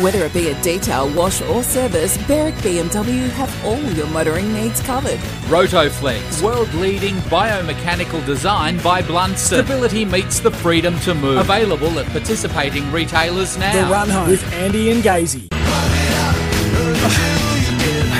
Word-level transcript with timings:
Whether 0.00 0.22
it 0.22 0.32
be 0.32 0.50
a 0.50 0.62
detail, 0.62 1.12
wash 1.12 1.42
or 1.42 1.64
service, 1.64 2.16
Berwick 2.28 2.54
BMW 2.56 3.28
have 3.30 3.64
all 3.64 3.82
your 3.94 4.06
motoring 4.06 4.54
needs 4.54 4.80
covered. 4.80 5.18
Rotoflex, 5.48 6.40
world-leading 6.40 7.16
biomechanical 7.22 8.24
design 8.24 8.78
by 8.78 9.02
Blundstone. 9.02 9.64
Stability 9.64 10.04
meets 10.04 10.38
the 10.38 10.52
freedom 10.52 10.96
to 11.00 11.14
move. 11.14 11.38
Available 11.38 11.98
at 11.98 12.06
participating 12.12 12.88
retailers 12.92 13.58
now. 13.58 13.72
The 13.86 13.90
Run 13.90 14.08
Home 14.10 14.28
with 14.28 14.52
Andy 14.52 14.92
and 14.92 15.02
Gazy. 15.02 15.48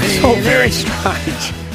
It's 0.03 0.25
all 0.25 0.35
very 0.43 0.71
strange. 0.71 1.68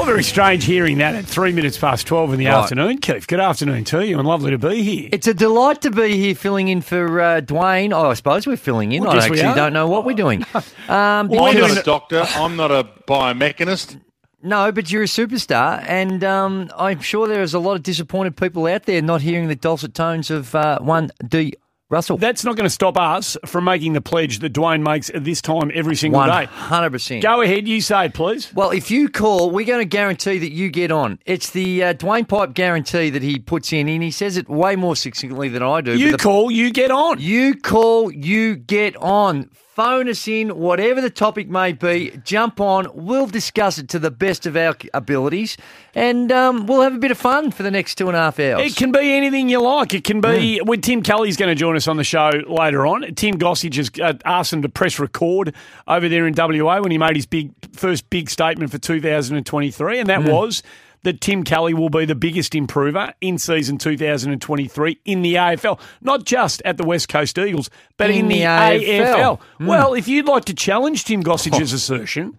Well, 0.00 0.06
very 0.06 0.22
strange 0.24 0.64
hearing 0.64 0.96
that 0.98 1.14
at 1.14 1.26
three 1.26 1.52
minutes 1.52 1.76
past 1.76 2.06
12 2.06 2.32
in 2.32 2.38
the 2.38 2.46
Right. 2.46 2.54
afternoon. 2.54 2.98
Keith, 3.02 3.26
good 3.26 3.38
afternoon 3.38 3.84
to 3.84 4.02
you 4.02 4.18
and 4.18 4.26
lovely 4.26 4.50
to 4.50 4.56
be 4.56 4.82
here. 4.82 5.10
It's 5.12 5.26
a 5.26 5.34
delight 5.34 5.82
to 5.82 5.90
be 5.90 6.16
here 6.16 6.34
filling 6.34 6.68
in 6.68 6.80
for 6.80 7.20
uh, 7.20 7.40
Dwayne. 7.42 7.92
Oh, 7.92 8.08
I 8.08 8.14
suppose 8.14 8.46
we're 8.46 8.56
filling 8.56 8.92
in. 8.92 9.02
Well, 9.02 9.12
I 9.12 9.18
actually 9.18 9.42
don't 9.42 9.74
know 9.74 9.88
what 9.88 10.06
we're 10.06 10.16
doing. 10.16 10.46
Um, 10.88 11.28
Well, 11.28 11.44
I'm 11.44 11.58
not 11.58 11.76
a 11.78 11.82
doctor. 11.82 12.24
I'm 12.34 12.56
not 12.56 12.70
a 12.72 12.84
biomechanist. 13.06 14.00
no, 14.42 14.72
but 14.72 14.90
you're 14.90 15.02
a 15.02 15.06
superstar, 15.06 15.84
and 15.86 16.24
um, 16.24 16.70
I'm 16.78 17.00
sure 17.00 17.28
there 17.28 17.42
is 17.42 17.52
a 17.52 17.58
lot 17.60 17.74
of 17.76 17.82
disappointed 17.82 18.36
people 18.38 18.66
out 18.68 18.84
there 18.86 19.02
not 19.02 19.20
hearing 19.20 19.48
the 19.48 19.54
dulcet 19.54 19.92
tones 19.94 20.30
of 20.30 20.54
uh, 20.54 20.78
one 20.80 21.10
D. 21.28 21.52
Russell. 21.90 22.16
That's 22.16 22.44
not 22.44 22.56
going 22.56 22.64
to 22.66 22.70
stop 22.70 22.96
us 22.96 23.36
from 23.44 23.64
making 23.64 23.92
the 23.92 24.00
pledge 24.00 24.38
that 24.38 24.52
Dwayne 24.52 24.80
makes 24.82 25.10
at 25.10 25.24
this 25.24 25.42
time 25.42 25.70
every 25.74 25.96
single 25.96 26.20
One 26.20 26.28
day. 26.30 26.44
hundred 26.46 26.90
percent. 26.90 27.22
Go 27.22 27.42
ahead, 27.42 27.66
you 27.68 27.80
say 27.80 28.06
it, 28.06 28.14
please. 28.14 28.54
Well, 28.54 28.70
if 28.70 28.90
you 28.90 29.08
call, 29.08 29.50
we're 29.50 29.66
going 29.66 29.80
to 29.80 29.84
guarantee 29.84 30.38
that 30.38 30.52
you 30.52 30.70
get 30.70 30.90
on. 30.92 31.18
It's 31.26 31.50
the 31.50 31.82
uh, 31.82 31.94
Dwayne 31.94 32.26
Pipe 32.28 32.54
guarantee 32.54 33.10
that 33.10 33.22
he 33.22 33.38
puts 33.40 33.72
in, 33.72 33.88
and 33.88 34.02
he 34.02 34.10
says 34.12 34.36
it 34.36 34.48
way 34.48 34.76
more 34.76 34.94
succinctly 34.96 35.48
than 35.48 35.62
I 35.64 35.80
do. 35.80 35.98
You 35.98 36.12
the- 36.12 36.18
call, 36.18 36.50
you 36.50 36.70
get 36.70 36.90
on. 36.92 37.18
You 37.20 37.56
call, 37.56 38.12
you 38.12 38.54
get 38.56 38.96
on. 38.96 39.50
Phone 39.80 40.10
us 40.10 40.28
in, 40.28 40.58
whatever 40.58 41.00
the 41.00 41.08
topic 41.08 41.48
may 41.48 41.72
be. 41.72 42.12
Jump 42.22 42.60
on. 42.60 42.86
We'll 42.92 43.26
discuss 43.26 43.78
it 43.78 43.88
to 43.88 43.98
the 43.98 44.10
best 44.10 44.44
of 44.44 44.54
our 44.54 44.76
abilities, 44.92 45.56
and 45.94 46.30
um, 46.30 46.66
we'll 46.66 46.82
have 46.82 46.94
a 46.94 46.98
bit 46.98 47.10
of 47.10 47.16
fun 47.16 47.50
for 47.50 47.62
the 47.62 47.70
next 47.70 47.94
two 47.94 48.06
and 48.08 48.14
a 48.14 48.20
half 48.20 48.38
hours. 48.38 48.60
It 48.60 48.76
can 48.76 48.92
be 48.92 49.10
anything 49.14 49.48
you 49.48 49.58
like. 49.62 49.94
It 49.94 50.04
can 50.04 50.20
be. 50.20 50.58
When 50.58 50.82
Tim 50.82 51.02
Kelly's 51.02 51.38
going 51.38 51.48
to 51.48 51.54
join 51.54 51.76
us 51.76 51.88
on 51.88 51.96
the 51.96 52.04
show 52.04 52.28
later 52.46 52.86
on. 52.86 53.14
Tim 53.14 53.38
Gossage 53.38 53.76
has 53.76 53.90
uh, 54.02 54.18
asked 54.26 54.52
him 54.52 54.60
to 54.60 54.68
press 54.68 54.98
record 54.98 55.54
over 55.88 56.10
there 56.10 56.26
in 56.26 56.34
WA 56.36 56.78
when 56.82 56.90
he 56.90 56.98
made 56.98 57.16
his 57.16 57.24
big 57.24 57.50
first 57.74 58.10
big 58.10 58.28
statement 58.28 58.70
for 58.70 58.76
2023, 58.76 59.98
and 59.98 60.10
that 60.10 60.24
was 60.24 60.62
that 61.02 61.20
Tim 61.20 61.44
Kelly 61.44 61.72
will 61.74 61.88
be 61.90 62.04
the 62.04 62.14
biggest 62.14 62.54
improver 62.54 63.12
in 63.20 63.38
season 63.38 63.78
2023 63.78 64.98
in 65.04 65.22
the 65.22 65.34
AFL, 65.34 65.80
not 66.00 66.24
just 66.24 66.60
at 66.64 66.76
the 66.76 66.84
West 66.84 67.08
Coast 67.08 67.38
Eagles, 67.38 67.70
but 67.96 68.10
in, 68.10 68.16
In 68.20 68.28
the, 68.28 68.38
the 68.40 68.44
AFL. 68.44 69.14
AFL. 69.14 69.40
Well, 69.66 69.94
if 69.94 70.08
you'd 70.08 70.26
like 70.26 70.44
to 70.46 70.54
challenge 70.54 71.04
Tim 71.04 71.22
Gossage's 71.22 71.72
assertion. 71.72 72.36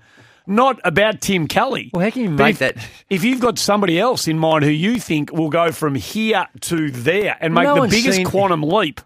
Not 0.47 0.79
about 0.83 1.21
Tim 1.21 1.47
Kelly. 1.47 1.91
Well, 1.93 2.03
how 2.03 2.09
can 2.09 2.23
you 2.23 2.29
make 2.31 2.53
if- 2.53 2.59
that- 2.59 2.77
If 3.11 3.23
you've 3.23 3.39
got 3.39 3.59
somebody 3.59 3.99
else 3.99 4.27
in 4.27 4.39
mind 4.39 4.63
who 4.63 4.71
you 4.71 4.99
think 4.99 5.31
will 5.31 5.51
go 5.51 5.71
from 5.71 5.93
here 5.93 6.47
to 6.61 6.89
there 6.89 7.37
and 7.39 7.53
make 7.53 7.63
No 7.65 7.83
the 7.83 7.87
biggest 7.87 8.17
seen- 8.17 8.25
quantum 8.25 8.63
leap 8.63 9.01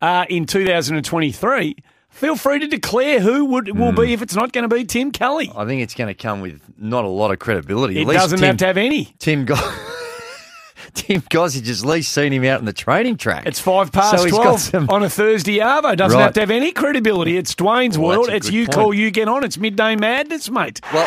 uh, 0.00 0.26
in 0.30 0.46
2023, 0.46 1.76
feel 2.16 2.36
free 2.36 2.58
to 2.58 2.66
declare 2.66 3.20
who 3.20 3.44
would 3.46 3.76
will 3.78 3.90
Hmm. 3.92 4.00
be 4.02 4.12
if 4.12 4.22
it's 4.22 4.34
not 4.34 4.52
going 4.52 4.68
to 4.68 4.74
be 4.74 4.84
Tim 4.84 5.10
Kelly. 5.12 5.52
I 5.56 5.64
think 5.64 5.82
it's 5.82 5.94
going 5.94 6.08
to 6.08 6.14
come 6.14 6.40
with 6.40 6.60
not 6.78 7.04
a 7.04 7.08
lot 7.08 7.30
of 7.30 7.38
credibility. 7.38 8.00
It 8.00 8.06
doesn't 8.06 8.38
Tim, 8.38 8.46
have 8.46 8.56
to 8.58 8.66
have 8.66 8.76
any. 8.76 9.14
Tim 9.18 9.44
Go- 9.44 9.54
Tim 10.94 11.20
Gossage 11.22 11.66
has 11.66 11.82
at 11.82 11.88
least 11.88 12.12
seen 12.12 12.32
him 12.32 12.44
out 12.44 12.58
in 12.60 12.64
the 12.64 12.72
training 12.72 13.16
track. 13.18 13.44
It's 13.46 13.60
five 13.60 13.92
past 13.92 14.22
So 14.22 14.28
12 14.28 14.60
some- 14.60 14.88
on 14.88 15.02
a 15.02 15.10
Thursday 15.10 15.58
Arvo. 15.58 15.94
Doesn't 15.96 16.16
Right. 16.16 16.24
have 16.24 16.34
to 16.34 16.40
have 16.40 16.50
any 16.50 16.72
credibility. 16.72 17.36
It's 17.36 17.54
Dwayne's 17.54 17.98
world. 17.98 18.28
It's 18.30 18.50
you 18.50 18.64
point. 18.66 18.74
call, 18.74 18.94
you 18.94 19.10
get 19.10 19.28
on. 19.28 19.44
It's 19.44 19.58
midday 19.58 19.96
madness, 19.96 20.50
mate. 20.50 20.80
well, 20.94 21.06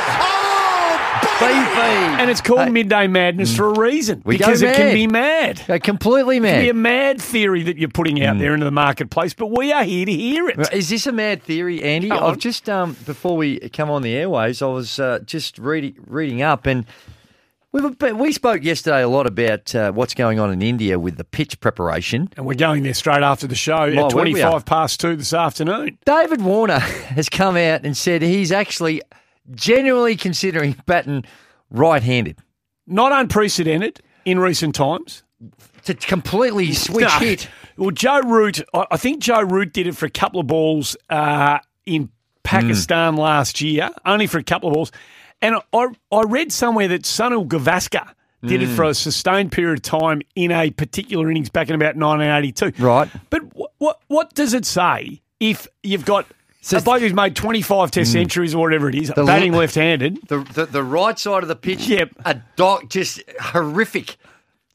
beefy. 1.40 2.22
And 2.22 2.30
it's 2.30 2.42
called 2.42 2.60
Hey, 2.62 2.70
midday 2.70 3.08
madness 3.08 3.56
for 3.56 3.68
a 3.74 3.80
reason. 3.80 4.22
We 4.26 4.38
because 4.38 4.62
it 4.62 4.76
can 4.76 4.94
be 4.94 5.08
mad. 5.08 5.62
uh, 5.70 5.80
completely 5.82 6.38
It 6.38 6.42
can 6.44 6.62
be 6.64 6.70
a 6.70 6.74
mad. 6.74 7.18
mad 7.18 7.22
theory 7.22 7.64
that 7.64 7.78
you're 7.78 7.90
putting 7.90 8.24
out 8.24 8.38
there 8.40 8.54
into 8.54 8.66
the 8.66 8.72
marketplace, 8.72 9.34
but 9.34 9.48
we 9.48 9.72
are 9.72 9.84
here 9.84 10.06
to 10.06 10.12
hear 10.12 10.50
it. 10.50 10.74
Is 10.74 10.90
this 10.90 11.08
a 11.08 11.12
mad 11.12 11.42
theory, 11.44 11.82
Andy? 11.84 12.12
I've 12.12 12.38
just 12.38 12.70
um, 12.70 12.96
before 13.06 13.38
we 13.38 13.60
come 13.70 13.90
on 13.90 14.02
the 14.02 14.16
airways, 14.16 14.62
I 14.62 14.68
was 14.68 15.00
uh, 15.00 15.20
just 15.26 15.58
reading 15.58 15.96
reading 16.08 16.42
up, 16.42 16.66
and 16.66 16.86
we 17.72 17.82
were, 17.82 17.92
we 18.16 18.32
spoke 18.32 18.64
yesterday 18.64 19.02
a 19.04 19.08
lot 19.08 19.28
about 19.28 19.74
uh, 19.76 19.92
what's 19.92 20.14
going 20.16 20.40
on 20.40 20.52
in 20.52 20.62
India 20.62 20.98
with 21.00 21.18
the 21.18 21.24
pitch 21.24 21.60
preparation. 21.60 22.30
And 22.36 22.46
we're 22.46 22.56
going 22.56 22.84
there 22.84 22.96
straight 22.96 23.22
after 23.24 23.46
the 23.48 23.56
show 23.56 23.92
Well, 23.96 24.08
at 24.08 24.14
we- 24.14 24.34
we 24.34 24.42
are. 24.42 24.50
25 24.52 24.66
past 24.66 25.00
two 25.00 25.16
this 25.16 25.34
afternoon. 25.34 25.98
David 26.06 26.42
Warner 26.42 26.80
has 26.80 27.30
come 27.30 27.56
out 27.56 27.86
and 27.86 27.96
said 27.96 28.22
he's 28.24 28.52
actually 28.52 29.02
genuinely 29.54 30.16
considering 30.16 30.76
batting 30.86 31.24
right-handed 31.70 32.38
Not 32.88 33.12
unprecedented 33.12 34.00
in 34.26 34.40
recent 34.40 34.76
times. 34.76 35.24
to 35.86 35.94
completely 35.94 36.74
switch 36.86 37.02
No. 37.06 37.10
hit. 37.20 37.48
Well, 37.78 37.92
Joe 37.92 38.20
Root, 38.22 38.62
I 38.74 38.98
think 38.98 39.20
Joe 39.22 39.42
Root 39.42 39.72
did 39.74 39.88
it 39.88 39.96
for 39.96 40.06
a 40.06 40.10
couple 40.10 40.40
of 40.42 40.48
balls 40.48 40.98
uh, 41.10 41.60
in 41.86 42.10
Pakistan 42.44 43.14
Hmm. 43.14 43.20
last 43.22 43.62
year, 43.62 43.90
only 44.06 44.28
for 44.28 44.38
a 44.38 44.44
couple 44.44 44.70
of 44.70 44.74
balls. 44.74 44.92
And 45.42 45.56
I, 45.72 45.88
I 46.12 46.24
read 46.24 46.52
somewhere 46.52 46.88
that 46.90 47.04
Sunil 47.04 47.48
Gavaskar 47.48 48.10
did 48.46 48.62
Hmm. 48.62 48.70
it 48.72 48.76
for 48.76 48.84
a 48.84 48.94
sustained 48.94 49.52
period 49.52 49.78
of 49.80 49.82
time 49.84 50.22
in 50.36 50.52
a 50.52 50.72
particular 50.72 51.30
innings 51.32 51.50
back 51.50 51.70
in 51.70 51.76
about 51.76 51.96
1982. 51.96 52.84
Right. 52.84 53.10
But 53.30 53.54
what, 53.56 53.72
what, 53.78 54.00
what 54.08 54.34
does 54.34 54.54
it 54.54 54.66
say 54.66 55.22
if 55.40 55.68
you've 55.84 56.06
got 56.06 56.26
So- 56.62 56.78
a 56.78 56.82
bloke 56.82 57.02
who's 57.02 57.14
made 57.14 57.36
25 57.36 57.92
test 57.92 58.10
mm. 58.10 58.14
centuries 58.14 58.54
or 58.54 58.60
whatever 58.64 58.90
it 58.90 58.96
is, 58.96 59.10
The 59.10 59.24
batting 59.24 59.54
left-handed? 59.54 60.28
The, 60.28 60.40
the 60.54 60.66
the 60.66 60.84
right 60.84 61.18
side 61.18 61.42
of 61.44 61.48
the 61.50 61.56
pitch, 61.56 61.88
Yep. 61.88 62.12
a 62.26 62.42
dog, 62.56 62.90
just 62.90 63.22
horrific. 63.40 64.18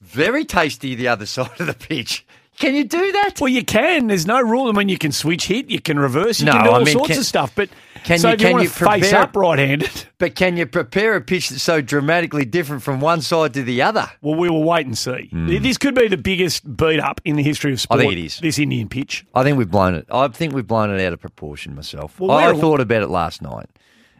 Very 0.00 0.44
tasty. 0.44 0.94
The 0.94 1.08
other 1.08 1.26
side 1.36 1.60
of 1.60 1.66
the 1.66 1.74
pitch. 1.74 2.26
Can 2.58 2.74
you 2.74 2.84
do 2.84 3.12
that? 3.12 3.40
Well, 3.40 3.48
you 3.48 3.64
can. 3.64 4.06
There's 4.06 4.26
no 4.26 4.40
rule. 4.40 4.68
I 4.68 4.72
mean, 4.72 4.88
you 4.88 4.98
can 4.98 5.10
switch 5.12 5.46
hit, 5.46 5.68
you 5.70 5.80
can 5.80 5.98
reverse, 5.98 6.38
you 6.40 6.46
No, 6.46 6.52
can 6.52 6.64
do 6.64 6.70
I 6.70 6.72
all 6.74 6.84
mean, 6.84 6.92
sorts 6.94 7.08
can- 7.08 7.18
of 7.18 7.26
stuff. 7.26 7.52
But 7.54 7.68
can 8.04 8.18
so 8.18 8.28
you- 8.28 8.34
if 8.34 8.40
you 8.40 8.46
can 8.46 8.52
want 8.52 8.62
you 8.64 8.70
to 8.70 8.84
face 8.84 9.12
up 9.12 9.34
right-handed, 9.36 9.90
But 10.18 10.34
can 10.36 10.56
you 10.56 10.64
prepare 10.66 11.16
a 11.16 11.20
pitch 11.20 11.48
that's 11.50 11.62
so 11.62 11.80
dramatically 11.80 12.44
different 12.44 12.82
from 12.82 13.00
one 13.00 13.20
side 13.22 13.54
to 13.54 13.62
the 13.62 13.82
other? 13.82 14.08
well, 14.22 14.36
we 14.36 14.48
will 14.48 14.62
wait 14.62 14.86
and 14.86 14.96
see. 14.96 15.28
This 15.32 15.76
could 15.78 15.94
be 15.94 16.06
the 16.08 16.16
biggest 16.16 16.76
beat 16.76 17.00
up 17.00 17.20
in 17.24 17.36
the 17.36 17.42
history 17.42 17.72
of 17.72 17.80
sport. 17.80 18.00
Hmm. 18.00 18.08
think 18.08 18.18
it 18.18 18.24
is. 18.24 18.38
This 18.38 18.58
Indian 18.58 18.88
pitch. 18.88 19.26
I 19.34 19.42
think 19.42 19.58
we've 19.58 19.70
blown 19.70 19.94
it. 19.94 20.06
I 20.10 20.28
think 20.28 20.54
we've 20.54 20.66
blown 20.66 20.90
it 20.90 21.04
out 21.04 21.12
of 21.12 21.20
proportion 21.20 21.74
myself. 21.74 22.18
Well, 22.20 22.30
I 22.30 22.46
we're- 22.48 22.60
thought 22.60 22.80
about 22.80 23.02
it 23.02 23.08
last 23.08 23.42
night, 23.42 23.68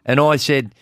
and 0.04 0.18
I 0.20 0.36
said, 0.36 0.74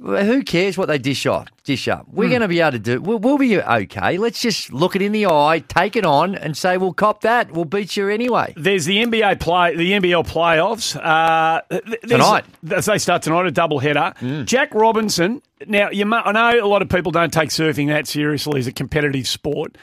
"Who 0.00 0.42
cares 0.42 0.76
what 0.76 0.88
they 0.88 0.98
dish 0.98 1.24
off? 1.26 1.48
Dish 1.64 1.88
up. 1.88 2.06
Hmm. 2.06 2.16
We're 2.16 2.28
going 2.28 2.40
to 2.42 2.48
be 2.48 2.60
able 2.60 2.72
to 2.72 2.78
do. 2.78 3.00
We'll, 3.00 3.18
we'll 3.18 3.38
be 3.38 3.60
okay. 3.60 4.18
Let's 4.18 4.40
just 4.40 4.72
look 4.72 4.94
it 4.96 5.02
in 5.02 5.12
the 5.12 5.26
eye, 5.26 5.62
take 5.68 5.96
it 5.96 6.04
on, 6.04 6.34
and 6.34 6.56
say 6.56 6.76
we'll 6.76 6.92
cop 6.92 7.20
that. 7.22 7.52
We'll 7.52 7.64
beat 7.64 7.96
you 7.96 8.08
anyway." 8.08 8.52
There's 8.56 8.84
the 8.84 8.98
NBA 9.04 9.40
play, 9.40 9.74
the 9.76 9.92
NBL 9.92 10.26
playoffs 10.26 10.96
uh, 10.96 11.62
th- 11.70 12.00
Tonight. 12.02 12.44
As 12.70 12.86
they 12.86 12.98
start 12.98 13.22
tonight, 13.22 13.46
a 13.46 13.50
double 13.50 13.78
header. 13.78 14.12
Jack 14.44 14.74
Robinson. 14.74 15.42
Now, 15.66 15.90
you, 15.90 16.04
mu- 16.06 16.16
I 16.16 16.32
know 16.32 16.64
a 16.64 16.68
lot 16.68 16.82
of 16.82 16.88
people 16.88 17.12
don't 17.12 17.32
take 17.32 17.48
surfing 17.50 17.88
that 17.88 18.06
seriously 18.06 18.58
as 18.60 18.66
a 18.66 18.72
competitive 18.72 19.26
sport. 19.26 19.78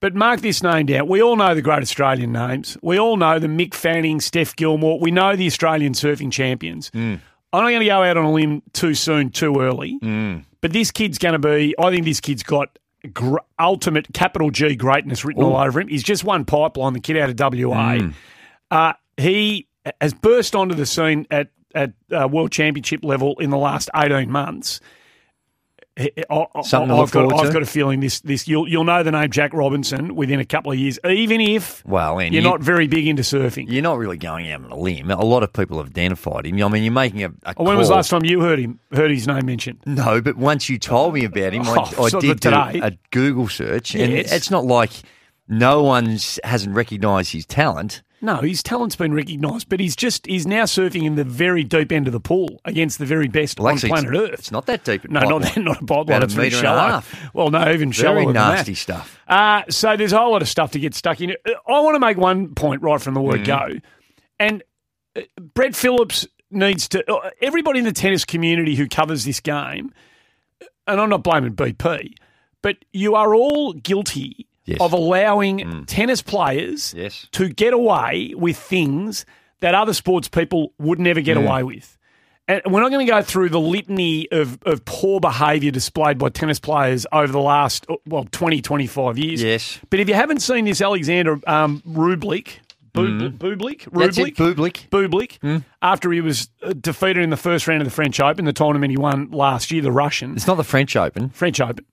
But 0.00 0.14
mark 0.14 0.42
this 0.42 0.62
name 0.62 0.84
down. 0.86 1.08
We 1.08 1.22
all 1.22 1.34
know 1.34 1.54
the 1.54 1.62
great 1.62 1.80
Australian 1.80 2.30
names. 2.32 2.76
We 2.82 2.98
all 2.98 3.16
know 3.16 3.38
the 3.38 3.46
Mick 3.46 3.72
Fanning, 3.72 4.20
Steph 4.20 4.54
Gilmore. 4.54 4.98
We 5.00 5.10
know 5.10 5.34
the 5.34 5.46
Australian 5.46 5.94
surfing 5.94 6.30
champions. 6.30 6.90
I'm 7.54 7.62
not 7.62 7.70
going 7.70 7.80
to 7.80 7.86
go 7.86 8.02
out 8.02 8.16
on 8.16 8.24
a 8.24 8.32
limb 8.32 8.62
too 8.72 8.94
soon, 8.94 9.30
too 9.30 9.60
early. 9.60 9.98
But 10.60 10.72
this 10.72 10.90
kid's 10.90 11.18
going 11.18 11.34
to 11.34 11.38
be, 11.38 11.74
I 11.78 11.90
think 11.90 12.04
this 12.04 12.20
kid's 12.20 12.42
got 12.42 12.78
gr- 13.12 13.36
ultimate 13.58 14.08
capital 14.12 14.50
G 14.50 14.74
greatness 14.76 15.24
written 15.24 15.42
all 15.44 15.56
over 15.56 15.80
him. 15.80 15.88
He's 15.88 16.02
just 16.02 16.24
one 16.24 16.44
pipeline, 16.44 16.94
the 16.94 17.00
kid 17.00 17.16
out 17.16 17.30
of 17.30 17.54
WA. 17.54 17.98
Uh, 18.70 18.92
he 19.16 19.68
has 20.00 20.14
burst 20.14 20.56
onto 20.56 20.74
the 20.74 20.86
scene 20.86 21.26
at, 21.30 21.48
at 21.74 21.92
uh, 22.10 22.26
world 22.26 22.50
championship 22.50 23.04
level 23.04 23.38
in 23.38 23.50
the 23.50 23.58
last 23.58 23.88
18 23.94 24.30
months. 24.30 24.80
I, 25.96 26.10
I, 26.28 26.46
I've 26.56 27.10
got, 27.12 27.52
got 27.52 27.62
a 27.62 27.66
feeling 27.66 28.00
this 28.00 28.20
this 28.20 28.48
you'll 28.48 28.68
you'll 28.68 28.82
know 28.82 29.02
the 29.04 29.12
name 29.12 29.30
Jack 29.30 29.52
Robinson 29.54 30.16
within 30.16 30.40
a 30.40 30.44
couple 30.44 30.72
of 30.72 30.78
years, 30.78 30.98
even 31.08 31.40
if 31.40 31.84
Well, 31.86 32.20
you're 32.20 32.32
you- 32.32 32.42
not 32.42 32.60
very 32.60 32.88
big 32.88 33.06
into 33.06 33.22
surfing. 33.22 33.66
You're 33.68 33.82
not 33.82 33.98
really 33.98 34.16
going 34.16 34.50
out 34.50 34.64
on 34.64 34.72
a 34.72 34.76
limb. 34.76 35.10
A 35.12 35.24
lot 35.24 35.44
of 35.44 35.52
people 35.52 35.78
have 35.78 35.86
identified 35.88 36.46
him. 36.46 36.60
I 36.62 36.68
mean, 36.68 36.82
you're 36.82 36.92
making 36.92 37.22
a, 37.22 37.32
a 37.44 37.62
when 37.62 37.76
was 37.76 37.88
the 37.88 37.94
last 37.94 38.10
time 38.10 38.24
you 38.24 38.40
heard 38.40 38.58
him 38.58 38.80
heard 38.92 39.12
his 39.12 39.28
name 39.28 39.46
mentioned? 39.46 39.78
No, 39.86 40.20
but 40.20 40.36
once 40.36 40.68
you 40.68 40.78
told 40.80 41.14
me 41.14 41.24
about 41.24 41.52
him, 41.52 41.62
I, 41.62 41.74
Oh, 41.96 42.04
I 42.06 42.08
so 42.08 42.20
did 42.20 42.40
do 42.40 42.50
a 42.50 42.92
Google 43.12 43.48
search, 43.48 43.94
and 43.94 44.12
it's 44.12 44.50
not 44.50 44.64
like 44.64 44.90
no 45.48 45.82
one's 45.84 46.40
hasn't 46.42 46.74
recognised 46.74 47.32
his 47.32 47.46
talent. 47.46 48.02
No, 48.24 48.36
his 48.38 48.62
talent's 48.62 48.96
been 48.96 49.12
recognised, 49.12 49.68
but 49.68 49.80
he's 49.80 49.94
just 49.94 50.26
he's 50.26 50.46
now 50.46 50.62
surfing 50.64 51.04
in 51.04 51.14
the 51.14 51.24
very 51.24 51.62
deep 51.62 51.92
end 51.92 52.06
of 52.06 52.12
the 52.14 52.20
pool 52.20 52.58
against 52.64 52.98
the 52.98 53.04
very 53.04 53.28
best 53.28 53.60
Well, 53.60 53.68
on 53.68 53.74
actually, 53.74 53.90
planet 53.90 54.14
Earth. 54.14 54.38
It's 54.38 54.50
not 54.50 54.64
that 54.66 54.82
deep. 54.82 55.08
no, 55.10 55.20
not 55.20 55.42
pipeline. 55.42 55.64
not 55.64 55.76
a 55.82 55.84
pipeline. 55.84 56.16
About 56.22 56.32
a 56.32 56.36
metre 56.38 56.56
and 56.56 56.66
a 56.66 56.70
half. 56.70 57.34
Well, 57.34 57.50
no, 57.50 57.70
even 57.70 57.92
shallower 57.92 58.22
Very 58.22 58.32
that. 58.32 58.54
nasty 58.54 58.74
stuff. 58.74 59.20
Uh, 59.28 59.62
so 59.68 59.96
there's 59.96 60.12
a 60.14 60.18
whole 60.18 60.32
lot 60.32 60.40
of 60.40 60.48
stuff 60.48 60.70
to 60.72 60.78
get 60.80 60.94
stuck 60.94 61.20
in. 61.20 61.32
Uh, 61.32 61.50
I 61.68 61.80
want 61.80 61.96
to 61.96 62.00
make 62.00 62.16
one 62.16 62.54
point 62.54 62.80
right 62.80 63.00
from 63.00 63.12
the 63.14 63.20
word 63.20 63.42
Mm-hmm. 63.44 63.74
go, 63.74 63.80
and 64.38 64.62
uh, 65.16 65.20
Brett 65.54 65.76
Phillips 65.76 66.26
needs 66.50 66.88
to. 66.88 67.04
Uh, 67.12 67.28
everybody 67.42 67.78
in 67.80 67.84
the 67.84 67.92
tennis 67.92 68.24
community 68.24 68.74
who 68.74 68.88
covers 68.88 69.24
this 69.24 69.40
game, 69.40 69.92
and 70.86 70.98
I'm 71.00 71.10
not 71.10 71.22
blaming 71.22 71.54
BP, 71.54 72.14
but 72.62 72.76
you 72.92 73.16
are 73.16 73.34
all 73.34 73.74
guilty 73.74 74.46
Yes. 74.66 74.78
Mm. 74.78 74.84
of 74.86 74.92
allowing 74.94 75.84
tennis 75.86 76.22
players 76.22 76.94
Yes. 76.96 77.26
to 77.32 77.48
get 77.48 77.72
away 77.74 78.32
with 78.36 78.56
things 78.56 79.26
that 79.60 79.74
other 79.74 79.92
sports 79.94 80.28
people 80.28 80.72
would 80.78 80.98
never 80.98 81.20
get 81.20 81.36
Mm. 81.36 81.46
away 81.46 81.62
with. 81.62 81.98
And 82.46 82.60
we're 82.70 82.80
not 82.82 82.90
going 82.90 83.06
to 83.06 83.10
go 83.10 83.22
through 83.22 83.48
the 83.48 83.60
litany 83.60 84.28
of, 84.30 84.58
of 84.66 84.84
poor 84.84 85.18
behaviour 85.18 85.70
displayed 85.70 86.18
by 86.18 86.28
tennis 86.28 86.60
players 86.60 87.06
over 87.12 87.32
the 87.32 87.40
last, 87.40 87.86
uh, 87.88 87.96
well, 88.06 88.26
20, 88.32 88.60
25 88.60 89.16
years. 89.18 89.42
Yes. 89.42 89.78
But 89.88 90.00
if 90.00 90.08
you 90.08 90.14
haven't 90.14 90.40
seen 90.40 90.66
this 90.66 90.82
Alexander 90.82 91.40
um, 91.46 91.82
Rublik, 91.88 92.58
Bublik? 92.94 93.18
Mm. 93.20 93.26
It, 93.26 93.38
Rublik? 93.90 94.36
Bublik. 94.36 94.88
Bublik, 94.90 95.64
after 95.82 96.12
he 96.12 96.20
was 96.20 96.48
uh, 96.62 96.74
defeated 96.80 97.22
in 97.22 97.30
the 97.30 97.36
first 97.36 97.66
round 97.66 97.80
of 97.80 97.86
the 97.86 97.90
French 97.94 98.20
Open, 98.20 98.44
the 98.44 98.52
tournament 98.52 98.90
he 98.90 98.96
won 98.98 99.30
last 99.30 99.70
year, 99.72 99.82
the 99.82 99.90
Russian. 99.90 100.34
It's 100.36 100.46
not 100.46 100.56
the 100.56 100.64
French 100.64 100.94
Open. 100.96 101.30
French 101.30 101.60
Open. 101.60 101.84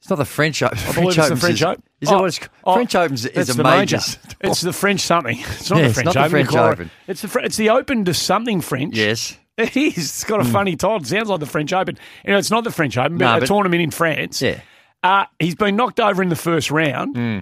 It's 0.00 0.10
not 0.10 0.16
the 0.16 0.24
French 0.24 0.62
Open. 0.62 0.78
I 0.78 0.92
believe 0.92 1.18
it's 1.18 1.28
the 1.28 1.36
French 1.36 1.62
Open. 1.62 1.82
Is 2.00 2.08
that 2.08 2.14
Oh, 2.14 2.20
what 2.20 2.26
it's 2.28 2.40
oh, 2.42 2.48
oh, 2.64 2.74
French 2.74 2.94
Open's 2.94 3.26
is 3.26 3.50
a 3.50 3.54
the 3.54 3.64
major. 3.64 3.96
major. 3.96 4.18
It's 4.40 4.60
the 4.60 4.72
French 4.72 5.00
something. 5.00 5.38
It's 5.40 5.70
not 5.70 5.76
Yeah, 5.78 5.82
the 5.82 5.88
it's 5.88 5.94
French 5.94 6.04
not 6.06 6.12
the 6.14 6.20
Open. 6.20 6.30
French 6.30 6.48
Call 6.48 6.66
it- 6.66 6.72
Open. 6.72 6.90
It's 7.08 7.22
the 7.22 7.28
Fr- 7.28 7.40
it's 7.40 7.56
the 7.56 7.70
Open 7.70 8.04
to 8.04 8.14
something 8.14 8.60
French. 8.60 8.96
Yes. 8.96 9.36
It 9.58 9.76
is. 9.76 9.96
It's 9.98 10.22
got 10.22 10.38
a 10.40 10.44
hmm. 10.44 10.52
funny 10.52 10.76
title. 10.76 10.98
It 10.98 11.06
sounds 11.08 11.28
like 11.28 11.40
the 11.40 11.46
French 11.46 11.72
Open. 11.72 11.98
You 12.24 12.30
know, 12.30 12.38
it's 12.38 12.50
not 12.52 12.62
the 12.62 12.70
French 12.70 12.96
Open, 12.96 13.18
but 13.18 13.24
No, 13.24 13.36
a 13.38 13.40
but- 13.40 13.46
tournament 13.46 13.82
in 13.82 13.90
France. 13.90 14.40
Yeah. 14.40 14.60
Uh, 15.02 15.24
he's 15.40 15.56
been 15.56 15.74
knocked 15.74 15.98
over 15.98 16.22
in 16.22 16.28
the 16.28 16.36
first 16.36 16.70
round 16.70 17.16
hmm. 17.16 17.38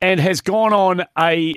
and 0.00 0.18
has 0.18 0.40
gone 0.40 0.72
on 0.72 1.04
a, 1.18 1.54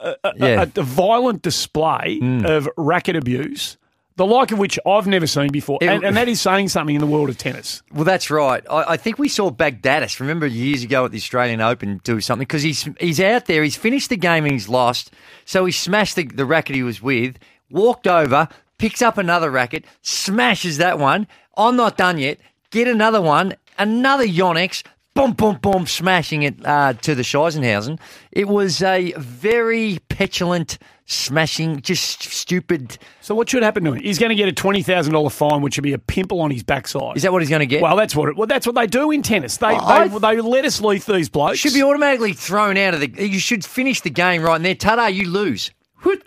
a, 0.00 0.14
a, 0.22 0.32
Yeah. 0.36 0.62
a 0.76 0.82
violent 0.82 1.40
display 1.40 2.18
hmm. 2.18 2.44
of 2.44 2.68
racket 2.76 3.16
abuse, 3.16 3.78
the 4.16 4.26
like 4.26 4.52
of 4.52 4.58
which 4.58 4.78
I've 4.86 5.06
never 5.06 5.26
seen 5.26 5.50
before. 5.50 5.78
And, 5.82 6.04
and 6.04 6.16
that 6.16 6.28
is 6.28 6.40
saying 6.40 6.68
something 6.68 6.94
in 6.94 7.00
the 7.00 7.06
world 7.06 7.28
of 7.28 7.38
tennis. 7.38 7.82
Well, 7.92 8.04
that's 8.04 8.30
right. 8.30 8.64
I, 8.70 8.92
I 8.92 8.96
think 8.96 9.18
we 9.18 9.28
saw 9.28 9.50
Baghdatis. 9.50 10.20
Remember 10.20 10.46
years 10.46 10.84
ago 10.84 11.04
at 11.04 11.10
the 11.10 11.18
Australian 11.18 11.60
Open 11.60 12.00
do 12.04 12.20
something 12.20 12.46
because 12.46 12.62
he's 12.62 12.88
he's 13.00 13.20
out 13.20 13.46
there. 13.46 13.62
He's 13.62 13.76
finished 13.76 14.10
the 14.10 14.16
game 14.16 14.44
and 14.44 14.52
he's 14.52 14.68
lost. 14.68 15.12
So 15.44 15.64
he 15.64 15.72
smashed 15.72 16.16
the, 16.16 16.24
the 16.24 16.46
racket 16.46 16.76
he 16.76 16.82
was 16.82 17.02
with, 17.02 17.38
walked 17.70 18.06
over, 18.06 18.48
picks 18.78 19.02
up 19.02 19.18
another 19.18 19.50
racket, 19.50 19.84
smashes 20.02 20.78
that 20.78 20.98
one. 20.98 21.26
I'm 21.56 21.76
not 21.76 21.96
done 21.96 22.18
yet. 22.18 22.38
Get 22.70 22.88
another 22.88 23.20
one, 23.20 23.54
another 23.78 24.26
Yonex. 24.26 24.84
Boom, 25.14 25.32
boom, 25.32 25.58
boom, 25.62 25.86
smashing 25.86 26.42
it 26.42 26.66
uh, 26.66 26.92
to 26.94 27.14
the 27.14 27.22
Scheisenhausen. 27.22 28.00
It 28.32 28.48
was 28.48 28.82
a 28.82 29.12
very 29.16 30.00
petulant, 30.08 30.78
smashing, 31.06 31.80
just 31.82 32.22
stupid. 32.22 32.98
So 33.20 33.34
what 33.34 33.48
should 33.50 33.62
happen 33.62 33.84
to 33.84 33.92
him? 33.92 34.02
He's 34.02 34.18
going 34.18 34.30
to 34.30 34.34
get 34.34 34.48
a 34.48 34.52
twenty 34.52 34.82
thousand 34.82 35.12
dollar 35.12 35.30
fine, 35.30 35.62
which 35.62 35.76
would 35.76 35.82
be 35.82 35.92
a 35.92 35.98
pimple 35.98 36.40
on 36.40 36.50
his 36.50 36.62
backside. 36.62 37.16
Is 37.16 37.22
that 37.22 37.32
what 37.32 37.42
he's 37.42 37.50
going 37.50 37.60
to 37.60 37.66
get? 37.66 37.82
Well, 37.82 37.96
that's 37.96 38.14
what 38.16 38.28
it, 38.30 38.36
well, 38.36 38.46
that's 38.46 38.66
what 38.66 38.74
they 38.74 38.86
do 38.86 39.10
in 39.10 39.22
tennis. 39.22 39.56
They 39.58 39.66
I- 39.66 40.08
they, 40.08 40.18
they 40.18 40.40
let 40.40 40.64
us 40.64 40.80
leave 40.80 41.04
these 41.06 41.28
blokes. 41.28 41.58
should 41.58 41.74
be 41.74 41.82
automatically 41.82 42.32
thrown 42.32 42.76
out 42.76 42.94
of 42.94 43.00
the. 43.00 43.10
You 43.28 43.38
should 43.38 43.64
finish 43.64 44.00
the 44.00 44.10
game 44.10 44.42
right 44.42 44.60
there. 44.62 44.74
Ta-da! 44.74 45.06
You 45.06 45.28
lose. 45.28 45.70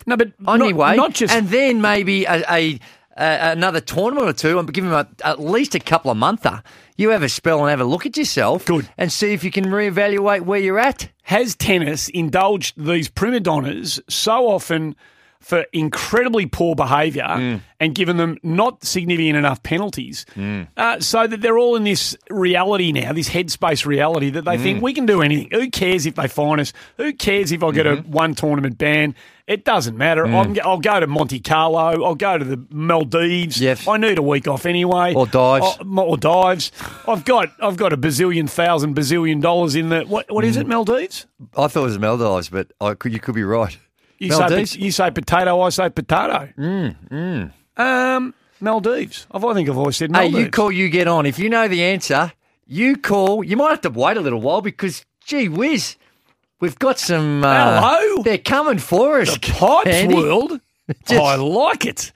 no, 0.06 0.16
but 0.16 0.32
Anyway, 0.46 0.88
not, 0.88 0.96
not 0.96 1.14
just 1.14 1.32
and 1.32 1.48
then 1.48 1.80
maybe 1.80 2.24
a, 2.24 2.42
a, 2.50 2.80
a 3.16 3.52
another 3.52 3.80
tournament 3.80 4.28
or 4.28 4.32
two, 4.32 4.58
and 4.58 4.72
give 4.72 4.84
him 4.84 4.92
a, 4.92 5.06
at 5.24 5.40
least 5.40 5.74
a 5.74 5.80
couple 5.80 6.10
of 6.10 6.16
monther. 6.16 6.62
You 7.00 7.10
have 7.10 7.22
a 7.22 7.28
spell 7.28 7.60
and 7.60 7.70
have 7.70 7.80
a 7.80 7.84
look 7.84 8.06
at 8.06 8.16
yourself, 8.16 8.64
Good. 8.64 8.88
and 8.98 9.12
see 9.12 9.32
if 9.32 9.44
you 9.44 9.52
can 9.52 9.66
reevaluate 9.66 10.40
where 10.40 10.58
you're 10.58 10.80
at. 10.80 11.08
has 11.22 11.54
tennis 11.54 12.08
indulged 12.08 12.74
these 12.76 13.08
prima 13.08 13.38
donnas 13.38 14.00
so 14.08 14.48
often 14.48 14.96
for 15.40 15.64
incredibly 15.72 16.46
poor 16.46 16.74
behaviour 16.74 17.22
Mm. 17.28 17.60
and 17.80 17.94
given 17.94 18.16
them 18.16 18.36
not 18.42 18.84
significant 18.84 19.36
enough 19.36 19.62
penalties, 19.62 20.26
uh, 20.76 20.98
so 21.00 21.26
that 21.26 21.40
they're 21.40 21.56
all 21.58 21.76
in 21.76 21.84
this 21.84 22.16
reality 22.28 22.92
now, 22.92 23.12
this 23.12 23.28
headspace 23.30 23.86
reality 23.86 24.30
that 24.30 24.44
they 24.44 24.56
Mm. 24.58 24.62
think 24.62 24.82
we 24.82 24.92
can 24.92 25.06
do 25.06 25.22
anything. 25.22 25.48
Who 25.52 25.70
cares 25.70 26.04
if 26.06 26.16
they 26.16 26.26
fine 26.28 26.60
us? 26.60 26.72
Who 26.96 27.12
cares 27.12 27.52
if 27.52 27.62
I 27.62 27.70
get 27.70 27.86
Mm-hmm. 27.86 28.08
a 28.08 28.10
one 28.10 28.34
tournament 28.34 28.78
ban? 28.78 29.14
It 29.46 29.64
doesn't 29.64 29.96
matter. 29.96 30.24
Mm. 30.26 30.34
I'm, 30.34 30.58
I'll 30.68 30.78
go 30.78 31.00
to 31.00 31.06
Monte 31.06 31.40
Carlo. 31.40 32.04
I'll 32.04 32.14
go 32.14 32.36
to 32.36 32.44
the 32.44 32.60
Maldives. 32.70 33.58
Yes. 33.60 33.86
I 33.88 33.96
need 33.96 34.18
a 34.18 34.22
week 34.22 34.46
off 34.46 34.66
anyway. 34.66 35.14
Or 35.14 35.26
dives. 35.26 35.78
Oh, 35.80 36.00
or 36.02 36.18
dives. 36.18 36.70
I've 37.06 37.24
got 37.24 37.52
I've 37.62 37.76
got 37.78 37.92
a 37.92 37.96
bazillion 37.96 38.50
thousand 38.50 38.94
bazillion 38.94 39.40
dollars 39.40 39.74
in 39.74 39.88
the 39.88 40.02
what 40.02 40.26
what 40.30 40.44
is 40.44 40.56
Mm. 40.56 40.62
it 40.62 40.66
Maldives? 40.66 41.26
I 41.56 41.68
thought 41.68 41.80
it 41.80 41.84
was 41.84 41.98
Maldives, 41.98 42.50
but 42.50 42.72
I 42.80 42.92
could, 42.94 43.12
you 43.14 43.20
could 43.20 43.34
be 43.36 43.44
right. 43.44 43.78
You 44.18 44.32
say, 44.32 44.38
Maldives? 44.38 44.76
you 44.76 44.90
say 44.90 45.10
potato, 45.10 45.60
I 45.60 45.68
say 45.70 45.90
potato. 45.90 46.48
Mm, 46.58 47.52
Um, 47.76 48.34
Maldives. 48.60 49.26
I've, 49.30 49.44
I 49.44 49.54
think 49.54 49.68
I've 49.68 49.78
always 49.78 49.96
said 49.96 50.14
Hey, 50.14 50.26
you 50.28 50.50
call, 50.50 50.72
you 50.72 50.88
get 50.88 51.06
on. 51.06 51.26
If 51.26 51.38
you 51.38 51.48
know 51.48 51.68
the 51.68 51.82
answer, 51.84 52.32
you 52.66 52.96
call. 52.96 53.44
You 53.44 53.56
might 53.56 53.70
have 53.70 53.80
to 53.82 53.90
wait 53.90 54.16
a 54.16 54.20
little 54.20 54.40
while 54.40 54.60
because, 54.60 55.04
gee 55.24 55.48
whiz, 55.48 55.96
we've 56.60 56.78
got 56.78 56.98
some. 56.98 57.44
Uh, 57.44 57.80
Hello? 57.80 58.22
They're 58.24 58.38
coming 58.38 58.78
for 58.78 59.20
us. 59.20 59.38
Pipes 59.38 59.86
Andy. 59.88 60.16
world. 60.16 60.60
Just- 61.06 61.12
I 61.20 61.36
like 61.36 61.86
it. 61.86 62.10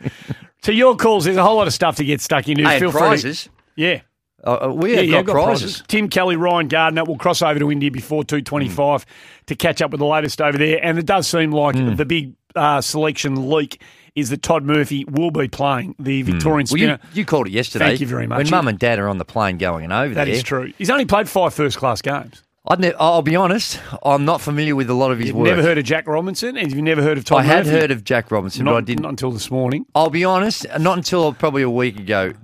to 0.63 0.73
your 0.75 0.97
calls, 0.97 1.25
there's 1.25 1.37
a 1.37 1.43
whole 1.45 1.57
lot 1.57 1.67
of 1.69 1.73
stuff 1.75 1.97
to 1.97 2.05
get 2.05 2.21
stuck 2.21 2.49
into. 2.49 2.65
Hey, 2.65 2.79
Feel 2.81 2.89
and 2.89 2.93
free 2.93 3.01
to- 3.03 3.07
prizes. 3.09 3.49
yeah. 3.77 4.01
Uh, 4.45 4.67
uh, 4.67 4.73
we 4.73 4.95
have 4.97 5.05
yeah, 5.05 5.23
got, 5.23 5.33
prizes. 5.33 5.83
Tim 5.89 6.09
Kelly, 6.09 6.37
Ryan 6.37 6.69
Gardner. 6.69 7.05
We'll 7.05 7.17
cross 7.19 7.43
over 7.43 7.59
to 7.59 7.71
India 7.71 7.91
before 7.91 8.25
two 8.25 8.41
twenty-five 8.43 9.07
to 9.47 9.55
catch 9.55 9.81
up 9.83 9.91
with 9.93 10.01
the 10.01 10.07
latest 10.07 10.41
over 10.41 10.59
there. 10.59 10.85
And 10.85 10.99
it 10.99 11.07
does 11.07 11.27
seem 11.29 11.53
like 11.53 11.77
Hmm. 11.77 11.95
the 11.95 12.05
big 12.05 12.35
uh, 12.57 12.81
selection 12.81 13.49
leak 13.51 13.81
is 14.15 14.29
that 14.31 14.43
Todd 14.43 14.63
Murphy 14.65 15.05
will 15.07 15.31
be 15.31 15.49
playing 15.49 15.95
the 15.99 16.23
Victorian 16.23 16.67
Hmm. 16.67 16.73
Well, 16.75 16.79
spinner. 16.79 16.99
you, 17.15 17.21
you 17.21 17.25
called 17.25 17.47
it 17.47 17.53
yesterday. 17.53 17.87
Thank 17.87 18.01
you 18.01 18.07
very 18.07 18.27
much. 18.27 18.39
When 18.39 18.51
Mum 18.51 18.69
and 18.69 18.79
Dad 18.79 18.99
are 18.99 19.09
on 19.09 19.17
the 19.19 19.25
plane 19.25 19.57
going 19.59 19.85
and 19.85 19.93
over 19.93 20.13
That 20.15 20.27
there, 20.27 20.35
is 20.35 20.43
true. 20.43 20.73
He's 20.77 20.91
only 20.91 21.07
played 21.07 21.29
five 21.29 21.55
first-class 21.55 22.03
games. 22.03 22.43
I'd 22.69 22.79
ne- 22.79 22.93
I'll 23.01 23.23
be 23.23 23.35
honest. 23.37 23.81
I'm 24.05 24.25
not 24.25 24.41
familiar 24.41 24.77
with 24.77 24.89
a 24.91 24.95
lot 24.95 25.11
of 25.13 25.19
his 25.19 25.29
You've 25.29 25.37
work. 25.37 25.47
never 25.49 25.63
heard 25.63 25.79
of 25.79 25.85
Jack 25.85 26.07
Robinson, 26.07 26.57
and 26.57 26.71
you've 26.71 26.83
never 26.85 27.03
heard 27.03 27.17
of 27.19 27.25
Todd 27.25 27.39
Murphy? 27.39 27.51
I 27.51 27.57
had 27.57 27.67
Murphy? 27.67 27.79
heard 27.81 27.91
of 27.91 28.05
Jack 28.05 28.31
Robinson, 28.31 28.65
not, 28.67 28.73
but 28.73 28.77
I 28.77 28.81
didn't. 28.83 29.03
not 29.03 29.09
until 29.11 29.31
this 29.33 29.51
morning. 29.51 29.87
I'll 29.95 30.11
be 30.11 30.25
honest. 30.25 30.67
Not 30.79 30.97
until 30.99 31.33
probably 31.33 31.63
a 31.63 31.71
week 31.71 31.99
ago, 31.99 32.35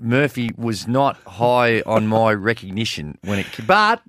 Murphy 0.00 0.50
was 0.56 0.86
not 0.86 1.16
high 1.26 1.80
on 1.82 2.06
my 2.06 2.32
recognition 2.32 3.18
when 3.24 3.38
it. 3.38 3.46
But 3.66 4.02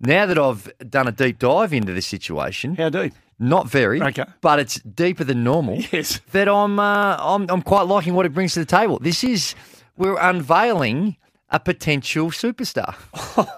now 0.00 0.26
that 0.26 0.38
I've 0.38 0.70
done 0.88 1.08
a 1.08 1.12
deep 1.12 1.38
dive 1.38 1.72
into 1.72 1.92
the 1.92 2.02
situation, 2.02 2.74
How 2.76 2.90
deep? 2.90 3.14
not 3.38 3.68
very, 3.68 4.02
Okay. 4.02 4.24
but 4.42 4.58
it's 4.58 4.76
deeper 4.80 5.24
than 5.24 5.42
normal. 5.44 5.78
Yes. 5.92 6.20
that 6.32 6.48
I'm, 6.48 6.78
uh, 6.78 7.16
I'm 7.18 7.46
I'm 7.48 7.62
quite 7.62 7.82
liking 7.86 8.14
what 8.14 8.26
it 8.26 8.34
brings 8.34 8.52
to 8.54 8.60
the 8.60 8.66
table. 8.66 8.98
This 8.98 9.24
is 9.24 9.54
we're 9.96 10.18
unveiling 10.18 11.16
a 11.50 11.58
potential 11.60 12.30
superstar. 12.30 12.94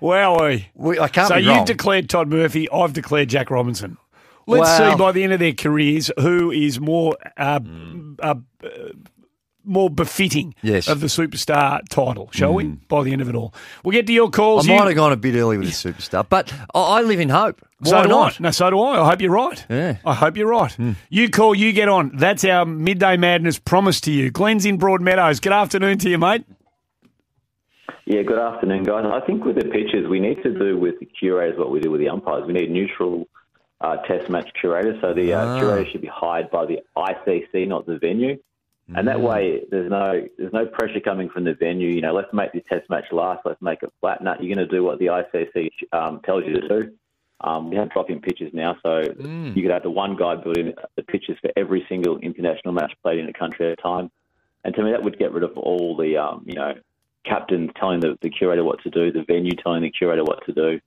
Wowie. 0.00 0.66
We, 0.74 0.98
I 0.98 1.08
can't 1.08 1.28
So 1.28 1.36
be 1.36 1.42
you've 1.42 1.64
declared 1.64 2.10
Todd 2.10 2.28
Murphy. 2.28 2.68
I've 2.70 2.92
declared 2.92 3.28
Jack 3.28 3.50
Robinson. 3.50 3.96
Let's 4.46 4.78
Wow. 4.78 4.92
see 4.92 4.98
by 4.98 5.12
the 5.12 5.22
end 5.24 5.32
of 5.32 5.38
their 5.40 5.52
careers 5.54 6.10
who 6.20 6.50
is 6.50 6.78
more 6.80 7.16
uh, 7.36 7.60
uh, 8.22 8.34
uh, 8.62 8.68
more 9.66 9.88
befitting 9.88 10.54
Yes. 10.62 10.88
of 10.88 11.00
the 11.00 11.06
superstar 11.06 11.80
title, 11.88 12.28
shall 12.32 12.52
we? 12.52 12.64
By 12.88 13.02
the 13.02 13.12
end 13.12 13.22
of 13.22 13.30
it 13.30 13.34
all, 13.34 13.54
we'll 13.82 13.92
get 13.92 14.06
to 14.08 14.12
your 14.12 14.28
calls. 14.30 14.68
I 14.68 14.72
You- 14.72 14.78
might 14.78 14.86
have 14.88 14.96
gone 14.96 15.12
a 15.12 15.16
bit 15.16 15.34
early 15.36 15.56
with 15.56 15.68
the 15.68 15.72
superstar, 15.92 16.26
but 16.28 16.52
I, 16.74 16.80
I 16.98 17.00
live 17.02 17.18
in 17.20 17.30
hope. 17.30 17.62
Why 17.78 17.90
so 17.90 18.02
do 18.02 18.08
not? 18.10 18.32
I. 18.40 18.42
No, 18.42 18.50
so 18.50 18.68
do 18.70 18.78
I. 18.80 19.00
I 19.02 19.08
hope 19.08 19.22
you're 19.22 19.30
right. 19.32 19.64
Yeah. 19.70 19.96
I 20.04 20.14
hope 20.14 20.36
you're 20.36 20.48
right. 20.48 20.76
You 21.08 21.30
call, 21.30 21.54
you 21.54 21.72
get 21.72 21.88
on. 21.88 22.10
That's 22.14 22.44
our 22.44 22.66
midday 22.66 23.16
madness 23.16 23.58
promise 23.58 24.00
to 24.02 24.10
you. 24.12 24.30
Glenn's 24.30 24.66
in 24.66 24.76
Broadmeadows. 24.78 25.40
Good 25.40 25.52
afternoon 25.52 25.96
to 25.98 26.10
you, 26.10 26.18
mate. 26.18 26.44
Yeah, 28.06 28.22
good 28.22 28.38
afternoon, 28.38 28.84
guys. 28.84 29.06
I 29.10 29.24
think 29.26 29.44
with 29.44 29.56
the 29.56 29.64
pitches, 29.64 30.06
we 30.10 30.20
need 30.20 30.42
to 30.42 30.52
do 30.58 30.78
with 30.78 30.98
the 31.00 31.06
curators 31.06 31.58
what 31.58 31.70
we 31.70 31.80
do 31.80 31.90
with 31.90 32.00
the 32.00 32.08
umpires. 32.10 32.44
We 32.46 32.52
need 32.52 32.70
neutral 32.70 33.26
uh, 33.80 33.96
test 33.98 34.30
match 34.30 34.50
curator. 34.60 34.98
So 35.00 35.14
the 35.14 35.34
uh, 35.34 35.58
curator 35.58 35.90
should 35.90 36.00
be 36.00 36.08
hired 36.08 36.50
by 36.50 36.66
the 36.66 36.80
ICC, 36.96 37.68
not 37.68 37.86
the 37.86 37.98
venue. 37.98 38.38
And 38.94 39.08
that 39.08 39.20
way, 39.20 39.62
there's 39.70 39.90
no 39.90 40.28
there's 40.36 40.52
no 40.52 40.66
pressure 40.66 41.00
coming 41.00 41.30
from 41.30 41.44
the 41.44 41.54
venue. 41.54 41.88
You 41.88 42.02
know, 42.02 42.12
let's 42.12 42.32
make 42.34 42.52
this 42.52 42.62
test 42.68 42.90
match 42.90 43.06
last. 43.12 43.40
Let's 43.46 43.60
make 43.62 43.82
it 43.82 43.90
flat. 44.00 44.22
No, 44.22 44.34
you're 44.38 44.54
going 44.54 44.68
to 44.68 44.70
do 44.72 44.84
what 44.84 44.98
the 44.98 45.06
ICC 45.06 45.70
um, 45.92 46.20
tells 46.22 46.44
you 46.44 46.60
to 46.60 46.68
do. 46.68 46.92
Um, 47.40 47.70
we 47.70 47.76
have 47.76 47.90
drop-in 47.90 48.20
pitches 48.20 48.52
now, 48.52 48.76
so 48.82 49.00
you 49.54 49.62
could 49.62 49.70
have 49.70 49.82
the 49.82 49.90
one 49.90 50.16
guy 50.16 50.36
building 50.36 50.74
the 50.96 51.02
pitches 51.02 51.36
for 51.40 51.50
every 51.56 51.84
single 51.88 52.18
international 52.18 52.74
match 52.74 52.92
played 53.02 53.18
in 53.18 53.28
a 53.28 53.32
country 53.32 53.66
at 53.66 53.72
a 53.72 53.82
time. 53.82 54.10
And 54.64 54.74
to 54.74 54.82
me, 54.82 54.92
that 54.92 55.02
would 55.02 55.18
get 55.18 55.32
rid 55.32 55.44
of 55.44 55.56
all 55.56 55.96
the 55.96 56.18
um, 56.18 56.44
you 56.46 56.54
know 56.54 56.74
captains 57.24 57.70
telling 57.78 58.00
the, 58.00 58.18
the 58.22 58.30
curator 58.30 58.64
what 58.64 58.82
to 58.82 58.90
do, 58.90 59.10
the 59.12 59.24
venue 59.24 59.52
telling 59.52 59.82
the 59.82 59.90
curator 59.90 60.24
what 60.24 60.44
to 60.46 60.52
do. 60.52 60.80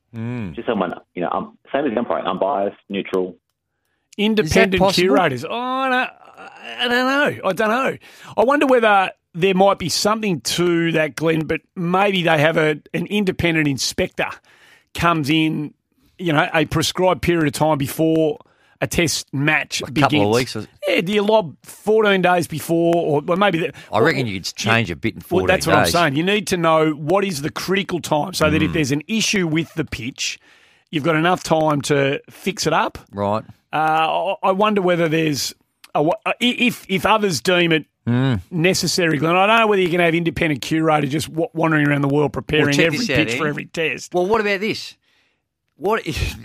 Just 0.54 0.68
someone 0.68 0.94
you 1.16 1.22
know, 1.22 1.30
um, 1.32 1.58
same 1.74 1.86
as 1.86 1.92
the 1.92 2.00
umpire, 2.00 2.24
unbiased, 2.24 2.78
neutral. 2.90 3.36
Independent 4.18 4.82
possible? 4.82 5.08
curators. 5.08 5.46
Oh, 5.46 5.52
I 5.52 5.90
don't, 5.90 6.10
I 6.80 6.88
don't 6.88 6.90
know. 6.90 7.50
I 7.50 7.54
don't 7.54 7.70
know. 7.70 7.98
I 8.36 8.44
wonder 8.44 8.66
whether 8.66 9.12
there 9.34 9.54
might 9.54 9.78
be 9.78 9.90
something 9.90 10.42
to 10.42 10.92
that, 10.94 11.16
Glenn, 11.16 11.46
but 11.46 11.62
maybe 11.76 12.24
they 12.24 12.38
have 12.40 12.58
a 12.58 12.82
an 12.94 13.06
independent 13.08 13.68
inspector 13.68 14.30
comes 14.94 15.30
in, 15.30 15.74
you 16.18 16.34
know, 16.34 16.50
a 16.54 16.66
prescribed 16.66 17.22
period 17.22 17.48
of 17.48 17.54
time 17.54 17.78
before 17.78 18.40
a 18.82 18.88
test 18.88 19.34
match 19.34 19.82
A 19.82 19.86
begins. 19.92 20.12
couple 20.12 20.30
of 20.30 20.36
weeks. 20.36 20.56
Yeah, 20.88 21.02
do 21.02 21.12
you 21.14 21.22
lob 21.24 21.56
14 21.64 22.22
days 22.22 22.48
before, 22.48 22.96
or 22.96 23.22
well, 23.22 23.38
maybe 23.38 23.60
that? 23.60 23.76
I 23.92 24.00
reckon 24.00 24.28
you 24.28 24.40
could 24.40 24.54
change 24.56 24.92
a 24.92 24.96
bit 24.96 25.16
in 25.16 25.22
14 25.22 25.38
Well, 25.38 25.48
that's 25.48 25.68
what 25.68 25.76
I'm 25.76 25.86
saying. 25.88 26.16
You 26.16 26.24
need 26.24 26.48
to 26.48 26.58
know 26.58 26.92
what 26.92 27.24
is 27.26 27.42
the 27.42 27.50
critical 27.52 28.00
time 28.02 28.34
so 28.34 28.46
Mm. 28.48 28.52
that 28.52 28.64
if 28.64 28.74
there's 28.74 28.92
an 28.92 29.02
issue 29.08 29.48
with 29.48 29.74
the 29.76 29.86
pitch, 29.86 30.40
you've 30.92 31.04
got 31.04 31.16
enough 31.16 31.44
time 31.44 31.82
to 31.84 32.22
fix 32.30 32.68
it 32.68 32.74
up. 32.74 32.98
Right. 33.12 33.44
Uh, 33.74 34.36
I 34.44 34.52
wonder 34.52 34.82
whether 34.82 35.08
there's 35.10 35.54
a, 35.96 36.00
uh, 36.26 36.34
if 36.40 36.86
if 36.90 37.06
others 37.06 37.42
deem 37.42 37.72
it 37.72 37.86
Mm. 38.08 38.40
necessary, 38.52 39.18
Glenn. 39.18 39.36
I 39.36 39.46
don't 39.48 39.60
know 39.60 39.68
whether 39.68 39.82
you 39.82 39.90
can 39.90 40.00
have 40.00 40.16
independent 40.16 40.62
curator 40.62 41.08
just 41.08 41.28
wandering 41.30 41.88
around 41.88 42.04
the 42.04 42.08
world 42.08 42.32
preparing 42.32 42.74
check 42.76 42.86
every 42.86 43.00
this 43.00 43.10
out, 43.10 43.16
pitch 43.18 43.36
for 43.38 43.48
every 43.48 43.66
test. 43.66 44.14
Well, 44.14 44.26
what 44.26 44.40
about 44.40 44.62
this? 44.62 44.96
What 45.78 46.06
if. 46.08 46.36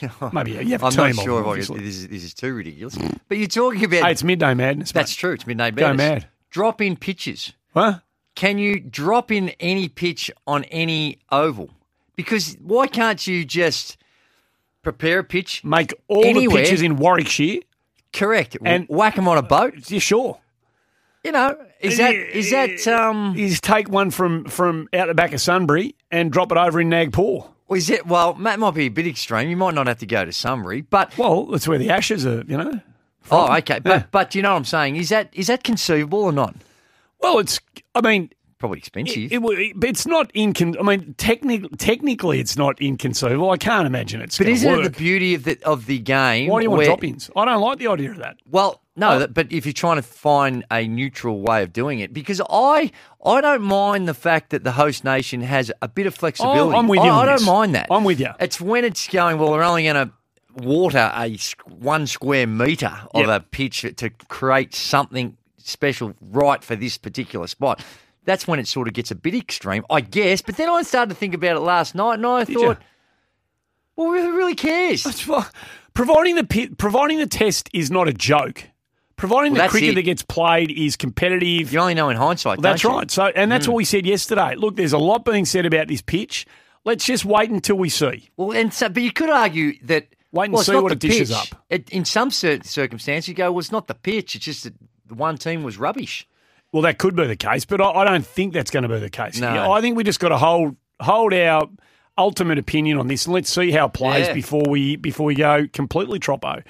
Maybe 0.32 0.52
you 0.52 0.70
have 0.70 0.82
I'm 0.84 0.94
not 0.94 1.14
sure 1.14 1.40
if 1.40 1.46
I 1.46 1.50
obviously. 1.50 1.80
this, 1.80 1.96
is, 1.96 2.08
this 2.08 2.24
is 2.24 2.34
too 2.34 2.52
ridiculous. 2.54 2.98
But 3.28 3.38
you're 3.38 3.46
talking 3.46 3.84
about. 3.84 4.02
Hey, 4.04 4.12
it's 4.12 4.24
midday 4.24 4.54
madness. 4.54 4.92
that's 4.92 5.14
true. 5.14 5.32
It's 5.32 5.46
midnight 5.46 5.76
Go 5.76 5.92
madness. 5.94 6.22
mad. 6.24 6.26
Drop 6.50 6.80
in 6.80 6.96
pitches. 6.96 7.52
Huh? 7.74 8.00
Can 8.34 8.58
you 8.58 8.80
drop 8.80 9.30
in 9.30 9.50
any 9.60 9.88
pitch 9.88 10.30
on 10.46 10.64
any 10.64 11.18
oval? 11.30 11.70
Because 12.16 12.56
why 12.62 12.86
can't 12.88 13.24
you 13.26 13.44
just 13.44 13.96
prepare 14.82 15.20
a 15.20 15.24
pitch? 15.24 15.62
Make 15.64 15.94
all 16.08 16.24
Anywhere. 16.24 16.58
the 16.58 16.62
pitches 16.64 16.82
in 16.82 16.96
Warwickshire. 16.96 17.60
Correct. 18.12 18.56
And- 18.56 18.66
And 18.66 18.86
whack 18.88 19.14
them 19.16 19.28
on 19.28 19.38
a 19.38 19.42
boat. 19.42 19.90
Yeah, 19.90 19.98
sure. 20.00 20.38
You 21.22 21.32
know, 21.32 21.54
is 21.80 21.98
that 21.98 22.14
is 22.14 22.50
that 22.50 22.86
um 22.88 23.34
Is 23.36 23.60
take 23.60 23.90
one 23.90 24.10
from 24.10 24.46
from 24.46 24.88
out 24.94 25.08
the 25.08 25.14
back 25.14 25.34
of 25.34 25.40
Sunbury 25.40 25.94
and 26.10 26.32
drop 26.32 26.50
it 26.50 26.56
over 26.58 26.80
in 26.80 26.88
Nagpur. 26.88 27.40
Or 27.70 27.76
is 27.76 27.88
it 27.88 28.06
well 28.06 28.34
that 28.34 28.58
might 28.58 28.74
be 28.74 28.84
a 28.86 28.88
bit 28.90 29.06
extreme. 29.06 29.48
You 29.48 29.56
might 29.56 29.74
not 29.74 29.86
have 29.86 29.98
to 30.00 30.06
go 30.06 30.24
to 30.24 30.32
Sunbury, 30.32 30.82
but 30.82 31.16
Well, 31.16 31.46
that's 31.46 31.66
where 31.66 31.78
the 31.78 31.88
ashes 31.88 32.26
are. 32.26 32.42
You 32.46 32.58
know. 32.58 32.80
oh 33.30 33.56
okay. 33.58 33.78
But 33.78 33.90
Yeah. 33.90 34.02
but 34.10 34.34
you 34.34 34.42
know 34.42 34.50
what 34.50 34.56
I'm 34.58 34.64
saying? 34.66 34.96
Is 34.96 35.08
that 35.08 35.30
is 35.32 35.46
that 35.46 35.64
conceivable 35.64 36.18
or 36.22 36.32
not? 36.32 36.54
Well, 37.20 37.38
it's. 37.38 37.60
I 37.94 38.00
mean, 38.00 38.30
Probably 38.58 38.78
expensive. 38.78 39.32
It, 39.32 39.38
it, 39.42 39.84
it's 39.84 40.06
not 40.06 40.30
incon. 40.34 40.76
I 40.78 40.82
mean, 40.82 41.14
technically, 41.16 41.66
technically, 41.78 42.40
it's 42.40 42.58
not 42.58 42.78
inconceivable. 42.78 43.50
I 43.50 43.56
can't 43.56 43.86
imagine 43.86 44.20
it's. 44.20 44.36
but 44.36 44.48
isn't 44.48 44.70
work. 44.70 44.80
it 44.80 44.92
the 44.92 44.98
beauty 44.98 45.34
of 45.34 45.44
the 45.44 45.58
of 45.64 45.86
the 45.86 45.98
game? 45.98 46.50
Why 46.50 46.60
do 46.60 46.64
you 46.64 46.70
want 46.70 46.84
drop-ins? 46.84 47.30
I 47.34 47.46
don't 47.46 47.60
like 47.62 47.78
the 47.78 47.86
idea 47.86 48.10
of 48.10 48.18
that. 48.18 48.36
Well, 48.50 48.82
no, 49.00 49.10
Oh. 49.22 49.26
but 49.26 49.50
if 49.50 49.66
you're 49.66 49.72
trying 49.72 49.96
to 49.96 50.02
find 50.02 50.64
a 50.70 50.86
neutral 50.86 51.40
way 51.40 51.62
of 51.62 51.72
doing 51.72 51.98
it, 52.00 52.12
because 52.12 52.40
I 52.50 52.90
I 53.24 53.40
don't 53.40 53.62
mind 53.62 54.06
the 54.06 54.14
fact 54.14 54.50
that 54.50 54.62
the 54.64 54.72
host 54.72 55.02
nation 55.04 55.40
has 55.40 55.72
a 55.82 55.88
bit 55.88 56.06
of 56.06 56.14
flexibility. 56.14 56.60
Oh, 56.60 56.78
I'm 56.78 56.86
with 56.88 57.00
you 57.00 57.06
I, 57.06 57.10
on 57.10 57.22
I 57.22 57.24
don't 57.26 57.38
this. 57.38 57.46
mind 57.46 57.74
that. 57.74 57.86
I'm 57.90 58.04
with 58.04 58.20
you. 58.20 58.28
It's 58.38 58.60
when 58.60 58.84
it's 58.84 59.08
going. 59.08 59.38
Well, 59.38 59.50
we're 59.50 59.62
only 59.62 59.84
going 59.84 59.96
to 60.08 60.12
water 60.64 61.10
a 61.14 61.36
one 61.66 62.06
square 62.06 62.46
meter 62.46 62.92
of 63.14 63.26
Yep. 63.26 63.28
a 63.28 63.40
pitch 63.50 63.86
to 63.96 64.10
create 64.28 64.74
something 64.74 65.36
special 65.58 66.14
right 66.20 66.62
for 66.64 66.74
this 66.76 66.98
particular 66.98 67.46
spot. 67.46 67.82
That's 68.24 68.46
when 68.48 68.58
it 68.58 68.66
sort 68.68 68.86
of 68.88 68.94
gets 68.94 69.10
a 69.10 69.14
bit 69.14 69.34
extreme, 69.34 69.84
I 69.88 70.00
guess. 70.02 70.42
But 70.42 70.56
then 70.56 70.68
I 70.68 70.82
started 70.82 71.10
to 71.10 71.14
think 71.16 71.34
about 71.34 71.56
it 71.56 71.60
last 71.60 71.94
night, 71.94 72.14
and 72.14 72.26
I 72.26 72.44
Did 72.44 72.54
thought, 72.56 72.78
you? 72.78 72.84
well, 73.96 74.12
who 74.12 74.36
really 74.36 74.54
cares? 74.54 75.02
Providing 75.94 76.36
the 76.36 76.74
providing 76.78 77.18
the 77.18 77.26
test 77.26 77.68
is 77.72 77.90
not 77.90 78.08
a 78.08 78.12
joke. 78.12 78.64
Providing 79.20 79.52
Well, 79.52 79.64
the 79.64 79.68
cricket 79.68 79.90
it. 79.90 79.94
that 79.96 80.02
gets 80.02 80.22
played 80.22 80.70
is 80.70 80.96
competitive. 80.96 81.72
You 81.72 81.78
only 81.78 81.92
know 81.94 82.08
in 82.08 82.16
hindsight. 82.16 82.56
Well, 82.58 82.62
that's 82.62 82.82
don't 82.82 82.92
you? 82.92 82.98
right. 82.98 83.10
So, 83.10 83.26
and 83.26 83.52
that's 83.52 83.68
what 83.68 83.74
we 83.76 83.84
said 83.84 84.06
yesterday. 84.06 84.54
Look, 84.56 84.76
there's 84.76 84.94
a 84.94 84.98
lot 84.98 85.24
being 85.26 85.44
said 85.44 85.66
about 85.66 85.88
this 85.88 86.00
pitch. 86.00 86.46
Let's 86.86 87.04
just 87.04 87.26
wait 87.26 87.50
until 87.50 87.76
we 87.76 87.90
see. 87.90 88.30
Well, 88.38 88.52
and 88.52 88.72
so, 88.72 88.88
but 88.88 89.02
you 89.02 89.12
could 89.12 89.28
argue 89.30 89.74
that. 89.84 90.06
Wait 90.32 90.44
and 90.46 90.54
well, 90.54 90.62
see 90.62 90.74
what 90.76 90.92
it 90.92 91.00
dishes 91.00 91.28
pitch. 91.30 91.52
up. 91.52 91.62
It, 91.68 91.90
in 91.90 92.04
some 92.04 92.30
certain 92.30 92.64
circumstances, 92.64 93.28
you 93.28 93.34
go, 93.34 93.50
well, 93.52 93.58
it's 93.58 93.72
not 93.72 93.88
the 93.88 93.94
pitch. 93.94 94.36
It's 94.36 94.44
just 94.44 94.64
that 94.64 94.74
the 95.06 95.14
one 95.14 95.36
team 95.36 95.64
was 95.64 95.76
rubbish. 95.76 96.26
Well, 96.72 96.82
that 96.82 96.98
could 96.98 97.14
be 97.16 97.26
the 97.26 97.36
case, 97.36 97.64
but 97.64 97.80
I, 97.80 97.90
I 97.90 98.04
don't 98.04 98.24
think 98.24 98.54
that's 98.54 98.70
going 98.70 98.84
to 98.84 98.88
be 98.88 99.00
the 99.00 99.10
case. 99.10 99.38
No. 99.40 99.52
Yeah, 99.52 99.68
I 99.70 99.80
think 99.80 99.96
we 99.96 100.04
just 100.04 100.20
got 100.20 100.28
to 100.30 100.38
hold 100.38 100.76
hold 101.00 101.34
our 101.34 101.68
ultimate 102.16 102.58
opinion 102.58 102.96
on 102.98 103.08
this, 103.08 103.26
and 103.26 103.34
let's 103.34 103.50
see 103.52 103.70
how 103.72 103.86
it 103.88 103.92
plays 103.92 104.28
Yeah. 104.28 104.32
before 104.34 104.62
we 104.68 104.96
before 104.96 105.26
we 105.26 105.34
go 105.34 105.66
completely 105.72 106.18
troppo. 106.20 106.62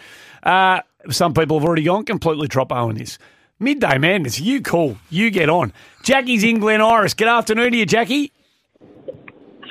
Uh, 0.42 0.80
some 1.10 1.32
people 1.34 1.58
have 1.58 1.66
already 1.66 1.84
gone 1.84 2.04
completely 2.04 2.48
troppo 2.48 2.90
in 2.90 2.96
this. 2.96 3.18
Midday 3.58 3.98
madness, 3.98 4.40
you 4.40 4.62
call, 4.62 4.96
you 5.10 5.30
get 5.30 5.48
on. 5.50 5.72
Jackie's 6.02 6.42
in 6.44 6.58
Glen 6.60 6.80
Iris. 6.80 7.14
Good 7.14 7.28
afternoon 7.28 7.72
to 7.72 7.78
you, 7.78 7.86
Jackie. 7.86 8.32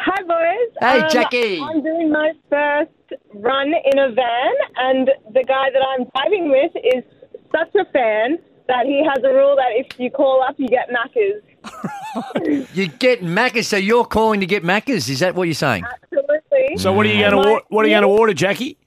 Hi, 0.01 0.24
boys. 0.24 0.75
Hey, 0.79 1.01
Um, 1.01 1.09
Jackie. 1.09 1.59
I'm 1.62 1.83
doing 1.83 2.12
my 2.12 2.31
first 2.50 2.91
run 3.33 3.67
in 3.67 4.00
a 4.00 4.12
van, 4.12 4.51
and 4.77 5.09
the 5.33 5.43
guy 5.43 5.69
that 5.71 5.81
I'm 5.88 6.05
driving 6.15 6.50
with 6.50 6.71
is 6.75 7.03
such 7.51 7.74
a 7.75 7.86
fan 7.91 8.38
that 8.67 8.86
he 8.86 9.03
has 9.03 9.17
a 9.24 9.33
rule 9.33 9.55
that 9.55 9.71
if 9.71 10.00
you 10.00 10.12
call 10.12 10.43
up, 10.43 10.55
you 10.57 10.67
get 10.67 10.89
Maccas. 10.89 11.41
You 12.74 12.88
get 12.88 13.21
Maccas, 13.21 13.65
so 13.65 13.77
you're 13.77 14.05
calling 14.05 14.39
to 14.39 14.45
get 14.48 14.63
Maccas. 14.63 15.09
Is 15.09 15.19
that 15.19 15.36
what 15.36 15.43
you're 15.43 15.53
saying? 15.53 15.83
Absolutely. 16.12 16.77
So 16.77 16.91
what 16.93 17.05
are 17.05 17.09
you 17.09 17.19
going 17.29 17.43
to 17.43 17.62
what 17.69 17.86
are 17.86 17.88
you 17.88 17.93
going 17.93 18.01
to 18.03 18.07
order, 18.21 18.33
Jackie? 18.33 18.77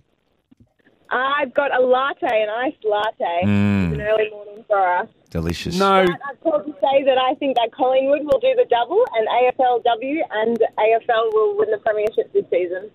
I've 1.12 1.52
got 1.54 1.74
a 1.76 1.80
latte, 1.84 2.26
an 2.42 2.48
iced 2.48 2.84
latte. 2.84 3.40
It's 3.42 3.94
an 3.94 4.00
early 4.00 4.30
morning 4.30 4.64
for 4.66 4.96
us. 4.98 5.08
Delicious. 5.30 5.78
No, 5.78 6.04
But 6.06 6.18
I've 6.30 6.40
called 6.40 6.66
to 6.66 6.72
say 6.72 7.04
that 7.04 7.18
I 7.18 7.34
think 7.36 7.56
that 7.56 7.70
Collingwood 7.72 8.22
will 8.24 8.40
do 8.40 8.54
the 8.56 8.66
double, 8.68 9.02
and 9.16 9.28
AFLW 9.28 10.20
and 10.30 10.58
AFL 10.78 11.32
will 11.32 11.56
win 11.58 11.70
the 11.70 11.78
premiership 11.78 12.32
this 12.32 12.44
season. 12.50 12.90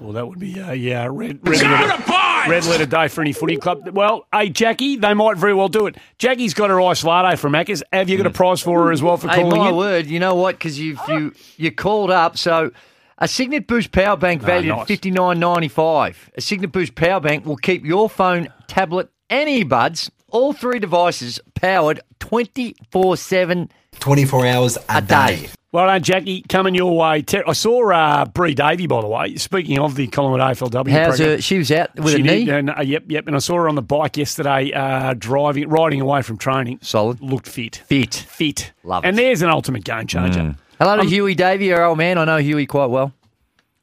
well 0.00 0.12
that 0.12 0.26
would 0.28 0.38
be 0.38 0.60
uh, 0.60 0.72
yeah 0.72 1.06
red 1.10 1.38
red 1.48 1.62
letter, 1.62 2.02
red 2.50 2.64
letter 2.66 2.86
day 2.86 3.08
for 3.08 3.20
any 3.22 3.32
footy 3.32 3.56
club. 3.56 3.88
Well, 3.90 4.26
hey 4.32 4.50
Jackie, 4.50 4.96
they 4.96 5.14
might 5.14 5.36
very 5.38 5.54
well 5.54 5.68
do 5.68 5.86
it. 5.86 5.96
Jackie's 6.18 6.52
got 6.54 6.68
her 6.70 6.80
iced 6.80 7.04
latte 7.04 7.36
from 7.36 7.52
Macca's. 7.52 7.82
Have 7.92 8.08
you 8.10 8.16
got 8.18 8.26
a 8.26 8.30
prize 8.30 8.60
for 8.60 8.84
her 8.84 8.92
as 8.92 9.02
well 9.02 9.16
for 9.16 9.28
Hey, 9.28 9.36
calling 9.42 9.58
my 9.58 9.68
in? 9.70 9.76
word, 9.76 10.06
you 10.06 10.20
know 10.20 10.34
what? 10.34 10.56
Because 10.58 10.78
you 10.78 10.98
you 11.08 11.32
you 11.56 11.70
called 11.72 12.10
up, 12.10 12.36
so 12.36 12.70
a 13.18 13.26
Cygnett 13.28 13.66
Boost 13.66 13.92
power 13.92 14.16
bank 14.16 14.42
valued 14.42 14.74
nice. 14.74 14.82
at 14.82 14.88
fifty 14.88 15.10
nine 15.10 15.38
ninety 15.38 15.68
five. 15.68 16.30
A 16.36 16.40
Cygnett 16.40 16.72
Boost 16.72 16.94
power 16.94 17.20
bank 17.20 17.46
will 17.46 17.56
keep 17.56 17.84
your 17.84 18.08
phone, 18.10 18.48
tablet, 18.66 19.08
and 19.30 19.48
earbuds, 19.48 20.10
all 20.28 20.52
three 20.52 20.78
devices, 20.78 21.40
powered 21.54 22.00
twenty 22.20 22.74
four 22.90 23.16
seven 23.16 23.70
24 24.00 24.46
hours 24.46 24.76
a, 24.76 24.82
a 24.98 25.00
day. 25.02 25.48
Well 25.72 25.86
done, 25.86 26.02
Jackie. 26.02 26.42
Coming 26.42 26.74
your 26.74 26.94
way. 26.96 27.22
Ter- 27.22 27.44
I 27.46 27.52
saw 27.54 27.90
uh, 27.90 28.24
Brie 28.26 28.54
Davey, 28.54 28.86
by 28.86 29.00
the 29.00 29.06
way. 29.06 29.36
Speaking 29.36 29.78
of 29.78 29.94
the 29.94 30.06
Collingwood 30.06 30.40
AFLW 30.40 30.90
How's 30.90 31.16
program. 31.16 31.28
her? 31.36 31.40
She 31.42 31.58
was 31.58 31.70
out 31.72 31.94
with 31.96 32.14
She 32.14 32.20
a 32.20 32.22
knee. 32.22 32.48
and, 32.50 32.70
uh, 32.70 32.82
yep, 32.82 33.04
yep. 33.08 33.26
And 33.26 33.34
I 33.34 33.38
saw 33.40 33.56
her 33.56 33.68
on 33.68 33.74
the 33.74 33.82
bike 33.82 34.16
yesterday, 34.16 34.72
uh, 34.72 35.14
driving, 35.14 35.68
riding 35.68 36.00
away 36.00 36.22
from 36.22 36.36
training. 36.38 36.78
Solid. 36.82 37.20
Looked 37.20 37.48
fit. 37.48 37.76
Fit. 37.76 38.14
Fit. 38.14 38.72
Love 38.84 39.04
it. 39.04 39.08
And 39.08 39.18
it. 39.18 39.22
there's 39.22 39.42
an 39.42 39.48
ultimate 39.48 39.84
game 39.84 40.06
changer. 40.06 40.54
Hello 40.78 40.96
to 40.96 41.04
Huey 41.08 41.34
Davey, 41.34 41.72
our 41.72 41.84
old 41.84 41.98
man. 41.98 42.18
I 42.18 42.24
know 42.24 42.36
Huey 42.38 42.66
quite 42.66 42.86
well. 42.90 43.12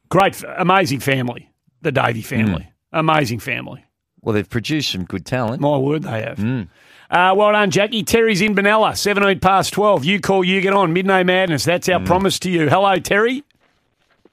Great, 0.09 0.43
amazing 0.57 0.99
family. 0.99 1.49
The 1.81 1.91
Davey 1.91 2.21
family. 2.21 2.69
Hmm. 2.91 2.99
Amazing 2.99 3.39
family. 3.39 3.83
Well, 4.21 4.33
they've 4.33 4.49
produced 4.49 4.91
some 4.91 5.03
good 5.05 5.25
talent. 5.25 5.59
My 5.61 5.77
word, 5.77 6.03
they 6.03 6.21
have. 6.21 6.37
Hmm. 6.37 6.63
Uh, 7.09 7.33
well 7.35 7.51
done, 7.51 7.71
Jackie. 7.71 8.03
Terry's 8.03 8.41
in 8.41 8.55
Benalla, 8.55 8.95
17 8.95 9.39
past 9.39 9.73
12. 9.73 10.05
You 10.05 10.19
call, 10.19 10.43
you 10.43 10.61
get 10.61 10.73
on. 10.73 10.93
Midnight 10.93 11.25
Madness. 11.25 11.65
That's 11.65 11.89
our 11.89 11.99
promise 11.99 12.39
to 12.39 12.49
you. 12.49 12.69
Hello, 12.69 12.97
Terry. 12.99 13.43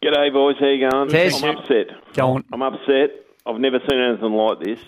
G'day, 0.02 0.32
boys. 0.32 0.56
How 0.60 0.66
you 0.66 0.88
going? 0.88 1.08
Tez. 1.08 1.42
I'm 1.42 1.56
upset. 1.58 1.86
Go 2.14 2.32
on. 2.36 2.44
I'm 2.52 2.62
upset. 2.62 3.10
I've 3.46 3.58
never 3.60 3.78
seen 3.90 3.98
anything 3.98 4.32
like 4.32 4.60
this. 4.60 4.78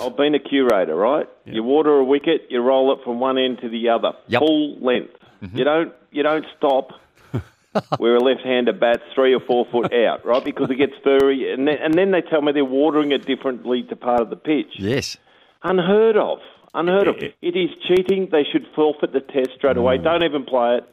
I've 0.00 0.16
been 0.16 0.34
a 0.34 0.38
curator, 0.38 0.94
right? 0.94 1.26
You 1.44 1.62
water 1.62 1.94
a 1.96 2.04
wicket, 2.04 2.42
you 2.50 2.60
roll 2.60 2.92
it 2.92 3.00
from 3.04 3.20
one 3.20 3.36
end 3.38 3.58
to 3.62 3.68
the 3.68 3.88
other, 3.88 4.12
Yep. 4.28 4.40
full 4.40 4.78
length. 4.80 5.14
You 5.54 5.64
don't 5.64 5.92
you 6.10 6.22
don't 6.22 6.44
stop 6.56 6.90
where 7.98 8.16
a 8.16 8.20
left-hander 8.20 8.72
bats 8.72 9.02
three 9.14 9.34
or 9.34 9.40
four 9.40 9.66
foot 9.70 9.92
out, 9.92 10.24
right? 10.24 10.44
Because 10.44 10.70
it 10.70 10.76
gets 10.76 10.94
furry, 11.02 11.52
and 11.52 11.66
then, 11.68 11.76
and 11.80 11.94
then 11.94 12.10
they 12.10 12.20
tell 12.22 12.42
me 12.42 12.52
they're 12.52 12.64
watering 12.64 13.12
it 13.12 13.26
differently 13.26 13.82
to 13.84 13.96
part 13.96 14.20
of 14.20 14.30
the 14.30 14.36
pitch. 14.36 14.74
Yes. 14.78 15.16
Unheard 15.62 16.16
of. 16.16 16.38
Unheard 16.74 17.08
of. 17.08 17.16
It 17.16 17.56
is 17.56 17.70
cheating. 17.88 18.28
They 18.30 18.44
should 18.50 18.66
forfeit 18.74 19.12
the 19.12 19.20
test 19.20 19.50
straight 19.56 19.76
Mm. 19.76 19.80
away. 19.80 19.98
Don't 19.98 20.22
even 20.22 20.44
play 20.44 20.76
it. 20.76 20.84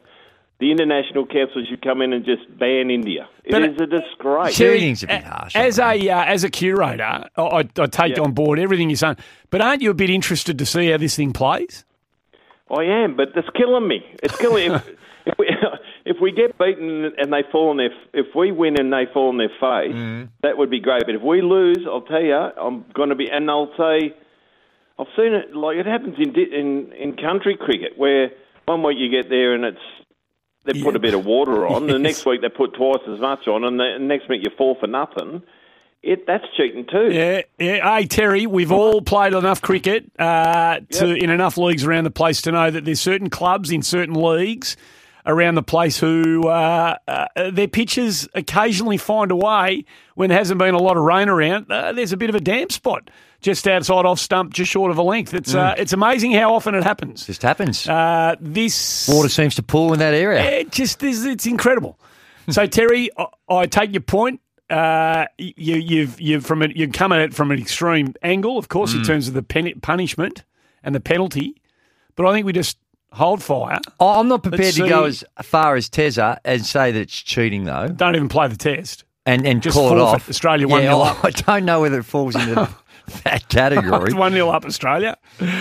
The 0.60 0.70
international 0.70 1.26
council 1.26 1.64
should 1.68 1.82
come 1.82 2.00
in 2.00 2.12
and 2.12 2.24
just 2.24 2.42
ban 2.58 2.88
India. 2.90 3.28
It 3.44 3.50
But 3.52 3.62
is 3.64 3.76
a 3.80 3.86
disgrace. 3.86 4.56
Cheating's 4.56 5.02
a 5.02 5.08
bit 5.08 5.24
harsh. 5.24 5.54
As 5.56 5.78
a 5.78 6.08
uh, 6.08 6.24
as 6.24 6.44
a 6.44 6.48
curator, 6.48 7.02
I, 7.02 7.28
I 7.36 7.58
I 7.58 7.86
take 7.86 8.16
Yeah. 8.16 8.22
on 8.22 8.32
board 8.32 8.58
everything 8.58 8.88
you're 8.88 8.96
saying. 8.96 9.16
But 9.50 9.60
aren't 9.60 9.82
you 9.82 9.90
a 9.90 9.94
bit 9.94 10.10
interested 10.10 10.58
to 10.58 10.64
see 10.64 10.90
how 10.90 10.96
this 10.96 11.16
thing 11.16 11.32
plays? 11.32 11.84
I 12.70 12.84
am, 12.84 13.16
but 13.16 13.30
it's 13.36 13.48
killing 13.56 13.86
me. 13.88 14.04
It's 14.22 14.36
killing. 14.38 14.72
if, 14.72 14.88
if 15.26 15.34
we 15.38 15.48
if 16.04 16.16
we 16.20 16.32
get 16.32 16.58
beaten 16.58 17.12
and 17.16 17.32
they 17.32 17.42
fall 17.50 17.70
on 17.70 17.78
their, 17.78 17.90
if 18.12 18.26
we 18.34 18.52
win 18.52 18.78
and 18.78 18.92
they 18.92 19.06
fall 19.12 19.28
on 19.28 19.38
their 19.38 19.48
face, 19.48 19.94
Mm. 19.94 20.28
that 20.42 20.58
would 20.58 20.70
be 20.70 20.80
great. 20.80 21.04
But 21.06 21.14
if 21.14 21.22
we 21.22 21.40
lose, 21.40 21.78
I'll 21.86 22.02
tell 22.02 22.20
you, 22.22 22.34
I'm 22.34 22.84
going 22.94 23.08
to 23.08 23.14
be, 23.14 23.30
and 23.30 23.50
I'll 23.50 23.72
say, 23.78 24.14
I've 24.98 25.06
seen 25.16 25.32
it 25.32 25.56
like 25.56 25.76
it 25.78 25.86
happens 25.86 26.16
in 26.18 26.34
in 26.38 26.92
in 26.92 27.16
country 27.16 27.56
cricket 27.56 27.94
where 27.96 28.30
one 28.66 28.82
week 28.82 28.98
you 28.98 29.08
get 29.10 29.28
there 29.28 29.54
and 29.54 29.64
it's 29.64 29.78
they 30.64 30.80
put 30.82 30.94
a 30.96 30.98
bit 31.00 31.14
of 31.14 31.26
water 31.26 31.66
on, 31.66 31.86
the 31.88 31.98
next 32.08 32.24
week 32.24 32.40
they 32.42 32.48
put 32.48 32.74
twice 32.74 33.02
as 33.08 33.18
much 33.20 33.46
on, 33.48 33.64
and 33.64 33.78
the 33.80 33.98
next 33.98 34.28
week 34.28 34.42
you 34.44 34.50
fall 34.56 34.76
for 34.78 34.86
nothing. 34.86 35.42
It 36.02 36.26
that's 36.26 36.44
cheating 36.56 36.84
too. 36.90 37.10
Yeah, 37.10 37.42
yeah. 37.58 37.96
Hey 37.96 38.06
Terry, 38.06 38.46
we've 38.46 38.70
all 38.70 39.00
played 39.00 39.32
enough 39.32 39.62
cricket 39.62 40.04
uh, 40.18 40.80
to 40.90 41.14
in 41.14 41.30
enough 41.30 41.56
leagues 41.56 41.84
around 41.84 42.04
the 42.04 42.10
place 42.10 42.42
to 42.42 42.52
know 42.52 42.70
that 42.70 42.84
there's 42.84 43.00
certain 43.00 43.30
clubs 43.30 43.70
in 43.72 43.82
certain 43.82 44.14
leagues 44.14 44.76
around 45.26 45.54
the 45.54 45.62
place 45.62 45.98
who 45.98 46.46
uh, 46.48 46.96
uh, 47.08 47.50
their 47.50 47.68
pitches 47.68 48.28
occasionally 48.34 48.96
find 48.98 49.30
a 49.30 49.36
way 49.36 49.84
when 50.14 50.28
there 50.28 50.38
hasn't 50.38 50.58
been 50.58 50.74
a 50.74 50.78
lot 50.82 50.96
of 50.96 51.02
rain 51.02 51.28
around. 51.28 51.70
Uh, 51.70 51.92
there's 51.92 52.12
a 52.12 52.16
bit 52.16 52.28
of 52.28 52.34
a 52.34 52.40
damp 52.40 52.70
spot 52.72 53.08
just 53.40 53.66
outside 53.66 54.04
off 54.06 54.18
stump, 54.18 54.52
just 54.52 54.70
short 54.70 54.90
of 54.90 54.98
a 54.98 55.02
length. 55.02 55.32
It's 55.34 55.54
uh, 55.54 55.74
it's 55.78 55.92
amazing 55.92 56.32
how 56.32 56.54
often 56.54 56.74
it 56.74 56.82
happens. 56.84 57.26
Just 57.26 57.42
happens. 57.42 57.88
Uh, 57.88 58.36
this 58.40 59.08
Water 59.08 59.28
seems 59.28 59.54
to 59.56 59.62
pool 59.62 59.92
in 59.92 59.98
that 60.00 60.14
area. 60.14 60.42
it 60.42 60.72
just 60.72 61.02
is. 61.02 61.24
It's 61.24 61.46
incredible. 61.46 61.98
So 62.50 62.66
Terry, 62.66 63.10
I, 63.16 63.26
I 63.48 63.66
take 63.66 63.92
your 63.92 64.02
point. 64.02 64.40
Uh, 64.70 65.26
you, 65.38 65.76
you've 65.76 66.20
you've 66.20 66.44
from 66.46 66.62
it, 66.62 66.74
you've 66.76 66.92
come 66.92 67.12
at 67.12 67.20
it 67.20 67.34
from 67.34 67.50
an 67.50 67.58
extreme 67.60 68.14
angle, 68.22 68.56
of 68.58 68.68
course, 68.68 68.94
in 68.94 69.00
Mm. 69.00 69.06
terms 69.06 69.28
of 69.28 69.34
the 69.34 69.42
pen, 69.42 69.72
punishment 69.82 70.42
and 70.82 70.94
the 70.94 71.00
penalty. 71.00 71.54
But 72.16 72.26
I 72.26 72.32
think 72.32 72.46
we 72.46 72.52
just 72.54 72.78
hold 73.14 73.42
fire. 73.42 73.78
I- 74.00 74.04
I'm 74.20 74.28
not 74.28 74.42
prepared 74.42 74.60
Let's 74.64 74.76
to 74.76 74.88
go 74.88 75.10
see. 75.10 75.26
as 75.38 75.46
far 75.46 75.76
as 75.76 75.88
Tezza 75.88 76.38
and 76.44 76.64
say 76.64 76.92
that 76.92 77.00
it's 77.00 77.20
cheating, 77.22 77.64
though, 77.64 77.88
Don't 77.88 78.14
even 78.16 78.28
play 78.28 78.48
the 78.48 78.56
test. 78.56 79.04
and, 79.26 79.46
and 79.46 79.62
Just 79.62 79.74
call 79.74 79.86
it 79.86 79.98
forfeit. 79.98 80.02
off. 80.22 80.28
Australia 80.28 80.68
yeah, 80.68 80.92
1-0 80.92 81.06
up. 81.06 81.24
I 81.24 81.30
don't 81.30 81.64
know 81.64 81.80
whether 81.80 81.98
it 82.00 82.04
falls 82.04 82.34
into 82.34 82.54
that 83.24 83.48
category 83.48 84.04
It's 84.06 84.14
One 84.26 84.32
0 84.32 84.48
up 84.50 84.64
Australia. 84.64 85.16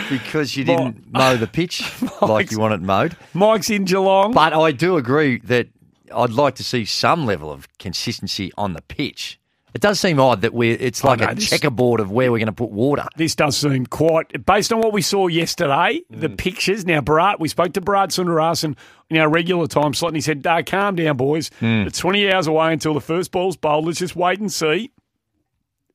because 0.10 0.56
you 0.58 0.64
didn't 0.64 1.12
mow 1.12 1.36
the 1.38 1.48
pitch 1.48 1.84
like 2.22 2.52
you 2.52 2.60
want 2.60 2.74
it 2.74 2.82
mowed. 2.82 3.16
Mike's 3.34 3.70
in 3.70 3.86
Geelong. 3.86 4.34
But 4.34 4.54
I 4.54 4.72
do 4.72 4.98
agree 4.98 5.40
that 5.46 5.68
I'd 6.14 6.30
like 6.32 6.56
to 6.56 6.64
see 6.64 6.86
some 6.86 7.26
level 7.26 7.52
of 7.52 7.68
consistency 7.80 8.52
on 8.58 8.74
the 8.74 8.82
pitch. 8.82 9.40
It 9.74 9.82
does 9.82 10.00
seem 10.00 10.20
odd 10.20 10.42
that 10.42 10.54
we're 10.54 10.78
it's 10.80 11.04
like 11.04 11.20
know, 11.20 11.28
a 11.30 11.36
this- 11.36 11.50
checkerboard 11.50 12.00
of 12.00 12.12
where 12.12 12.32
we're 12.32 12.38
going 12.38 12.46
to 12.46 12.52
put 12.52 12.70
water. 12.70 13.06
this 13.18 13.34
does 13.36 13.58
seem 13.58 13.86
quite 13.88 14.46
based 14.46 14.72
on 14.72 14.80
what 14.82 14.94
we 14.94 15.02
saw 15.02 15.28
yesterday. 15.28 16.02
The 16.12 16.30
Mm. 16.30 16.38
pictures. 16.38 16.86
Now, 16.86 17.02
Bharat, 17.02 17.40
we 17.40 17.48
spoke 17.48 17.74
to 17.74 17.82
Bharat 17.82 18.10
Sundaresan 18.10 18.76
in 19.10 19.18
our 19.18 19.28
regular 19.30 19.66
time 19.68 19.94
slot, 19.96 20.10
and 20.12 20.18
he 20.18 20.22
said, 20.22 20.46
"Ah, 20.46 20.62
"Calm 20.62 20.96
down, 20.96 21.18
boys. 21.18 21.50
Mm. 21.62 21.88
It's 21.88 21.98
twenty 22.00 22.32
hours 22.32 22.46
away 22.46 22.72
until 22.74 22.94
the 22.94 23.02
first 23.02 23.32
ball's 23.32 23.58
bowled. 23.58 23.86
Let's 23.86 24.00
just 24.00 24.16
wait 24.16 24.40
and 24.40 24.52
see. 24.52 24.92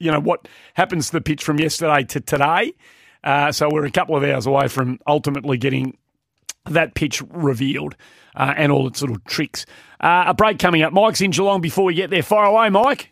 You 0.01 0.11
know 0.13 0.21
what 0.21 0.49
happens 0.75 1.07
to 1.07 1.13
the 1.13 1.21
pitch 1.21 1.43
from 1.45 1.59
yesterday 1.61 2.03
to 2.05 2.21
today. 2.21 2.73
Uh, 3.25 3.51
so 3.53 3.69
we're 3.71 3.85
a 3.85 3.91
couple 3.91 4.17
of 4.17 4.23
hours 4.25 4.47
away 4.47 4.69
from 4.69 4.99
ultimately 5.07 5.57
getting 5.57 5.97
that 6.67 6.95
pitch 6.95 7.21
revealed 7.31 7.97
uh, 8.37 8.55
and 8.57 8.71
all 8.71 8.87
its 8.87 9.01
little 9.03 9.17
tricks. 9.27 9.67
Uh, 10.01 10.25
a 10.29 10.35
break 10.35 10.59
coming 10.59 10.83
up. 10.83 10.93
Mike's 10.93 11.21
in 11.21 11.31
Geelong. 11.33 11.61
Before 11.61 11.85
we 11.85 11.95
get 11.95 12.11
there, 12.11 12.23
fire 12.23 12.45
away, 12.47 12.69
Mike. 12.71 13.11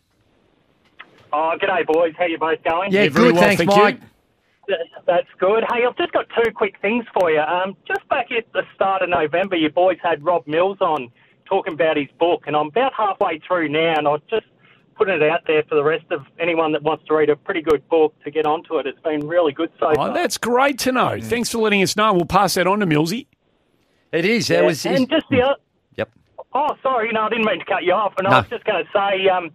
Oh, 1.38 1.52
g'day, 1.61 1.87
boys. 1.87 2.14
How 2.19 2.25
you 2.25 2.38
both 2.38 2.62
going? 2.64 2.90
Yeah, 2.93 3.02
Yeah, 3.05 3.09
very 3.11 3.26
good. 3.28 3.35
well, 3.35 3.43
thanks, 3.45 3.59
thank 3.59 3.71
you. 3.76 3.83
Mike. 3.83 4.00
That's 5.07 5.26
good. 5.38 5.64
Hey, 5.71 5.85
I've 5.87 5.97
just 5.99 6.12
got 6.12 6.25
two 6.35 6.50
quick 6.50 6.76
things 6.81 7.05
for 7.12 7.31
you. 7.31 7.40
Um, 7.40 7.76
just 7.87 8.09
back 8.09 8.33
at 8.37 8.51
the 8.55 8.62
start 8.75 9.03
of 9.03 9.11
November, 9.11 9.55
you 9.55 9.68
boys 9.70 9.99
had 10.03 10.25
Rob 10.25 10.46
Mills 10.46 10.79
on 10.81 11.11
talking 11.44 11.75
about 11.75 11.99
his 11.99 12.09
book, 12.18 12.44
and 12.46 12.57
I'm 12.57 12.68
about 12.68 12.92
halfway 12.96 13.38
through 13.46 13.68
now, 13.68 13.94
and 13.99 14.09
I'll 14.09 14.18
just 14.31 14.46
put 14.96 15.11
it 15.11 15.22
out 15.22 15.40
there 15.46 15.62
for 15.68 15.75
the 15.75 15.85
rest 15.85 16.07
of 16.11 16.22
anyone 16.40 16.72
that 16.72 16.83
wants 16.83 17.05
to 17.09 17.14
read 17.14 17.29
a 17.29 17.37
pretty 17.37 17.61
good 17.61 17.87
book 17.90 18.14
to 18.25 18.31
get 18.31 18.46
onto 18.46 18.79
it. 18.79 18.87
It's 18.87 18.99
been 19.01 19.29
really 19.29 19.53
good 19.53 19.70
so 19.79 19.88
Oh, 19.90 19.94
far. 19.94 20.14
that's 20.14 20.38
great 20.38 20.79
to 20.81 20.92
know. 20.92 21.18
Thanks 21.20 21.53
for 21.53 21.59
letting 21.59 21.83
us 21.83 21.94
know. 21.96 22.14
We'll 22.14 22.25
pass 22.25 22.55
that 22.55 22.66
on 22.66 22.81
to 22.81 22.87
Millsy. 22.87 23.27
It 24.11 24.25
is. 24.25 24.49
That 24.49 24.62
Yeah, 24.62 24.66
was. 24.68 24.87
and 24.87 25.07
just 25.11 25.27
the 25.31 25.42
other, 25.42 25.57
Yep. 25.96 26.09
Oh, 26.55 26.75
sorry, 26.83 27.12
no, 27.12 27.25
I 27.25 27.29
didn't 27.29 27.44
mean 27.44 27.59
to 27.59 27.64
cut 27.66 27.85
you 27.85 27.92
off. 27.92 28.14
And 28.18 28.25
No. 28.29 28.37
I 28.37 28.40
was 28.40 28.49
just 28.49 28.64
going 28.64 28.83
to 28.83 28.90
say, 28.90 29.29
um, 29.29 29.51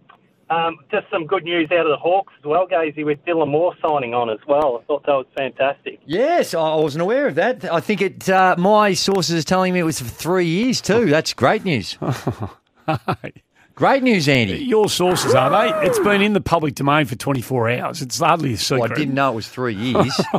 um, 0.52 0.78
just 0.90 1.06
some 1.10 1.26
good 1.26 1.44
news 1.44 1.70
out 1.72 1.86
of 1.86 1.90
the 1.90 1.96
Hawks 1.96 2.32
as 2.38 2.44
well, 2.44 2.66
Gazy, 2.66 3.04
with 3.04 3.24
Dylan 3.24 3.48
Moore 3.48 3.74
signing 3.80 4.12
on 4.14 4.28
as 4.30 4.38
well. 4.46 4.78
I 4.80 4.84
thought 4.86 5.04
that 5.06 5.12
was 5.12 5.26
fantastic. 5.36 6.00
Yes, 6.04 6.54
I 6.54 6.74
wasn't 6.76 7.02
aware 7.02 7.26
of 7.26 7.36
that. 7.36 7.64
I 7.72 7.80
think 7.80 8.02
it. 8.02 8.28
Uh, 8.28 8.54
my 8.58 8.92
sources 8.94 9.42
are 9.42 9.46
telling 9.46 9.72
me 9.72 9.80
it 9.80 9.84
was 9.84 10.00
for 10.00 10.08
three 10.08 10.46
years 10.46 10.80
too. 10.80 11.06
That's 11.06 11.32
great 11.32 11.64
news. 11.64 11.96
great 13.74 14.02
news, 14.02 14.28
Andy. 14.28 14.58
Your 14.64 14.88
sources 14.88 15.34
are 15.34 15.50
they? 15.50 15.86
It's 15.86 15.98
been 16.00 16.20
in 16.20 16.32
the 16.32 16.40
public 16.40 16.74
domain 16.74 17.06
for 17.06 17.16
24 17.16 17.70
hours. 17.70 18.02
It's 18.02 18.18
hardly 18.18 18.52
a 18.54 18.56
secret. 18.58 18.80
Well, 18.82 18.92
I 18.92 18.94
didn't 18.94 19.14
know 19.14 19.32
it 19.32 19.36
was 19.36 19.48
three 19.48 19.74
years. 19.74 20.20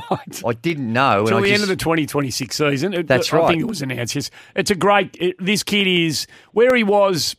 I 0.45 0.53
didn't 0.61 0.91
know. 0.91 1.25
Till 1.25 1.37
and 1.37 1.37
I 1.37 1.41
the 1.41 1.47
just, 1.47 1.53
end 1.53 1.63
of 1.63 1.69
the 1.69 1.75
2026 1.83 2.55
season. 2.55 2.93
It- 2.93 3.07
That's 3.07 3.33
I 3.33 3.37
right. 3.37 3.47
think 3.49 3.61
it 3.61 3.67
was 3.67 3.81
announced. 3.81 4.15
Yes. 4.15 4.29
It's 4.55 4.71
a 4.71 4.75
great. 4.75 5.15
It, 5.19 5.35
this 5.39 5.63
kid 5.63 5.87
is 5.87 6.27
where 6.51 6.75
he 6.75 6.83
was 6.83 7.35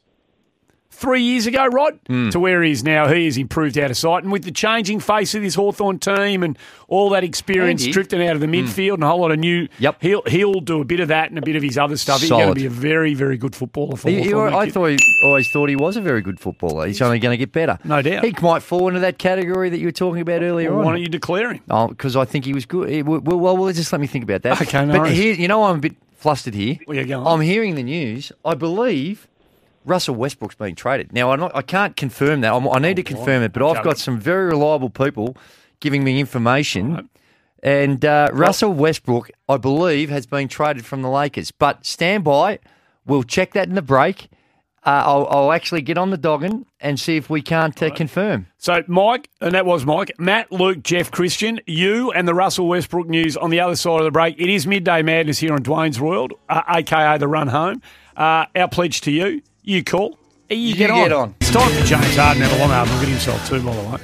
three 0.94 1.22
years 1.22 1.46
ago, 1.46 1.66
Rod, 1.66 1.98
Hmm. 2.06 2.30
to 2.30 2.38
where 2.40 2.62
he 2.62 2.70
is 2.70 2.82
now. 2.84 3.08
He 3.08 3.24
has 3.26 3.36
improved 3.36 3.76
out 3.78 3.90
of 3.90 3.96
sight. 3.96 4.22
And 4.22 4.32
with 4.32 4.44
the 4.44 4.50
changing 4.52 5.00
face 5.00 5.34
of 5.34 5.42
this 5.42 5.54
Hawthorn 5.56 5.98
team 5.98 6.42
and 6.42 6.56
all 6.88 7.10
that 7.10 7.24
experience 7.24 7.82
Andy. 7.82 7.92
drifting 7.92 8.26
out 8.26 8.34
of 8.34 8.40
the 8.40 8.46
midfield 8.46 8.94
and 8.94 9.04
a 9.04 9.08
whole 9.08 9.20
lot 9.20 9.32
of 9.32 9.38
new. 9.38 9.68
Yep. 9.78 9.96
He'll, 10.02 10.22
he'll 10.26 10.60
do 10.60 10.80
a 10.80 10.84
bit 10.84 11.00
of 11.00 11.08
that 11.08 11.30
and 11.30 11.38
a 11.38 11.42
bit 11.42 11.56
of 11.56 11.62
his 11.62 11.76
other 11.76 11.96
stuff. 11.96 12.20
He's 12.20 12.30
going 12.30 12.48
to 12.48 12.54
be 12.54 12.66
a 12.66 12.70
very, 12.70 13.14
very 13.14 13.36
good 13.36 13.54
footballer 13.56 13.96
for 13.96 14.08
He- 14.08 14.22
he- 14.22 14.30
Hawthorn. 14.30 14.52
that 14.52 14.58
I 14.58 14.70
thought 14.70 14.86
he 14.90 14.98
always 15.24 15.50
thought 15.50 15.68
he 15.68 15.76
was 15.76 15.96
a 15.96 16.00
very 16.00 16.20
good 16.22 16.38
footballer. 16.40 16.86
He's 16.86 17.02
only 17.02 17.18
going 17.18 17.32
to 17.32 17.38
get 17.38 17.52
better. 17.52 17.78
No 17.84 18.00
doubt. 18.02 18.24
He 18.24 18.34
might 18.42 18.62
fall 18.62 18.88
into 18.88 19.00
that 19.00 19.18
category 19.18 19.70
that 19.70 19.78
you 19.78 19.86
were 19.86 19.92
talking 19.92 20.20
about 20.22 20.42
earlier 20.42 20.70
Well, 20.70 20.80
on. 20.80 20.84
why 20.86 20.92
don't 20.92 21.00
you 21.02 21.08
declare 21.08 21.52
him? 21.52 21.60
Oh, 21.70 21.88
because 21.88 22.16
I 22.16 22.24
think 22.24 22.44
he 22.44 22.52
was 22.54 22.66
good. 22.66 22.88
He- 22.88 23.02
Well, 23.02 23.20
well, 23.20 23.56
well, 23.56 23.72
just 23.72 23.90
let 23.92 24.00
me 24.00 24.06
think 24.06 24.24
about 24.24 24.42
that. 24.42 24.60
Okay, 24.62 24.84
no 24.86 24.98
but 25.00 25.10
here, 25.10 25.34
you 25.34 25.48
know, 25.48 25.64
I'm 25.64 25.76
a 25.76 25.80
bit 25.80 25.96
flustered 26.16 26.54
here. 26.54 26.78
Well, 26.86 26.96
yeah, 26.96 27.02
go 27.02 27.20
on. 27.20 27.26
I'm 27.26 27.40
hearing 27.40 27.74
the 27.74 27.82
news. 27.82 28.30
I 28.44 28.54
believe 28.54 29.26
Russell 29.84 30.14
Westbrook's 30.14 30.54
being 30.54 30.74
traded. 30.74 31.12
Now, 31.12 31.34
not, 31.36 31.54
I 31.54 31.62
can't 31.62 31.96
confirm 31.96 32.40
that. 32.40 32.52
I'm, 32.52 32.68
I 32.68 32.78
need 32.78 32.96
to 32.96 33.02
confirm 33.02 33.42
it, 33.42 33.52
but 33.52 33.62
I've 33.62 33.84
got 33.84 33.98
some 33.98 34.18
very 34.18 34.46
reliable 34.46 34.90
people 34.90 35.36
giving 35.80 36.04
me 36.04 36.20
information. 36.20 37.08
And 37.62 38.04
uh, 38.04 38.28
Russell 38.32 38.72
Westbrook, 38.72 39.30
I 39.48 39.56
believe, 39.56 40.10
has 40.10 40.26
been 40.26 40.48
traded 40.48 40.84
from 40.84 41.02
the 41.02 41.08
Lakers. 41.08 41.50
But 41.50 41.86
stand 41.86 42.24
by. 42.24 42.58
We'll 43.06 43.22
check 43.22 43.52
that 43.54 43.68
in 43.68 43.74
the 43.74 43.82
break. 43.82 44.28
Uh, 44.86 45.02
I'll, 45.06 45.26
I'll 45.30 45.52
actually 45.52 45.80
get 45.80 45.96
on 45.96 46.10
the 46.10 46.18
doggin 46.18 46.66
and 46.78 47.00
see 47.00 47.16
if 47.16 47.30
we 47.30 47.40
can't 47.40 47.82
uh, 47.82 47.88
confirm. 47.94 48.48
So, 48.58 48.82
Mike, 48.86 49.30
and 49.40 49.54
that 49.54 49.64
was 49.64 49.86
Mike, 49.86 50.12
Matt, 50.18 50.52
Luke, 50.52 50.82
Jeff, 50.82 51.10
Christian, 51.10 51.58
you 51.66 52.12
and 52.12 52.28
the 52.28 52.34
Russell 52.34 52.68
Westbrook 52.68 53.08
news 53.08 53.34
on 53.34 53.48
the 53.48 53.60
other 53.60 53.76
side 53.76 54.00
of 54.00 54.04
the 54.04 54.10
break. 54.10 54.38
It 54.38 54.50
is 54.50 54.66
midday 54.66 55.00
madness 55.00 55.38
here 55.38 55.54
on 55.54 55.62
Dwayne's 55.62 55.98
World, 55.98 56.34
uh, 56.50 56.60
aka 56.68 57.16
the 57.16 57.28
run 57.28 57.48
home. 57.48 57.80
Uh, 58.14 58.44
our 58.54 58.68
pledge 58.68 59.00
to 59.02 59.10
you, 59.10 59.40
you 59.64 59.82
call. 59.82 60.18
You, 60.50 60.56
You 60.58 60.74
get, 60.76 60.88
get 60.90 61.12
on. 61.12 61.20
on. 61.30 61.34
It's 61.40 61.50
time 61.50 61.70
for 61.72 61.84
James 61.86 62.16
Harden 62.16 62.42
to 62.42 62.48
have 62.48 62.56
a 62.58 62.60
long 62.60 62.70
hard 62.70 62.88
look 62.90 63.02
at 63.02 63.08
himself 63.08 63.48
too, 63.48 63.62
by 63.64 63.74
the 63.74 63.80
way. 63.82 63.96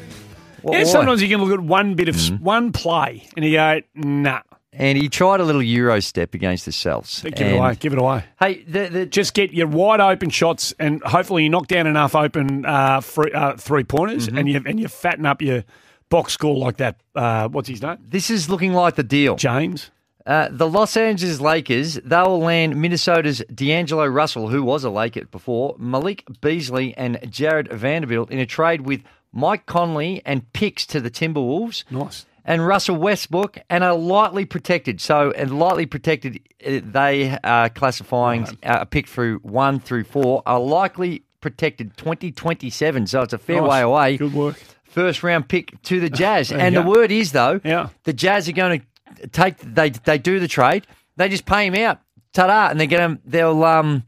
Yeah, 0.65 0.79
why? 0.79 0.85
Sometimes 0.85 1.23
you 1.23 1.29
can 1.29 1.43
look 1.43 1.53
at 1.53 1.61
one 1.65 1.95
bit 1.95 2.09
of 2.09 2.17
s 2.17 2.31
one 2.31 2.73
play 2.73 3.29
and 3.37 3.45
you 3.45 3.53
go, 3.53 3.81
nah, 3.95 4.41
And 4.73 4.99
he 4.99 5.09
tried 5.09 5.41
a 5.41 5.45
little 5.45 5.63
Euro 5.63 6.01
step 6.01 6.35
against 6.35 6.65
the 6.67 6.73
Celts. 6.73 7.23
give 7.23 7.33
it 7.41 7.57
away, 7.57 7.75
give 7.77 7.93
it 7.93 7.99
away. 7.99 8.25
Hey, 8.41 8.63
the, 8.65 8.89
the, 8.89 9.07
Just 9.07 9.35
get 9.35 9.53
your 9.53 9.67
wide 9.69 10.01
open 10.01 10.31
shots, 10.31 10.75
and 10.79 11.03
hopefully 11.03 11.45
you 11.45 11.49
knock 11.51 11.67
down 11.67 11.87
enough 11.87 12.15
open 12.15 12.65
uh, 12.67 13.01
free, 13.01 13.33
uh, 13.33 13.57
three 13.57 13.85
pointers, 13.85 14.27
Mm-hmm. 14.29 14.39
and 14.39 14.49
you 14.49 14.63
and 14.67 14.81
you 14.81 14.89
fatten 14.89 15.25
up 15.27 15.41
your 15.43 15.65
box 16.11 16.33
score 16.35 16.57
like 16.57 16.77
that. 16.79 16.97
Uh, 17.15 17.49
what's 17.49 17.69
his 17.69 17.81
name? 17.83 17.99
this 18.07 18.31
is 18.31 18.49
looking 18.51 18.73
like 18.73 18.97
the 18.97 19.03
deal. 19.03 19.37
James. 19.37 19.91
Uh, 20.27 20.49
the 20.51 20.69
Los 20.69 20.97
Angeles 20.97 21.41
Lakers, 21.41 21.95
they 22.05 22.21
will 22.23 22.41
land 22.41 22.77
Minnesota's 22.77 23.43
D'Angelo 23.55 24.07
Russell, 24.07 24.49
who 24.49 24.63
was 24.63 24.85
a 24.85 24.91
Laker 24.91 25.25
before, 25.25 25.75
Malik 25.79 26.25
Beasley 26.41 26.95
and 26.97 27.19
Jarred 27.31 27.73
Vanderbilt 27.73 28.31
in 28.31 28.39
a 28.39 28.47
trade 28.47 28.83
with 28.83 29.03
Mike 29.33 29.67
Conley 29.67 30.21
and 30.27 30.53
picks 30.53 30.85
to 30.87 31.01
the 31.01 31.11
Timberwolves. 31.11 31.85
Nice. 31.91 32.27
And 32.45 32.67
Russell 32.67 32.97
Westbrook 32.97 33.59
and 33.71 33.85
are 33.85 33.95
lightly 33.95 34.45
protected. 34.45 35.01
So, 35.01 35.31
and 35.33 35.59
lightly 35.59 35.87
protected, 35.87 36.41
uh, 36.67 36.81
they 36.83 37.39
are 37.45 37.69
classifying 37.69 38.45
uh, 38.65 38.79
a 38.81 38.87
pick 38.87 39.07
through 39.07 39.39
one 39.39 39.79
through 39.81 40.05
four, 40.05 40.43
are 40.47 40.59
likely 40.61 41.23
protected 41.41 41.97
2027. 41.97 43.07
So 43.07 43.23
it's 43.23 43.33
a 43.33 43.39
fair 43.39 43.61
Nice. 43.61 43.71
way 43.71 43.81
away 43.83 44.17
Good 44.17 44.35
work. 44.35 44.57
first 44.85 45.23
round 45.23 45.49
pick 45.49 45.81
to 45.85 46.01
the 46.01 46.11
Jazz. 46.23 46.51
And 46.51 46.75
the 46.77 46.83
word 46.83 47.11
is, 47.13 47.33
though, 47.33 47.61
Yeah. 47.65 47.89
the 48.05 48.13
Jazz 48.13 48.49
are 48.49 48.53
going 48.53 48.81
to 48.81 48.87
take 49.33 49.59
they 49.59 49.91
they 49.91 50.19
do 50.19 50.39
the 50.41 50.49
trade. 50.49 50.87
They 51.17 51.29
just 51.29 51.47
pay 51.47 51.67
him 51.67 51.75
out, 51.75 52.01
ta-da, 52.33 52.69
and 52.71 52.81
they 52.81 52.87
get 52.87 53.01
him. 53.01 53.21
They'll 53.25 53.63
um 53.65 54.05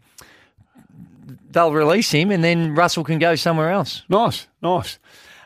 they'll 1.51 1.73
release 1.73 2.11
him, 2.11 2.31
and 2.31 2.43
then 2.43 2.75
Russell 2.75 3.05
can 3.05 3.19
go 3.19 3.35
somewhere 3.35 3.71
else. 3.71 4.03
Nice, 4.09 4.47
nice. 4.63 4.99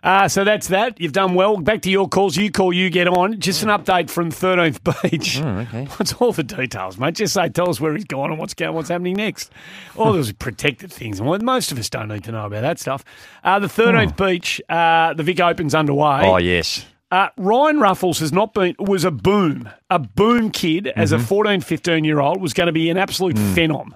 Uh, 0.03 0.29
so 0.29 0.45
that's 0.45 0.69
that. 0.69 1.01
You've 1.01 1.11
done 1.13 1.35
well. 1.35 1.57
Back 1.57 1.83
to 1.83 1.91
your 1.91 2.09
calls. 2.09 2.37
You 2.37 2.49
call, 2.53 2.73
you 2.73 2.91
get 2.91 3.09
on. 3.09 3.41
Just 3.41 3.65
an 3.65 3.71
update 3.71 4.09
from 4.09 4.31
13th 4.31 5.11
Beach. 5.11 5.41
Oh, 5.41 5.49
okay. 5.49 5.85
What's 5.97 6.13
all 6.13 6.31
the 6.31 6.45
details, 6.45 6.97
mate? 6.97 7.17
Just 7.17 7.35
say, 7.35 7.49
tell 7.49 7.69
us 7.69 7.81
where 7.81 7.93
he's 7.93 8.05
gone 8.05 8.31
and 8.31 8.39
what's 8.39 8.55
going, 8.55 8.73
what's 8.73 8.89
happening 8.89 9.17
next. 9.17 9.51
All 9.97 10.13
those 10.13 10.31
protected 10.31 10.93
things. 10.93 11.19
And 11.19 11.43
most 11.43 11.73
of 11.73 11.79
us 11.81 11.91
don't 11.91 12.07
need 12.07 12.23
to 12.23 12.31
know 12.31 12.47
about 12.47 12.61
that 12.61 12.79
stuff. 12.79 13.05
Uh, 13.43 13.59
the 13.59 13.67
13th 13.67 14.17
Beach, 14.17 14.63
uh, 14.69 15.13
the 15.15 15.25
Vic 15.25 15.41
Open's 15.41 15.75
underway. 15.75 16.21
Oh 16.23 16.37
yes. 16.37 16.87
Uh, 17.11 17.29
Ryan 17.37 17.79
Ruffles 17.79 18.19
has 18.19 18.33
not 18.33 18.53
been 18.53 18.75
was 18.81 19.05
a 19.05 19.11
boom, 19.13 19.69
a 19.91 19.99
boom 19.99 20.51
kid 20.51 20.89
as 20.89 21.13
Mm-hmm. 21.13 21.23
a 21.23 21.27
14, 21.27 21.61
15 21.61 22.05
year 22.05 22.19
old 22.21 22.41
was 22.41 22.53
going 22.53 22.67
to 22.67 22.73
be 22.73 22.91
an 22.91 22.97
absolute 22.97 23.37
phenom, 23.37 23.93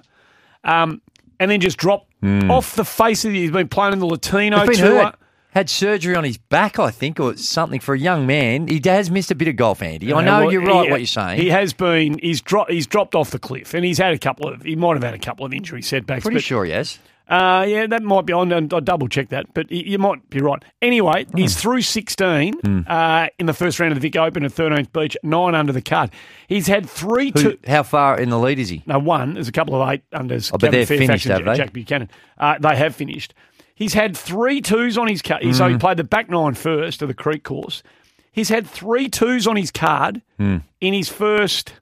um, 0.63 1.01
and 1.39 1.51
then 1.51 1.59
just 1.59 1.77
dropped 1.77 2.07
off 2.23 2.75
the 2.75 2.85
face 2.85 3.25
of 3.25 3.33
the. 3.33 3.39
He's 3.41 3.51
been 3.51 3.67
playing 3.67 3.93
in 3.93 3.99
the 3.99 4.05
Latino 4.05 4.65
tour. 4.65 5.03
hurt. 5.03 5.15
Had 5.53 5.69
surgery 5.69 6.15
on 6.15 6.23
his 6.23 6.37
back, 6.37 6.79
I 6.79 6.91
think, 6.91 7.19
or 7.19 7.35
something 7.35 7.81
for 7.81 7.93
a 7.93 7.99
young 7.99 8.25
man. 8.25 8.67
He 8.69 8.79
has 8.85 9.11
missed 9.11 9.31
a 9.31 9.35
bit 9.35 9.49
of 9.49 9.57
golf, 9.57 9.81
Andy. 9.81 10.13
I 10.13 10.23
know 10.23 10.43
well, 10.43 10.51
you're 10.53 10.61
right. 10.61 10.85
he- 10.85 10.91
what 10.91 10.99
you're 11.01 11.07
saying? 11.07 11.41
He 11.41 11.49
has 11.49 11.73
been. 11.73 12.17
He's 12.19 12.39
dropped. 12.39 12.71
He's 12.71 12.87
dropped 12.87 13.15
off 13.15 13.31
the 13.31 13.39
cliff, 13.39 13.73
and 13.73 13.83
he's 13.83 13.97
had 13.97 14.13
a 14.13 14.17
couple 14.17 14.47
of. 14.47 14.61
He 14.61 14.77
might 14.77 14.93
have 14.93 15.03
had 15.03 15.13
a 15.13 15.19
couple 15.19 15.45
of 15.45 15.51
injury 15.53 15.81
setbacks. 15.81 16.23
Pretty 16.23 16.35
but, 16.37 16.43
sure 16.43 16.63
he 16.63 16.71
has. 16.71 16.97
Uh, 17.31 17.63
yeah, 17.67 17.87
that 17.87 18.03
might 18.03 18.25
be 18.25 18.33
on. 18.33 18.51
And 18.51 18.71
I 18.73 18.79
double 18.81 19.07
check 19.07 19.29
that, 19.29 19.53
but 19.53 19.71
you 19.71 19.97
might 19.97 20.29
be 20.29 20.41
right. 20.41 20.61
Anyway, 20.81 21.23
Hmm. 21.25 21.37
he's 21.37 21.55
through 21.55 21.81
16 21.81 22.85
uh, 22.87 23.27
in 23.39 23.45
the 23.45 23.53
first 23.53 23.79
round 23.79 23.93
of 23.93 24.01
the 24.01 24.07
Vic 24.07 24.17
Open 24.17 24.43
at 24.43 24.51
13th 24.51 24.91
Beach, 24.91 25.15
nine 25.23 25.55
under 25.55 25.71
the 25.71 25.81
cut. 25.81 26.11
He's 26.47 26.67
had 26.67 26.89
three. 26.89 27.31
Who, 27.33 27.41
Two, 27.41 27.57
how 27.65 27.83
far 27.83 28.19
in 28.19 28.29
the 28.29 28.37
lead 28.37 28.59
is 28.59 28.67
he? 28.69 28.83
no, 28.85 28.99
one. 28.99 29.35
There's 29.35 29.47
a 29.47 29.51
couple 29.53 29.81
of 29.81 29.89
eight 29.89 30.01
unders. 30.11 30.51
But 30.51 30.59
Kevin 30.59 30.71
they're 30.71 30.85
Fairfax 30.85 31.07
finished, 31.07 31.25
have 31.27 31.45
they? 31.45 31.55
Jack 31.55 31.71
Buchanan. 31.73 32.09
Uh, 32.37 32.57
they 32.59 32.75
have 32.75 32.93
finished. 32.95 33.33
He's 33.75 33.93
had 33.93 34.15
three 34.17 34.59
twos 34.61 34.97
on 34.97 35.07
his 35.07 35.21
card. 35.21 35.41
So 35.55 35.65
Hmm. 35.67 35.71
he 35.71 35.77
played 35.79 35.97
the 35.97 36.03
back 36.03 36.29
nine 36.29 36.53
first 36.53 37.01
of 37.01 37.07
the 37.07 37.13
Creek 37.15 37.43
course. 37.43 37.81
He's 38.33 38.49
had 38.49 38.67
three 38.67 39.07
twos 39.09 39.47
on 39.47 39.55
his 39.55 39.71
card 39.71 40.21
Hmm. 40.37 40.57
in 40.81 40.93
his 40.93 41.07
first 41.09 41.73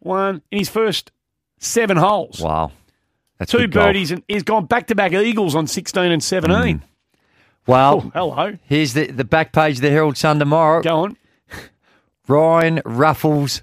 one 0.00 0.40
in 0.50 0.58
his 0.58 0.68
first 0.68 1.12
seven 1.58 1.96
holes. 1.98 2.40
Wow. 2.40 2.72
That's 3.38 3.50
Two 3.50 3.58
good 3.58 3.72
golf. 3.72 3.86
birdies, 3.86 4.10
and 4.10 4.22
he's 4.28 4.42
gone 4.42 4.66
back 4.66 4.86
to 4.88 4.94
back 4.94 5.12
eagles 5.12 5.54
on 5.54 5.66
16 5.66 6.02
and 6.12 6.22
17. 6.22 6.78
Mm. 6.78 6.82
Well, 7.66 8.10
Oh, 8.14 8.30
hello. 8.30 8.58
here's 8.64 8.92
the, 8.94 9.06
the 9.06 9.24
back 9.24 9.52
page 9.52 9.76
of 9.76 9.82
the 9.82 9.90
Herald 9.90 10.16
Sun 10.16 10.38
tomorrow. 10.38 10.82
Go 10.82 11.00
on. 11.04 11.16
Ryan 12.28 12.80
Ruffles 12.84 13.62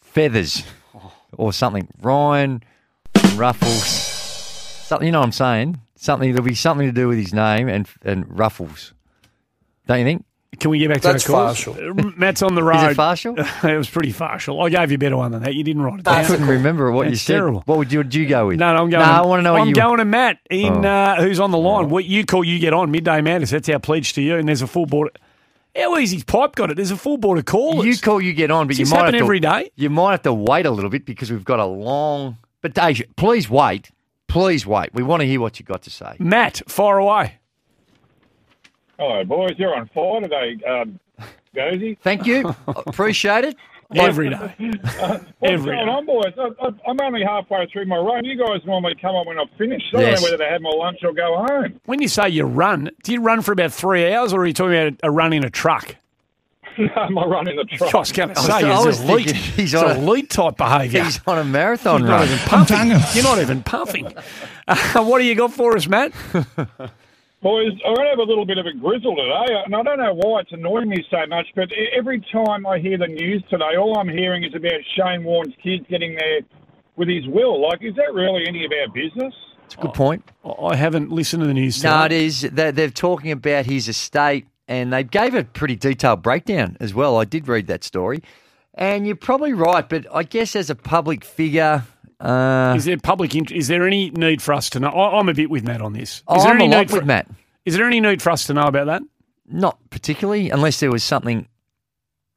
Feathers 0.00 0.64
or 1.36 1.52
something. 1.52 1.88
Ryan 2.00 2.62
Ruffles. 3.36 3.84
Something, 3.84 5.06
you 5.06 5.12
know 5.12 5.20
what 5.20 5.26
I'm 5.26 5.32
saying? 5.32 5.80
Something, 5.96 6.32
there'll 6.32 6.44
be 6.46 6.54
something 6.54 6.86
to 6.86 6.92
do 6.92 7.08
with 7.08 7.18
his 7.18 7.34
name 7.34 7.68
and 7.68 7.86
and 8.02 8.24
Ruffles. 8.38 8.94
Don't 9.86 9.98
you 9.98 10.04
think? 10.04 10.24
Can 10.58 10.70
we 10.70 10.78
get 10.78 10.88
back 10.88 11.02
to 11.02 11.08
That's 11.08 11.28
our 11.28 11.34
calls? 11.46 11.64
partial. 11.64 11.90
Uh, 11.90 12.10
Matt's 12.16 12.42
on 12.42 12.54
the 12.54 12.62
road. 12.64 12.76
Is 12.78 12.92
it 12.92 12.96
partial? 12.96 13.34
it 13.62 13.76
was 13.76 13.88
pretty 13.88 14.12
partial. 14.12 14.60
I 14.60 14.70
gave 14.70 14.90
you 14.90 14.96
a 14.96 14.98
better 14.98 15.16
one 15.16 15.30
than 15.30 15.42
that. 15.42 15.54
You 15.54 15.62
didn't 15.62 15.82
write 15.82 16.00
it 16.00 16.04
down. 16.04 16.14
I 16.14 16.24
couldn't 16.26 16.48
remember 16.48 16.90
what 16.90 17.08
you 17.08 17.16
said. 17.16 17.34
terrible. 17.34 17.62
What 17.66 17.78
would 17.78 17.92
you, 17.92 17.98
would 17.98 18.14
you 18.14 18.26
go 18.26 18.48
with? 18.48 18.58
No, 18.58 18.74
no, 18.74 18.82
I'm 18.82 18.90
going. 18.90 19.04
No, 19.06 19.12
I 19.12 19.26
want 19.26 19.40
to 19.40 19.42
know 19.44 19.56
I'm 19.56 19.68
you. 19.68 19.74
going 19.74 19.98
to 19.98 20.04
Matt 20.04 20.38
in 20.50 20.84
Oh. 20.84 20.88
uh, 20.88 21.22
who's 21.22 21.38
on 21.38 21.50
the 21.50 21.58
line. 21.58 21.90
What 21.90 22.06
you 22.06 22.24
call 22.24 22.42
you 22.42 22.58
get 22.58 22.72
on 22.72 22.90
midday 22.90 23.20
madness. 23.20 23.50
That's 23.50 23.68
our 23.68 23.78
pledge 23.78 24.14
to 24.14 24.22
you. 24.22 24.36
And 24.36 24.48
there's 24.48 24.62
a 24.62 24.66
full 24.66 24.86
board. 24.86 25.16
How 25.76 25.96
easy's 25.98 26.24
pipe 26.24 26.56
got 26.56 26.70
it? 26.70 26.76
There's 26.76 26.90
a 26.90 26.96
full 26.96 27.18
board 27.18 27.38
of 27.38 27.44
callers. 27.44 27.84
You 27.86 27.96
call, 27.98 28.20
you 28.20 28.32
get 28.32 28.50
on, 28.50 28.66
but 28.66 28.70
Does 28.70 28.78
you 28.80 28.84
this 28.86 28.90
might 28.92 28.96
have 28.98 29.04
happen 29.06 29.18
to, 29.20 29.24
every 29.24 29.38
day? 29.40 29.70
You 29.76 29.90
might 29.90 30.12
have 30.12 30.22
to 30.22 30.32
wait 30.32 30.66
a 30.66 30.70
little 30.72 30.90
bit 30.90 31.04
because 31.04 31.30
we've 31.30 31.44
got 31.44 31.60
a 31.60 31.66
long. 31.66 32.38
But 32.62 32.74
Deja, 32.74 33.04
please 33.16 33.48
wait. 33.48 33.90
Please 34.26 34.66
wait. 34.66 34.92
We 34.92 35.02
want 35.04 35.20
to 35.20 35.26
hear 35.26 35.40
what 35.40 35.60
you 35.60 35.64
got 35.66 35.82
to 35.82 35.90
say. 35.90 36.16
Matt, 36.18 36.62
fire 36.66 36.98
away. 36.98 37.34
Hello, 38.98 39.24
boys. 39.24 39.52
You're 39.58 39.74
on 39.76 39.88
fire 39.94 40.20
today, 40.20 40.58
um, 40.68 40.98
Gozy. 41.54 41.96
Thank 42.02 42.26
you. 42.26 42.54
Appreciate 42.66 43.44
it. 43.44 43.56
Every 43.94 44.28
day. 44.28 44.36
What's 44.36 45.24
Every 45.42 45.74
going 45.76 45.86
day. 45.86 45.92
on, 45.92 46.04
boys? 46.04 46.34
I, 46.36 46.48
I, 46.66 46.90
I'm 46.90 47.00
only 47.00 47.22
halfway 47.24 47.66
through 47.72 47.86
my 47.86 47.96
run. 47.96 48.22
You 48.24 48.36
guys 48.36 48.60
normally 48.66 48.94
come 49.00 49.14
on 49.14 49.26
when 49.26 49.38
I've 49.38 49.48
finished. 49.56 49.86
I 49.94 50.00
don't 50.02 50.14
know 50.16 50.22
whether 50.22 50.36
to 50.36 50.44
have 50.44 50.60
my 50.60 50.68
lunch 50.70 50.98
or 51.02 51.14
go 51.14 51.46
home. 51.48 51.80
When 51.86 52.02
you 52.02 52.08
say 52.08 52.28
you 52.28 52.44
run, 52.44 52.90
do 53.02 53.12
you 53.12 53.22
run 53.22 53.40
for 53.40 53.52
about 53.52 53.72
three 53.72 54.12
hours, 54.12 54.34
or 54.34 54.40
are 54.42 54.46
you 54.46 54.52
talking 54.52 54.76
about 54.76 55.00
a 55.02 55.10
run 55.10 55.32
in 55.32 55.42
a 55.42 55.48
truck? 55.48 55.96
no, 56.78 57.08
my 57.08 57.24
run 57.24 57.48
in 57.48 57.56
the 57.56 57.64
truck. 57.64 57.94
I 57.94 57.98
was 57.98 58.12
going 58.12 58.28
to 58.28 58.36
say, 58.36 58.52
I 58.52 58.78
was 58.84 59.00
it's 59.00 59.08
elite. 59.08 59.26
thinking 59.30 59.42
he's 59.54 59.74
on 59.74 59.90
a- 59.90 59.94
elite 59.98 60.28
type 60.28 60.58
behaviour. 60.58 61.04
He's 61.04 61.20
on 61.26 61.38
a 61.38 61.44
marathon 61.44 62.00
You're 62.00 62.10
not 62.10 62.24
even 62.26 62.38
puffing. 62.40 62.88
You're 63.14 63.24
not 63.24 63.38
even 63.38 63.62
puffing. 63.62 64.12
Uh, 64.70 65.02
what 65.02 65.18
do 65.18 65.24
you 65.24 65.34
got 65.34 65.50
for 65.50 65.74
us, 65.78 65.88
Matt? 65.88 66.12
Boys, 67.40 67.70
I 67.86 67.90
have 68.10 68.18
a 68.18 68.22
little 68.22 68.44
bit 68.44 68.58
of 68.58 68.66
a 68.66 68.72
grizzle 68.72 69.14
today, 69.14 69.54
and 69.64 69.72
I 69.72 69.82
don't 69.84 69.98
know 69.98 70.12
why 70.12 70.40
it's 70.40 70.50
annoying 70.50 70.88
me 70.88 71.04
so 71.08 71.24
much, 71.28 71.46
but 71.54 71.68
every 71.96 72.20
time 72.32 72.66
I 72.66 72.80
hear 72.80 72.98
the 72.98 73.06
news 73.06 73.44
today, 73.48 73.76
all 73.78 73.96
I'm 73.96 74.08
hearing 74.08 74.42
is 74.42 74.54
about 74.56 74.80
Shane 74.96 75.22
Warne's 75.22 75.54
kids 75.62 75.84
getting 75.88 76.16
there 76.16 76.40
with 76.96 77.08
his 77.08 77.28
will. 77.28 77.62
Like, 77.62 77.78
is 77.80 77.94
that 77.94 78.12
really 78.12 78.42
any 78.48 78.64
of 78.64 78.72
our 78.72 78.92
business? 78.92 79.32
It's 79.66 79.76
a 79.76 79.78
good 79.78 79.94
point. 79.94 80.28
I 80.44 80.74
haven't 80.74 81.12
listened 81.12 81.42
to 81.42 81.46
the 81.46 81.54
news. 81.54 81.80
No, 81.84 82.02
today. 82.02 82.16
it 82.16 82.22
is. 82.22 82.40
They're, 82.40 82.72
they're 82.72 82.90
talking 82.90 83.30
about 83.30 83.66
his 83.66 83.86
estate, 83.86 84.48
and 84.66 84.92
they 84.92 85.04
gave 85.04 85.34
a 85.34 85.44
pretty 85.44 85.76
detailed 85.76 86.22
breakdown 86.22 86.76
as 86.80 86.92
well. 86.92 87.18
I 87.18 87.24
did 87.24 87.46
read 87.46 87.68
that 87.68 87.84
story. 87.84 88.20
And 88.74 89.06
you're 89.06 89.14
probably 89.14 89.52
right, 89.52 89.88
but 89.88 90.06
I 90.12 90.24
guess 90.24 90.56
as 90.56 90.70
a 90.70 90.74
public 90.74 91.24
figure, 91.24 91.84
uh, 92.20 92.74
Is 92.76 92.84
there 92.84 92.96
public? 92.98 93.34
Int- 93.34 93.52
is 93.52 93.68
there 93.68 93.86
any 93.86 94.10
need 94.10 94.42
for 94.42 94.52
us 94.54 94.70
to 94.70 94.80
know? 94.80 94.88
I, 94.88 95.18
I'm 95.18 95.28
a 95.28 95.34
bit 95.34 95.50
with 95.50 95.64
Matt 95.64 95.80
on 95.82 95.92
this. 95.92 96.22
Is 96.34 96.42
there 96.42 96.52
I'm 96.52 96.56
any 96.60 96.66
a 96.66 96.68
lot 96.70 96.78
need 96.78 96.90
for, 96.90 96.96
with 96.96 97.06
Matt. 97.06 97.28
Is 97.64 97.76
there 97.76 97.86
any 97.86 98.00
need 98.00 98.22
for 98.22 98.30
us 98.30 98.46
to 98.46 98.54
know 98.54 98.64
about 98.64 98.86
that? 98.86 99.02
not 99.50 99.78
particularly, 99.88 100.50
unless 100.50 100.78
there 100.80 100.90
was 100.90 101.02
something. 101.02 101.48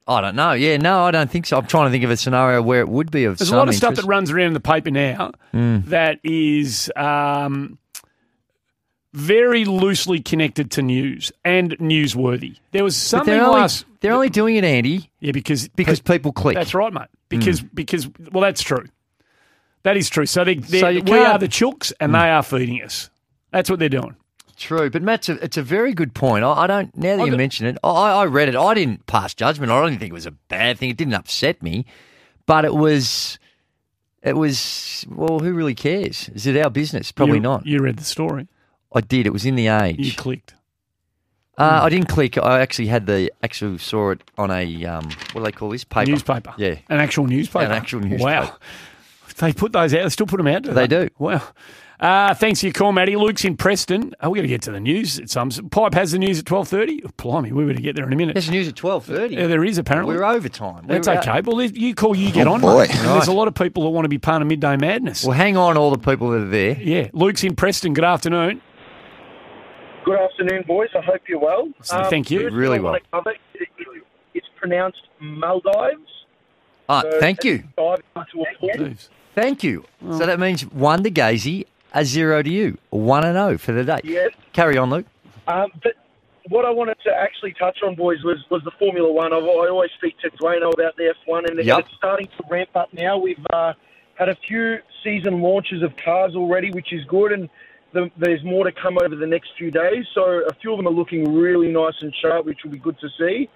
I 0.08 0.22
don't 0.22 0.36
know. 0.36 0.54
Yeah, 0.54 0.78
no, 0.78 1.04
I 1.04 1.12
don't 1.12 1.30
think 1.30 1.46
so. 1.46 1.58
I'm 1.58 1.67
trying 1.67 1.88
to 1.88 1.91
think 1.91 2.04
of 2.06 2.10
a 2.10 2.15
scenario 2.17 2.62
where 2.62 2.80
it 2.80 2.88
would 2.88 3.12
be 3.12 3.26
of 3.26 3.38
There's 3.38 3.52
a 3.52 3.56
lot 3.56 3.67
of 3.67 3.76
stuff 3.76 3.96
that 3.96 4.06
runs 4.06 4.32
around 4.32 4.48
in 4.48 4.54
the 4.54 4.60
paper 4.62 4.91
now 4.91 5.32
Mm. 5.54 5.86
that 5.88 6.20
is 6.24 6.89
um, 6.96 7.78
very 9.13 9.65
loosely 9.65 10.22
connected 10.22 10.72
to 10.72 10.82
news 10.82 11.32
and 11.44 11.72
newsworthy. 11.80 12.58
There 12.72 12.84
was 12.84 12.96
something 12.96 13.34
they're 13.34 13.44
only, 13.44 13.62
last. 13.62 13.86
they're 14.00 14.13
only 14.13 14.30
doing 14.30 14.56
it, 14.56 14.63
Andy, 14.63 15.10
Yeah, 15.20 15.34
because 15.34 15.67
because 15.70 16.00
people 16.00 16.32
click. 16.32 16.56
That's 16.56 16.74
right, 16.74 16.91
mate. 16.94 17.08
Because 17.30 17.62
because 17.62 18.10
well, 18.32 18.41
that's 18.41 18.62
true. 18.62 18.86
That 19.84 19.98
is 19.98 20.10
true. 20.10 20.26
So 20.26 20.44
they, 20.44 20.62
So 20.62 20.91
we 20.91 21.17
are 21.20 21.38
the 21.39 21.48
chooks, 21.48 21.91
and 22.00 22.13
they 22.13 22.30
are 22.30 22.44
feeding 22.44 22.82
us. 22.84 23.10
That's 23.52 23.70
what 23.70 23.80
they're 23.80 23.89
doing. 23.89 24.15
True, 24.58 24.91
but 24.91 25.02
Matt's 25.02 25.28
a, 25.28 25.44
it's 25.44 25.58
a 25.58 25.63
very 25.63 25.91
good 25.94 26.13
point. 26.13 26.44
I, 26.46 26.52
I 26.52 26.67
don't 26.67 26.96
now 26.96 27.17
that 27.17 27.24
I 27.24 27.26
you 27.26 27.36
mention 27.36 27.65
it, 27.65 27.80
I, 27.84 27.89
I 28.12 28.26
read 28.26 28.48
it. 28.48 28.56
I 28.56 28.76
didn't 28.76 29.08
pass 29.08 29.34
judgment. 29.34 29.72
I 29.72 29.84
didn't 29.86 30.00
think 30.00 30.12
it 30.12 30.13
was 30.13 30.28
a 30.28 30.32
bad 30.32 30.78
thing. 30.78 30.91
It 30.91 30.98
didn't 30.98 31.15
upset 31.15 31.63
me, 31.63 31.86
but 32.46 32.63
it 32.63 32.76
was, 32.76 33.39
it 34.22 34.38
was. 34.38 35.04
Well, 35.10 35.39
who 35.39 35.54
really 35.54 35.74
cares? 35.74 36.30
Is 36.36 36.46
it 36.46 36.56
our 36.63 36.70
business? 36.70 37.12
Probably 37.12 37.38
You- 37.38 37.41
not. 37.41 37.65
You 37.65 37.80
read 37.80 37.98
the 37.98 38.04
story. 38.04 38.48
I 38.94 39.02
did. 39.02 39.26
It 39.26 39.34
was 39.34 39.46
in 39.46 39.56
the 39.56 39.67
Age. 39.67 39.98
You 40.00 40.13
clicked. 40.13 40.54
Uh, 41.58 41.82
I 41.84 41.89
didn't 41.89 42.08
click. 42.10 42.38
I 42.38 42.60
actually 42.62 42.88
had 42.88 43.08
the 43.08 43.32
actually 43.44 43.78
saw 43.80 44.12
it 44.12 44.22
on 44.38 44.52
a 44.52 44.86
um, 44.86 45.06
what 45.34 45.41
do 45.41 45.44
they 45.44 45.52
call 45.52 45.70
this 45.70 45.84
paper? 45.84 46.12
Newspaper. 46.12 46.54
Yeah, 46.58 46.76
An 46.89 47.00
actual 47.00 47.26
newspaper. 47.26 47.65
An 47.65 47.72
actual 47.72 48.00
newspaper. 48.02 48.24
Wow. 48.24 48.58
Newspaper. 49.41 49.54
They 49.56 49.60
put 49.60 49.71
those 49.73 49.93
out. 49.93 50.04
They 50.04 50.10
still 50.10 50.25
put 50.27 50.38
them 50.38 50.47
out. 50.47 50.63
do 50.63 50.73
They 50.73 50.88
do. 50.88 51.10
Wow. 51.19 51.41
Uh, 51.99 52.34
thanks 52.34 52.62
for 52.62 52.65
your 52.65 52.73
call, 52.73 52.91
Matty. 52.91 53.15
Luke's 53.15 53.45
in 53.45 53.56
Preston. 53.56 54.15
Oh, 54.21 54.30
we're 54.30 54.38
going 54.38 54.41
to 54.43 54.47
get 54.47 54.63
to 54.63 54.71
the 54.71 54.80
news 54.80 55.19
at 55.19 55.30
some. 55.30 55.51
Pipe 55.51 55.93
has 55.93 56.12
the 56.12 56.17
news 56.17 56.39
at 56.39 56.47
twelve 56.47 56.67
thirty. 56.67 57.01
Blimey, 57.17 57.51
we 57.51 57.63
were 57.63 57.75
to 57.75 57.82
get 57.82 57.95
there 57.95 58.08
in 58.08 58.12
a 58.12 58.15
minute. 58.15 58.34
There's 58.34 58.49
news 58.49 58.67
at 58.67 58.75
twelve 58.75 59.06
thirty. 59.06 59.36
Yeah, 59.36 59.45
there 59.45 59.63
is 59.63 59.77
apparently. 59.77 60.15
We're 60.15 60.23
overtime. 60.23 60.86
That's 60.88 61.08
We're- 61.08 61.19
okay. 61.19 61.41
Well, 61.41 61.62
you 61.62 61.93
call, 61.93 62.15
you 62.15 62.32
get 62.32 62.47
Oh, 62.47 62.54
on. 62.54 62.62
boy. 62.62 62.80
mate. 62.88 62.95
And 62.95 63.08
There's 63.10 63.27
a 63.27 63.32
lot 63.34 63.47
of 63.47 63.54
people 63.54 63.84
that 63.84 63.89
want 63.89 64.06
to 64.06 64.10
be 64.10 64.17
part 64.17 64.41
of 64.41 64.47
midday 64.47 64.77
madness. 64.77 65.23
Well, 65.23 65.38
hang 65.38 65.58
on, 65.58 65.77
all 65.77 65.91
the 65.91 65.99
people 65.99 66.32
that 66.32 66.41
are 66.41 66.47
there. 66.49 66.75
Yeah, 66.82 67.10
Luke's 67.13 67.43
in 67.43 67.56
Preston. 67.56 67.93
Good 67.93 68.04
afternoon. 68.04 68.62
Good 70.04 70.17
afternoon, 70.19 70.63
boys. 70.67 70.89
I 70.95 71.01
hope 71.01 71.21
you're 71.27 71.38
well. 71.39 71.69
Um, 71.91 72.10
Thank 72.10 72.32
you. 72.32 72.39
first 72.45 72.56
Really 72.56 72.77
thing 72.80 72.88
I 72.88 72.89
want 72.89 73.04
to 73.04 73.10
cover, 73.12 73.30
it- 73.54 73.69
it- 73.77 74.04
it's 74.34 74.47
pronounced 74.60 75.01
Maldives. 75.19 76.25
Ah, 76.89 77.01
So 77.04 77.19
thank 77.19 77.43
you. 77.43 77.63
Five 77.75 77.99
into 78.15 78.41
a 78.41 78.45
four. 78.60 78.93
Thank 79.36 79.63
you. 79.63 79.86
So 80.02 80.26
that 80.26 80.39
means 80.39 80.63
one 80.63 81.04
to 81.04 81.12
Gazy, 81.12 81.65
a 81.94 82.04
zero 82.04 82.41
to 82.41 82.50
you. 82.50 82.78
One 82.89 83.24
and 83.26 83.36
zero 83.36 83.58
for 83.58 83.72
the 83.72 83.84
day. 83.84 84.00
Yes. 84.04 84.32
Carry 84.54 84.78
on, 84.78 84.89
Luke. 84.89 85.06
Um, 85.48 85.70
but 85.82 85.94
what 86.50 86.65
I 86.65 86.70
wanted 86.70 86.98
to 87.06 87.12
actually 87.13 87.54
touch 87.54 87.78
on, 87.84 87.96
boys, 87.96 88.24
was, 88.24 88.38
was 88.50 88.62
the 88.63 88.72
Formula 88.72 89.12
One. 89.12 89.32
I've, 89.34 89.44
I 89.44 89.70
always 89.70 89.91
speak 89.98 90.17
to 90.20 90.30
Dwayne 90.32 90.58
about 90.58 90.96
the 90.98 91.13
F1, 91.28 91.50
and 91.50 91.63
Yep. 91.63 91.80
it's 91.80 91.89
starting 91.96 92.28
to 92.28 92.44
ramp 92.50 92.70
up 92.76 92.94
now. 92.94 93.17
We've 93.17 93.44
uh, 93.54 93.74
had 94.15 94.30
a 94.30 94.36
few 94.48 94.80
season 95.04 95.41
launches 95.41 95.82
of 95.82 95.96
cars 95.98 96.36
already, 96.36 96.72
which 96.72 96.91
is 96.91 97.06
good, 97.06 97.32
and 97.32 97.50
the, 97.94 98.10
there's 98.17 98.44
more 98.44 98.65
to 98.65 98.72
come 98.72 98.98
over 99.04 99.15
the 99.15 99.28
next 99.28 99.52
few 99.58 99.72
days. 99.72 100.06
So 100.13 100.24
a 100.48 100.54
few 100.56 100.72
of 100.74 100.78
them 100.78 100.88
are 100.88 100.91
looking 100.94 101.34
really 101.34 101.72
nice 101.72 101.96
and 102.02 102.13
sharp, 102.22 102.46
which 102.46 102.60
will 102.63 102.72
be 102.72 102.80
good 102.80 103.00
to 103.00 103.08
see. 103.17 103.50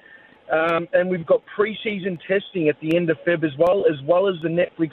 Um, 0.51 0.88
and 0.93 1.09
we've 1.09 1.25
got 1.25 1.41
pre-season 1.55 2.19
testing 2.27 2.69
at 2.69 2.79
the 2.79 2.95
end 2.95 3.09
of 3.09 3.17
Feb 3.25 3.43
as 3.43 3.57
well, 3.57 3.85
as 3.91 3.99
well 4.03 4.27
as 4.27 4.35
the 4.43 4.47
Netflix 4.49 4.91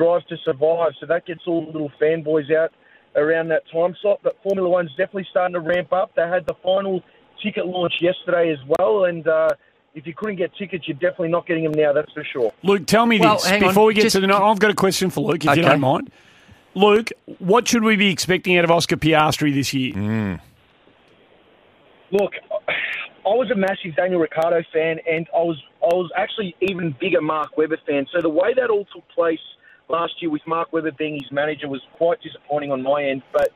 Drive 0.00 0.24
to 0.28 0.36
Survive. 0.44 0.92
So 0.98 1.04
that 1.06 1.26
gets 1.26 1.42
all 1.46 1.66
the 1.66 1.72
little 1.72 1.92
fanboys 2.00 2.50
out 2.54 2.72
around 3.16 3.48
that 3.48 3.62
time 3.70 3.94
slot. 4.00 4.20
But 4.22 4.36
Formula 4.42 4.66
One's 4.68 4.90
definitely 4.92 5.26
starting 5.30 5.52
to 5.54 5.60
ramp 5.60 5.92
up. 5.92 6.12
They 6.16 6.22
had 6.26 6.46
the 6.46 6.54
final 6.62 7.02
ticket 7.42 7.66
launch 7.66 7.92
yesterday 8.00 8.50
as 8.50 8.58
well, 8.78 9.04
and 9.04 9.26
uh, 9.28 9.50
if 9.94 10.06
you 10.06 10.14
couldn't 10.14 10.36
get 10.36 10.54
tickets, 10.56 10.88
you're 10.88 10.94
definitely 10.96 11.28
not 11.28 11.46
getting 11.46 11.64
them 11.64 11.72
now. 11.76 11.92
That's 11.92 12.10
for 12.12 12.24
sure. 12.24 12.50
Luke, 12.62 12.86
tell 12.86 13.04
me 13.04 13.18
Well, 13.20 13.34
this 13.34 13.46
hang 13.46 13.62
on, 13.62 13.68
before 13.70 13.84
we 13.86 13.92
get 13.94 14.02
just- 14.04 14.14
to 14.14 14.20
the. 14.20 14.26
night. 14.26 14.40
I've 14.40 14.58
got 14.58 14.70
a 14.70 14.74
question 14.74 15.10
for 15.10 15.20
Luke, 15.20 15.44
if 15.44 15.54
you 15.56 15.62
don't 15.62 15.80
mind. 15.80 16.10
Luke, 16.74 17.10
what 17.40 17.68
should 17.68 17.82
we 17.82 17.96
be 17.96 18.10
expecting 18.10 18.56
out 18.56 18.64
of 18.64 18.70
Oscar 18.70 18.96
Piastri 18.96 19.52
this 19.52 19.74
year? 19.74 19.92
Hmm. 19.92 20.34
Look, 22.12 22.32
I 22.68 23.28
was 23.34 23.50
a 23.50 23.54
massive 23.56 23.94
Daniel 23.96 24.20
Ricciardo 24.20 24.62
fan, 24.72 24.98
and 25.10 25.26
I 25.34 25.38
was 25.42 25.62
I 25.82 25.94
was 25.94 26.10
actually 26.16 26.54
even 26.60 26.94
bigger 27.00 27.20
Mark 27.20 27.56
Webber 27.56 27.78
fan. 27.86 28.06
So 28.12 28.20
the 28.20 28.28
way 28.30 28.54
that 28.54 28.70
all 28.70 28.84
took 28.94 29.06
place 29.08 29.40
last 29.90 30.14
year 30.20 30.30
with 30.30 30.46
Mark 30.46 30.72
Webber 30.72 30.92
being 30.92 31.14
his 31.14 31.30
manager 31.30 31.68
was 31.68 31.80
quite 31.94 32.20
disappointing 32.22 32.72
on 32.72 32.82
my 32.82 33.04
end. 33.04 33.22
But 33.32 33.52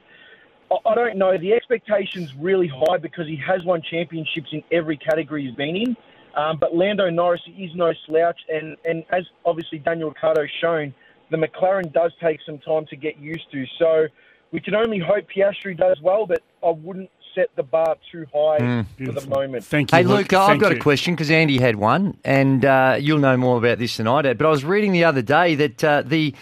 I, 0.84 0.94
don't 0.94 1.16
know. 1.16 1.38
The 1.38 1.52
expectations 1.52 2.34
really 2.38 2.68
high 2.68 2.98
because 2.98 3.26
he 3.26 3.36
has 3.46 3.64
won 3.64 3.82
championships 3.82 4.48
in 4.52 4.62
every 4.72 4.96
category 4.96 5.46
he's 5.46 5.54
been 5.54 5.76
in. 5.76 5.96
Um, 6.34 6.58
but 6.58 6.74
Lando 6.74 7.08
Norris 7.10 7.42
is 7.56 7.70
no 7.74 7.92
slouch, 8.06 8.40
and, 8.48 8.76
and 8.84 9.04
as 9.10 9.24
obviously 9.44 9.78
Daniel 9.78 10.08
Ricciardo's 10.08 10.50
shown, 10.60 10.92
the 11.30 11.36
McLaren 11.36 11.92
does 11.92 12.12
take 12.20 12.40
some 12.44 12.58
time 12.58 12.86
to 12.86 12.96
get 12.96 13.18
used 13.18 13.50
to. 13.52 13.64
So 13.78 14.06
we 14.50 14.60
can 14.60 14.74
only 14.74 14.98
hope 14.98 15.26
Piastri 15.34 15.76
does 15.76 16.00
well, 16.02 16.26
but 16.26 16.42
I 16.64 16.70
wouldn't 16.70 17.10
set 17.34 17.50
the 17.56 17.62
bar 17.62 17.96
too 18.10 18.26
high 18.32 18.58
Mm. 18.60 18.86
for 19.06 19.12
the 19.12 19.26
moment. 19.28 19.64
Thank 19.64 19.92
you. 19.92 19.98
Hey, 19.98 20.04
Luke, 20.04 20.32
I've 20.32 20.60
got 20.60 20.72
a 20.72 20.78
question 20.78 21.14
because 21.14 21.30
Andy 21.30 21.58
had 21.58 21.76
one, 21.76 22.16
and 22.24 22.64
uh, 22.64 22.96
you'll 23.00 23.18
know 23.18 23.36
more 23.36 23.58
about 23.58 23.78
this 23.78 23.96
than 23.96 24.06
I 24.06 24.22
do. 24.22 24.34
But 24.34 24.46
I 24.46 24.50
was 24.50 24.64
reading 24.64 24.92
the 24.92 25.04
other 25.04 25.22
day 25.22 25.54
that 25.56 25.82
uh, 25.84 26.02
the 26.02 26.34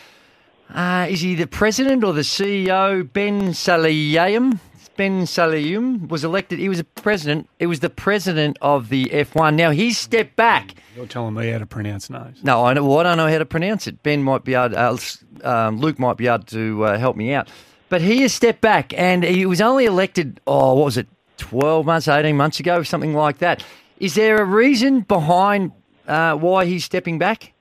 uh, 0.75 1.07
is 1.11 1.21
he 1.21 1.35
the 1.35 1.47
president 1.47 2.03
or 2.05 2.13
the 2.13 2.23
CEO 2.23 3.11
Ben 3.13 3.49
Salayem? 3.53 4.59
Ben 4.97 5.23
Salayum 5.23 6.09
was 6.09 6.23
elected. 6.23 6.59
He 6.59 6.69
was 6.69 6.79
a 6.79 6.85
president. 6.85 7.49
It 7.59 7.67
was 7.67 7.81
the 7.81 7.89
president 7.91 8.59
of 8.61 8.91
the 8.91 9.07
F1. 9.07 9.55
Now 9.55 9.71
he's 9.71 9.97
stepped 9.99 10.37
back. 10.37 10.75
You're 10.95 11.07
telling 11.07 11.33
me 11.33 11.49
how 11.51 11.59
to 11.59 11.67
pronounce 11.67 12.11
names. 12.11 12.45
No, 12.45 12.65
I, 12.67 12.75
know, 12.75 12.85
well, 12.85 12.99
I 12.99 13.03
don't 13.05 13.17
know 13.17 13.27
how 13.29 13.39
to 13.39 13.47
pronounce 13.47 13.87
it. 13.87 14.03
Ben 14.03 14.23
might 14.23 14.45
be 14.45 14.55
able. 14.55 14.77
Uh, 14.77 14.99
um, 15.45 15.79
Luke 15.81 15.99
might 15.99 16.19
be 16.19 16.27
able 16.29 16.45
to 16.45 16.85
uh, 16.85 16.99
help 16.99 17.17
me 17.17 17.33
out. 17.33 17.49
But 17.93 18.01
he 18.01 18.23
has 18.23 18.33
stepped 18.33 18.63
back, 18.63 18.95
and 18.97 19.23
he 19.23 19.45
was 19.45 19.61
only 19.61 19.85
elected. 19.85 20.41
Oh, 20.47 20.73
what 20.77 20.87
was 20.87 20.97
it? 20.97 21.09
Twelve 21.37 21.85
months, 21.85 22.09
eighteen 22.09 22.39
months 22.39 22.59
ago, 22.59 22.83
something 22.83 23.13
like 23.13 23.37
that. 23.45 23.63
Is 23.99 24.15
there 24.15 24.39
a 24.39 24.47
reason 24.47 25.01
behind 25.01 25.73
uh, 26.09 26.35
why 26.37 26.65
he's 26.65 26.87
stepping 26.87 27.19
back? 27.19 27.53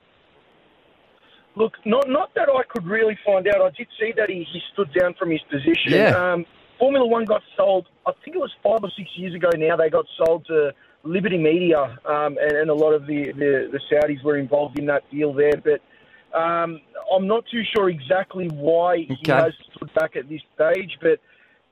Look, 1.54 1.74
not 1.84 2.08
not 2.08 2.34
that 2.34 2.48
I 2.48 2.62
could 2.66 2.86
really 2.86 3.18
find 3.26 3.46
out. 3.46 3.60
I 3.60 3.76
did 3.76 3.88
see 4.00 4.14
that 4.16 4.30
he, 4.30 4.46
he 4.50 4.60
stood 4.72 4.88
down 4.98 5.12
from 5.18 5.32
his 5.32 5.42
position. 5.50 5.92
Yeah. 5.92 6.16
Um, 6.16 6.46
Formula 6.78 7.06
One 7.06 7.26
got 7.26 7.42
sold. 7.54 7.88
I 8.06 8.12
think 8.24 8.34
it 8.34 8.40
was 8.40 8.54
five 8.62 8.82
or 8.82 8.90
six 8.96 9.10
years 9.16 9.34
ago. 9.34 9.50
Now 9.54 9.76
they 9.76 9.90
got 9.90 10.06
sold 10.16 10.46
to 10.46 10.72
Liberty 11.04 11.36
Media, 11.36 11.98
um, 12.06 12.38
and, 12.40 12.52
and 12.52 12.70
a 12.70 12.74
lot 12.74 12.94
of 12.94 13.06
the, 13.06 13.32
the 13.32 13.68
the 13.70 13.80
Saudis 13.90 14.24
were 14.24 14.38
involved 14.38 14.78
in 14.78 14.86
that 14.86 15.02
deal 15.10 15.34
there. 15.34 15.58
But 15.62 15.82
um, 16.34 16.80
I'm 17.14 17.26
not 17.26 17.44
too 17.50 17.62
sure 17.76 17.88
exactly 17.90 18.48
why 18.48 18.98
he 19.08 19.14
Okay. 19.22 19.32
has 19.32 19.52
stood 19.76 19.92
back 19.94 20.16
at 20.16 20.28
this 20.28 20.40
stage. 20.54 20.96
But 21.00 21.20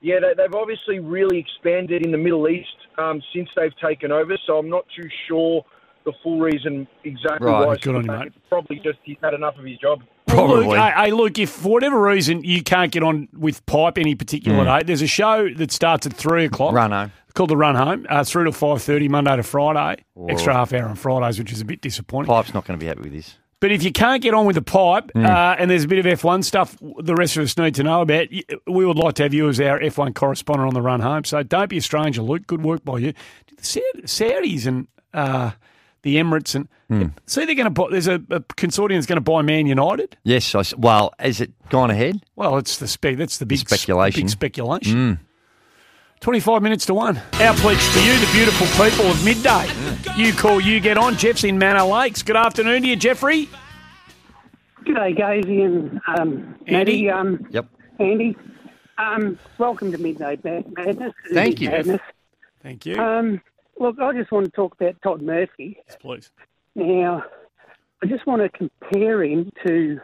yeah, 0.01 0.19
they, 0.19 0.33
they've 0.37 0.53
obviously 0.53 0.99
really 0.99 1.37
expanded 1.39 2.05
in 2.05 2.11
the 2.11 2.17
Middle 2.17 2.47
East 2.47 2.67
um, 2.97 3.21
since 3.33 3.49
they've 3.55 3.75
taken 3.83 4.11
over. 4.11 4.37
So 4.45 4.57
I'm 4.57 4.69
not 4.69 4.85
too 4.95 5.07
sure 5.27 5.63
the 6.05 6.13
full 6.23 6.39
reason 6.39 6.87
exactly 7.03 7.47
Right, 7.47 7.67
why. 7.67 7.75
he's 7.75 7.83
good 7.83 7.95
on 7.95 8.03
stood 8.03 8.11
you, 8.11 8.17
back. 8.17 8.25
mate. 8.25 8.33
It's 8.35 8.45
probably 8.49 8.75
just 8.77 8.99
he's 9.03 9.17
had 9.23 9.33
enough 9.33 9.57
of 9.57 9.65
his 9.65 9.77
job. 9.77 10.01
Well, 10.27 10.47
Luke, 10.47 10.75
hey, 10.77 10.91
hey, 10.95 11.11
Luke, 11.11 11.37
if 11.39 11.49
for 11.49 11.73
whatever 11.73 12.01
reason 12.01 12.43
you 12.43 12.63
can't 12.63 12.91
get 12.91 13.03
on 13.03 13.27
with 13.37 13.65
Pipe 13.65 13.97
any 13.97 14.15
particular 14.15 14.63
Mm. 14.63 14.79
day, 14.79 14.85
there's 14.85 15.01
a 15.01 15.07
show 15.07 15.49
that 15.55 15.71
starts 15.71 16.07
at 16.07 16.13
three 16.13 16.45
o'clock. 16.45 16.73
Run 16.73 16.91
home. 16.91 17.11
Called 17.33 17.49
the 17.49 17.57
Run 17.57 17.75
Home. 17.75 18.05
Uh, 18.09 18.23
three 18.23 18.43
to 18.45 18.51
five 18.51 18.81
thirty, 18.81 19.07
Monday 19.07 19.35
to 19.35 19.43
Friday. 19.43 20.03
Whoa. 20.15 20.27
Extra 20.27 20.53
half 20.53 20.73
hour 20.73 20.87
on 20.89 20.95
Fridays, 20.95 21.37
which 21.39 21.51
is 21.51 21.61
a 21.61 21.65
bit 21.65 21.79
disappointing. 21.81 22.27
Pipe's 22.27 22.53
not 22.53 22.65
going 22.65 22.77
to 22.79 22.83
be 22.83 22.87
happy 22.87 23.01
with 23.03 23.13
this. 23.13 23.37
But 23.61 23.71
if 23.71 23.83
you 23.83 23.91
can't 23.93 24.21
get 24.21 24.33
on 24.33 24.45
with 24.45 24.55
the 24.55 24.61
pipe, 24.61 25.11
Mm. 25.15 25.25
uh, 25.25 25.55
and 25.57 25.71
there's 25.71 25.85
a 25.85 25.87
bit 25.87 25.99
of 26.03 26.05
F1 26.19 26.43
stuff 26.43 26.75
the 26.99 27.15
rest 27.15 27.37
of 27.37 27.43
us 27.43 27.55
need 27.57 27.75
to 27.75 27.83
know 27.83 28.01
about, 28.01 28.27
we 28.67 28.85
would 28.85 28.97
like 28.97 29.13
to 29.15 29.23
have 29.23 29.33
you 29.33 29.47
as 29.47 29.61
our 29.61 29.79
F1 29.79 30.13
correspondent 30.15 30.67
on 30.67 30.73
the 30.73 30.81
run 30.81 30.99
home. 30.99 31.23
So 31.23 31.41
don't 31.43 31.69
be 31.69 31.77
a 31.77 31.81
stranger, 31.81 32.21
Luke. 32.21 32.47
Good 32.47 32.63
work 32.63 32.83
by 32.83 32.97
you. 32.97 33.13
The 33.55 33.61
Saudis 34.05 34.65
and 34.65 34.87
uh, 35.13 35.51
the 36.01 36.15
Emirates 36.17 36.55
and 36.55 36.67
Mm. 36.91 37.13
see 37.25 37.45
they're 37.45 37.55
going 37.55 37.65
to 37.65 37.69
buy. 37.69 37.85
There's 37.89 38.07
a, 38.09 38.15
a 38.15 38.41
consortium 38.41 38.95
that's 38.95 39.05
going 39.05 39.15
to 39.15 39.21
buy 39.21 39.41
Man 39.43 39.65
United. 39.65 40.17
Yes. 40.23 40.53
I 40.53 40.63
well, 40.77 41.13
has 41.19 41.39
it 41.39 41.53
gone 41.69 41.89
ahead? 41.89 42.21
Well, 42.35 42.57
it's 42.57 42.79
the 42.79 42.87
spec. 42.89 43.15
That's 43.15 43.37
the 43.37 43.45
big 43.45 43.59
speculation. 43.59 44.23
Big 44.23 44.29
speculation. 44.29 44.95
Mm. 44.97 45.19
25 46.21 46.61
minutes 46.61 46.85
to 46.85 46.93
one. 46.93 47.17
Our 47.39 47.53
pledge 47.55 47.79
to 47.93 48.03
you, 48.05 48.13
the 48.19 48.29
beautiful 48.31 48.67
people 48.85 49.05
of 49.07 49.25
midday. 49.25 49.67
You 50.15 50.33
call, 50.33 50.61
you 50.61 50.79
get 50.79 50.95
on. 50.97 51.17
Jeff's 51.17 51.43
in 51.43 51.57
Manor 51.57 51.83
Lakes. 51.83 52.21
Good 52.21 52.35
afternoon 52.35 52.83
to 52.83 52.87
you, 52.89 52.95
Jeffrey. 52.95 53.49
G'day, 54.85 55.17
Gazy 55.17 55.65
and 55.65 55.99
um, 56.07 56.55
Andy? 56.67 57.07
Maddie, 57.07 57.09
Um, 57.09 57.47
yep. 57.49 57.65
Andy. 57.99 58.37
Um, 58.99 59.39
welcome 59.57 59.91
to 59.91 59.97
Midnight 59.97 60.43
Ma- 60.45 60.61
Madness. 60.77 61.13
Thank 61.33 61.59
you. 61.59 61.69
Madness. 61.71 62.01
Thank 62.61 62.85
you. 62.85 62.97
Um, 63.01 63.41
look, 63.79 63.99
I 63.99 64.13
just 64.13 64.31
want 64.31 64.45
to 64.45 64.51
talk 64.51 64.75
about 64.79 65.01
Todd 65.01 65.23
Murphy. 65.23 65.77
Yes, 65.87 65.97
please. 65.99 66.29
Now, 66.75 67.23
I 68.03 68.05
just 68.05 68.27
want 68.27 68.43
to 68.43 68.49
compare 68.49 69.23
him 69.23 69.51
to 69.65 69.99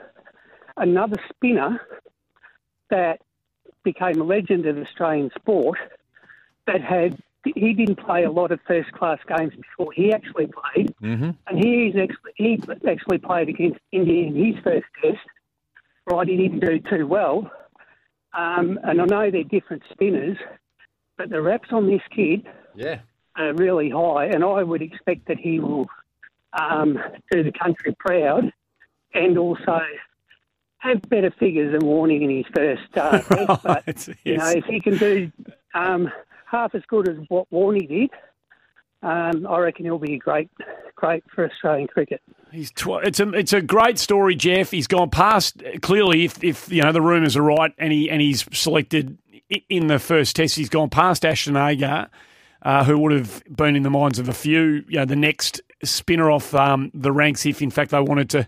another 0.78 1.18
spinner 1.30 1.80
that 2.90 3.22
became 3.84 4.20
a 4.20 4.24
legend 4.24 4.66
of 4.66 4.80
Australian 4.80 5.30
sport 5.38 5.78
that 6.68 6.82
had 6.82 7.18
he 7.56 7.74
didn't 7.74 7.98
play 7.98 8.24
a 8.24 8.32
lot 8.32 8.52
of 8.52 8.60
first 8.68 8.92
class 8.92 9.20
games 9.28 9.54
before 9.56 9.92
he 9.94 10.12
actually 10.12 10.48
played. 10.48 10.94
Mm-hmm. 11.02 11.30
And 11.48 11.58
he's 11.58 11.96
actually, 11.96 12.32
he 12.36 12.60
actually 12.88 13.20
played 13.20 13.50
against 13.50 13.80
India 13.92 14.28
in 14.28 14.36
his 14.36 14.64
first 14.64 14.86
test. 15.02 15.20
Right, 16.06 16.28
he 16.28 16.38
didn't 16.38 16.60
do 16.60 16.80
too 16.80 17.08
well. 17.08 17.52
Um, 18.34 18.80
and 18.84 19.02
I 19.02 19.06
know 19.06 19.32
they're 19.32 19.44
different 19.44 19.84
spinners, 19.92 20.38
but 21.18 21.30
the 21.30 21.42
raps 21.42 21.70
on 21.72 21.88
this 21.88 22.02
kid 22.16 22.46
Yeah. 22.76 23.00
are 23.36 23.54
really 23.54 23.90
high, 23.90 24.26
and 24.26 24.44
I 24.44 24.64
would 24.64 24.82
expect 24.82 25.28
that 25.28 25.38
he 25.38 25.60
will 25.60 25.88
um, 26.54 27.00
do 27.32 27.44
the 27.44 27.52
country 27.52 27.96
proud 27.98 28.52
and 29.14 29.38
also 29.38 29.82
have 30.80 31.02
better 31.10 31.32
figures 31.32 31.78
than 31.78 31.86
Warning 31.88 32.22
in 32.22 32.30
his 32.30 32.46
first 32.54 32.98
uh, 32.98 33.20
test. 33.20 33.64
But, 33.64 34.08
you 34.24 34.38
know, 34.38 34.50
if 34.50 34.66
he 34.66 34.80
can 34.80 34.98
do 34.98 35.32
um, 35.74 36.12
half 36.50 36.74
as 36.76 36.84
good 36.88 37.10
as 37.10 37.18
what 37.28 37.50
Warney 37.52 37.88
did, 37.88 38.10
um, 39.04 39.46
I 39.48 39.60
reckon 39.60 39.86
he'll 39.86 40.00
be 40.00 40.16
a 40.16 40.18
great, 40.18 40.50
great 40.96 41.24
for 41.34 41.50
Australian 41.50 41.88
cricket. 41.88 42.22
He's 42.52 42.72
tw- 42.72 43.04
it's 43.04 43.20
a 43.20 43.30
it's 43.34 43.54
a 43.54 43.62
great 43.62 44.00
story, 44.00 44.36
Jeff. 44.36 44.72
He's 44.72 44.88
gone 44.88 45.10
past 45.10 45.62
clearly. 45.82 46.26
If 46.26 46.44
if 46.44 46.72
you 46.72 46.82
know 46.82 46.92
the 46.92 47.02
rumours 47.02 47.36
are 47.38 47.44
right, 47.44 47.74
and 47.78 47.92
he 47.92 48.10
and 48.10 48.22
he's 48.22 48.46
selected 48.58 49.18
in 49.70 49.88
the 49.88 50.00
first 50.00 50.36
test, 50.36 50.56
he's 50.56 50.70
gone 50.70 50.90
past 50.90 51.26
Ashton 51.26 51.58
Agar, 51.58 52.10
uh, 52.62 52.84
who 52.86 52.98
would 53.00 53.12
have 53.12 53.44
been 53.50 53.76
in 53.76 53.84
the 53.84 53.90
minds 53.90 54.18
of 54.18 54.30
a 54.30 54.34
few. 54.34 54.84
You 54.88 55.00
know, 55.00 55.06
the 55.06 55.16
next 55.16 55.62
spinner 55.84 56.32
off 56.32 56.56
um, 56.56 56.90
the 56.94 57.12
ranks, 57.12 57.46
if 57.46 57.62
in 57.62 57.70
fact 57.70 57.92
they 57.92 58.00
wanted 58.00 58.30
to 58.32 58.48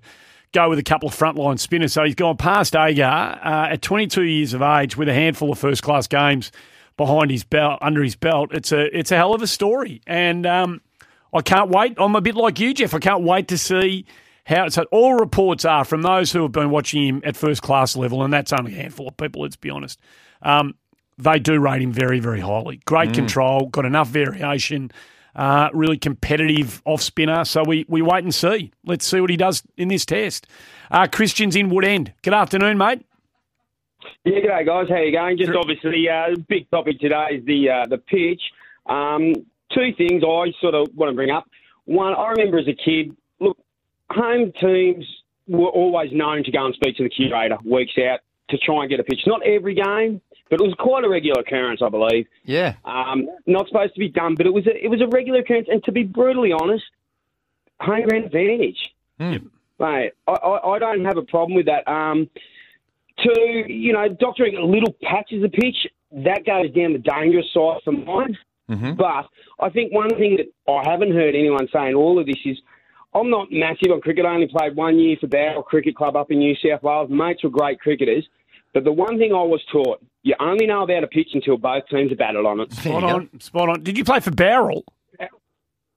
go 0.52 0.68
with 0.68 0.80
a 0.80 0.84
couple 0.84 1.10
of 1.10 1.16
frontline 1.16 1.60
spinners. 1.60 1.94
So 1.94 2.04
he's 2.04 2.16
gone 2.16 2.38
past 2.38 2.76
Agar 2.76 3.40
uh, 3.44 3.74
at 3.74 3.84
22 3.84 4.24
years 4.24 4.54
of 4.54 4.64
age 4.64 4.98
with 4.98 5.08
a 5.08 5.14
handful 5.14 5.52
of 5.52 5.60
first 5.60 5.84
class 5.84 6.08
games 6.08 6.52
behind 7.00 7.32
his 7.32 7.44
belt, 7.44 7.80
under 7.82 8.04
his 8.04 8.16
belt. 8.16 8.50
It's 8.54 8.72
a 8.72 8.96
it's 8.96 9.12
a 9.12 9.16
hell 9.16 9.34
of 9.34 9.42
a 9.42 9.48
story, 9.48 10.02
and. 10.06 10.46
Um, 10.46 10.82
I 11.32 11.42
can't 11.44 11.70
wait. 11.70 11.94
I'm 12.00 12.16
a 12.16 12.22
bit 12.22 12.34
like 12.34 12.60
you, 12.60 12.74
Jeff. 12.74 12.96
I 12.96 12.98
can't 12.98 13.22
wait 13.22 13.50
to 13.50 13.58
see 13.60 14.08
how. 14.48 14.68
So 14.70 14.86
all 14.92 15.14
reports 15.14 15.64
are 15.64 15.86
from 15.86 16.02
those 16.02 16.32
who 16.32 16.42
have 16.42 16.52
been 16.52 16.72
watching 16.72 17.06
him 17.08 17.22
at 17.24 17.38
first 17.38 17.62
class 17.62 17.96
level, 17.96 18.24
and 18.24 18.34
that's 18.34 18.52
only 18.52 18.74
a 18.74 18.78
handful 18.82 19.08
of 19.10 19.16
people. 19.16 19.44
Let's 19.44 19.56
be 19.56 19.70
honest. 19.70 20.00
Um, 20.42 20.74
they 21.20 21.38
do 21.38 21.60
rate 21.60 21.84
him 21.84 21.92
very, 21.92 22.20
very 22.20 22.40
highly. 22.40 22.82
Great 22.86 23.10
Mm. 23.12 23.14
control, 23.14 23.68
got 23.68 23.86
enough 23.86 24.08
variation, 24.08 24.90
uh, 25.36 25.70
really 25.72 26.00
competitive 26.00 26.82
off 26.84 27.04
spinner. 27.04 27.46
So 27.46 27.62
we 27.64 27.86
we 27.88 28.02
wait 28.02 28.24
and 28.24 28.34
see. 28.34 28.72
Let's 28.84 29.06
see 29.06 29.22
what 29.22 29.30
he 29.30 29.38
does 29.38 29.62
in 29.78 29.88
this 29.90 30.06
test. 30.08 30.48
Uh, 30.90 31.06
Christian's 31.06 31.56
in 31.56 31.70
Woodend. 31.70 32.14
Good 32.24 32.34
afternoon, 32.34 32.80
mate. 32.80 33.06
Yeah, 34.24 34.40
g'day 34.40 34.66
guys. 34.66 34.88
How 34.90 34.98
you 34.98 35.12
going? 35.12 35.38
Just 35.38 35.52
obviously, 35.52 36.08
uh, 36.10 36.36
big 36.48 36.70
topic 36.70 37.00
today 37.00 37.28
is 37.32 37.46
the 37.46 37.70
uh, 37.70 37.86
the 37.88 37.98
pitch. 37.98 38.42
Um, 38.86 39.34
two 39.74 39.94
things 39.98 40.24
I 40.24 40.52
sort 40.62 40.76
of 40.76 40.88
want 40.96 41.12
to 41.12 41.16
bring 41.16 41.32
up. 41.32 41.50
One, 41.86 42.14
I 42.14 42.30
remember 42.30 42.60
as 42.60 42.68
a 42.68 42.74
kid, 42.74 43.16
look, 43.40 43.58
home 44.10 44.52
teams 44.60 45.06
were 45.48 45.70
always 45.70 46.12
known 46.12 46.44
to 46.44 46.52
go 46.52 46.66
and 46.66 46.76
speak 46.76 46.98
to 46.98 47.04
the 47.04 47.10
curator 47.10 47.58
weeks 47.66 47.94
out 47.98 48.20
to 48.50 48.58
try 48.58 48.82
and 48.82 48.90
get 48.90 49.00
a 49.00 49.04
pitch. 49.04 49.22
Not 49.26 49.46
every 49.46 49.76
game, 49.76 50.22
but 50.50 50.60
it 50.60 50.64
was 50.64 50.76
quite 50.80 51.04
a 51.04 51.10
regular 51.10 51.42
occurrence, 51.42 51.82
I 51.84 51.90
believe. 51.90 52.28
Yeah. 52.44 52.76
Um, 52.86 53.28
not 53.48 53.68
supposed 53.68 53.94
to 53.94 54.00
be 54.00 54.10
done, 54.10 54.36
but 54.36 54.46
it 54.46 54.54
was 54.54 54.66
a, 54.68 54.84
it 54.84 54.90
was 54.90 55.02
a 55.02 55.08
regular 55.08 55.40
occurrence. 55.40 55.68
And 55.72 55.84
to 55.86 55.92
be 55.92 56.04
brutally 56.04 56.52
honest, 56.52 56.86
home 57.80 58.04
ground 58.08 58.26
advantage. 58.26 58.94
Mate, 59.80 60.14
I, 60.28 60.32
I, 60.32 60.72
I 60.76 60.80
don't 60.80 61.06
have 61.06 61.18
a 61.18 61.24
problem 61.24 61.56
with 61.56 61.68
that. 61.68 61.88
Um, 61.88 62.30
to, 63.24 63.64
you 63.68 63.94
know, 63.94 64.08
doctoring 64.10 64.56
little 64.62 64.96
patches 65.04 65.44
of 65.44 65.52
pitch, 65.52 65.88
that 66.12 66.46
goes 66.46 66.72
down 66.74 66.94
the 66.94 67.00
dangerous 67.00 67.46
side 67.54 67.82
for 67.84 67.92
mine. 67.92 68.38
But 68.96 69.26
I 69.60 69.70
think 69.70 69.92
one 69.94 70.10
thing 70.10 70.38
that 70.38 70.72
I 70.72 70.90
haven't 70.90 71.12
heard 71.12 71.36
anyone 71.36 71.68
saying 71.74 71.96
all 71.96 72.20
of 72.20 72.28
this 72.28 72.38
is 72.46 72.58
I'm 73.14 73.30
not 73.30 73.48
massive 73.52 73.92
on 73.92 74.02
cricket. 74.02 74.26
I 74.26 74.34
only 74.34 74.48
played 74.48 74.76
one 74.76 75.00
year 75.00 75.18
for 75.20 75.28
Bowral 75.28 75.64
Cricket 75.64 75.96
Club 75.96 76.16
up 76.16 76.30
in 76.30 76.38
New 76.40 76.56
South 76.56 76.84
Wales. 76.84 77.10
Mates 77.10 77.44
were 77.44 77.50
great 77.50 77.80
cricketers. 77.80 78.28
But 78.74 78.84
the 78.84 78.92
one 78.92 79.18
thing 79.18 79.32
I 79.34 79.42
was 79.42 79.62
taught, 79.72 80.00
you 80.22 80.36
only 80.40 80.68
know 80.68 80.84
about 80.84 81.04
a 81.04 81.08
pitch 81.08 81.30
until 81.34 81.58
both 81.58 81.88
teams 81.90 82.12
are 82.12 82.16
batted 82.16 82.46
on 82.46 82.60
it. 82.60 82.72
Spot 82.72 83.04
on, 83.04 83.40
spot 83.40 83.70
on. 83.70 83.82
Did 83.82 83.98
you 83.98 84.04
play 84.04 84.20
for 84.20 84.30
Bowral? 84.30 84.84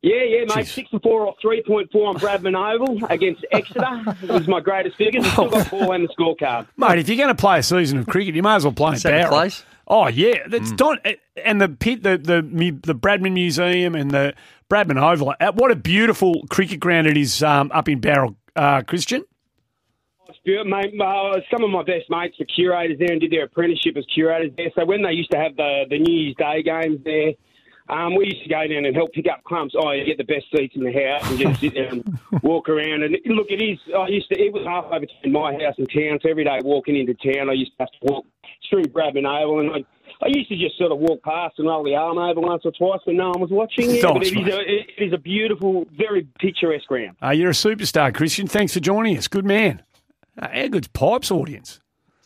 Yeah, 0.02 0.22
yeah, 0.24 0.44
mate. 0.54 0.66
Six 0.66 0.88
and 0.92 1.00
four 1.00 1.28
off 1.28 1.36
three 1.40 1.62
point 1.62 1.90
four 1.92 2.08
on 2.08 2.16
Bradman 2.16 2.56
Oval 2.56 3.06
against 3.08 3.46
Exeter 3.52 4.02
was 4.28 4.48
my 4.48 4.58
greatest 4.60 4.96
figures. 4.96 5.24
Still 5.30 5.48
got 5.48 5.68
four 5.68 5.94
and 5.94 6.08
the 6.08 6.12
scorecard. 6.12 6.66
Mate, 6.76 6.98
if 6.98 7.08
you're 7.08 7.16
going 7.16 7.28
to 7.28 7.34
play 7.40 7.60
a 7.60 7.62
season 7.62 7.98
of 7.98 8.06
cricket, 8.08 8.34
you 8.34 8.42
may 8.42 8.56
as 8.56 8.64
well 8.64 8.72
play 8.72 8.94
in 8.94 8.98
Second 8.98 9.18
Bowral. 9.20 9.30
place? 9.30 9.64
Oh 9.86 10.08
yeah, 10.08 10.46
that's 10.48 10.72
Don 10.72 10.98
and 11.44 11.60
the 11.60 11.68
pit, 11.68 12.02
the 12.02 12.18
the 12.18 12.42
the 12.82 12.94
Bradman 12.94 13.32
Museum 13.34 13.94
and 13.94 14.10
the 14.10 14.34
Bradman 14.68 15.00
Oval. 15.00 15.34
Uh, 15.40 15.52
What 15.52 15.70
a 15.70 15.76
beautiful 15.76 16.42
cricket 16.50 16.80
ground 16.80 17.06
it 17.06 17.16
is 17.16 17.40
um, 17.42 17.70
up 17.72 17.88
in 17.88 18.00
Bowral, 18.00 18.34
uh, 18.56 18.82
Christian. 18.82 19.24
It's 20.28 20.38
beautiful, 20.44 20.70
mate. 20.70 20.94
Uh, 21.00 21.40
some 21.50 21.62
of 21.62 21.70
my 21.70 21.82
best 21.84 22.10
mates 22.10 22.38
were 22.40 22.46
curators 22.46 22.98
there 22.98 23.12
and 23.12 23.20
did 23.20 23.30
their 23.30 23.44
apprenticeship 23.44 23.96
as 23.96 24.04
curators 24.12 24.50
there. 24.56 24.70
So 24.74 24.84
when 24.84 25.02
they 25.02 25.12
used 25.12 25.30
to 25.30 25.38
have 25.38 25.54
the, 25.56 25.84
the 25.90 25.98
New 25.98 26.12
Year's 26.12 26.36
Day 26.36 26.62
games 26.62 27.00
there, 27.04 27.32
um, 27.92 28.14
we 28.14 28.24
used 28.24 28.42
to 28.42 28.48
go 28.48 28.66
down 28.66 28.86
and 28.86 28.96
help 28.96 29.12
pick 29.12 29.26
up 29.30 29.44
clumps. 29.44 29.74
Oh, 29.78 29.90
you 29.90 30.04
get 30.04 30.16
the 30.16 30.24
best 30.24 30.46
seats 30.56 30.74
in 30.74 30.82
the 30.82 30.92
house 30.92 31.28
and 31.28 31.38
just 31.38 31.60
sit 31.60 31.74
there 31.74 31.88
and 31.88 32.18
walk 32.42 32.68
around. 32.68 33.02
And 33.02 33.16
look, 33.26 33.48
it 33.50 33.62
is. 33.62 33.78
I 33.94 34.08
used 34.08 34.28
to. 34.30 34.40
It 34.40 34.52
was 34.52 34.66
halfway 34.66 35.00
between 35.00 35.32
my 35.32 35.52
house 35.52 35.74
and 35.76 35.88
town. 35.90 36.18
So 36.22 36.30
every 36.30 36.44
day 36.44 36.58
walking 36.64 36.96
into 36.96 37.14
town, 37.14 37.50
I 37.50 37.52
used 37.52 37.72
to 37.72 37.76
have 37.80 37.90
to 37.90 37.98
walk 38.02 38.26
through 38.70 38.84
Bradman 38.84 39.26
Oval, 39.26 39.60
and 39.60 39.70
I. 39.70 39.84
I 40.24 40.28
used 40.28 40.48
to 40.50 40.56
just 40.56 40.78
sort 40.78 40.92
of 40.92 40.98
walk 40.98 41.20
past 41.24 41.58
and 41.58 41.66
roll 41.66 41.82
the 41.82 41.96
arm 41.96 42.16
over 42.16 42.40
once 42.40 42.62
or 42.64 42.70
twice 42.70 43.00
when 43.06 43.16
no 43.16 43.30
one 43.30 43.40
was 43.40 43.50
watching. 43.50 43.90
Yeah, 43.90 44.12
but 44.12 44.24
it 44.24 44.38
is, 44.38 44.54
a, 44.54 44.60
it 44.60 45.06
is 45.08 45.12
a 45.12 45.18
beautiful, 45.18 45.84
very 45.98 46.28
picturesque 46.38 46.86
ground. 46.86 47.16
Uh, 47.20 47.30
you're 47.30 47.50
a 47.50 47.54
superstar, 47.54 48.14
Christian. 48.14 48.46
Thanks 48.46 48.72
for 48.72 48.78
joining 48.78 49.18
us. 49.18 49.26
Good 49.26 49.44
man. 49.44 49.82
Uh, 50.38 50.46
how 50.52 50.68
good's 50.68 50.86
Pipes 50.86 51.32
audience? 51.32 51.80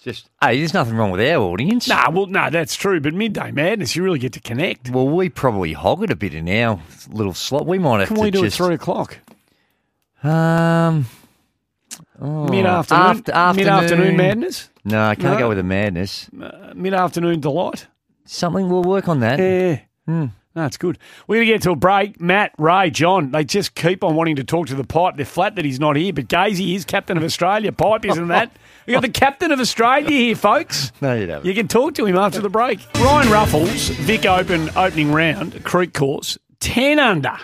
Just 0.06 0.30
hey, 0.40 0.58
there's 0.58 0.72
nothing 0.72 0.94
wrong 0.96 1.10
with 1.10 1.20
our 1.20 1.42
audience. 1.42 1.88
Nah, 1.88 2.08
well, 2.12 2.26
no, 2.26 2.48
that's 2.48 2.76
true. 2.76 3.00
But 3.00 3.12
midday 3.12 3.50
madness, 3.50 3.96
you 3.96 4.04
really 4.04 4.20
get 4.20 4.32
to 4.34 4.40
connect. 4.40 4.88
Well, 4.88 5.08
we 5.08 5.28
probably 5.28 5.72
hog 5.72 6.04
it 6.04 6.12
a 6.12 6.16
bit 6.16 6.32
in 6.32 6.48
our 6.48 6.80
little 7.10 7.34
slot. 7.34 7.66
We 7.66 7.80
might 7.80 7.98
have 7.98 8.08
Can 8.08 8.18
to 8.18 8.22
we 8.22 8.30
do 8.30 8.42
just 8.42 8.54
it 8.60 8.64
three 8.64 8.74
o'clock? 8.76 9.18
Um, 10.22 11.06
oh, 12.20 12.46
after- 12.54 12.94
afternoon- 12.94 13.56
mid-afternoon 13.56 14.16
madness? 14.16 14.68
No, 14.84 15.02
I 15.02 15.16
can't 15.16 15.32
No? 15.34 15.38
go 15.38 15.48
with 15.48 15.58
the 15.58 15.64
madness. 15.64 16.30
Uh, 16.40 16.72
Mid 16.76 16.94
afternoon 16.94 17.40
delight. 17.40 17.88
Something 18.24 18.68
we'll 18.68 18.84
work 18.84 19.08
on 19.08 19.18
that. 19.20 19.40
Yeah. 19.40 19.80
Hmm. 20.06 20.26
That's 20.56 20.78
good. 20.78 20.98
We're 21.28 21.36
going 21.36 21.46
to 21.48 21.52
get 21.52 21.62
to 21.64 21.70
a 21.72 21.76
break. 21.76 22.18
Matt, 22.18 22.52
Ray, 22.56 22.88
John, 22.88 23.30
they 23.30 23.44
just 23.44 23.74
keep 23.74 24.02
on 24.02 24.16
wanting 24.16 24.36
to 24.36 24.44
talk 24.44 24.68
to 24.68 24.74
the 24.74 24.84
pipe. 24.84 25.16
They're 25.16 25.26
flat 25.26 25.54
that 25.56 25.66
he's 25.66 25.78
not 25.78 25.96
here, 25.96 26.14
but 26.14 26.28
Gazy 26.28 26.74
is 26.74 26.86
captain 26.86 27.18
of 27.18 27.22
Australia. 27.22 27.70
Pipe 27.72 28.06
isn't 28.06 28.28
that? 28.28 28.50
We 28.86 28.94
got 28.94 29.02
the 29.02 29.10
captain 29.10 29.52
of 29.52 29.60
Australia 29.60 30.08
here, 30.08 30.34
folks. 30.34 30.92
No, 31.02 31.14
you 31.14 31.26
don't. 31.26 31.44
You 31.44 31.52
can 31.52 31.68
talk 31.68 31.94
to 31.96 32.06
him 32.06 32.16
after 32.16 32.40
the 32.40 32.48
break. 32.48 32.80
Ryan 32.94 33.30
Ruffles, 33.30 33.88
Vic 33.90 34.24
Open 34.24 34.70
opening 34.74 35.12
round, 35.12 35.62
Creek 35.62 35.92
course, 35.92 36.38
10 36.60 36.98
under 36.98 37.36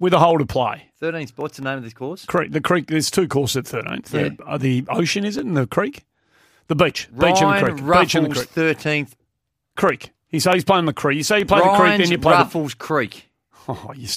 with 0.00 0.12
a 0.12 0.18
hole 0.18 0.38
to 0.38 0.46
play. 0.46 0.90
13 0.98 1.28
spots, 1.28 1.58
the 1.58 1.62
name 1.62 1.78
of 1.78 1.84
this 1.84 1.94
course? 1.94 2.24
Creek, 2.24 2.50
the 2.50 2.60
creek, 2.60 2.88
there's 2.88 3.08
two 3.08 3.28
courses 3.28 3.72
at 3.72 3.84
13th. 3.84 4.06
The, 4.06 4.20
Yeah. 4.20 4.30
uh, 4.44 4.58
the 4.58 4.84
ocean, 4.88 5.24
is 5.24 5.36
it, 5.36 5.46
and 5.46 5.56
the 5.56 5.68
creek? 5.68 6.04
The 6.66 6.74
beach. 6.74 7.08
Beach 7.16 7.22
and 7.22 7.36
the 7.36 7.44
Ryan 7.44 7.64
creek. 7.64 7.84
Ruffles, 7.86 8.04
beach 8.06 8.14
and 8.16 8.26
the 8.26 8.34
creek. 8.34 8.48
13th. 8.48 9.12
Creek. 9.76 10.10
He 10.28 10.40
say 10.40 10.52
he's 10.54 10.64
playing 10.64 10.84
the 10.84 10.92
creek. 10.92 11.16
You 11.16 11.22
say 11.22 11.38
you 11.40 11.46
play 11.46 11.60
the 11.60 11.76
creek, 11.76 11.98
then 11.98 12.10
you 12.10 12.18
play 12.18 12.34
Ruffles 12.34 12.74
Creek. 12.74 13.30
Oh, 13.68 13.92
you, 13.96 14.08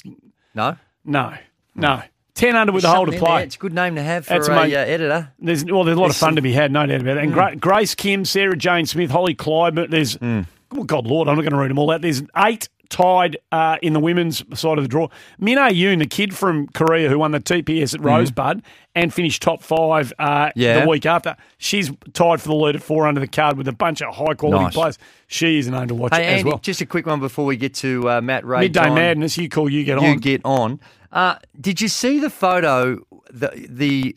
No? 0.54 0.76
no, 1.04 1.34
no. 1.74 2.02
10 2.34 2.56
under 2.56 2.72
with 2.72 2.84
a 2.84 2.86
There's 2.86 2.94
hole 2.96 3.04
to 3.04 3.10
there. 3.10 3.20
play. 3.20 3.42
It's 3.44 3.56
a 3.56 3.58
good 3.58 3.74
name 3.74 3.94
to 3.96 4.02
have 4.02 4.24
for 4.26 4.32
That's 4.34 4.48
a 4.48 4.52
uh, 4.52 4.64
editor. 4.64 5.32
There's 5.38 5.64
well, 5.66 5.84
there's 5.84 5.96
a 5.96 6.00
lot 6.00 6.06
There's 6.06 6.16
of 6.16 6.20
fun 6.20 6.28
some- 6.30 6.36
to 6.36 6.42
be 6.42 6.52
had, 6.52 6.72
no 6.72 6.86
doubt 6.86 7.02
about 7.02 7.18
it. 7.18 7.24
And 7.24 7.32
Gra- 7.34 7.56
Grace 7.56 7.94
Kim, 7.94 8.24
Sarah 8.24 8.56
Jane 8.56 8.86
Smith, 8.86 9.10
Holly 9.10 9.34
Clyde. 9.34 9.74
There's 9.76 10.16
oh 10.22 10.84
God, 10.86 11.06
Lord, 11.06 11.28
I'm 11.28 11.36
not 11.36 11.42
going 11.42 11.52
to 11.52 11.58
read 11.58 11.68
them 11.70 11.78
all 11.78 11.90
out. 11.90 12.00
There's 12.00 12.22
eight 12.38 12.68
tied 12.92 13.36
uh, 13.50 13.76
in 13.82 13.92
the 13.94 14.00
women's 14.00 14.44
side 14.58 14.76
of 14.78 14.84
the 14.84 14.88
draw. 14.88 15.08
Min 15.38 15.56
Yoon, 15.58 15.98
the 15.98 16.06
kid 16.06 16.34
from 16.36 16.68
Korea 16.68 17.08
who 17.08 17.18
won 17.18 17.32
the 17.32 17.40
TPS 17.40 17.94
at 17.94 18.00
Rosebud 18.00 18.62
and 18.94 19.12
finished 19.12 19.40
top 19.42 19.62
five 19.62 20.12
uh, 20.18 20.50
Yeah. 20.54 20.80
the 20.82 20.88
week 20.88 21.06
after, 21.06 21.34
she's 21.58 21.90
tied 22.12 22.40
for 22.40 22.48
the 22.48 22.54
lead 22.54 22.76
at 22.76 22.82
four 22.82 23.06
under 23.06 23.20
the 23.20 23.26
card 23.26 23.56
with 23.56 23.66
a 23.66 23.72
bunch 23.72 24.02
of 24.02 24.14
high 24.14 24.34
quality 24.34 24.64
Nice. 24.64 24.74
players. 24.74 24.98
She 25.26 25.58
is 25.58 25.66
an 25.66 25.74
name 25.74 25.88
to 25.88 25.94
watch 25.94 26.14
Hey, 26.14 26.26
as 26.26 26.38
Andy, 26.40 26.50
well. 26.50 26.58
just 26.58 26.80
a 26.82 26.86
quick 26.86 27.06
one 27.06 27.18
before 27.20 27.46
we 27.46 27.56
get 27.56 27.72
to 27.76 28.08
uh, 28.10 28.20
Matt 28.20 28.44
Ray. 28.44 28.60
Midday 28.60 28.84
John. 28.84 28.94
madness. 28.94 29.38
You 29.38 29.48
call, 29.48 29.68
you 29.70 29.82
get 29.84 29.98
you 29.98 30.06
on. 30.06 30.12
You 30.14 30.20
get 30.20 30.40
on. 30.44 30.78
Uh, 31.10 31.36
did 31.60 31.80
you 31.80 31.88
see 31.88 32.18
the 32.20 32.30
photo? 32.30 32.98
The 33.30 33.66
the 33.68 34.16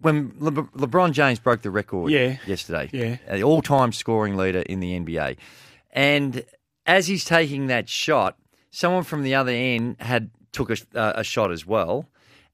when 0.00 0.32
Le- 0.38 0.50
LeBron 0.52 1.12
James 1.12 1.38
broke 1.38 1.62
the 1.62 1.70
record 1.70 2.10
Yeah. 2.10 2.36
yesterday, 2.46 2.88
Yeah. 2.92 3.16
the 3.34 3.42
all-time 3.42 3.92
scoring 3.92 4.36
leader 4.36 4.60
in 4.60 4.80
the 4.80 4.94
NBA, 4.98 5.36
and 5.92 6.44
as 6.86 7.06
he's 7.06 7.24
taking 7.24 7.66
that 7.66 7.88
shot, 7.88 8.38
someone 8.70 9.02
from 9.02 9.22
the 9.22 9.34
other 9.34 9.52
end 9.52 9.96
had 10.00 10.30
took 10.52 10.70
a, 10.70 10.76
uh, 10.94 11.12
a 11.16 11.24
shot 11.24 11.52
as 11.52 11.66
well, 11.66 12.08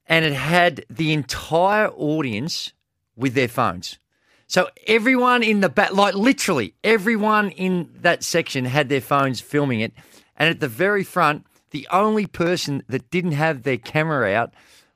and 0.06 0.24
it 0.24 0.32
had 0.32 0.84
the 0.90 1.12
entire 1.12 1.88
audience 1.88 2.72
with 3.16 3.34
their 3.34 3.48
phones. 3.48 3.98
So 4.46 4.68
everyone 4.86 5.42
in 5.42 5.60
the 5.60 5.68
back, 5.68 5.94
like 5.94 6.14
literally 6.14 6.74
everyone 6.84 7.50
in 7.50 7.88
that 8.00 8.22
section 8.22 8.66
had 8.66 8.88
their 8.90 9.00
phones 9.00 9.40
filming 9.40 9.80
it. 9.80 9.92
And 10.36 10.50
at 10.50 10.60
the 10.60 10.68
very 10.68 11.04
front, 11.04 11.46
the 11.70 11.88
only 11.90 12.26
person 12.26 12.82
that 12.88 13.10
didn't 13.10 13.32
have 13.32 13.62
their 13.62 13.78
camera 13.78 14.30
out 14.34 14.52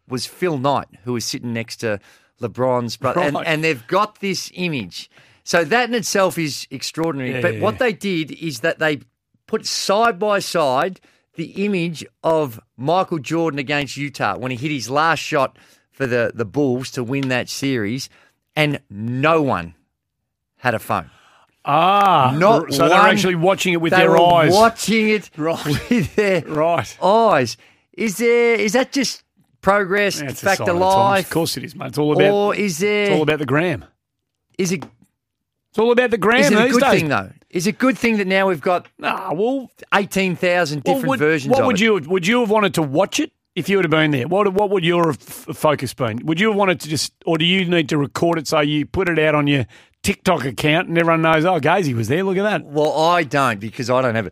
was 0.08 0.26
Phil 0.26 0.58
Knight, 0.58 0.88
who 1.04 1.14
was 1.14 1.24
sitting 1.24 1.54
next 1.54 1.76
to 1.76 2.00
LeBron's 2.40 2.98
brother. 2.98 3.20
And, 3.20 3.38
and 3.46 3.64
they've 3.64 3.86
got 3.86 4.20
this 4.20 4.50
image. 4.54 5.10
So 5.42 5.64
that 5.64 5.88
in 5.88 5.94
itself 5.94 6.36
is 6.36 6.66
extraordinary. 6.70 7.32
Yeah, 7.32 7.40
but 7.40 7.54
yeah, 7.54 7.60
what 7.60 7.74
yeah. 7.74 7.78
they 7.78 7.92
did 7.94 8.32
is 8.32 8.60
that 8.60 8.78
they 8.78 9.00
put 9.46 9.66
side 9.66 10.18
by 10.18 10.38
side 10.38 11.00
the 11.34 11.64
image 11.64 12.04
of 12.24 12.58
Michael 12.76 13.18
Jordan 13.18 13.58
against 13.58 13.96
Utah 13.96 14.36
when 14.38 14.50
he 14.50 14.56
hit 14.56 14.70
his 14.70 14.88
last 14.88 15.18
shot 15.20 15.58
for 15.90 16.06
the, 16.06 16.32
the 16.34 16.44
Bulls 16.44 16.90
to 16.92 17.04
win 17.04 17.28
that 17.28 17.48
series, 17.48 18.08
and 18.54 18.80
no 18.90 19.42
one 19.42 19.74
had 20.58 20.74
a 20.74 20.78
phone. 20.78 21.10
Ah, 21.64 22.34
Not 22.38 22.72
so 22.72 22.88
they're 22.88 22.96
actually 22.98 23.34
watching 23.34 23.72
it 23.72 23.80
with 23.80 23.92
their 23.92 24.16
eyes. 24.16 24.52
Watching 24.52 25.08
it 25.08 25.30
Right. 25.36 25.64
with 25.90 26.14
their 26.14 26.42
right. 26.42 27.02
eyes. 27.02 27.56
Is 27.92 28.18
there? 28.18 28.54
Is 28.54 28.72
that 28.74 28.92
just 28.92 29.24
progress, 29.62 30.20
Yeah, 30.20 30.30
fact 30.32 30.60
of 30.60 30.68
of 30.68 30.74
the 30.74 30.80
times. 30.80 30.94
life? 30.94 31.24
Of 31.26 31.30
course 31.32 31.56
it 31.56 31.64
is, 31.64 31.74
mate. 31.74 31.88
It's 31.88 31.98
all 31.98 32.12
about. 32.12 32.30
Or 32.32 32.54
is 32.54 32.78
there? 32.78 33.04
It's 33.06 33.16
all 33.16 33.22
about 33.22 33.40
the 33.40 33.46
gram. 33.46 33.84
Is 34.58 34.70
it? 34.70 34.84
It's 35.70 35.78
all 35.78 35.90
about 35.92 36.10
the 36.10 36.18
gram 36.18 36.40
Is 36.40 36.50
it 36.52 36.58
a 36.58 36.68
good 36.70 36.80
days. 36.82 37.00
thing 37.00 37.08
though? 37.08 37.30
Is 37.50 37.66
it 37.66 37.70
a 37.70 37.78
good 37.78 37.96
thing 37.96 38.16
that 38.18 38.26
now 38.26 38.48
we've 38.48 38.60
got 38.60 38.86
Ah, 39.02 39.32
well, 39.32 39.70
eighteen 39.94 40.36
thousand 40.36 40.82
Well, 40.84 40.94
different 40.94 41.10
would- 41.10 41.18
versions 41.20 41.50
What 41.52 41.60
of 41.60 41.66
would 41.66 41.76
it? 41.76 41.84
you 41.84 41.94
would 42.08 42.26
you 42.26 42.40
have 42.40 42.50
wanted 42.50 42.74
to 42.74 42.82
watch 42.82 43.20
it 43.20 43.32
if 43.54 43.68
you 43.68 43.76
would 43.78 43.84
have 43.84 43.90
been 43.90 44.10
there? 44.10 44.26
What 44.28 44.52
what 44.52 44.70
would 44.70 44.84
your 44.84 45.10
f- 45.10 45.16
focus 45.18 45.94
been? 45.94 46.20
Would 46.26 46.40
you 46.40 46.48
have 46.48 46.56
wanted 46.56 46.80
to 46.80 46.88
just, 46.88 47.12
or 47.24 47.38
do 47.38 47.44
you 47.44 47.64
need 47.64 47.88
to 47.90 47.98
record 47.98 48.38
it 48.38 48.48
so 48.48 48.60
you 48.60 48.84
put 48.86 49.08
it 49.08 49.18
out 49.18 49.34
on 49.34 49.46
your 49.46 49.64
TikTok 50.02 50.44
account 50.44 50.88
and 50.88 50.98
everyone 50.98 51.22
knows? 51.22 51.44
Oh, 51.44 51.58
Gazy 51.60 51.94
was 51.94 52.08
there. 52.08 52.22
Look 52.24 52.36
at 52.36 52.42
that. 52.42 52.64
Well, 52.64 52.92
I 52.98 53.22
don't 53.22 53.60
because 53.60 53.88
I 53.90 54.02
don't 54.02 54.14
have 54.16 54.26
a 54.26 54.30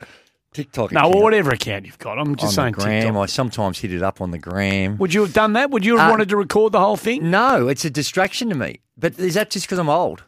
TikTok. 0.52 0.92
No, 0.92 1.00
account 1.00 1.14
well, 1.14 1.22
whatever 1.22 1.50
account 1.52 1.86
you've 1.86 1.98
got. 1.98 2.18
I'm 2.18 2.34
just 2.36 2.58
on 2.58 2.64
saying 2.64 2.72
the 2.74 2.80
gram. 2.84 3.02
TikTok. 3.04 3.22
I 3.22 3.26
sometimes 3.26 3.78
hit 3.78 3.92
it 3.92 4.02
up 4.02 4.20
on 4.20 4.32
the 4.32 4.38
gram. 4.38 4.98
Would 4.98 5.14
you 5.14 5.22
have 5.22 5.32
done 5.32 5.52
that? 5.54 5.70
Would 5.70 5.84
you 5.84 5.96
have 5.96 6.08
Uh, 6.08 6.10
wanted 6.10 6.28
to 6.30 6.36
record 6.36 6.72
the 6.72 6.80
whole 6.80 6.96
thing? 6.96 7.30
No, 7.30 7.68
it's 7.68 7.84
a 7.84 7.90
distraction 7.90 8.48
to 8.50 8.54
me. 8.56 8.80
But 8.98 9.18
is 9.18 9.34
that 9.34 9.50
just 9.50 9.66
because 9.66 9.78
I'm 9.78 9.88
old? 9.88 10.24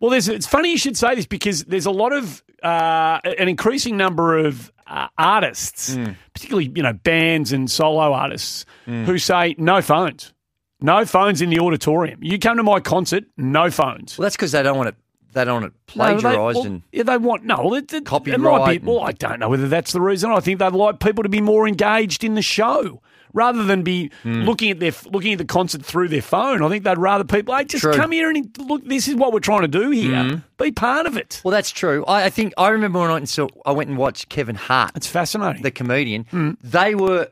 Well, 0.00 0.10
there's, 0.12 0.28
it's 0.28 0.46
funny 0.46 0.70
you 0.70 0.78
should 0.78 0.96
say 0.96 1.14
this 1.14 1.26
because 1.26 1.64
there's 1.64 1.86
a 1.86 1.90
lot 1.90 2.12
of 2.12 2.42
uh, 2.62 3.20
an 3.24 3.48
increasing 3.48 3.96
number 3.96 4.38
of 4.38 4.72
uh, 4.86 5.08
artists, 5.18 5.94
Mm. 5.96 6.16
particularly 6.32 6.72
you 6.74 6.82
know 6.82 6.92
bands 6.92 7.52
and 7.52 7.70
solo 7.70 8.12
artists, 8.12 8.64
who 8.86 9.18
say 9.18 9.54
no 9.58 9.82
phones, 9.82 10.32
no 10.80 11.04
phones 11.04 11.42
in 11.42 11.50
the 11.50 11.58
auditorium. 11.60 12.20
You 12.22 12.38
come 12.38 12.56
to 12.56 12.62
my 12.62 12.80
concert, 12.80 13.24
no 13.36 13.70
phones. 13.70 14.16
Well, 14.18 14.24
that's 14.24 14.36
because 14.36 14.52
they 14.52 14.62
don't 14.62 14.76
want 14.76 14.90
it. 14.90 14.94
They 15.32 15.44
don't 15.44 15.60
want 15.62 15.66
it 15.66 15.96
No, 15.96 16.04
they- 16.06 16.20
plagiarised 16.22 16.56
well, 16.56 16.66
and 16.66 16.82
yeah, 16.90 17.02
they 17.02 17.16
want 17.18 17.44
no. 17.44 17.74
It, 17.74 17.92
it, 17.92 17.96
It 17.98 18.00
might 18.02 18.06
Copyright 18.06 18.80
be, 18.82 18.86
well, 18.86 19.00
I 19.00 19.12
don't 19.12 19.38
know 19.40 19.48
whether 19.50 19.68
that's 19.68 19.92
the 19.92 20.00
reason. 20.00 20.30
I 20.30 20.40
think 20.40 20.58
they'd 20.58 20.72
like 20.72 21.00
people 21.00 21.22
to 21.22 21.28
be 21.28 21.40
more 21.42 21.68
engaged 21.68 22.24
in 22.24 22.34
the 22.34 22.42
show 22.42 23.02
rather 23.32 23.64
than 23.64 23.82
be 23.82 24.10
Hmm. 24.22 24.42
looking 24.42 24.70
at 24.70 24.80
their 24.80 24.92
looking 25.06 25.32
at 25.32 25.38
the 25.38 25.44
concert 25.44 25.84
through 25.84 26.08
their 26.08 26.22
phone. 26.22 26.62
I 26.62 26.68
think 26.68 26.84
they'd 26.84 26.98
rather 26.98 27.24
people 27.24 27.54
hey, 27.56 27.64
just 27.64 27.82
True. 27.82 27.92
come 27.94 28.12
here 28.12 28.30
and 28.30 28.48
look. 28.58 28.84
This 28.84 29.08
is 29.08 29.14
what 29.14 29.32
we're 29.32 29.40
trying 29.40 29.62
to 29.62 29.68
do 29.68 29.90
here. 29.90 30.12
Mhm. 30.14 30.42
Be 30.58 30.72
part 30.72 31.06
of 31.06 31.16
it. 31.16 31.40
Well, 31.44 31.52
that's 31.52 31.70
true. 31.70 32.04
I, 32.06 32.24
I 32.24 32.30
think 32.30 32.52
I 32.58 32.68
remember 32.70 32.98
when 33.00 33.10
I 33.10 33.12
went 33.14 33.22
and 33.22 33.28
saw, 33.28 33.48
I 33.66 33.72
went 33.72 33.88
and 33.90 33.98
watched 33.98 34.28
Kevin 34.28 34.56
Hart. 34.56 34.92
It's 34.94 35.06
fascinating. 35.06 35.62
The 35.62 35.70
comedian. 35.70 36.56
They 36.62 36.94
were 36.94 37.28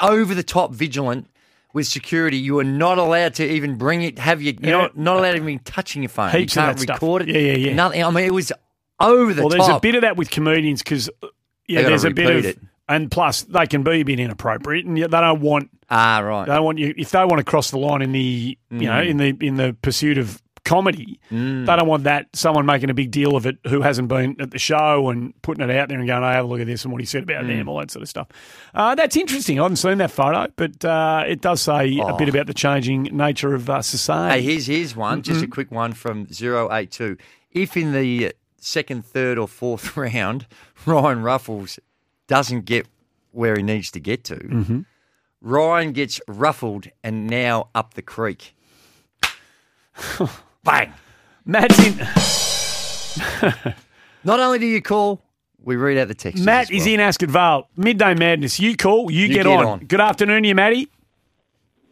over 0.00 0.34
the 0.34 0.42
top 0.42 0.72
vigilant 0.72 1.26
with 1.74 1.86
security. 1.86 2.38
You 2.38 2.58
are 2.58 2.64
not 2.64 2.98
allowed 2.98 3.34
to 3.34 3.44
even 3.46 3.76
bring 3.76 4.02
it. 4.02 4.18
Have 4.18 4.40
you? 4.40 4.56
You're 4.60 4.78
not, 4.78 4.96
not 4.96 5.16
allowed 5.18 5.32
to 5.32 5.36
even 5.38 5.58
touching 5.60 6.02
your 6.02 6.08
phone. 6.08 6.30
Heaps 6.30 6.54
you 6.56 6.62
can't 6.62 6.76
that 6.76 6.82
stuff. 6.82 6.96
record 6.96 7.22
it. 7.22 7.28
Yeah, 7.28 7.38
yeah, 7.52 7.56
yeah. 7.68 7.74
Nothing. 7.74 8.04
I 8.04 8.10
mean, 8.10 8.24
it 8.24 8.32
was 8.32 8.52
over 9.00 9.34
the 9.34 9.42
well, 9.42 9.50
top. 9.50 9.58
Well, 9.58 9.66
there's 9.68 9.76
a 9.76 9.80
bit 9.80 9.94
of 9.96 10.00
that 10.02 10.16
with 10.16 10.30
comedians 10.30 10.82
because 10.82 11.10
yeah, 11.66 11.82
They 11.82 11.88
there's 11.90 12.04
a 12.04 12.10
bit 12.10 12.34
of, 12.36 12.44
it. 12.46 12.58
And 12.88 13.10
plus 13.10 13.42
they 13.42 13.66
can 13.66 13.82
be 13.82 14.00
a 14.00 14.02
bit 14.02 14.18
inappropriate, 14.20 14.86
and 14.86 14.98
yet 14.98 15.10
they 15.10 15.20
don't 15.20 15.40
want 15.40 15.70
ah 15.90 16.18
right. 16.20 16.46
they 16.46 16.54
don't 16.54 16.64
want 16.64 16.78
you 16.78 16.94
if 16.96 17.10
they 17.10 17.24
want 17.24 17.38
to 17.38 17.44
cross 17.44 17.70
the 17.70 17.78
line 17.78 18.02
in 18.02 18.12
the 18.12 18.58
you 18.70 18.78
know 18.86 18.92
Mm. 19.02 19.08
in 19.08 19.16
the 19.18 19.36
in 19.46 19.56
the 19.56 19.76
pursuit 19.82 20.18
of 20.18 20.40
comedy. 20.64 21.18
Mm. 21.32 21.64
They 21.64 21.76
don't 21.76 21.88
want 21.88 22.04
that 22.04 22.26
someone 22.34 22.66
making 22.66 22.90
a 22.90 22.94
big 22.94 23.10
deal 23.10 23.36
of 23.36 23.46
it 23.46 23.56
who 23.68 23.80
hasn't 23.80 24.08
been 24.08 24.36
at 24.38 24.50
the 24.50 24.58
show 24.58 25.08
and 25.08 25.32
putting 25.40 25.64
it 25.66 25.74
out 25.74 25.88
there 25.88 25.96
and 25.98 26.06
going, 26.06 26.22
"Oh, 26.22 26.26
have 26.30 26.44
a 26.44 26.48
look 26.48 26.60
at 26.60 26.66
this 26.66 26.84
and 26.84 26.92
what 26.92 27.00
he 27.00 27.06
said 27.06 27.22
about 27.22 27.44
Mm. 27.44 27.48
them," 27.56 27.68
all 27.70 27.78
that 27.78 27.90
sort 27.90 28.02
of 28.02 28.08
stuff. 28.10 28.26
Uh, 28.74 28.94
that's 28.94 29.16
interesting. 29.16 29.58
I 29.58 29.62
haven't 29.62 29.76
seen 29.76 29.96
that 29.98 30.10
photo, 30.10 30.46
but 30.56 30.84
uh, 30.84 31.24
it 31.26 31.40
does 31.40 31.62
say 31.62 31.96
a 31.96 32.04
Oh. 32.04 32.16
bit 32.18 32.28
about 32.28 32.48
the 32.48 32.54
changing 32.54 33.04
nature 33.04 33.54
of 33.54 33.70
uh, 33.70 33.80
society. 33.80 34.42
Hey, 34.42 34.52
here's 34.52 34.66
here's 34.66 34.94
one, 34.96 35.22
just 35.22 35.42
a 35.42 35.46
Mhm. 35.46 35.50
quick 35.52 35.70
one 35.70 35.92
from 35.94 36.26
082. 36.30 37.16
If 37.50 37.74
in 37.74 37.92
the 37.92 38.32
second, 38.60 39.06
third, 39.06 39.38
or 39.38 39.48
fourth 39.48 39.96
round, 39.96 40.46
Ryan 40.84 41.22
Ruffles 41.22 41.78
doesn't 42.28 42.64
get 42.64 42.86
where 43.32 43.56
he 43.56 43.62
needs 43.62 43.90
to 43.90 44.00
get 44.00 44.22
to, 44.24 44.36
Mhm. 44.36 44.84
Ryan 45.40 45.92
gets 45.92 46.20
ruffled 46.28 46.86
and 47.04 47.26
now 47.26 47.68
up 47.74 47.94
the 47.94 48.02
creek. 48.02 48.54
Bang. 50.64 50.92
Matt's 51.44 51.78
in. 51.84 51.96
Not 54.24 54.40
only 54.40 54.58
do 54.58 54.66
you 54.66 54.82
call, 54.82 55.22
we 55.62 55.76
read 55.76 55.98
out 55.98 56.08
the 56.08 56.14
text. 56.14 56.44
Matt 56.44 56.70
is 56.70 56.86
in 56.86 57.00
Ascot 57.00 57.28
Vale. 57.30 57.68
Midday 57.76 58.14
Madness. 58.14 58.58
You 58.60 58.76
call, 58.76 59.10
you, 59.10 59.22
You 59.22 59.28
get, 59.28 59.36
get 59.44 59.46
on. 59.46 59.66
on. 59.66 59.78
Good 59.80 60.00
afternoon, 60.00 60.44
you 60.44 60.54
Matty. 60.54 60.88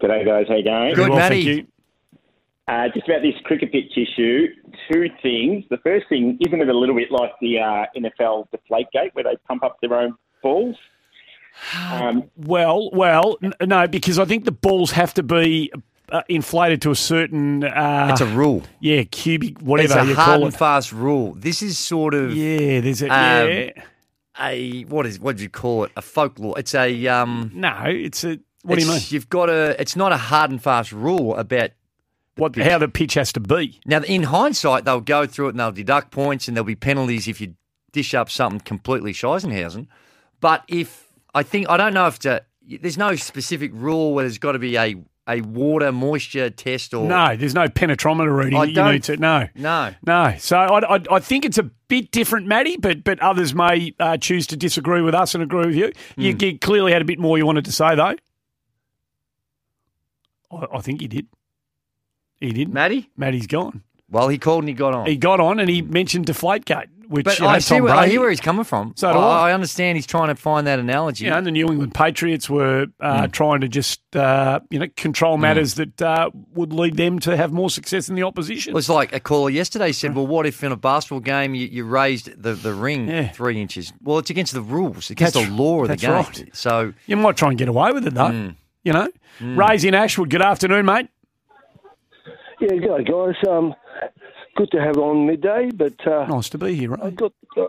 G'day, 0.02 0.24
guys. 0.26 0.46
How 0.48 0.56
you 0.56 0.64
going? 0.64 0.94
Good, 0.94 1.08
well, 1.08 1.28
thank 1.28 1.44
you. 1.44 1.66
Uh, 2.68 2.88
just 2.92 3.08
about 3.08 3.22
this 3.22 3.34
cricket 3.44 3.70
pitch 3.72 3.92
issue, 3.96 4.48
two 4.90 5.06
things. 5.22 5.64
The 5.70 5.78
first 5.78 6.06
thing, 6.08 6.36
isn't 6.44 6.60
it 6.60 6.68
a 6.68 6.76
little 6.76 6.96
bit 6.96 7.10
like 7.12 7.30
the 7.40 7.60
uh, 7.60 7.86
NFL 7.96 8.50
deflate 8.50 8.88
gate 8.92 9.10
where 9.14 9.22
they 9.24 9.36
pump 9.46 9.62
up 9.62 9.76
their 9.80 9.94
own 9.94 10.14
balls? 10.46 10.76
Um, 11.90 12.24
Well, 12.36 12.90
well, 12.92 13.38
n- 13.42 13.54
no, 13.62 13.86
because 13.88 14.18
I 14.18 14.24
think 14.24 14.44
the 14.44 14.52
balls 14.52 14.90
have 14.92 15.14
to 15.14 15.22
be 15.22 15.72
uh, 16.10 16.22
inflated 16.28 16.82
to 16.82 16.90
a 16.90 16.94
certain. 16.94 17.64
Uh, 17.64 18.08
It's 18.12 18.20
a 18.20 18.26
rule. 18.26 18.62
Yeah, 18.80 19.02
cubic, 19.04 19.58
whatever 19.60 19.94
it's 19.98 20.02
a 20.04 20.06
you 20.08 20.14
hard 20.14 20.38
call 20.40 20.44
and 20.46 20.54
fast 20.54 20.92
rule. 20.92 21.34
This 21.34 21.62
is 21.62 21.78
sort 21.78 22.14
of 22.14 22.34
Yeah, 22.36 22.80
there's 22.80 23.02
a 23.02 23.06
um, 23.06 23.48
yeah. 23.50 23.70
a 24.40 24.82
what 24.84 25.06
is 25.06 25.18
what 25.18 25.36
do 25.38 25.42
you 25.42 25.48
call 25.48 25.84
it? 25.84 25.92
A 25.96 26.02
folklore. 26.02 26.58
It's 26.58 26.74
a 26.74 27.06
um. 27.08 27.50
No, 27.54 27.74
it's 27.86 28.22
a. 28.24 28.38
What 28.62 28.78
do 28.78 28.84
you 28.84 28.90
mean? 28.90 29.00
You've 29.08 29.28
got 29.28 29.48
a. 29.48 29.80
It's 29.80 29.96
not 29.96 30.12
a 30.12 30.16
hard 30.16 30.50
and 30.50 30.62
fast 30.62 30.92
rule 30.92 31.34
about 31.36 31.70
what 32.36 32.54
how 32.56 32.78
the 32.78 32.88
pitch 32.88 33.14
has 33.14 33.32
to 33.32 33.40
be. 33.40 33.80
Now, 33.86 34.02
in 34.02 34.24
hindsight, 34.24 34.84
they'll 34.84 35.00
go 35.00 35.26
through 35.26 35.46
it 35.46 35.50
and 35.50 35.60
they'll 35.60 35.72
deduct 35.72 36.10
points, 36.10 36.48
and 36.48 36.56
there'll 36.56 36.66
be 36.66 36.74
penalties 36.76 37.26
if 37.28 37.40
you 37.40 37.54
dish 37.92 38.12
up 38.12 38.28
something 38.30 38.60
completely 38.60 39.12
Scheisenhausen. 39.14 39.86
But 40.40 40.64
if 40.68 41.10
I 41.34 41.42
think 41.42 41.68
I 41.68 41.76
don't 41.76 41.94
know 41.94 42.06
if 42.06 42.18
to, 42.20 42.42
there's 42.80 42.98
no 42.98 43.14
specific 43.16 43.70
rule 43.74 44.14
where 44.14 44.24
there's 44.24 44.38
got 44.38 44.52
to 44.52 44.58
be 44.58 44.76
a 44.76 44.96
a 45.28 45.40
water 45.40 45.90
moisture 45.90 46.50
test 46.50 46.94
or 46.94 47.08
No, 47.08 47.34
there's 47.34 47.54
no 47.54 47.66
penetrometer 47.66 48.32
reading 48.36 48.56
I 48.56 48.66
that 48.66 48.72
you 48.86 48.92
need 48.92 49.02
to. 49.04 49.16
No, 49.16 49.48
no. 49.56 49.92
no. 50.06 50.36
So 50.38 50.56
I, 50.56 50.96
I, 50.96 51.00
I 51.10 51.18
think 51.18 51.44
it's 51.44 51.58
a 51.58 51.64
bit 51.64 52.12
different, 52.12 52.46
Matty, 52.46 52.76
but 52.76 53.02
but 53.02 53.18
others 53.20 53.52
may 53.54 53.92
uh, 53.98 54.18
choose 54.18 54.46
to 54.48 54.56
disagree 54.56 55.00
with 55.02 55.14
us 55.16 55.34
and 55.34 55.42
agree 55.42 55.66
with 55.66 55.74
you. 55.74 55.90
You, 56.16 56.32
Hmm. 56.32 56.42
you 56.44 56.58
clearly 56.60 56.92
had 56.92 57.02
a 57.02 57.04
bit 57.04 57.18
more 57.18 57.36
you 57.38 57.44
wanted 57.44 57.64
to 57.64 57.72
say, 57.72 57.96
though. 57.96 58.14
I, 60.52 60.66
I 60.74 60.80
think 60.80 61.02
you 61.02 61.08
did. 61.08 61.26
He 62.40 62.52
did. 62.52 62.72
Matty? 62.72 63.10
Matty's 63.16 63.46
gone. 63.46 63.82
Well, 64.08 64.28
he 64.28 64.38
called 64.38 64.60
and 64.62 64.68
he 64.68 64.74
got 64.74 64.94
on. 64.94 65.06
He 65.06 65.16
got 65.16 65.40
on 65.40 65.58
and 65.58 65.68
he 65.68 65.82
mentioned 65.82 66.26
Deflategate, 66.26 66.86
which 67.08 67.24
But 67.24 67.38
you 67.38 67.44
know, 67.44 67.50
I 67.50 67.58
see. 67.58 67.76
Tom 67.76 67.84
Where, 67.84 67.94
I 67.94 68.08
hear 68.08 68.20
where 68.20 68.30
he's 68.30 68.40
coming 68.40 68.64
from. 68.64 68.92
So 68.96 69.12
do 69.12 69.18
I. 69.18 69.50
I 69.50 69.52
understand 69.52 69.96
he's 69.96 70.06
trying 70.06 70.28
to 70.28 70.34
find 70.34 70.66
that 70.66 70.78
analogy. 70.78 71.24
You 71.24 71.30
know, 71.30 71.38
and 71.38 71.46
the 71.46 71.50
New 71.50 71.66
England 71.68 71.94
Patriots 71.94 72.50
were 72.50 72.86
uh, 73.00 73.26
trying 73.28 73.60
to 73.60 73.68
just, 73.68 74.00
uh, 74.16 74.60
you 74.70 74.78
know, 74.78 74.86
control 74.96 75.36
matters 75.38 75.74
that 75.74 76.00
uh, 76.02 76.30
would 76.54 76.72
lead 76.72 76.96
them 76.96 77.18
to 77.20 77.36
have 77.36 77.52
more 77.52 77.70
success 77.70 78.06
than 78.06 78.16
the 78.16 78.22
opposition. 78.22 78.72
It 78.72 78.74
was 78.74 78.88
like 78.88 79.12
a 79.12 79.20
caller 79.20 79.50
yesterday 79.50 79.92
said, 79.92 80.14
"Well, 80.14 80.26
what 80.26 80.46
if 80.46 80.62
in 80.64 80.72
a 80.72 80.76
basketball 80.76 81.20
game 81.20 81.54
you, 81.54 81.66
you 81.66 81.84
raised 81.84 82.42
the, 82.42 82.54
the 82.54 82.74
ring 82.74 83.28
three 83.34 83.60
inches? 83.60 83.92
Well, 84.02 84.18
it's 84.18 84.30
against 84.30 84.52
the 84.52 84.60
rules, 84.62 85.10
against 85.10 85.34
That's- 85.34 85.48
the 85.50 85.54
law 85.56 85.82
of 85.82 85.88
the 85.88 85.96
game. 85.96 86.10
right. 86.10 86.50
So 86.52 86.92
You 87.06 87.16
might 87.16 87.36
try 87.36 87.50
and 87.50 87.58
get 87.58 87.68
away 87.68 87.92
with 87.92 88.06
it, 88.06 88.14
though. 88.14 88.28
Mm. 88.30 88.56
You 88.84 88.92
know? 88.92 89.08
Ray's 89.40 89.84
in 89.84 89.94
Ashwood. 89.94 90.30
Good 90.30 90.42
afternoon, 90.42 90.86
mate. 90.86 91.08
Yeah, 92.60 92.68
good 92.68 93.06
guys. 93.06 93.34
Um, 93.48 93.74
good 94.56 94.70
to 94.72 94.80
have 94.80 94.96
on 94.98 95.26
midday, 95.26 95.70
but 95.74 95.94
uh, 96.06 96.26
nice 96.26 96.48
to 96.50 96.58
be 96.58 96.74
here. 96.74 96.90
Right? 96.90 97.02
I've 97.04 97.16
got 97.16 97.32
uh, 97.56 97.66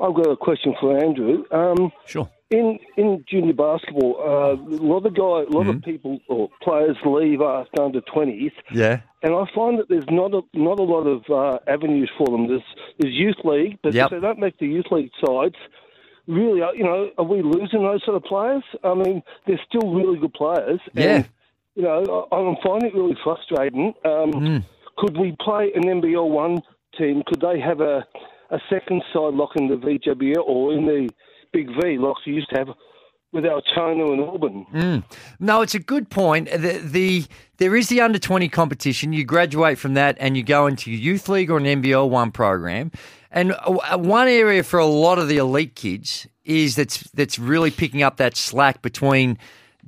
I've 0.00 0.14
got 0.14 0.26
a 0.30 0.36
question 0.36 0.74
for 0.80 0.96
Andrew. 0.98 1.44
Um, 1.50 1.92
sure. 2.06 2.28
In 2.50 2.78
in 2.96 3.24
junior 3.28 3.52
basketball, 3.54 4.16
uh, 4.18 4.54
a 4.54 4.82
lot 4.92 5.06
of 5.06 5.14
guy, 5.14 5.22
a 5.22 5.50
lot 5.56 5.66
Mm-hmm. 5.66 5.68
of 5.70 5.82
people 5.82 6.18
or 6.28 6.48
players 6.62 6.96
leave 7.04 7.40
after 7.40 7.80
under 7.82 8.00
twenties, 8.12 8.50
yeah, 8.72 9.00
and 9.22 9.32
I 9.34 9.44
find 9.54 9.78
that 9.78 9.88
there's 9.88 10.10
not 10.10 10.34
a 10.34 10.40
not 10.52 10.80
a 10.80 10.82
lot 10.94 11.04
of 11.06 11.20
uh, 11.30 11.58
avenues 11.68 12.10
for 12.18 12.26
them. 12.26 12.48
There's 12.48 12.68
there's 12.98 13.14
youth 13.14 13.36
league, 13.44 13.78
but 13.84 13.94
Yep. 13.94 14.06
if 14.06 14.10
they 14.10 14.20
don't 14.26 14.40
make 14.40 14.58
the 14.58 14.66
youth 14.66 14.86
league 14.90 15.12
sides. 15.24 15.54
Really, 16.26 16.62
uh, 16.62 16.70
you 16.72 16.84
know, 16.84 17.10
are 17.18 17.24
we 17.24 17.42
losing 17.42 17.82
those 17.82 18.04
sort 18.04 18.16
of 18.16 18.22
players? 18.24 18.62
I 18.84 18.94
mean, 18.94 19.20
they're 19.46 19.60
still 19.68 19.92
really 19.92 20.16
good 20.18 20.32
players. 20.34 20.78
Yeah. 20.94 21.16
And, 21.16 21.28
you 21.74 21.82
know, 21.82 22.28
I- 22.30 22.36
I'm 22.36 22.56
finding 22.62 22.90
it 22.90 22.94
really 22.94 23.16
frustrating. 23.24 23.94
Um, 24.04 24.30
Mm. 24.32 24.64
Could 25.00 25.16
we 25.16 25.34
play 25.40 25.72
an 25.74 25.84
NBL 25.84 26.28
one 26.28 26.60
team? 26.98 27.22
Could 27.26 27.40
they 27.40 27.58
have 27.58 27.80
a, 27.80 28.06
a 28.50 28.58
second 28.68 29.02
side 29.12 29.34
lock 29.34 29.50
in 29.56 29.68
the 29.68 29.76
VWL 29.76 30.44
or 30.46 30.74
in 30.74 30.84
the 30.84 31.08
Big 31.52 31.68
V 31.68 31.96
locks 31.98 32.20
we 32.26 32.34
used 32.34 32.50
to 32.50 32.58
have 32.58 32.68
with 33.32 33.46
Altona 33.46 34.12
and 34.12 34.20
Auburn? 34.20 34.66
Mm. 34.74 35.04
No, 35.38 35.62
it's 35.62 35.74
a 35.74 35.78
good 35.78 36.10
point. 36.10 36.50
The, 36.50 36.80
the 36.84 37.24
there 37.56 37.74
is 37.76 37.88
the 37.88 38.02
under 38.02 38.18
twenty 38.18 38.48
competition. 38.48 39.14
You 39.14 39.24
graduate 39.24 39.78
from 39.78 39.94
that 39.94 40.16
and 40.20 40.36
you 40.36 40.42
go 40.42 40.66
into 40.66 40.90
youth 40.90 41.28
league 41.28 41.50
or 41.50 41.56
an 41.56 41.64
NBL 41.64 42.10
one 42.10 42.30
program. 42.30 42.92
And 43.30 43.54
one 43.94 44.28
area 44.28 44.62
for 44.62 44.78
a 44.78 44.86
lot 44.86 45.18
of 45.18 45.28
the 45.28 45.38
elite 45.38 45.76
kids 45.76 46.26
is 46.44 46.76
that's 46.76 47.08
that's 47.12 47.38
really 47.38 47.70
picking 47.70 48.02
up 48.02 48.16
that 48.18 48.36
slack 48.36 48.82
between 48.82 49.38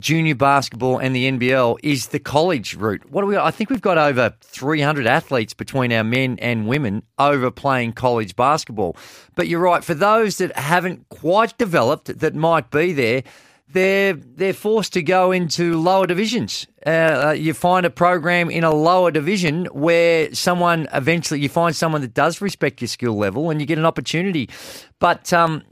junior 0.03 0.35
basketball 0.35 0.99
and 0.99 1.15
the 1.15 1.31
NBL 1.31 1.79
is 1.83 2.09
the 2.09 2.19
college 2.19 2.75
route. 2.75 3.09
What 3.11 3.23
do 3.23 3.29
we? 3.29 3.37
I 3.37 3.51
think 3.51 3.71
we've 3.71 3.81
got 3.81 3.97
over 3.97 4.35
300 4.41 5.07
athletes 5.07 5.55
between 5.55 5.93
our 5.93 6.05
men 6.05 6.39
and 6.41 6.67
women 6.67 7.03
over 7.19 7.51
playing 7.51 7.93
college 7.93 8.37
basketball. 8.37 8.97
But 9.35 9.49
you're 9.49 9.61
right. 9.61 9.83
For 9.83 9.95
those 9.95 10.39
that 10.39 10.57
haven't 10.57 11.09
quite 11.09 11.57
developed, 11.57 12.19
that 12.19 12.35
might 12.35 12.71
be 12.71 12.93
there, 12.93 13.23
they're 13.73 14.15
they're 14.15 14.53
forced 14.53 14.93
to 14.95 15.03
go 15.03 15.33
into 15.33 15.81
lower 15.81 16.07
divisions. 16.07 16.67
Uh, 16.87 17.35
you 17.37 17.55
find 17.55 17.87
a 17.87 17.91
program 17.91 18.51
in 18.51 18.65
a 18.65 18.75
lower 18.75 19.11
division 19.11 19.67
where 19.67 20.35
someone 20.35 20.89
eventually 20.93 21.41
you 21.41 21.49
find 21.49 21.75
someone 21.75 22.01
that 22.03 22.15
does 22.15 22.41
respect 22.41 22.81
your 22.81 22.89
skill 22.89 23.17
level, 23.17 23.51
and 23.51 23.61
you 23.61 23.67
get 23.67 23.79
an 23.79 23.87
opportunity. 23.87 24.51
But 24.99 25.33
um, 25.33 25.63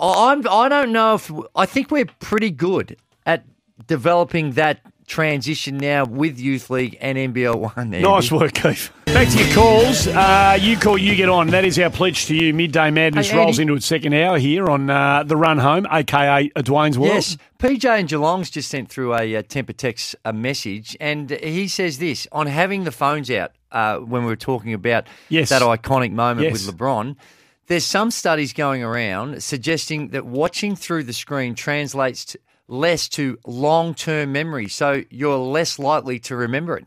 I'm 0.00 0.46
I 0.48 0.68
don't 0.68 0.92
know 0.92 1.14
if 1.14 1.32
I 1.56 1.66
think 1.66 1.90
we're 1.90 2.06
pretty 2.20 2.50
good 2.50 2.96
at 3.26 3.44
developing 3.88 4.52
that 4.52 4.80
transition 5.08 5.78
now 5.78 6.04
with 6.04 6.38
youth 6.38 6.68
league 6.68 6.96
and 7.00 7.16
NBL 7.16 7.56
one. 7.58 7.72
Andy. 7.76 8.00
Nice 8.02 8.30
work, 8.30 8.52
Keith. 8.52 8.90
Back 9.06 9.28
to 9.30 9.42
your 9.42 9.54
calls. 9.54 10.06
Uh, 10.06 10.58
you 10.60 10.76
call, 10.76 10.98
you 10.98 11.16
get 11.16 11.30
on. 11.30 11.46
That 11.48 11.64
is 11.64 11.78
our 11.78 11.88
pledge 11.88 12.26
to 12.26 12.34
you. 12.36 12.52
Midday 12.52 12.90
Madness 12.90 13.30
Hey, 13.30 13.38
rolls 13.38 13.58
into 13.58 13.72
its 13.74 13.86
second 13.86 14.12
hour 14.12 14.38
here 14.38 14.68
on 14.68 14.90
uh, 14.90 15.22
the 15.24 15.34
run 15.36 15.56
home, 15.58 15.86
aka 15.90 16.50
a 16.54 16.62
Dwayne's 16.62 16.98
World. 16.98 17.14
Yes, 17.14 17.38
PJ 17.58 17.86
and 17.86 18.06
Geelong's 18.08 18.50
just 18.50 18.68
sent 18.70 18.90
through 18.90 19.14
a, 19.14 19.36
uh 19.36 19.42
temper 19.48 19.72
text 19.72 20.14
a 20.26 20.32
message, 20.34 20.94
and 21.00 21.30
he 21.30 21.66
says 21.68 21.98
this 21.98 22.28
on 22.30 22.46
having 22.46 22.84
the 22.84 22.92
phones 22.92 23.30
out 23.30 23.52
uh, 23.72 23.96
when 23.96 24.22
we 24.22 24.28
were 24.28 24.36
talking 24.36 24.74
about 24.74 25.06
Yes. 25.30 25.48
that 25.48 25.62
iconic 25.62 26.12
moment 26.12 26.42
Yes. 26.50 26.66
with 26.66 26.76
LeBron. 26.76 27.16
There's 27.66 27.84
some 27.84 28.10
studies 28.10 28.52
going 28.52 28.82
around 28.82 29.42
suggesting 29.42 30.08
that 30.08 30.24
watching 30.26 30.74
through 30.76 31.04
the 31.04 31.12
screen 31.12 31.54
translates 31.54 32.24
to 32.26 32.38
less 32.68 33.08
to 33.10 33.38
long-term 33.46 34.30
memory, 34.30 34.68
so 34.68 35.02
you're 35.10 35.38
less 35.38 35.78
likely 35.78 36.18
to 36.20 36.36
remember 36.36 36.76
it. 36.76 36.86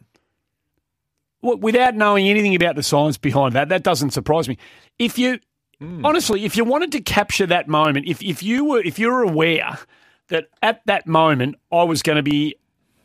Well, 1.42 1.58
without 1.58 1.96
knowing 1.96 2.30
anything 2.30 2.56
about 2.56 2.76
the 2.76 2.84
science 2.84 3.18
behind 3.18 3.56
that, 3.56 3.70
that 3.70 3.84
doesn't 3.84 4.12
surprise 4.12 4.48
me. 4.48 4.58
If 5.00 5.18
you 5.18 5.40
Hmm. 5.82 6.06
honestly, 6.06 6.46
if 6.46 6.56
you 6.56 6.64
wanted 6.64 6.92
to 6.92 7.02
capture 7.02 7.48
that 7.48 7.68
moment, 7.68 8.08
if 8.08 8.22
if 8.22 8.44
you 8.44 8.66
were 8.66 8.82
if 8.82 9.00
you 9.00 9.12
were 9.12 9.24
aware 9.24 9.80
that 10.28 10.46
at 10.62 10.82
that 10.86 11.08
moment 11.08 11.56
I 11.72 11.84
was 11.84 12.04
going 12.04 12.18
to 12.18 12.24
be 12.24 12.56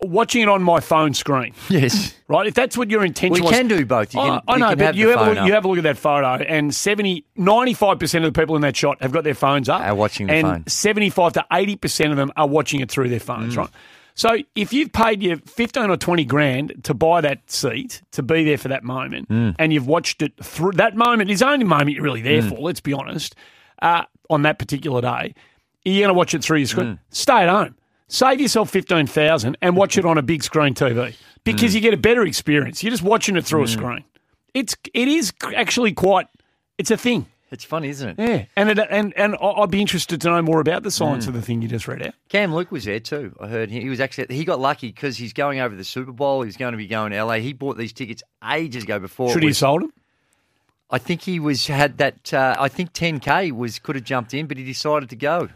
watching 0.02 0.42
it 0.42 0.48
on 0.48 0.62
my 0.62 0.80
phone 0.80 1.14
screen. 1.14 1.52
Yes. 1.68 2.14
Right? 2.28 2.46
If 2.46 2.54
that's 2.54 2.76
what 2.76 2.90
your 2.90 3.04
intention 3.04 3.32
We 3.34 3.40
was. 3.40 3.50
can 3.50 3.68
do 3.68 3.84
both. 3.86 4.12
You 4.14 4.20
I- 4.20 4.24
can- 4.24 4.40
I, 4.48 4.52
you 4.54 4.58
know, 4.60 4.68
but 4.76 4.80
have 4.80 4.96
you 4.96 5.08
have, 5.10 5.20
a 5.20 5.32
look, 5.34 5.46
you 5.46 5.52
have 5.52 5.64
a 5.64 5.68
look 5.68 5.78
at 5.78 5.84
that 5.84 5.96
photo, 5.98 6.42
and 6.44 6.74
70, 6.74 7.24
95% 7.38 8.26
of 8.26 8.32
the 8.34 8.40
people 8.40 8.56
in 8.56 8.62
that 8.62 8.76
shot 8.76 9.00
have 9.02 9.12
got 9.12 9.24
their 9.24 9.34
phones 9.34 9.68
up. 9.68 9.80
Are 9.80 9.94
watching 9.94 10.26
the 10.26 10.34
and 10.34 10.46
phone. 10.46 10.64
75 10.66 11.32
to 11.34 11.44
80% 11.52 12.10
of 12.10 12.16
them 12.16 12.32
are 12.36 12.46
watching 12.48 12.80
it 12.80 12.90
through 12.90 13.08
their 13.08 13.20
phones, 13.20 13.54
Mm. 13.54 13.58
right? 13.58 13.70
So 14.14 14.38
if 14.54 14.72
you've 14.72 14.92
paid 14.92 15.22
your 15.22 15.36
15 15.46 15.90
or 15.90 15.96
20 15.98 16.24
grand 16.24 16.72
to 16.84 16.94
buy 16.94 17.20
that 17.20 17.50
seat, 17.50 18.00
to 18.12 18.22
be 18.22 18.44
there 18.44 18.56
for 18.58 18.68
that 18.68 18.82
moment, 18.82 19.28
Mm. 19.28 19.54
and 19.58 19.72
you've 19.74 19.86
watched 19.86 20.22
it 20.22 20.32
through 20.42 20.72
that 20.72 20.96
moment 20.96 21.30
is 21.30 21.40
the 21.40 21.48
only 21.48 21.66
moment 21.66 21.90
you're 21.92 22.02
really 22.04 22.22
there 22.22 22.40
Mm. 22.42 22.48
for, 22.48 22.58
let's 22.58 22.80
be 22.80 22.92
honest, 22.94 23.34
uh, 23.82 24.04
on 24.30 24.40
that 24.42 24.58
particular 24.58 25.00
day, 25.02 25.34
you're 25.84 26.00
going 26.00 26.08
to 26.08 26.14
watch 26.14 26.32
it 26.34 26.42
through 26.42 26.58
your 26.58 26.66
Mm. 26.66 26.70
screen. 26.70 26.98
Stay 27.10 27.34
at 27.42 27.48
home. 27.50 27.74
Save 28.08 28.40
yourself 28.40 28.70
15000 28.70 29.56
and 29.60 29.76
watch 29.76 29.98
it 29.98 30.04
on 30.04 30.16
a 30.18 30.22
big 30.22 30.42
screen 30.42 30.74
TV 30.74 31.14
because 31.44 31.72
Mm. 31.72 31.74
you 31.74 31.80
get 31.80 31.94
a 31.94 31.96
better 31.96 32.24
experience. 32.24 32.82
You're 32.82 32.92
just 32.92 33.02
watching 33.02 33.36
it 33.36 33.44
through 33.44 33.64
a 33.64 33.68
screen. 33.68 34.04
It's 34.54 34.76
it 34.94 35.08
is 35.08 35.32
actually 35.56 35.92
quite 35.92 36.28
it's 36.78 36.90
a 36.90 36.96
thing. 36.96 37.26
It's 37.50 37.64
funny, 37.64 37.88
isn't 37.90 38.18
it? 38.18 38.28
Yeah, 38.28 38.44
and 38.56 38.70
it, 38.70 38.78
and 38.90 39.12
and 39.16 39.34
I- 39.40 39.46
I'd 39.62 39.70
be 39.70 39.80
interested 39.80 40.20
to 40.20 40.28
know 40.28 40.42
more 40.42 40.60
about 40.60 40.82
the 40.82 40.90
science 40.90 41.24
Mm. 41.24 41.28
of 41.28 41.34
the 41.34 41.42
thing 41.42 41.62
you 41.62 41.68
just 41.68 41.86
read 41.88 42.02
out. 42.06 42.14
Cam 42.28 42.54
Luke 42.54 42.70
was 42.72 42.84
there 42.84 42.98
too. 43.00 43.34
I 43.40 43.46
heard 43.48 43.70
he, 43.70 43.88
was 43.88 44.00
actually 44.00 44.34
he 44.34 44.44
got 44.44 44.58
lucky 44.60 44.88
because 44.88 45.16
he's 45.16 45.32
going 45.32 45.60
over 45.60 45.74
the 45.74 45.84
Super 45.84 46.12
Bowl. 46.12 46.42
He's 46.42 46.56
going 46.56 46.72
to 46.72 46.78
be 46.78 46.86
going 46.86 47.10
to 47.12 47.16
LA. 47.24 47.34
He 47.34 47.52
bought 47.52 47.76
these 47.76 47.92
tickets 47.92 48.22
ages 48.48 48.84
ago 48.84 48.98
before. 48.98 49.32
Should 49.32 49.42
he 49.42 49.48
have 49.50 49.56
sold 49.56 49.82
them? 49.82 49.92
I 50.90 50.98
think 50.98 51.22
he 51.22 51.38
was 51.40 51.66
had 51.66 51.98
that. 51.98 52.32
Uh, 52.32 52.54
I 52.58 52.68
think 52.68 52.92
10k 52.92 53.50
was 53.52 53.78
could 53.80 53.96
have 53.96 54.04
jumped 54.04 54.32
in, 54.34 54.46
but 54.46 54.56
he 54.56 54.64
decided 54.64 55.08
to 55.10 55.16
go. 55.16 55.48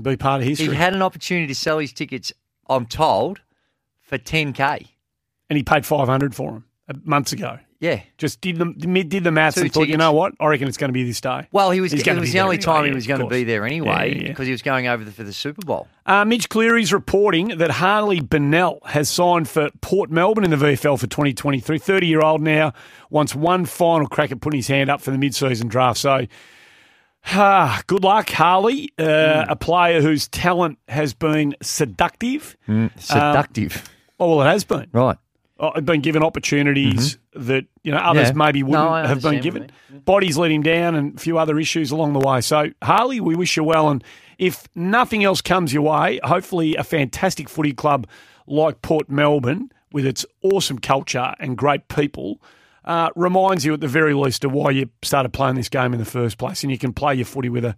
Be 0.00 0.16
part 0.16 0.42
of 0.42 0.48
history. 0.48 0.68
He 0.68 0.74
had 0.74 0.94
an 0.94 1.02
opportunity 1.02 1.46
to 1.46 1.54
sell 1.54 1.78
his 1.78 1.92
tickets. 1.92 2.32
I'm 2.68 2.86
told 2.86 3.40
for 4.00 4.18
10k. 4.18 4.88
and 5.50 5.56
he 5.56 5.62
paid 5.62 5.84
five 5.86 6.08
hundred 6.08 6.34
for 6.34 6.52
them 6.52 6.64
uh, 6.88 6.94
months 7.04 7.32
ago. 7.32 7.58
Yeah. 7.80 8.00
Just 8.16 8.40
did 8.40 8.56
the 8.56 8.72
did 9.04 9.24
the 9.24 9.30
maths 9.30 9.56
Two 9.56 9.62
and 9.62 9.72
thought, 9.72 9.88
you 9.88 9.98
know 9.98 10.12
what? 10.12 10.32
I 10.40 10.46
reckon 10.46 10.68
it's 10.68 10.78
going 10.78 10.88
to 10.88 10.94
be 10.94 11.04
this 11.04 11.20
day. 11.20 11.48
Well, 11.52 11.70
he 11.70 11.82
was. 11.82 11.92
He's 11.92 12.06
it 12.06 12.18
was 12.18 12.32
the 12.32 12.40
only 12.40 12.56
anyway, 12.56 12.62
time 12.62 12.84
he 12.86 12.92
was 12.92 13.06
going 13.06 13.20
to 13.20 13.26
be 13.26 13.44
there 13.44 13.66
anyway 13.66 13.88
Yeah, 13.88 14.04
yeah, 14.04 14.22
yeah. 14.22 14.28
because 14.28 14.46
he 14.46 14.52
was 14.52 14.62
going 14.62 14.86
over 14.86 15.04
the, 15.04 15.12
for 15.12 15.22
the 15.22 15.34
Super 15.34 15.60
Bowl. 15.66 15.86
Uh, 16.06 16.24
Mitch 16.24 16.48
Cleary's 16.48 16.94
reporting 16.94 17.48
that 17.58 17.70
Harley 17.72 18.20
Bennell 18.20 18.78
has 18.86 19.10
signed 19.10 19.50
for 19.50 19.68
Port 19.82 20.10
Melbourne 20.10 20.44
in 20.44 20.50
the 20.50 20.56
VFL 20.56 20.98
for 20.98 21.06
2023. 21.06 21.78
30 21.78 22.06
year 22.06 22.20
old 22.22 22.40
now, 22.40 22.72
wants 23.10 23.34
one 23.34 23.66
final 23.66 24.06
crack 24.06 24.32
at 24.32 24.40
putting 24.40 24.58
his 24.58 24.68
hand 24.68 24.88
up 24.88 25.02
for 25.02 25.10
the 25.10 25.18
mid 25.18 25.34
season 25.34 25.68
draft. 25.68 25.98
So, 25.98 26.26
ah, 27.26 27.82
good 27.86 28.04
luck, 28.04 28.30
Harley, 28.30 28.92
uh, 28.98 29.46
a 29.48 29.56
player 29.56 30.00
whose 30.00 30.28
talent 30.28 30.78
has 30.88 31.14
been 31.14 31.54
seductive. 31.62 32.56
seductive. 32.98 33.76
Um, 33.76 33.82
oh, 34.20 34.36
well, 34.36 34.46
it 34.46 34.50
has 34.50 34.64
been. 34.64 34.88
Right. 34.92 35.16
Oh, 35.60 35.80
been 35.80 36.00
given 36.00 36.24
opportunities 36.24 37.16
that 37.32 37.64
you 37.84 37.92
know 37.92 37.98
others 37.98 38.28
Yeah. 38.28 38.34
maybe 38.34 38.64
wouldn't 38.64 38.88
I 38.88 39.06
have 39.06 39.22
been 39.22 39.40
given. 39.40 39.70
Bodies 40.04 40.36
let 40.36 40.50
him 40.50 40.62
down, 40.64 40.96
and 40.96 41.14
a 41.16 41.18
few 41.18 41.38
other 41.38 41.58
issues 41.60 41.92
along 41.92 42.12
the 42.12 42.18
way. 42.18 42.40
So 42.40 42.70
Harley, 42.82 43.20
we 43.20 43.36
wish 43.36 43.56
you 43.56 43.62
well, 43.62 43.88
and 43.88 44.02
if 44.36 44.66
nothing 44.74 45.22
else 45.22 45.40
comes 45.40 45.72
your 45.72 45.82
way, 45.84 46.18
hopefully 46.24 46.74
a 46.74 46.82
fantastic 46.82 47.48
footy 47.48 47.72
club 47.72 48.08
like 48.48 48.82
Port 48.82 49.08
Melbourne, 49.08 49.70
with 49.92 50.04
its 50.04 50.26
awesome 50.42 50.80
culture 50.80 51.34
and 51.38 51.56
great 51.56 51.86
people, 51.86 52.40
uh, 52.84 53.10
reminds 53.16 53.64
you 53.64 53.74
at 53.74 53.80
the 53.80 53.88
very 53.88 54.14
least 54.14 54.44
of 54.44 54.52
why 54.52 54.70
you 54.70 54.90
started 55.02 55.32
playing 55.32 55.56
this 55.56 55.68
game 55.68 55.92
in 55.92 55.98
the 55.98 56.04
first 56.04 56.38
place, 56.38 56.62
and 56.62 56.70
you 56.70 56.78
can 56.78 56.92
play 56.92 57.14
your 57.14 57.24
footy 57.26 57.48
with 57.48 57.64
a 57.64 57.76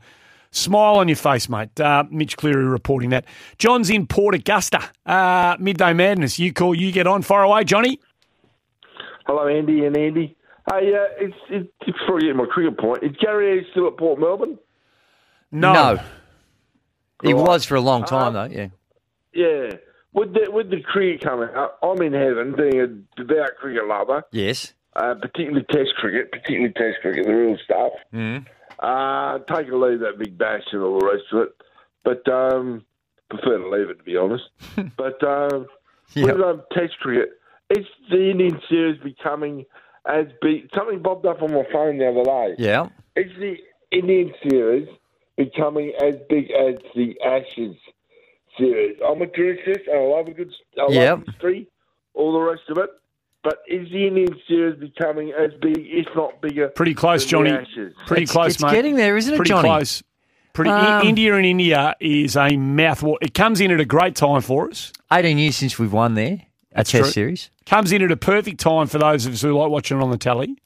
Smile 0.52 0.94
on 0.96 1.08
your 1.08 1.16
face, 1.16 1.48
mate. 1.50 1.78
Uh, 1.78 2.04
Mitch 2.08 2.36
Cleary 2.38 2.64
reporting 2.64 3.10
that. 3.10 3.26
John's 3.58 3.90
in 3.90 4.06
Port 4.06 4.34
Augusta. 4.34 4.80
Uh, 5.04 5.54
midday 5.58 5.92
madness. 5.92 6.38
You 6.38 6.52
call, 6.52 6.74
you 6.74 6.92
get 6.92 7.06
on. 7.06 7.20
Far 7.22 7.42
away, 7.42 7.64
Johnny. 7.64 8.00
Hello, 9.26 9.46
Andy 9.48 9.84
and 9.84 9.96
Andy. 9.96 10.34
Hey, 10.70 10.94
uh, 10.94 11.08
it's, 11.18 11.36
it's 11.50 11.68
before 11.84 12.16
I 12.18 12.20
get 12.20 12.36
my 12.36 12.46
cricket 12.46 12.78
point. 12.78 13.02
Is 13.02 13.14
Gary 13.20 13.66
still 13.72 13.88
at 13.88 13.98
Port 13.98 14.18
Melbourne? 14.18 14.58
No. 15.52 15.98
He 17.22 17.32
Right. 17.34 17.42
was 17.42 17.64
for 17.66 17.74
a 17.74 17.80
long 17.80 18.04
time 18.04 18.28
Um, 18.28 18.50
though. 18.50 18.56
Yeah. 18.56 18.68
Yeah. 19.34 19.76
With 20.14 20.32
the 20.32 20.50
with 20.50 20.70
the 20.70 20.80
cricket 20.80 21.20
coming 21.22 21.50
up, 21.54 21.78
I'm 21.82 22.00
in 22.00 22.14
heaven, 22.14 22.54
being 22.56 22.80
a 22.80 22.86
devout 23.20 23.56
cricket 23.60 23.86
lover. 23.86 24.22
Yes. 24.32 24.72
Uh, 24.96 25.14
particularly 25.14 25.62
Test 25.70 25.94
cricket, 25.98 26.32
particularly 26.32 26.72
Test 26.72 26.96
cricket, 27.02 27.26
the 27.26 27.34
real 27.34 27.58
stuff. 27.62 27.92
Mm. 28.14 28.46
Uh, 28.78 29.38
take 29.40 29.68
or 29.68 29.90
leave 29.90 30.00
that 30.00 30.18
big 30.18 30.38
bash 30.38 30.62
and 30.72 30.82
all 30.82 30.98
the 30.98 31.06
rest 31.06 31.24
of 31.32 31.40
it, 31.40 31.56
but 32.02 32.26
um, 32.32 32.82
prefer 33.28 33.58
to 33.58 33.68
leave 33.68 33.90
it 33.90 33.98
to 33.98 34.04
be 34.04 34.16
honest. 34.16 34.44
but 34.96 35.22
um, 35.22 35.66
with 36.16 36.40
um, 36.40 36.62
Test 36.72 36.98
cricket, 37.00 37.30
is 37.76 37.84
the 38.10 38.30
Indian 38.30 38.58
series 38.70 38.98
becoming 39.02 39.66
as 40.06 40.26
big? 40.40 40.70
Something 40.74 41.02
bobbed 41.02 41.26
up 41.26 41.42
on 41.42 41.52
my 41.52 41.64
phone 41.70 41.98
the 41.98 42.08
other 42.08 42.24
day. 42.24 42.54
Yeah. 42.58 42.88
Is 43.16 43.32
the 43.38 43.56
Indian 43.92 44.32
series 44.48 44.88
becoming 45.36 45.92
as 46.02 46.14
big 46.30 46.50
as 46.52 46.76
the 46.94 47.14
Ashes 47.22 47.76
series? 48.56 48.96
I'm 49.06 49.20
a 49.20 49.24
and 49.24 49.78
I 49.92 49.98
love 49.98 50.28
a 50.28 50.32
good, 50.32 50.52
I 50.80 50.90
Yep. 50.90 51.18
love 51.18 51.26
history, 51.26 51.68
all 52.14 52.32
the 52.32 52.40
rest 52.40 52.62
of 52.70 52.78
it. 52.78 52.90
But 53.46 53.58
is 53.68 53.88
the 53.92 54.08
Indian 54.08 54.34
series 54.48 54.76
becoming 54.80 55.30
as 55.38 55.52
big, 55.62 55.76
if 55.78 56.06
not 56.16 56.40
bigger? 56.42 56.66
Pretty 56.70 56.94
close, 56.94 57.24
than 57.30 57.44
the 57.44 57.50
Johnny. 57.50 57.62
Ashes? 57.64 57.94
Pretty 58.08 58.26
close, 58.26 58.54
it's 58.54 58.60
mate. 58.62 58.68
It's 58.70 58.74
getting 58.74 58.96
there, 58.96 59.16
isn't 59.16 59.32
it, 59.32 59.36
Pretty 59.36 59.50
Johnny? 59.50 59.68
close. 59.68 60.02
Pretty. 60.52 60.70
I- 60.72 61.00
Um, 61.02 61.06
India 61.06 61.32
and 61.36 61.46
India 61.46 61.94
is 62.00 62.34
a 62.34 62.48
mouthwater. 62.56 63.18
It 63.22 63.34
comes 63.34 63.60
in 63.60 63.70
at 63.70 63.78
a 63.78 63.84
great 63.84 64.16
time 64.16 64.40
for 64.40 64.68
us. 64.68 64.92
18 65.12 65.38
years 65.38 65.54
since 65.54 65.78
we've 65.78 65.92
won 65.92 66.14
there. 66.14 66.42
A 66.72 66.78
That's 66.78 66.90
Test 66.90 67.04
true. 67.04 67.10
series. 67.12 67.50
Comes 67.66 67.92
in 67.92 68.02
at 68.02 68.10
a 68.10 68.16
perfect 68.16 68.58
time 68.58 68.88
for 68.88 68.98
those 68.98 69.26
of 69.26 69.34
us 69.34 69.42
who 69.42 69.52
like 69.56 69.70
watching 69.70 69.98
it 69.98 70.02
on 70.02 70.10
the 70.10 70.18
telly. 70.18 70.56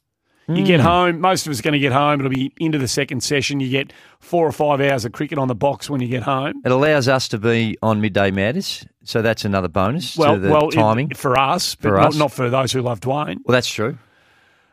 You 0.48 0.64
get 0.64 0.80
Mm. 0.80 0.84
home. 0.84 1.20
Most 1.20 1.46
of 1.46 1.52
us 1.52 1.60
are 1.60 1.62
going 1.62 1.74
to 1.74 1.78
get 1.78 1.92
home. 1.92 2.18
It'll 2.18 2.30
be 2.30 2.52
into 2.58 2.78
the 2.78 2.88
second 2.88 3.22
session. 3.22 3.60
You 3.60 3.68
get 3.68 3.92
four 4.18 4.44
or 4.46 4.50
five 4.52 4.80
hours 4.80 5.04
of 5.04 5.12
cricket 5.12 5.38
on 5.38 5.46
the 5.48 5.54
box 5.54 5.88
when 5.90 6.00
you 6.00 6.08
get 6.08 6.22
home. 6.24 6.54
It 6.64 6.72
allows 6.72 7.06
us 7.06 7.28
to 7.28 7.38
be 7.38 7.76
on 7.82 8.00
midday 8.00 8.32
madness, 8.32 8.84
so 9.04 9.22
that's 9.22 9.44
another 9.44 9.68
bonus 9.68 10.16
Well, 10.16 10.34
to 10.34 10.40
the 10.40 10.50
well, 10.50 10.68
it- 10.68 10.72
timing 10.74 11.14
for 11.14 11.38
us, 11.38 11.74
but 11.74 11.88
For 11.90 11.96
not, 11.96 12.08
us. 12.08 12.16
not 12.16 12.32
for 12.32 12.50
those 12.50 12.72
who 12.72 12.82
love 12.82 13.00
Dwayne. 13.00 13.38
Well, 13.44 13.52
that's 13.52 13.68
true. 13.68 13.98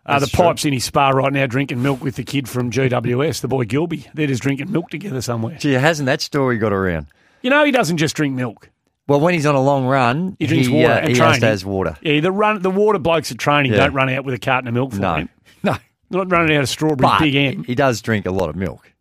Uh, 0.05 0.19
the 0.19 0.27
true. 0.27 0.45
pipe's 0.45 0.63
in 0.63 0.71
his 0.73 0.85
spa 0.85 1.09
right 1.09 1.33
now, 1.33 1.45
drinking 1.47 1.81
milk 1.81 2.01
with 2.01 2.15
the 2.15 2.23
kid 2.23 2.47
from 2.47 2.71
GWS, 2.71 3.41
the 3.41 3.47
boy 3.49 3.65
Gilby. 3.65 4.07
They're 4.13 4.27
just 4.27 4.41
drinking 4.41 4.71
milk 4.71 4.89
together 4.89 5.21
somewhere. 5.21 5.57
Gee, 5.59 5.73
hasn't 5.73 6.05
that 6.05 6.21
story 6.21 6.57
got 6.57 6.71
around? 6.71 7.07
You 7.41 7.49
know, 7.49 7.65
he 7.65 7.71
doesn't 7.71 7.97
just 7.97 8.15
drink 8.15 8.33
milk. 8.35 8.69
Well, 9.07 9.19
when 9.19 9.33
he's 9.33 9.45
on 9.45 9.55
a 9.55 9.61
long 9.61 9.85
run, 9.85 10.35
He 10.39 10.47
drinks 10.47 10.67
he, 10.67 10.73
water 10.73 10.93
uh, 10.93 10.97
and 10.99 11.09
he 11.09 11.15
training. 11.15 11.41
has 11.41 11.65
water. 11.65 11.97
Yeah, 12.01 12.19
the 12.21 12.31
run, 12.31 12.61
the 12.61 12.69
water 12.71 12.99
blokes 12.99 13.31
at 13.31 13.37
training 13.37 13.71
Yeah. 13.73 13.79
don't 13.79 13.93
run 13.93 14.09
out 14.09 14.23
with 14.25 14.33
a 14.33 14.39
carton 14.39 14.67
of 14.67 14.73
milk 14.73 14.93
for 14.93 14.99
No. 15.01 15.15
him. 15.15 15.29
No. 15.63 15.75
Not 16.09 16.31
running 16.31 16.55
out 16.55 16.63
of 16.63 16.69
strawberry 16.69 16.95
But 17.07 17.19
big 17.19 17.35
M. 17.35 17.63
he 17.65 17.75
does 17.75 18.01
drink 18.01 18.25
a 18.25 18.31
lot 18.31 18.47
of 18.49 18.55
milk. 18.55 18.91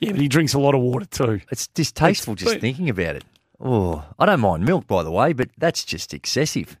Yeah, 0.00 0.10
but 0.12 0.20
he 0.20 0.28
drinks 0.28 0.52
a 0.52 0.58
lot 0.58 0.74
of 0.74 0.82
water 0.82 1.06
too. 1.06 1.40
It's 1.50 1.66
distasteful 1.68 2.34
It's- 2.34 2.44
just 2.44 2.56
but- 2.56 2.60
thinking 2.60 2.90
about 2.90 3.16
it. 3.16 3.24
Oh, 3.60 4.04
I 4.18 4.26
don't 4.26 4.40
mind 4.40 4.64
milk, 4.64 4.86
by 4.86 5.02
the 5.02 5.10
way, 5.10 5.32
but 5.32 5.48
that's 5.56 5.84
just 5.84 6.12
excessive. 6.12 6.76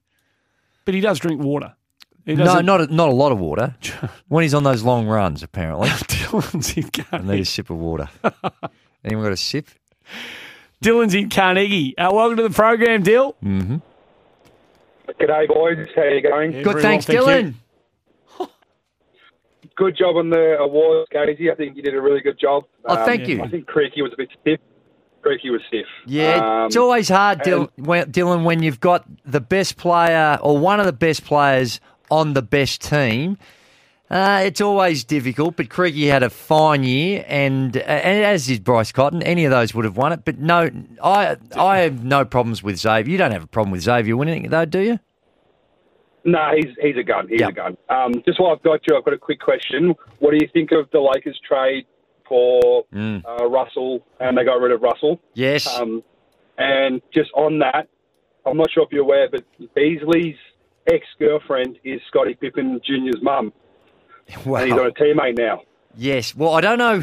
But 0.84 0.94
he 0.94 1.00
does 1.00 1.18
drink 1.18 1.40
water. 1.42 1.74
No, 2.26 2.34
doesn't- 2.36 2.66
not 2.66 2.80
a, 2.80 2.86
not 2.94 3.08
a 3.08 3.12
lot 3.12 3.32
of 3.32 3.38
water. 3.38 3.74
when 4.28 4.42
he's 4.42 4.54
on 4.54 4.64
those 4.64 4.82
long 4.82 5.06
runs, 5.06 5.42
apparently. 5.42 5.88
Dylan's 5.90 6.76
in 6.76 6.90
Carnegie. 6.90 7.28
I 7.30 7.34
need 7.36 7.42
a 7.42 7.44
sip 7.44 7.70
of 7.70 7.76
water. 7.78 8.08
Anyone 9.04 9.24
got 9.24 9.32
a 9.32 9.36
sip? 9.36 9.68
Dylan's 10.82 11.14
in 11.14 11.30
Carnegie. 11.30 11.96
Uh, 11.96 12.12
welcome 12.12 12.36
to 12.36 12.42
the 12.42 12.50
program, 12.50 13.02
Dill. 13.02 13.34
Mm-hmm. 13.42 13.76
G'day, 15.20 15.48
boys. 15.48 15.86
How 15.94 16.02
you 16.04 16.20
going? 16.20 16.52
Yeah, 16.52 16.62
Good, 16.62 16.72
very 16.72 16.82
thanks, 16.82 17.08
well, 17.08 17.24
thank 17.24 17.54
Dylan. 18.38 18.48
Good 19.76 19.96
job 19.96 20.16
on 20.16 20.30
the 20.30 20.56
awards, 20.58 21.08
Gazy. 21.14 21.50
I 21.52 21.54
think 21.54 21.76
you 21.76 21.82
did 21.82 21.94
a 21.94 22.00
really 22.00 22.20
good 22.20 22.38
job. 22.40 22.64
Um, 22.86 22.98
Oh, 22.98 23.04
thank 23.04 23.28
you. 23.28 23.42
I 23.42 23.48
think 23.48 23.66
Creaky 23.66 24.00
was 24.02 24.12
a 24.12 24.16
bit 24.16 24.28
stiff. 24.40 24.60
Was 25.26 25.60
stiff. 25.68 25.86
Yeah, 26.06 26.36
Um, 26.60 26.66
it's 26.66 26.76
always 26.76 27.08
hard, 27.08 27.40
Dylan, 27.40 27.68
when, 27.76 28.12
Dylan, 28.12 28.44
when 28.44 28.62
you've 28.62 28.80
got 28.80 29.04
the 29.24 29.40
best 29.40 29.76
player 29.76 30.38
or 30.40 30.56
one 30.56 30.78
of 30.78 30.86
the 30.86 30.92
best 30.92 31.24
players 31.24 31.80
on 32.10 32.34
the 32.34 32.42
best 32.42 32.80
team. 32.82 33.36
Uh, 34.08 34.42
it's 34.44 34.60
always 34.60 35.02
difficult, 35.02 35.56
but 35.56 35.68
Creaky 35.68 36.06
had 36.06 36.22
a 36.22 36.30
fine 36.30 36.84
year, 36.84 37.24
and 37.26 37.76
uh, 37.76 37.80
and 37.80 38.24
as 38.24 38.46
did 38.46 38.62
Bryce 38.62 38.92
Cotton. 38.92 39.20
Any 39.24 39.44
of 39.44 39.50
those 39.50 39.74
would 39.74 39.84
have 39.84 39.96
won 39.96 40.12
it, 40.12 40.24
but 40.24 40.38
no, 40.38 40.70
I 41.02 41.36
I 41.56 41.78
have 41.78 42.04
no 42.04 42.24
problems 42.24 42.62
with 42.62 42.76
Xavier. 42.78 43.10
You 43.10 43.18
don't 43.18 43.32
have 43.32 43.42
a 43.42 43.48
problem 43.48 43.72
with 43.72 43.82
Xavier 43.82 44.16
winning 44.16 44.44
it, 44.44 44.52
though, 44.52 44.64
do 44.64 44.78
you? 44.78 45.00
No, 46.24 46.52
he's 46.54 46.72
he's 46.80 46.96
a 46.96 47.02
gun. 47.02 47.26
He's 47.28 47.42
a 47.42 47.50
gun. 47.50 47.76
Um, 47.88 48.22
just 48.24 48.38
while 48.40 48.52
I've 48.52 48.62
got 48.62 48.80
you, 48.88 48.96
I've 48.96 49.04
got 49.04 49.14
a 49.14 49.18
quick 49.18 49.40
question. 49.40 49.92
What 50.20 50.30
do 50.30 50.38
you 50.40 50.48
think 50.52 50.70
of 50.70 50.88
the 50.92 51.00
Lakers 51.00 51.40
trade 51.46 51.86
for 52.28 52.84
Mm. 52.94 53.22
uh, 53.24 53.46
Russell? 53.48 54.04
And 54.20 54.36
they 54.36 54.44
got 54.44 54.60
rid 54.60 54.72
of 54.72 54.82
Russell. 54.82 55.20
Yes. 55.34 55.66
Um, 55.78 56.02
and 56.58 57.02
just 57.14 57.30
on 57.34 57.58
that, 57.60 57.88
I'm 58.46 58.56
not 58.56 58.70
sure 58.70 58.84
if 58.84 58.92
you're 58.92 59.02
aware, 59.02 59.28
but 59.30 59.44
Beasley's 59.74 60.36
ex-girlfriend 60.90 61.78
is 61.84 62.00
Scottie 62.08 62.34
Pippen 62.34 62.80
Jr.'s 62.84 63.20
mum, 63.22 63.52
Wow. 64.46 64.60
and 64.60 64.70
he's 64.72 64.78
on 64.80 64.86
a 64.86 64.90
teammate 64.92 65.36
now. 65.38 65.62
Yes. 65.96 66.34
Well, 66.34 66.52
I 66.54 66.60
don't 66.60 66.78
know 66.78 67.02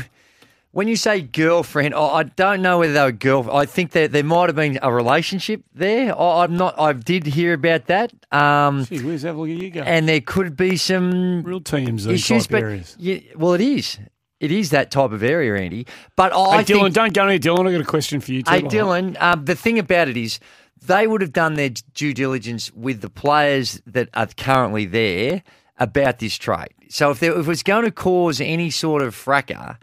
When 0.72 0.88
you 0.88 0.96
say 0.96 1.22
girlfriend, 1.22 1.94
oh, 1.94 2.08
I 2.10 2.24
don't 2.24 2.64
know 2.64 2.80
whether 2.80 2.94
they 2.94 3.02
were 3.04 3.12
girl. 3.12 3.48
I 3.52 3.66
think 3.68 3.92
that 3.92 4.12
there 4.12 4.24
might 4.24 4.50
have 4.50 4.56
been 4.56 4.80
a 4.82 4.92
relationship 4.92 5.62
there. 5.76 6.20
I, 6.20 6.44
I'm 6.44 6.58
not. 6.58 6.74
I 6.80 6.94
did 6.94 7.28
hear 7.28 7.54
about 7.54 7.86
that. 7.88 8.12
Um, 8.32 8.84
Gee, 8.86 9.04
where's 9.04 9.22
that? 9.22 9.36
Look 9.36 9.50
at 9.50 9.56
you 9.62 9.70
go. 9.70 9.82
and 9.82 10.10
there 10.10 10.20
could 10.22 10.58
be 10.58 10.76
some 10.78 11.44
real 11.44 11.62
TMZ 11.62 12.12
issues, 12.14 12.48
type 12.48 12.52
but 12.52 12.64
areas. 12.64 12.96
Yeah, 13.00 13.20
well, 13.36 13.54
it 13.54 13.62
is. 13.62 14.00
It 14.40 14.52
is 14.52 14.72
that 14.72 14.92
type 14.92 15.12
of 15.12 15.24
area, 15.24 15.56
Andy. 15.56 15.88
But 16.16 16.34
I 16.34 16.58
hey, 16.58 16.64
Dylan, 16.64 16.82
think, 16.84 16.96
don't 16.96 17.14
go 17.14 17.28
near 17.28 17.40
Dylan. 17.40 17.68
I've 17.68 17.74
got 17.74 17.82
a 17.82 17.86
question 17.86 18.20
for 18.20 18.32
you 18.32 18.44
too. 18.44 18.52
hey. 18.52 18.62
Dylan, 18.62 19.22
um, 19.22 19.46
the 19.46 19.56
thing 19.56 19.80
about 19.80 20.10
it 20.10 20.18
is 20.18 20.40
they 20.86 21.08
would 21.08 21.22
have 21.22 21.34
done 21.34 21.54
their 21.54 21.70
due 21.94 22.14
diligence 22.14 22.72
with 22.74 23.02
the 23.02 23.10
players 23.10 23.82
that 23.86 24.10
are 24.14 24.28
currently 24.36 24.86
there 24.86 25.44
about 25.80 26.20
this 26.20 26.38
trade. 26.38 26.74
So 26.90 27.12
if, 27.12 27.20
there, 27.20 27.32
if 27.32 27.46
it 27.46 27.48
was 27.48 27.64
going 27.64 27.86
to 27.86 27.92
cause 27.92 28.42
any 28.42 28.70
sort 28.70 29.02
of 29.02 29.16
fracas, 29.16 29.78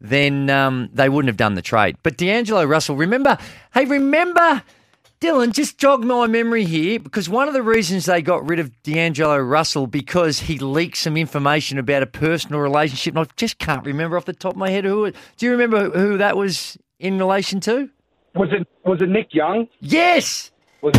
then 0.00 0.48
um, 0.50 0.90
they 0.92 1.08
wouldn't 1.08 1.28
have 1.28 1.36
done 1.36 1.54
the 1.54 1.62
trade. 1.62 1.96
But 2.02 2.16
D'Angelo 2.16 2.64
Russell, 2.64 2.96
remember, 2.96 3.38
hey, 3.72 3.84
remember, 3.84 4.62
Dylan, 5.24 5.52
just 5.52 5.78
jog 5.78 6.04
my 6.04 6.26
memory 6.26 6.64
here 6.64 6.98
because 7.00 7.30
one 7.30 7.48
of 7.48 7.54
the 7.54 7.62
reasons 7.62 8.04
they 8.04 8.20
got 8.20 8.46
rid 8.46 8.58
of 8.58 8.70
D'Angelo 8.82 9.38
Russell 9.38 9.86
because 9.86 10.40
he 10.40 10.58
leaked 10.58 10.98
some 10.98 11.16
information 11.16 11.78
about 11.78 12.02
a 12.02 12.06
personal 12.06 12.60
relationship. 12.60 13.16
And 13.16 13.26
I 13.26 13.30
just 13.36 13.58
can't 13.58 13.84
remember 13.86 14.18
off 14.18 14.26
the 14.26 14.34
top 14.34 14.52
of 14.52 14.58
my 14.58 14.68
head 14.68 14.84
who. 14.84 15.06
it- 15.06 15.16
Do 15.38 15.46
you 15.46 15.52
remember 15.52 15.88
who 15.90 16.18
that 16.18 16.36
was 16.36 16.76
in 16.98 17.18
relation 17.18 17.60
to? 17.60 17.88
Was 18.34 18.50
it 18.52 18.68
was 18.84 19.00
it 19.00 19.08
Nick 19.08 19.28
Young? 19.32 19.66
Yes. 19.80 20.50
Was 20.82 20.92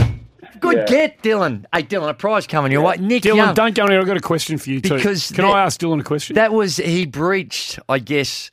Good 0.59 0.77
Yeah. 0.77 0.85
get, 0.85 1.21
Dylan. 1.21 1.65
Hey, 1.73 1.83
Dylan, 1.83 2.09
a 2.09 2.13
prize 2.13 2.47
coming 2.47 2.71
your 2.71 2.81
way. 2.81 2.95
Nick 2.97 3.23
Dylan, 3.23 3.35
Young. 3.35 3.53
don't 3.55 3.75
go 3.75 3.85
near. 3.85 3.99
I've 3.99 4.05
got 4.07 4.15
a 4.17 4.21
question 4.21 4.57
for 4.57 4.69
you 4.69 4.79
too. 4.81 4.95
Because 4.95 5.27
can 5.31 5.43
that- 5.45 5.53
I 5.53 5.63
ask 5.63 5.79
Dylan 5.79 5.99
a 5.99 6.03
question? 6.03 6.35
That 6.35 6.53
was 6.53 6.77
he 6.77 7.05
breached, 7.05 7.77
I 7.89 7.99
guess, 7.99 8.49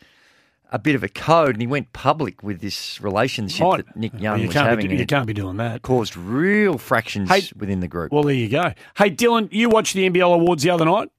a 0.73 0.79
bit 0.79 0.95
of 0.95 1.03
a 1.05 1.09
code, 1.09 1.51
and 1.51 1.61
he 1.61 1.67
went 1.67 1.93
public 1.93 2.43
with 2.43 2.61
this 2.61 3.01
relationship 3.01 3.65
Right. 3.65 3.87
that 3.87 3.97
Nick 3.97 4.15
Well, 4.15 4.23
Young 4.23 4.41
you 4.41 4.47
was 4.47 4.55
can't 4.55 4.77
be 4.79 4.83
having. 4.85 4.99
you 4.99 5.07
can't 5.07 5.27
be 5.27 5.35
doing 5.35 5.59
that. 5.59 5.83
Caused 5.83 6.17
real 6.17 6.79
fractions 6.79 7.29
Hey- 7.31 7.51
within 7.57 7.81
the 7.81 7.89
group. 7.89 8.11
Well, 8.11 8.23
there 8.25 8.35
you 8.35 8.49
go. 8.49 8.73
Hey, 8.97 9.11
Dylan, 9.11 9.49
you 9.53 9.69
watched 9.69 9.95
the 9.95 10.05
NBL 10.09 10.33
awards 10.35 10.63
the 10.63 10.71
other 10.71 10.85
night. 10.87 11.11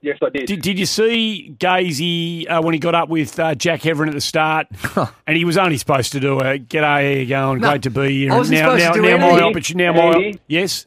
Yes, 0.00 0.18
I 0.24 0.28
did. 0.28 0.46
Did, 0.46 0.62
did 0.62 0.78
you 0.78 0.86
see 0.86 1.56
Gazy 1.58 2.48
uh, 2.48 2.62
when 2.62 2.72
he 2.72 2.78
got 2.78 2.94
up 2.94 3.08
with 3.08 3.36
uh, 3.40 3.56
Jack 3.56 3.80
Heverin 3.82 4.06
at 4.06 4.14
the 4.14 4.20
start? 4.20 4.68
and 5.26 5.36
he 5.36 5.44
was 5.44 5.58
only 5.58 5.76
supposed 5.76 6.12
to 6.12 6.20
do 6.20 6.38
a 6.38 6.56
"G'day, 6.60 6.80
how 6.82 6.98
you 6.98 7.26
going? 7.26 7.60
No, 7.60 7.70
Great 7.70 7.82
to 7.82 7.90
be 7.90 8.18
here." 8.20 8.32
I 8.32 8.36
wasn't 8.38 8.60
now, 8.60 8.66
supposed 8.76 8.84
now, 8.84 8.92
to 8.92 9.02
do 9.02 9.18
now 9.18 9.32
my 9.32 9.42
opportunity. 9.42 9.84
Now 9.92 9.92
my 10.10 10.14
Andy? 10.16 10.40
yes. 10.46 10.86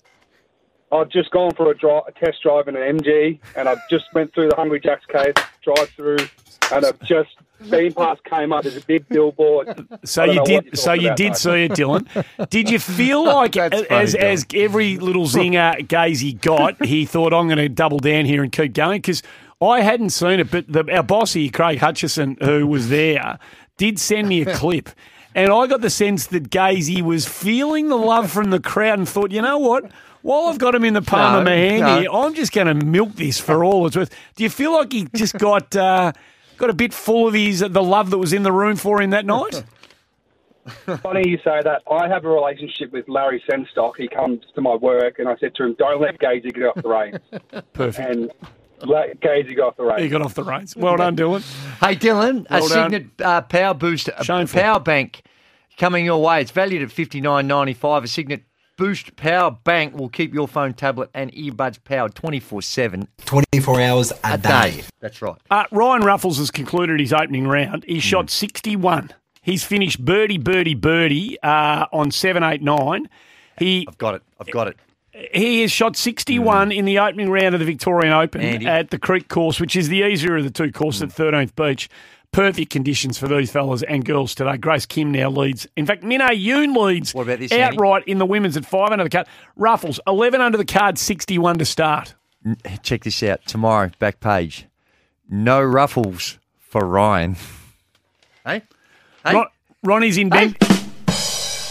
I've 0.94 1.10
just 1.10 1.30
gone 1.32 1.54
for 1.56 1.72
a, 1.72 1.78
dri- 1.78 2.02
a 2.08 2.12
test 2.14 2.42
drive 2.44 2.70
in 2.70 2.76
an 2.78 3.00
MG, 3.00 3.40
and 3.58 3.68
I've 3.68 3.82
just 3.90 4.06
went 4.14 4.34
through 4.34 4.50
the 4.50 4.56
Hungry 4.56 4.80
Jack's 4.80 5.06
case 5.08 5.34
drive 5.64 5.90
through, 5.90 6.18
and 6.76 6.86
I've 6.86 7.00
just 7.02 7.30
been 7.70 7.94
past 7.94 8.24
came 8.24 8.52
up. 8.52 8.66
as 8.66 8.76
a 8.76 8.82
big 8.82 9.08
billboard. 9.08 9.88
So 10.04 10.24
you 10.24 10.44
did. 10.44 10.78
So 10.78 10.94
you 10.94 11.08
about, 11.08 11.18
did 11.18 11.36
see 11.38 11.66
it, 11.66 11.72
Dylan. 11.74 12.50
Did 12.50 12.70
you 12.70 12.80
feel 12.80 13.24
like, 13.26 13.56
as 13.58 13.72
funny, 13.72 14.20
as 14.20 14.46
every 14.54 14.98
little 14.98 15.26
zinger 15.26 15.78
Gazy 15.88 16.40
got, 16.42 16.84
he 16.84 17.06
thought, 17.06 17.34
"I'm 17.34 17.48
going 17.48 17.58
to 17.58 17.70
double 17.70 18.00
down 18.00 18.26
here 18.26 18.44
and 18.44 18.52
keep 18.52 18.74
going"? 18.74 19.02
Because 19.02 19.22
I 19.62 19.82
hadn't 19.82 20.10
seen 20.10 20.40
it, 20.40 20.50
but 20.50 20.68
the, 20.68 20.90
our 20.96 21.04
boss 21.04 21.34
here, 21.34 21.52
Craig 21.52 21.78
Hutchison, 21.80 22.38
who 22.42 22.66
was 22.66 22.90
there, 22.90 23.38
did 23.78 24.00
send 24.00 24.28
me 24.28 24.42
a 24.42 24.56
clip. 24.56 24.90
And 25.34 25.52
I 25.52 25.68
got 25.68 25.82
the 25.82 25.90
sense 25.90 26.28
that 26.28 26.50
Gazy 26.50 27.02
was 27.02 27.28
feeling 27.28 27.88
the 27.88 27.96
love 27.96 28.30
from 28.32 28.50
the 28.50 28.60
crowd 28.60 29.00
and 29.00 29.08
thought, 29.08 29.32
you 29.32 29.42
know 29.42 29.58
what? 29.60 29.90
While 30.24 30.50
I've 30.50 30.58
got 30.58 30.76
him 30.76 30.84
in 30.84 30.94
the 30.94 31.02
palm 31.02 31.34
No, 31.34 31.40
of 31.40 31.46
my 31.46 31.52
hand 31.56 31.82
no. 31.82 32.00
here, 32.00 32.10
I'm 32.12 32.34
just 32.34 32.52
going 32.52 32.68
to 32.68 32.74
milk 32.86 33.14
this 33.14 33.40
for 33.40 33.64
all 33.64 33.88
it's 33.88 33.96
worth. 33.96 34.14
Do 34.36 34.44
you 34.44 34.50
feel 34.50 34.74
like 34.74 34.92
he 34.92 35.08
just 35.16 35.36
got 35.38 35.74
uh, 35.76 36.12
got 36.62 36.70
a 36.70 36.74
bit 36.74 36.94
full 36.94 37.28
of 37.28 37.34
his 37.34 37.60
the 37.60 37.84
love 37.84 38.12
that 38.12 38.18
was 38.18 38.32
in 38.32 38.44
the 38.44 38.52
room 38.52 38.78
for 38.78 39.02
him 39.02 39.10
that 39.10 39.26
night? 39.26 39.64
Funny 41.02 41.28
you 41.28 41.38
say 41.38 41.60
that. 41.64 41.82
I 41.92 42.08
have 42.08 42.24
a 42.24 42.30
relationship 42.30 42.92
with 42.94 43.10
Larry 43.10 43.44
Sengstock. 43.50 43.94
He 43.98 44.08
comes 44.08 44.42
to 44.54 44.62
my 44.62 44.76
work, 44.76 45.18
and 45.18 45.28
I 45.28 45.36
said 45.38 45.56
to 45.56 45.64
him, 45.66 45.76
"Don't 45.78 46.00
let 46.00 46.20
Gazy 46.20 46.54
get 46.54 46.64
off 46.64 46.82
the 46.82 46.88
reins." 46.88 47.18
Perfect. 47.74 48.10
And 48.10 48.32
let 48.84 49.20
Gazy 49.22 49.58
got 49.58 49.70
off 49.70 49.78
the 49.78 49.84
reins. 49.84 50.04
He 50.04 50.10
got 50.10 50.22
off 50.22 50.36
the 50.36 50.44
reins. 50.44 50.76
Well 50.76 50.98
done, 50.98 51.16
Dylan. 51.16 51.42
Hey, 51.80 51.96
Dylan, 51.96 52.48
Well 52.50 52.66
a 52.66 52.70
done. 52.70 52.92
Cygnett 52.92 53.22
uh, 53.22 53.42
Power 53.42 53.74
Boost, 53.74 54.10
a 54.10 54.48
Power 54.48 54.80
Bank 54.80 55.24
coming 55.78 56.06
your 56.06 56.22
way. 56.22 56.42
It's 56.42 56.52
valued 56.52 56.84
at 56.84 56.92
fifty 56.92 57.22
nine 57.22 57.48
ninety 57.48 57.74
five. 57.74 58.04
A 58.04 58.08
Cygnett 58.08 58.44
Boost 58.82 59.16
Power 59.16 59.52
Bank 59.52 59.96
will 59.96 60.10
keep 60.10 60.34
your 60.34 60.48
phone, 60.48 60.74
tablet, 60.74 61.12
and 61.14 61.32
earbuds 61.34 61.78
powered 61.84 62.16
twenty 62.16 62.40
four 62.40 62.64
seven. 62.64 63.08
24 63.26 63.80
hours 63.80 64.12
a, 64.12 64.34
A 64.34 64.38
day. 64.40 64.72
day. 64.72 64.84
That's 65.00 65.22
right. 65.22 65.36
Uh, 65.52 65.66
Ryan 65.72 66.02
Ruffles 66.02 66.40
has 66.40 66.50
concluded 66.50 67.00
his 67.00 67.14
opening 67.14 67.48
round. 67.48 67.84
Hmm. 67.84 67.92
He 67.92 68.00
shot 68.00 68.32
61. 68.32 69.12
He's 69.44 69.64
finished 69.64 70.04
birdie, 70.04 70.40
birdie, 70.40 70.74
birdie 70.74 71.40
uh, 71.44 71.86
on 71.94 72.10
7 72.10 72.42
8 72.42 72.64
9. 72.64 73.08
He, 73.60 73.86
I've 73.88 74.00
got 74.00 74.16
it. 74.16 74.24
I've 74.40 74.50
got 74.50 74.68
it. 74.68 74.78
he 75.32 75.62
has 75.62 75.72
shot 75.72 75.96
61 75.96 76.72
in 76.72 76.86
the 76.86 76.98
opening 76.98 77.30
round 77.30 77.54
of 77.54 77.60
the 77.60 77.66
Victorian 77.66 78.12
Open 78.14 78.42
Hmm. 78.42 78.48
Andy. 78.48 78.66
at 78.66 78.90
the 78.90 78.98
Creek 78.98 79.28
course, 79.28 79.60
which 79.60 79.76
is 79.76 79.90
the 79.90 80.02
easier 80.02 80.38
of 80.38 80.44
the 80.44 80.50
two 80.50 80.72
courses 80.72 81.04
at 81.04 81.10
13th 81.10 81.56
Beach. 81.56 81.88
Perfect 82.32 82.70
conditions 82.72 83.18
for 83.18 83.28
these 83.28 83.52
fellas 83.52 83.84
and 83.84 84.06
girls 84.06 84.34
today. 84.34 84.56
Grace 84.56 84.86
Kim 84.86 85.12
now 85.12 85.30
leads. 85.30 85.68
In 85.76 85.86
fact, 85.86 86.02
Minna 86.02 86.30
Yoon 86.30 86.76
leads 86.78 87.14
What 87.14 87.24
about 87.24 87.40
this, 87.40 87.52
Andy? 87.52 87.76
outright 87.76 88.08
in 88.08 88.20
the 88.20 88.26
women's 88.26 88.56
at 88.56 88.66
5 88.66 88.92
under 88.92 89.04
the 89.04 89.10
card. 89.10 89.28
Ruffles, 89.58 90.00
11 90.08 90.40
under 90.40 90.58
the 90.58 90.64
card, 90.64 90.98
61 90.98 91.58
to 91.58 91.66
start. 91.66 92.16
Check 92.84 93.04
this 93.04 93.22
out 93.24 93.46
tomorrow. 93.46 93.92
Back 94.00 94.22
page. 94.22 94.66
No 95.30 95.62
ruffles 95.62 96.40
for 96.60 96.86
Ryan. 96.86 97.36
Hey, 98.44 98.64
hey. 99.24 99.36
Ron- 99.36 99.46
Ronnie's 99.84 100.18
in 100.18 100.30
Ben. 100.30 100.56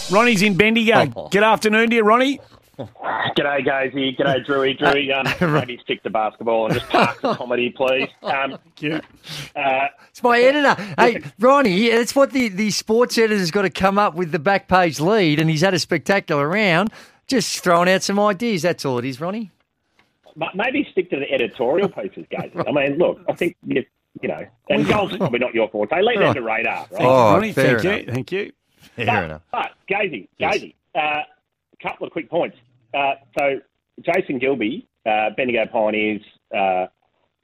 Ronnie's 0.09 0.41
in 0.41 0.55
Bendigo. 0.55 1.11
Oh. 1.17 1.27
Good 1.27 1.43
afternoon 1.43 1.89
to 1.89 1.95
you, 1.97 2.03
Ronnie. 2.03 2.39
G'day, 3.37 3.65
Gazy. 3.65 4.17
G'day, 4.17 4.45
Drewy. 4.45 4.77
Drewy, 4.79 5.11
um, 5.41 5.53
maybe 5.53 5.79
stick 5.83 6.03
to 6.03 6.09
basketball 6.09 6.65
and 6.65 6.75
just 6.75 6.87
park 6.89 7.21
the 7.21 7.35
comedy, 7.35 7.69
please. 7.69 8.09
Um, 8.23 8.53
uh, 8.53 9.87
It's 10.09 10.23
my 10.23 10.39
editor. 10.39 10.75
Hey, 10.97 11.21
Ronnie, 11.39 11.85
it's 11.87 12.15
what 12.15 12.31
the, 12.31 12.49
the 12.49 12.71
sports 12.71 13.17
editor's 13.17 13.51
got 13.51 13.63
to 13.63 13.69
come 13.69 13.97
up 13.97 14.15
with 14.15 14.31
the 14.31 14.39
back 14.39 14.67
page 14.67 14.99
lead, 14.99 15.39
and 15.39 15.49
he's 15.49 15.61
had 15.61 15.73
a 15.73 15.79
spectacular 15.79 16.47
round. 16.47 16.91
Just 17.27 17.59
throwing 17.63 17.89
out 17.89 18.03
some 18.03 18.19
ideas. 18.19 18.63
That's 18.63 18.83
all 18.85 18.97
it 18.99 19.05
is, 19.05 19.21
Ronnie. 19.21 19.51
m- 20.41 20.49
maybe 20.55 20.87
stick 20.91 21.09
to 21.11 21.17
the 21.17 21.31
editorial 21.31 21.87
pieces, 21.89 22.25
Gazy. 22.31 22.67
I 22.67 22.71
mean, 22.71 22.97
look, 22.97 23.19
I 23.29 23.33
think, 23.33 23.55
you, 23.65 23.85
you 24.21 24.27
know, 24.27 24.45
and 24.69 24.85
golf's 24.87 25.15
probably 25.15 25.39
not 25.39 25.53
your 25.53 25.69
forte. 25.69 26.01
Leave 26.01 26.19
that 26.19 26.33
to 26.33 26.41
radar, 26.41 26.87
right? 26.91 27.01
Oh, 27.01 27.33
Ronnie, 27.35 27.53
fair 27.53 27.79
thank 27.79 27.85
enough. 27.85 28.07
you. 28.07 28.13
Thank 28.13 28.31
you. 28.33 28.51
Fair 28.95 29.05
but, 29.05 29.23
enough. 29.23 29.41
But 29.51 29.71
Gazy, 29.89 30.27
Yes. 30.37 30.57
Gazy, 30.57 30.73
a 30.95 31.21
couple 31.81 32.05
of 32.07 32.11
quick 32.11 32.29
points. 32.29 32.57
Uh, 32.93 33.13
so 33.37 33.59
Jason 34.01 34.39
Gilby, 34.39 34.87
uh, 35.05 35.29
Bendigo 35.37 35.65
Pioneers 35.67 36.21
uh, 36.55 36.87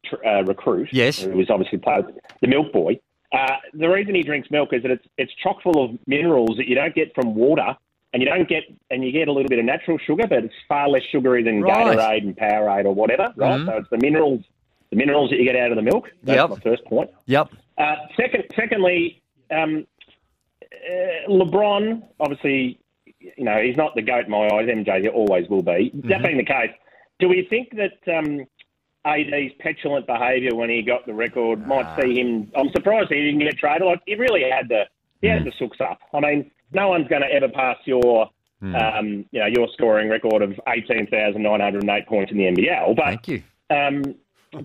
tr- 0.06 0.26
uh, 0.26 0.42
recruit, 0.44 0.90
Yes. 0.92 1.22
who 1.22 1.32
was 1.38 1.50
obviously 1.50 1.78
part 1.78 2.06
of 2.10 2.16
the 2.42 2.48
Milk 2.48 2.72
Boy. 2.72 3.00
Uh, 3.34 3.58
the 3.74 3.88
reason 3.90 4.16
he 4.16 4.24
drinks 4.24 4.50
milk 4.52 4.72
is 4.72 4.82
that 4.84 4.92
it's 4.92 5.06
it's 5.18 5.34
chock 5.44 5.62
full 5.62 5.84
of 5.84 5.92
minerals 6.08 6.56
that 6.58 6.68
you 6.68 6.76
don't 6.76 6.96
get 6.96 7.14
from 7.14 7.36
water, 7.36 7.76
and 8.14 8.24
you 8.24 8.30
don't 8.30 8.48
get 8.48 8.64
and 8.90 9.04
you 9.04 9.12
get 9.12 9.28
a 9.28 9.32
little 9.34 9.50
bit 9.50 9.60
of 9.60 9.66
natural 9.66 9.98
sugar, 9.98 10.26
but 10.28 10.46
it's 10.46 10.54
far 10.70 10.88
less 10.88 11.04
sugary 11.12 11.44
than 11.44 11.62
Right. 11.62 11.98
Gatorade 11.98 12.22
and 12.24 12.38
Powerade 12.38 12.86
or 12.86 12.94
whatever, 12.96 13.34
right? 13.36 13.60
Mhm. 13.60 13.66
So 13.66 13.78
it's 13.80 13.90
the 13.90 13.98
minerals, 13.98 14.44
the 14.92 14.96
minerals 14.96 15.30
that 15.32 15.38
you 15.40 15.44
get 15.44 15.58
out 15.58 15.72
of 15.72 15.76
the 15.76 15.82
milk. 15.82 16.10
That's 16.24 16.38
Yep. 16.38 16.50
my 16.52 16.60
first 16.62 16.86
point. 16.86 17.10
Yep. 17.26 17.50
Uh, 17.78 17.96
second, 18.16 18.46
secondly, 18.56 19.22
um, 19.52 19.86
uh, 20.64 21.30
LeBron, 21.30 22.04
obviously, 22.22 22.80
you 23.36 23.44
know, 23.44 23.62
he's 23.62 23.78
not 23.78 23.96
the 23.96 24.02
goat 24.02 24.26
in 24.26 24.32
my 24.32 24.46
eyes. 24.46 24.68
MJ 24.68 25.12
always 25.14 25.48
will 25.50 25.64
be. 25.64 25.92
That 26.06 26.24
being 26.24 26.38
the 26.38 26.46
case, 26.46 26.72
do 27.20 27.28
we 27.28 27.46
think 27.50 27.76
that 27.76 28.18
um, 28.18 28.42
AD's 29.06 29.54
petulant 29.60 30.06
behaviour 30.08 30.56
when 30.56 30.70
he 30.70 30.82
got 30.82 31.06
the 31.06 31.14
record 31.14 31.66
might 31.68 32.00
see 32.02 32.20
him? 32.20 32.52
I'm 32.56 32.70
surprised 32.72 33.10
he 33.10 33.16
didn't 33.24 33.40
get 33.40 33.58
traded. 33.58 33.88
Like 33.88 34.02
he 34.06 34.16
really 34.16 34.44
had 34.50 34.70
the 34.70 34.84
he 35.22 35.28
had 35.28 35.44
the 35.44 35.52
sooks 35.58 35.82
up. 35.82 36.00
I 36.14 36.20
mean, 36.20 36.52
no 36.72 36.90
one's 36.90 37.08
going 37.08 37.22
to 37.24 37.32
ever 37.32 37.50
pass 37.50 37.78
your. 37.86 38.30
Um, 38.60 39.24
you 39.30 39.40
know 39.40 39.46
your 39.46 39.68
scoring 39.74 40.10
record 40.10 40.42
of 40.42 40.60
eighteen 40.68 41.06
thousand 41.06 41.44
nine 41.44 41.60
hundred 41.60 41.84
and 41.84 41.92
eight 41.92 42.08
points 42.08 42.32
in 42.32 42.40
the 42.40 42.46
NBL. 42.46 42.96
But 42.96 43.06
Thank 43.06 43.28
you. 43.28 43.44
um, 43.70 44.16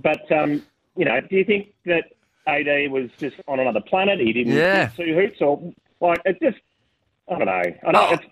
but 0.01 0.33
um, 0.33 0.63
you 0.97 1.05
know, 1.05 1.21
do 1.21 1.37
you 1.37 1.45
think 1.45 1.75
that 1.85 2.05
AD 2.47 2.91
was 2.91 3.11
just 3.19 3.37
on 3.47 3.61
another 3.61 3.83
planet? 3.83 4.19
He 4.19 4.33
didn't 4.33 4.55
Yeah. 4.55 4.89
two 4.97 5.15
hoots, 5.15 5.43
or 5.43 5.61
like 6.01 6.23
it 6.25 6.39
just 6.41 6.57
I 7.29 7.37
don't 7.39 7.45
know. 7.45 7.63
I 7.87 7.93
know 7.93 8.11
it's, 8.13 8.25
it 8.25 8.31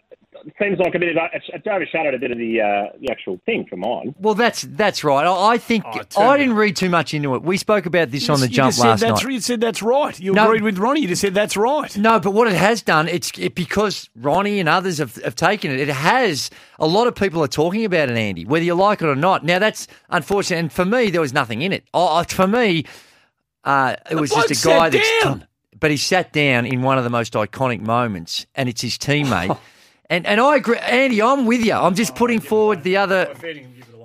seems 0.60 0.78
like 0.78 0.94
a 0.94 0.98
bit 0.98 1.16
of 1.16 1.22
it's, 1.32 1.44
it's 1.52 1.66
overshadowed 1.66 2.14
a 2.14 2.18
bit 2.18 2.30
of 2.30 2.38
the 2.38 2.60
uh, 2.60 2.96
the 3.00 3.10
actual 3.10 3.40
thing 3.46 3.66
for 3.68 3.76
mine. 3.76 4.14
Well, 4.18 4.34
that's 4.34 4.62
that's 4.62 5.02
right. 5.04 5.24
I, 5.26 5.52
I 5.54 5.58
think 5.58 5.84
I 6.16 6.36
didn't 6.38 6.54
read 6.56 6.76
too 6.76 6.88
much 6.88 7.14
into 7.14 7.34
it. 7.34 7.42
We 7.42 7.56
spoke 7.56 7.86
about 7.86 8.10
this 8.10 8.28
on 8.28 8.40
the 8.40 8.48
You 8.48 8.54
jump 8.54 8.68
just 8.68 8.78
said 8.80 8.88
last 8.88 9.00
that's, 9.00 9.24
night. 9.24 9.32
You 9.32 9.40
said 9.40 9.60
that's 9.60 9.82
right. 9.82 10.18
You 10.18 10.32
No. 10.32 10.46
agreed 10.46 10.62
with 10.62 10.78
Ronnie. 10.78 11.00
You 11.02 11.08
just 11.08 11.20
said 11.22 11.34
that's 11.34 11.56
right. 11.56 11.96
No, 11.96 12.18
but 12.20 12.32
what 12.32 12.46
it 12.48 12.54
has 12.54 12.82
done, 12.82 13.08
it's 13.08 13.30
it, 13.38 13.54
because 13.54 14.08
Ronnie 14.16 14.60
and 14.60 14.68
others 14.68 14.98
have, 14.98 15.16
have 15.16 15.34
taken 15.36 15.70
it. 15.70 15.80
It 15.80 15.88
has 15.88 16.50
a 16.78 16.86
lot 16.86 17.06
of 17.06 17.14
people 17.14 17.42
are 17.42 17.48
talking 17.48 17.84
about 17.84 18.08
it, 18.10 18.16
Andy, 18.16 18.44
whether 18.44 18.64
you 18.64 18.74
like 18.74 19.02
it 19.02 19.06
or 19.08 19.16
not. 19.16 19.44
Now 19.44 19.58
that's 19.58 19.86
unfortunate, 20.08 20.58
and 20.58 20.72
for 20.72 20.84
me, 20.84 21.10
there 21.10 21.20
was 21.20 21.32
nothing 21.32 21.62
in 21.62 21.72
it. 21.72 21.84
I, 21.94 22.20
I- 22.20 22.24
for 22.24 22.46
me, 22.46 22.84
uh, 23.64 23.96
it 24.10 24.14
was 24.16 24.30
just 24.30 24.64
a 24.64 24.68
guy 24.68 24.88
that's 24.88 25.22
down. 25.22 25.46
but 25.78 25.90
he 25.90 25.96
sat 25.96 26.32
down 26.32 26.64
in 26.66 26.82
one 26.82 26.96
of 26.98 27.04
the 27.04 27.10
most 27.10 27.34
iconic 27.34 27.80
moments, 27.80 28.46
and 28.54 28.68
it's 28.68 28.80
his 28.82 28.96
teammate. 28.98 29.58
and 30.10 30.26
and 30.26 30.40
I 30.40 30.56
agree, 30.56 30.76
Andy. 30.78 31.22
I'm 31.22 31.46
with 31.46 31.64
you. 31.64 31.72
I'm 31.72 31.94
just 31.94 32.14
putting 32.14 32.40
forward 32.40 32.82
the 32.82 32.98
other. 32.98 33.34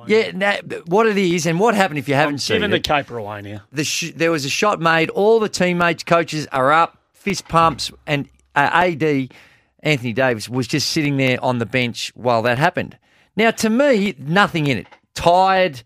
Yeah, 0.08 0.62
what 0.86 1.08
it 1.08 1.18
is, 1.18 1.48
and 1.48 1.60
what 1.60 1.74
happened 1.74 1.98
if 1.98 2.08
you 2.08 2.14
haven't 2.14 2.38
seen 2.38 2.58
Giving 2.58 2.70
it. 2.70 2.74
the 2.74 2.80
caper 2.80 3.18
away 3.18 3.42
now. 3.42 3.64
the 3.72 3.84
sh- 3.84 4.12
there 4.16 4.30
was 4.32 4.46
a 4.46 4.50
shot 4.50 4.80
made. 4.80 5.10
All 5.10 5.40
the 5.40 5.50
teammates, 5.50 6.04
coaches 6.04 6.46
are 6.52 6.72
up, 6.72 7.00
fist 7.14 7.48
pumps, 7.48 7.92
and 8.06 8.30
uh, 8.56 8.70
AD 8.72 9.34
Anthony 9.82 10.14
Davis 10.14 10.48
was 10.48 10.68
just 10.68 10.92
sitting 10.92 11.18
there 11.18 11.44
on 11.44 11.58
the 11.58 11.66
bench 11.66 12.12
while 12.16 12.44
that 12.44 12.60
happened. 12.60 12.98
Now, 13.36 13.50
to 13.52 13.70
me, 13.70 14.14
nothing 14.20 14.68
in 14.68 14.78
it. 14.78 14.88
Tired. 15.16 15.82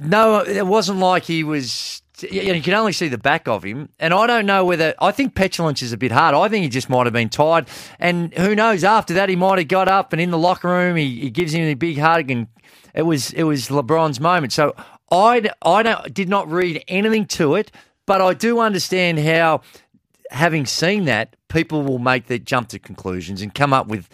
No, 0.00 0.40
it 0.40 0.66
wasn't 0.66 0.98
like 0.98 1.22
he 1.24 1.44
was. 1.44 2.01
You 2.30 2.62
can 2.62 2.74
only 2.74 2.92
see 2.92 3.08
the 3.08 3.18
back 3.18 3.48
of 3.48 3.64
him, 3.64 3.88
and 3.98 4.14
I 4.14 4.26
don't 4.26 4.46
know 4.46 4.64
whether 4.64 4.94
I 5.00 5.12
think 5.12 5.34
petulance 5.34 5.82
is 5.82 5.92
a 5.92 5.96
bit 5.96 6.12
hard. 6.12 6.34
I 6.34 6.48
think 6.48 6.62
he 6.62 6.68
just 6.68 6.88
might 6.88 7.06
have 7.06 7.12
been 7.12 7.28
tired, 7.28 7.68
and 7.98 8.32
who 8.34 8.54
knows? 8.54 8.84
After 8.84 9.14
that, 9.14 9.28
he 9.28 9.36
might 9.36 9.58
have 9.58 9.68
got 9.68 9.88
up 9.88 10.12
and 10.12 10.20
in 10.20 10.30
the 10.30 10.38
locker 10.38 10.68
room, 10.68 10.96
he, 10.96 11.20
he 11.20 11.30
gives 11.30 11.52
him 11.52 11.64
a 11.64 11.74
big 11.74 11.98
hug, 11.98 12.30
and 12.30 12.46
it 12.94 13.02
was 13.02 13.32
it 13.32 13.44
was 13.44 13.68
LeBron's 13.68 14.20
moment. 14.20 14.52
So 14.52 14.74
I 15.10 15.50
I 15.62 15.82
don't 15.82 16.14
did 16.14 16.28
not 16.28 16.50
read 16.50 16.84
anything 16.88 17.26
to 17.26 17.54
it, 17.54 17.70
but 18.06 18.20
I 18.20 18.34
do 18.34 18.60
understand 18.60 19.18
how, 19.18 19.62
having 20.30 20.66
seen 20.66 21.04
that, 21.04 21.36
people 21.48 21.82
will 21.82 21.98
make 21.98 22.26
the 22.26 22.38
jump 22.38 22.68
to 22.68 22.78
conclusions 22.78 23.42
and 23.42 23.54
come 23.54 23.72
up 23.72 23.86
with 23.86 24.08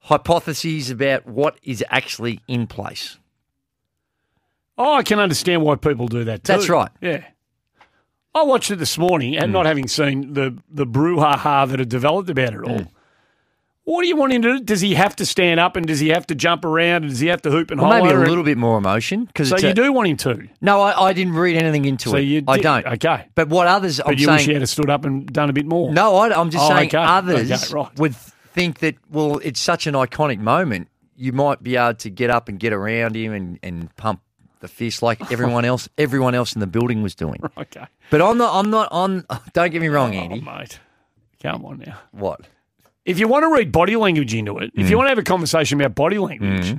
hypotheses 0.00 0.90
about 0.90 1.26
what 1.26 1.58
is 1.62 1.84
actually 1.88 2.40
in 2.48 2.66
place. 2.66 3.18
Oh, 4.78 4.94
I 4.94 5.02
can 5.02 5.18
understand 5.18 5.62
why 5.62 5.76
people 5.76 6.08
do 6.08 6.24
that 6.24 6.44
too. 6.44 6.52
That's 6.52 6.68
right. 6.68 6.90
Yeah. 7.00 7.24
I 8.34 8.42
watched 8.44 8.70
it 8.70 8.76
this 8.76 8.96
morning 8.96 9.36
and 9.36 9.46
hmm. 9.46 9.52
not 9.52 9.66
having 9.66 9.88
seen 9.88 10.32
the, 10.32 10.56
the 10.70 10.86
brouhaha 10.86 11.68
that 11.68 11.78
had 11.78 11.88
developed 11.88 12.30
about 12.30 12.54
it 12.54 12.62
all. 12.62 12.78
Hmm. 12.78 12.84
What 13.84 14.02
do 14.02 14.08
you 14.08 14.14
want 14.14 14.32
him 14.32 14.42
to 14.42 14.58
do? 14.58 14.64
Does 14.64 14.80
he 14.80 14.94
have 14.94 15.16
to 15.16 15.26
stand 15.26 15.58
up 15.58 15.74
and 15.74 15.84
does 15.84 15.98
he 15.98 16.10
have 16.10 16.24
to 16.28 16.36
jump 16.36 16.64
around 16.64 17.02
and 17.02 17.10
does 17.10 17.18
he 17.18 17.26
have 17.26 17.42
to 17.42 17.50
hoop 17.50 17.72
and 17.72 17.80
Well, 17.80 17.90
maybe 17.90 18.14
a 18.14 18.18
and- 18.18 18.28
little 18.28 18.44
bit 18.44 18.56
more 18.56 18.78
emotion 18.78 19.24
because 19.24 19.48
So 19.48 19.56
you 19.56 19.74
do 19.74 19.92
want 19.92 20.08
him 20.08 20.16
to? 20.18 20.48
No, 20.60 20.80
I, 20.80 21.08
I 21.08 21.12
didn't 21.12 21.34
read 21.34 21.56
anything 21.56 21.84
into 21.84 22.10
So 22.10 22.16
it. 22.16 22.20
you 22.22 22.44
I 22.46 22.58
don't. 22.58 22.86
Okay. 22.86 23.26
But 23.34 23.48
what 23.48 23.66
others? 23.66 23.98
But 23.98 24.12
I'm 24.12 24.18
you 24.18 24.26
saying, 24.26 24.36
wish 24.36 24.46
he 24.46 24.54
had 24.54 24.68
stood 24.68 24.88
up 24.88 25.04
and 25.04 25.26
done 25.26 25.50
a 25.50 25.52
bit 25.52 25.66
more. 25.66 25.92
No, 25.92 26.14
I, 26.16 26.40
I'm 26.40 26.50
just 26.50 26.64
Oh, 26.64 26.68
saying 26.68 26.88
okay. 26.90 26.98
others 26.98 27.50
Okay, 27.50 27.74
right. 27.74 27.98
would 27.98 28.14
think 28.14 28.78
that, 28.78 28.94
well, 29.10 29.40
it's 29.42 29.60
such 29.60 29.88
an 29.88 29.94
iconic 29.94 30.38
moment. 30.38 30.86
You 31.16 31.32
might 31.32 31.60
be 31.62 31.76
able 31.76 31.94
to 31.94 32.10
get 32.10 32.30
up 32.30 32.48
and 32.48 32.60
get 32.60 32.72
around 32.72 33.16
him 33.16 33.32
and, 33.32 33.58
and 33.64 33.94
pump 33.96 34.20
the 34.62 34.68
fist 34.68 35.02
like 35.02 35.30
everyone 35.30 35.64
else 35.66 35.88
everyone 35.98 36.34
else 36.34 36.54
in 36.54 36.60
the 36.60 36.66
building 36.66 37.02
was 37.02 37.14
doing. 37.14 37.40
Okay. 37.58 37.84
But 38.10 38.22
I'm 38.22 38.38
not 38.38 38.58
I'm 38.58 38.70
not 38.70 38.88
on 38.90 39.26
don't 39.52 39.70
get 39.70 39.80
me 39.82 39.88
wrong, 39.88 40.14
Oh, 40.16 40.18
Andy. 40.20 40.40
mate. 40.40 40.80
Come 41.42 41.64
on 41.66 41.78
now. 41.84 41.98
What? 42.12 42.40
If 43.04 43.18
you 43.18 43.26
want 43.28 43.42
to 43.42 43.52
read 43.52 43.70
body 43.72 43.96
language 43.96 44.32
into 44.34 44.58
it, 44.58 44.70
if 44.74 44.86
Mm. 44.86 44.90
you 44.90 44.96
want 44.96 45.06
to 45.06 45.10
have 45.10 45.18
a 45.18 45.22
conversation 45.24 45.80
about 45.80 45.94
body 45.94 46.18
language, 46.18 46.78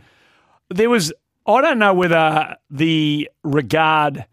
there 0.69 0.89
was, 0.89 1.11
I 1.45 1.59
don't 1.61 1.77
know 1.79 1.93
whether 1.93 2.55
the 2.71 3.29
regard 3.43 4.25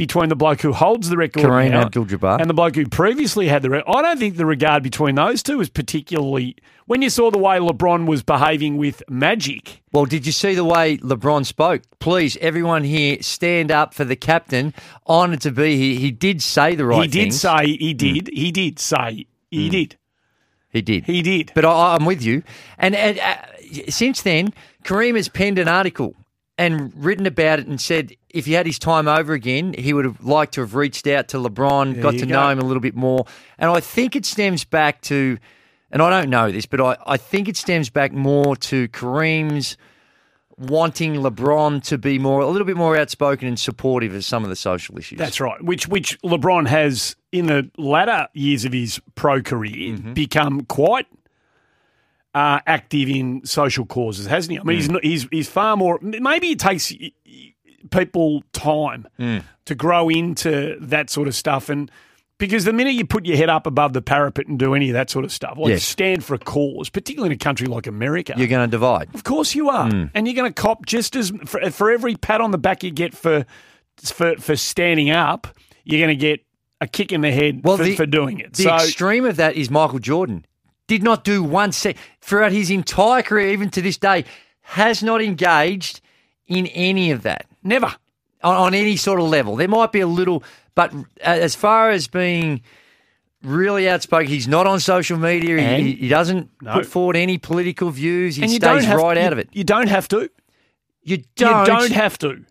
between 0.00 0.30
the 0.30 0.34
bloke 0.34 0.62
who 0.62 0.72
holds 0.72 1.10
the 1.10 1.16
record 1.18 1.42
Kareem 1.42 1.74
Abdul-Jabbar. 1.74 2.40
and 2.40 2.48
the 2.48 2.54
bloke 2.54 2.74
who 2.74 2.88
previously 2.88 3.48
had 3.48 3.60
the 3.60 3.68
record, 3.68 3.92
I 3.94 4.00
don't 4.00 4.18
think 4.18 4.38
the 4.38 4.46
regard 4.46 4.82
between 4.82 5.14
those 5.14 5.42
two 5.42 5.58
was 5.58 5.68
particularly. 5.68 6.56
When 6.86 7.02
you 7.02 7.10
saw 7.10 7.30
the 7.30 7.36
way 7.36 7.58
LeBron 7.58 8.06
was 8.06 8.22
behaving 8.22 8.78
with 8.78 9.02
Magic, 9.10 9.82
Well, 9.92 10.06
did 10.06 10.24
you 10.24 10.32
see 10.32 10.54
the 10.54 10.64
way 10.64 10.96
LeBron 10.96 11.44
spoke? 11.44 11.82
Please, 11.98 12.38
everyone 12.40 12.82
here, 12.82 13.18
stand 13.20 13.70
up 13.70 13.92
for 13.92 14.04
the 14.06 14.16
captain. 14.16 14.72
Honoured 15.06 15.42
to 15.42 15.50
be 15.50 15.76
here. 15.76 16.00
He 16.00 16.10
did 16.10 16.40
say 16.40 16.74
the 16.76 16.86
right 16.86 17.02
thing. 17.02 17.02
he 17.02 17.08
did 17.08 17.22
things. 17.24 17.40
say, 17.42 17.66
he 17.66 17.92
did, 17.92 18.30
he 18.32 18.50
did 18.50 18.78
say, 18.78 19.26
he 19.50 19.68
did. 19.68 19.98
He 20.70 20.80
did. 20.80 21.04
He 21.04 21.20
did. 21.20 21.52
But 21.54 21.66
I, 21.66 21.94
I'm 21.94 22.06
with 22.06 22.22
you. 22.22 22.42
And, 22.78 22.94
and 22.96 23.18
uh, 23.18 23.36
since 23.90 24.22
then, 24.22 24.54
Kareem 24.82 25.16
has 25.16 25.28
penned 25.28 25.58
an 25.58 25.68
article 25.68 26.14
and 26.60 26.92
written 26.94 27.26
about 27.26 27.58
it 27.58 27.66
and 27.66 27.80
said 27.80 28.12
if 28.28 28.44
he 28.46 28.52
had 28.52 28.66
his 28.66 28.78
time 28.78 29.08
over 29.08 29.32
again, 29.32 29.74
he 29.78 29.92
would 29.92 30.04
have 30.04 30.22
liked 30.24 30.54
to 30.54 30.60
have 30.60 30.74
reached 30.74 31.06
out 31.06 31.28
to 31.28 31.38
LeBron, 31.38 31.94
There 31.94 32.02
got 32.02 32.14
to 32.18 32.26
go. 32.26 32.34
know 32.34 32.48
him 32.50 32.58
a 32.58 32.64
little 32.64 32.80
bit 32.82 32.94
more. 32.94 33.24
And 33.58 33.70
I 33.70 33.80
think 33.80 34.14
it 34.14 34.26
stems 34.26 34.64
back 34.64 35.00
to, 35.02 35.38
and 35.90 36.02
I 36.02 36.10
don't 36.10 36.28
know 36.30 36.50
this, 36.52 36.66
but 36.66 36.80
I, 36.80 36.96
I 37.06 37.16
think 37.16 37.48
it 37.48 37.56
stems 37.56 37.88
back 37.90 38.12
more 38.12 38.54
to 38.56 38.88
Kareem's 38.88 39.76
wanting 40.58 41.14
LeBron 41.14 41.82
to 41.84 41.96
be 41.96 42.18
more, 42.18 42.42
a 42.42 42.46
little 42.46 42.66
bit 42.66 42.76
more 42.76 42.96
outspoken 42.96 43.48
and 43.48 43.58
supportive 43.58 44.14
of 44.14 44.24
some 44.24 44.42
of 44.44 44.50
the 44.50 44.56
social 44.56 44.98
issues. 44.98 45.18
That's 45.18 45.40
right. 45.40 45.62
Which 45.64 45.88
which 45.88 46.20
LeBron 46.22 46.66
has 46.68 47.16
in 47.32 47.46
the 47.46 47.70
latter 47.78 48.28
years 48.34 48.64
of 48.66 48.72
his 48.72 49.00
pro 49.14 49.40
career 49.42 49.94
Mm-hmm. 49.94 50.12
become 50.12 50.60
quite 50.66 51.06
uh, 52.34 52.60
active 52.66 53.08
in 53.08 53.44
social 53.44 53.84
causes, 53.86 54.26
hasn't 54.26 54.52
he? 54.52 54.58
I 54.60 54.62
mean, 54.62 54.76
he's 54.76 54.88
Mm. 54.88 54.92
not, 54.92 55.04
he's 55.04 55.26
he's 55.30 55.48
far 55.48 55.76
more. 55.76 55.98
Maybe 56.02 56.50
it 56.50 56.58
takes 56.58 56.92
people 57.90 58.42
time 58.52 59.06
Mm. 59.18 59.42
to 59.64 59.74
grow 59.74 60.08
into 60.08 60.76
that 60.80 61.10
sort 61.10 61.28
of 61.28 61.34
stuff, 61.34 61.68
and 61.68 61.90
because 62.38 62.64
the 62.64 62.72
minute 62.72 62.94
you 62.94 63.04
put 63.04 63.26
your 63.26 63.36
head 63.36 63.48
up 63.50 63.66
above 63.66 63.92
the 63.92 64.00
parapet 64.00 64.46
and 64.46 64.58
do 64.58 64.74
any 64.74 64.88
of 64.88 64.94
that 64.94 65.10
sort 65.10 65.24
of 65.24 65.32
stuff, 65.32 65.58
like 65.58 65.70
Yes. 65.70 65.84
stand 65.84 66.24
for 66.24 66.34
a 66.34 66.38
cause, 66.38 66.88
particularly 66.88 67.32
in 67.32 67.36
a 67.36 67.38
country 67.38 67.66
like 67.66 67.86
America, 67.86 68.32
You're 68.36 68.48
going 68.48 68.66
to 68.66 68.70
divide. 68.70 69.08
of 69.14 69.24
course 69.24 69.54
you 69.54 69.68
are, 69.68 69.88
Mm. 69.90 70.10
and 70.14 70.26
you're 70.26 70.36
going 70.36 70.50
to 70.52 70.62
cop 70.62 70.86
just 70.86 71.16
as 71.16 71.32
for, 71.44 71.70
for 71.70 71.90
every 71.90 72.14
pat 72.16 72.40
on 72.40 72.50
the 72.50 72.58
back 72.58 72.82
you 72.82 72.90
get 72.90 73.14
for 73.14 73.44
for 74.02 74.36
for 74.36 74.56
standing 74.56 75.10
up, 75.10 75.46
you're 75.84 76.00
going 76.00 76.16
to 76.16 76.20
get 76.20 76.40
a 76.80 76.86
kick 76.86 77.12
in 77.12 77.20
the 77.20 77.30
head 77.30 77.60
for, 77.62 77.76
the- 77.76 77.94
for 77.94 78.06
doing 78.06 78.38
it. 78.38 78.54
The 78.54 78.62
so 78.62 78.74
extreme 78.76 79.26
of 79.26 79.36
that 79.36 79.54
is 79.56 79.70
Michael 79.70 79.98
Jordan. 79.98 80.46
Did 80.90 81.04
not 81.04 81.22
do 81.22 81.44
one 81.44 81.70
sec 81.70 81.96
throughout 82.20 82.50
his 82.50 82.68
entire 82.68 83.22
career, 83.22 83.50
even 83.50 83.70
to 83.70 83.80
this 83.80 83.96
day, 83.96 84.24
has 84.62 85.04
not 85.04 85.22
engaged 85.22 86.00
in 86.48 86.66
any 86.66 87.12
of 87.12 87.22
that. 87.22 87.46
Never. 87.62 87.94
On, 88.42 88.56
on 88.56 88.74
any 88.74 88.96
sort 88.96 89.20
of 89.20 89.28
level. 89.28 89.54
There 89.54 89.68
might 89.68 89.92
be 89.92 90.00
a 90.00 90.06
little, 90.08 90.42
but 90.74 90.92
as 91.20 91.54
far 91.54 91.90
as 91.90 92.08
being 92.08 92.62
really 93.42 93.88
outspoken, 93.88 94.26
he's 94.26 94.48
not 94.48 94.66
on 94.66 94.80
social 94.80 95.16
media. 95.16 95.60
He- 95.60 95.82
He, 95.82 95.92
he 95.94 96.08
doesn't 96.08 96.50
No. 96.60 96.72
put 96.72 96.86
forward 96.86 97.14
any 97.16 97.38
political 97.38 97.90
views. 97.90 98.34
He 98.34 98.48
stays 98.48 98.84
have, 98.84 98.98
right 98.98 99.16
you- 99.16 99.22
out 99.22 99.32
of 99.32 99.38
it. 99.38 99.48
You 99.52 99.62
don't 99.62 99.88
have 99.88 100.08
to. 100.08 100.28
You 101.04 101.18
don't. 101.36 101.60
You 101.60 101.66
don't 101.66 101.92
have 101.92 102.18
to. 102.18 102.44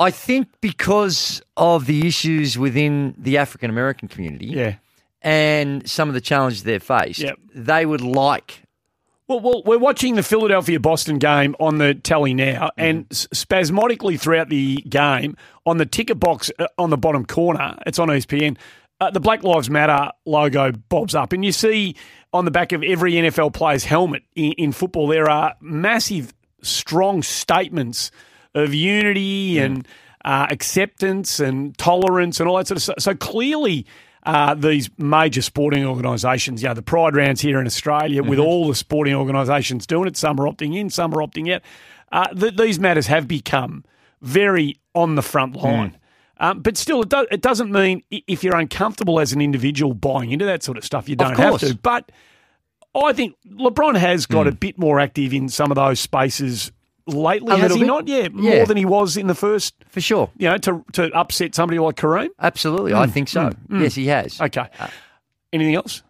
I 0.00 0.10
think 0.10 0.48
because 0.60 1.42
of 1.56 1.86
the 1.86 2.06
issues 2.08 2.58
within 2.58 3.14
the 3.18 3.38
African 3.38 3.70
American 3.70 4.08
community, 4.08 4.46
Yeah. 4.46 4.74
And 5.22 5.88
some 5.88 6.08
of 6.08 6.14
the 6.14 6.20
challenges 6.20 6.62
they 6.62 6.78
face, 6.78 7.18
Yep. 7.18 7.38
they 7.54 7.84
would 7.86 8.00
like. 8.00 8.62
Well, 9.26 9.40
well, 9.40 9.62
we're 9.66 9.78
watching 9.78 10.14
the 10.14 10.22
Philadelphia 10.22 10.80
Boston 10.80 11.18
game 11.18 11.54
on 11.60 11.76
the 11.78 11.94
telly 11.94 12.32
now, 12.32 12.70
and 12.78 13.06
spasmodically 13.10 14.16
throughout 14.16 14.48
the 14.48 14.76
game, 14.88 15.36
on 15.66 15.76
the 15.76 15.84
ticket 15.84 16.18
box 16.18 16.50
uh, 16.58 16.66
on 16.78 16.88
the 16.90 16.96
bottom 16.96 17.26
corner, 17.26 17.76
it's 17.86 17.98
on 17.98 18.08
ESPN. 18.08 18.56
Uh, 19.00 19.10
the 19.10 19.20
Black 19.20 19.42
Lives 19.44 19.68
Matter 19.68 20.10
logo 20.24 20.72
bobs 20.72 21.14
up, 21.14 21.32
and 21.34 21.44
you 21.44 21.52
see 21.52 21.94
on 22.32 22.46
the 22.46 22.50
back 22.50 22.72
of 22.72 22.82
every 22.82 23.12
NFL 23.12 23.52
player's 23.52 23.84
helmet 23.84 24.22
in, 24.34 24.52
in 24.52 24.72
football, 24.72 25.06
there 25.08 25.28
are 25.28 25.54
massive, 25.60 26.32
strong 26.62 27.22
statements 27.22 28.10
of 28.54 28.72
unity 28.74 29.58
and 29.58 29.86
uh, 30.24 30.46
acceptance 30.50 31.38
and 31.38 31.76
tolerance 31.78 32.40
and 32.40 32.48
all 32.48 32.56
that 32.56 32.66
sort 32.66 32.76
of 32.76 32.82
stuff. 32.82 32.96
So 32.98 33.14
clearly, 33.14 33.86
uh, 34.28 34.54
these 34.54 34.90
major 34.98 35.40
sporting 35.40 35.86
organisations, 35.86 36.62
you 36.62 36.68
know, 36.68 36.74
the 36.74 36.82
Pride 36.82 37.16
rounds 37.16 37.40
here 37.40 37.58
in 37.58 37.66
Australia, 37.66 38.22
with 38.22 38.38
all 38.38 38.68
the 38.68 38.74
sporting 38.74 39.14
organisations 39.14 39.86
doing 39.86 40.06
it, 40.06 40.18
some 40.18 40.38
are 40.38 40.44
opting 40.44 40.76
in, 40.76 40.90
some 40.90 41.14
are 41.14 41.26
opting 41.26 41.50
out. 41.54 41.62
Uh, 42.12 42.28
th- 42.34 42.54
these 42.56 42.78
matters 42.78 43.06
have 43.06 43.26
become 43.26 43.84
very 44.20 44.76
on 44.94 45.14
the 45.14 45.22
front 45.22 45.56
line. 45.56 45.96
Um, 46.40 46.60
but 46.60 46.76
still, 46.76 47.02
it, 47.02 47.08
do- 47.08 47.26
it 47.30 47.40
doesn't 47.40 47.72
mean 47.72 48.02
if 48.10 48.44
you're 48.44 48.54
uncomfortable 48.56 49.18
as 49.18 49.32
an 49.32 49.40
individual 49.40 49.94
buying 49.94 50.30
into 50.30 50.44
that 50.44 50.62
sort 50.62 50.76
of 50.76 50.84
stuff, 50.84 51.08
you 51.08 51.16
don't 51.16 51.36
have 51.36 51.52
to. 51.60 51.74
But 51.82 52.12
I 52.94 53.12
think 53.14 53.34
LeBron 53.50 53.96
has 53.96 54.26
got 54.26 54.46
a 54.46 54.52
bit 54.52 54.78
more 54.78 55.00
active 55.00 55.32
in 55.32 55.48
some 55.48 55.70
of 55.70 55.76
those 55.76 56.00
spaces 56.00 56.70
lately, 57.08 57.58
has 57.58 57.72
he 57.74 57.80
bit. 57.80 57.86
not? 57.86 58.06
Yeah, 58.08 58.28
Yeah. 58.34 58.56
more 58.58 58.66
than 58.66 58.76
he 58.76 58.84
was 58.84 59.16
in 59.16 59.26
the 59.26 59.34
first. 59.34 59.74
For 59.88 60.00
sure. 60.00 60.30
You 60.38 60.50
know, 60.50 60.58
to 60.58 60.84
to 60.92 61.10
upset 61.14 61.54
somebody 61.54 61.78
like 61.78 61.96
Kareem. 61.96 62.28
Absolutely, 62.40 62.94
I 62.94 63.06
Mm, 63.06 63.10
think 63.10 63.28
so. 63.28 63.40
mm, 63.50 63.54
mm. 63.70 63.82
Yes, 63.82 63.94
he 63.94 64.06
has. 64.06 64.40
Okay. 64.40 64.66
Anything 65.52 65.74
else? 65.74 66.02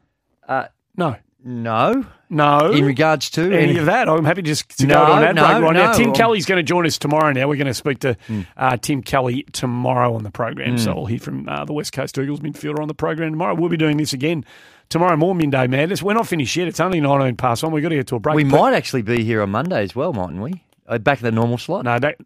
Uh, 0.49 0.65
no. 0.97 1.17
No. 1.45 2.05
No. 2.31 2.73
In 2.73 2.85
regards 2.85 3.31
to 3.31 3.43
any 3.47 3.71
any- 3.71 3.79
of 3.79 3.87
that, 3.87 4.09
I'm 4.09 4.25
happy 4.25 4.43
just 4.43 4.77
to 4.81 4.87
No, 4.87 5.07
go 5.07 5.13
an 5.15 5.25
ad 5.25 5.35
no, 5.37 5.47
break 5.47 5.63
right 5.63 5.73
now. 5.75 5.93
no. 5.93 5.97
Tim 5.97 6.13
Kelly's 6.13 6.45
going 6.45 6.59
to 6.59 6.63
join 6.65 6.85
us 6.85 6.99
tomorrow. 6.99 7.33
Now 7.33 7.49
we're 7.49 7.57
going 7.57 7.69
to 7.69 7.75
speak 7.75 8.01
to 8.01 8.17
Hmm. 8.27 8.41
uh, 8.57 8.77
Tim 8.77 9.01
Kelly 9.03 9.45
tomorrow 9.53 10.15
on 10.15 10.25
the 10.25 10.31
program. 10.31 10.75
Mm. 10.75 10.79
So 10.81 10.95
we'll 10.95 11.07
hear 11.07 11.21
from 11.21 11.49
uh, 11.49 11.65
the 11.65 11.73
West 11.73 11.93
Coast 11.93 12.19
Eagles 12.19 12.41
midfielder 12.41 12.81
on 12.81 12.89
the 12.89 12.95
program 12.95 13.31
tomorrow. 13.31 13.55
We'll 13.55 13.71
be 13.71 13.77
doing 13.79 13.97
this 13.97 14.13
again 14.13 14.45
tomorrow 14.91 15.17
more 15.17 15.35
Midday 15.35 15.69
Madness. 15.69 16.03
We're 16.03 16.15
not 16.15 16.27
finished 16.27 16.55
yet. 16.57 16.69
It's 16.69 16.81
only 16.81 17.01
19 17.01 17.37
past 17.37 17.63
one. 17.63 17.73
We've 17.73 17.83
got 17.83 17.91
to 17.91 17.95
get 17.97 18.09
to 18.09 18.17
a 18.17 18.21
break. 18.21 18.35
We 18.37 18.45
might 18.45 18.75
actually 18.75 19.03
be 19.03 19.23
here 19.25 19.41
on 19.41 19.51
Monday 19.51 19.83
as 19.85 19.95
well, 19.95 20.13
mightn't 20.13 20.43
we? 20.43 20.65
Uh, 20.89 20.99
back 20.99 21.19
at 21.19 21.23
the 21.23 21.31
normal 21.33 21.59
slot. 21.59 21.85
No, 21.85 21.99
that, 21.99 22.17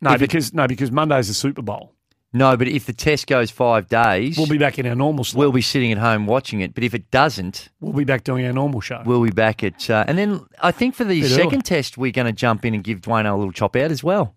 no, 0.00 0.10
If 0.10 0.16
it- 0.16 0.20
because 0.20 0.54
no, 0.54 0.66
because 0.68 0.90
Monday's 0.92 1.28
the 1.28 1.34
Super 1.34 1.60
Bowl. 1.62 1.92
No, 2.34 2.56
but 2.56 2.66
if 2.66 2.86
the 2.86 2.94
test 2.94 3.26
goes 3.26 3.50
five 3.50 3.88
days, 3.90 4.38
We'll 4.38 4.46
be 4.46 4.56
back 4.56 4.78
in 4.78 4.86
our 4.86 4.94
normal 4.94 5.22
slot. 5.22 5.38
we'll 5.40 5.52
be 5.52 5.60
sitting 5.60 5.92
at 5.92 5.98
home 5.98 6.26
watching 6.26 6.62
it. 6.62 6.72
But 6.74 6.82
if 6.82 6.94
it 6.94 7.10
doesn't, 7.10 7.68
We'll 7.80 7.92
be 7.92 8.04
back 8.04 8.24
doing 8.24 8.46
our 8.46 8.54
normal 8.54 8.80
show. 8.80 9.02
we'll 9.04 9.22
be 9.22 9.30
back 9.30 9.62
at. 9.62 9.90
Uh, 9.90 10.04
and 10.08 10.16
then 10.16 10.40
I 10.62 10.70
think 10.72 10.94
for 10.94 11.04
the 11.04 11.22
second 11.24 11.52
early. 11.54 11.62
test, 11.62 11.98
we're 11.98 12.10
going 12.10 12.26
to 12.26 12.32
jump 12.32 12.64
in 12.64 12.72
and 12.72 12.82
give 12.82 13.02
Dwayne 13.02 13.30
a 13.30 13.36
little 13.36 13.52
chop 13.52 13.76
out 13.76 13.90
as 13.90 14.02
well, 14.02 14.34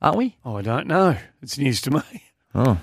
aren't 0.00 0.18
we? 0.18 0.36
Oh, 0.44 0.56
I 0.58 0.62
don't 0.62 0.86
know. 0.86 1.16
It's 1.42 1.58
news 1.58 1.80
to 1.80 1.90
me. 1.90 2.02
Oh, 2.54 2.78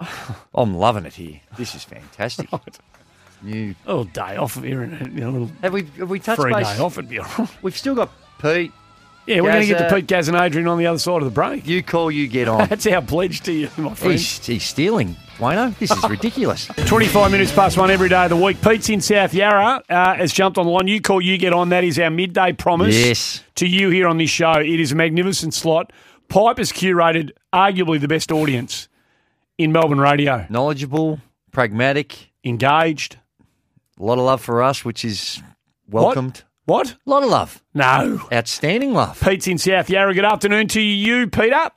I'm 0.54 0.74
loving 0.76 1.04
it 1.06 1.14
here. 1.14 1.40
This 1.56 1.74
is 1.76 1.84
fantastic. 1.84 2.48
New 3.42 3.76
A 3.86 3.88
little 3.90 4.04
day 4.04 4.36
off 4.36 4.56
of 4.56 4.64
here 4.64 4.82
and 4.82 5.00
a 5.22 5.30
little 5.30 5.48
have 5.62 5.72
we 5.72 5.84
have 5.98 6.10
we 6.10 6.18
touched 6.18 6.40
free 6.42 6.52
base? 6.52 6.66
day 6.76 6.82
off. 6.82 6.98
It'd 6.98 7.08
be 7.08 7.20
all 7.20 7.26
right. 7.38 7.48
We've 7.62 7.76
still 7.78 7.94
got 7.94 8.10
Pete. 8.42 8.72
Yeah, 9.28 9.40
we're 9.42 9.52
going 9.52 9.62
to 9.62 9.66
get 9.68 9.88
to 9.88 9.94
Pete 9.94 10.06
Gaz 10.06 10.28
and 10.28 10.36
Adrian 10.36 10.66
on 10.68 10.78
the 10.78 10.86
other 10.86 10.98
side 10.98 11.18
of 11.18 11.24
the 11.24 11.30
break. 11.30 11.66
You 11.66 11.82
call, 11.82 12.10
you 12.10 12.26
get 12.28 12.48
on. 12.48 12.68
That's 12.68 12.86
our 12.86 13.02
pledge 13.02 13.42
to 13.42 13.52
you, 13.52 13.68
my 13.76 13.94
friend. 13.94 14.12
he's, 14.12 14.44
he's 14.46 14.64
stealing, 14.64 15.16
Dwayno. 15.36 15.76
This 15.78 15.90
is 15.90 16.02
ridiculous. 16.10 16.66
25 16.86 17.30
minutes 17.30 17.52
past 17.52 17.76
one 17.76 17.90
every 17.90 18.08
day 18.08 18.24
of 18.24 18.30
the 18.30 18.36
week. 18.36 18.60
Pete's 18.62 18.88
in 18.88 19.00
South 19.00 19.34
Yarra 19.34 19.82
uh, 19.88 20.14
has 20.14 20.32
jumped 20.32 20.56
on 20.58 20.66
the 20.66 20.72
line. 20.72 20.88
You 20.88 21.00
call, 21.00 21.20
you 21.20 21.36
get 21.38 21.52
on. 21.52 21.68
That 21.68 21.84
is 21.84 21.98
our 21.98 22.10
midday 22.10 22.52
promise 22.52 22.94
Yes. 22.96 23.44
to 23.56 23.66
you 23.66 23.90
here 23.90 24.08
on 24.08 24.16
this 24.18 24.30
show. 24.30 24.52
It 24.52 24.80
is 24.80 24.92
a 24.92 24.94
magnificent 24.94 25.52
slot. 25.54 25.92
Pipe 26.28 26.58
has 26.58 26.72
curated 26.72 27.30
arguably 27.52 28.00
the 28.00 28.08
best 28.08 28.32
audience 28.32 28.88
in 29.58 29.72
Melbourne 29.72 30.00
radio. 30.00 30.46
Knowledgeable, 30.48 31.20
pragmatic, 31.52 32.30
engaged. 32.44 33.16
A 33.98 34.02
lot 34.04 34.18
of 34.18 34.24
love 34.24 34.40
for 34.40 34.62
us, 34.62 34.84
which 34.84 35.04
is 35.04 35.42
welcomed. 35.88 36.36
What? 36.38 36.44
A 36.68 36.70
lot 37.06 37.22
of 37.22 37.30
love. 37.30 37.62
No. 37.72 38.20
Outstanding 38.30 38.92
love. 38.92 39.18
Pete's 39.22 39.46
in 39.46 39.56
South 39.56 39.88
Yarra. 39.88 40.12
Good 40.12 40.26
afternoon 40.26 40.68
to 40.68 40.80
you, 40.82 41.26
Peter. 41.26 41.70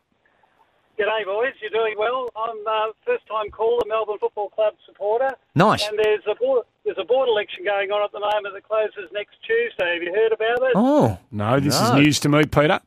G'day, 1.00 1.24
boys. 1.26 1.54
You're 1.62 1.72
doing 1.72 1.96
well. 1.98 2.28
I'm 2.36 2.58
uh, 2.68 2.92
first 3.06 3.26
time 3.26 3.50
caller, 3.52 3.80
Melbourne 3.88 4.18
Football 4.20 4.50
Club 4.50 4.74
supporter. 4.86 5.30
Nice. 5.56 5.88
And 5.88 5.98
there's 5.98 6.24
a 6.30 6.36
board, 6.36 6.66
there's 6.84 6.98
a 7.00 7.06
board 7.06 7.30
election 7.30 7.64
going 7.64 7.90
on 7.92 8.04
at 8.04 8.12
the 8.12 8.20
moment 8.20 8.54
that 8.54 8.64
closes 8.68 9.10
next 9.14 9.38
Tuesday. 9.48 9.94
Have 9.94 10.04
you 10.04 10.14
heard 10.14 10.34
about 10.34 10.68
it? 10.68 10.74
Oh. 10.76 11.18
No, 11.32 11.60
this 11.62 11.80
No. 11.80 11.86
is 11.86 11.94
news 11.94 12.20
to 12.20 12.30
me, 12.30 12.46
Peter. 12.46 12.82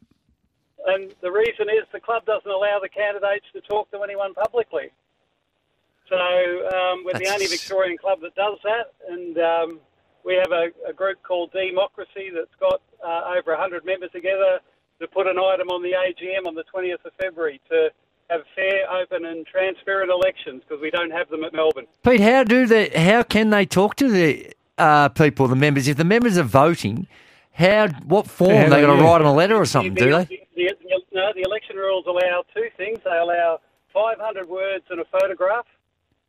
And 0.86 1.14
the 1.22 1.32
reason 1.32 1.70
is 1.70 1.88
the 1.90 2.00
club 2.00 2.26
doesn't 2.26 2.50
allow 2.50 2.80
the 2.82 2.90
candidates 2.90 3.46
to 3.54 3.62
talk 3.62 3.90
to 3.92 4.02
anyone 4.02 4.34
publicly. 4.34 4.90
So 6.10 6.16
um, 6.16 7.02
we're 7.06 7.18
the 7.18 7.30
only 7.32 7.46
Victorian 7.46 7.96
club 7.96 8.20
that 8.20 8.34
does 8.34 8.58
that, 8.62 8.92
and 9.08 9.38
um, 9.38 9.80
we 10.24 10.34
have 10.34 10.52
a, 10.52 10.68
a 10.88 10.92
group 10.92 11.22
called 11.22 11.52
Democracy 11.52 12.30
that's 12.34 12.54
got 12.58 12.80
uh, 13.04 13.36
over 13.38 13.52
100 13.52 13.84
members 13.84 14.10
together 14.12 14.58
to 15.00 15.08
put 15.08 15.26
an 15.26 15.38
item 15.38 15.68
on 15.68 15.82
the 15.82 15.92
AGM 15.92 16.46
on 16.46 16.54
the 16.54 16.64
20th 16.74 17.04
of 17.04 17.12
February 17.20 17.60
to 17.70 17.90
have 18.30 18.40
fair, 18.54 18.90
open, 18.90 19.26
and 19.26 19.46
transparent 19.46 20.10
elections 20.10 20.62
because 20.66 20.80
we 20.80 20.90
don't 20.90 21.10
have 21.10 21.28
them 21.28 21.44
at 21.44 21.52
Melbourne. 21.52 21.86
Pete, 22.02 22.20
how 22.20 22.42
do 22.44 22.66
they? 22.66 22.88
How 22.88 23.22
can 23.22 23.50
they 23.50 23.66
talk 23.66 23.96
to 23.96 24.08
the 24.08 24.52
uh, 24.78 25.10
people, 25.10 25.46
the 25.46 25.56
members? 25.56 25.88
If 25.88 25.98
the 25.98 26.04
members 26.04 26.38
are 26.38 26.42
voting, 26.42 27.06
how? 27.52 27.88
What 28.06 28.26
form 28.26 28.52
Yeah, 28.52 28.68
they 28.68 28.80
got 28.80 28.94
to 28.94 29.02
yeah. 29.02 29.04
write 29.04 29.20
on 29.20 29.26
a 29.26 29.34
letter 29.34 29.56
or 29.56 29.66
something? 29.66 29.94
Do 29.94 30.10
they? 30.10 30.24
The, 30.24 30.38
the, 30.56 30.74
the, 30.80 31.00
no, 31.12 31.32
the 31.34 31.42
election 31.42 31.76
rules 31.76 32.06
allow 32.06 32.44
two 32.54 32.68
things. 32.76 32.98
They 33.04 33.16
allow 33.16 33.60
500 33.92 34.48
words 34.48 34.84
and 34.90 35.00
a 35.00 35.04
photograph, 35.04 35.66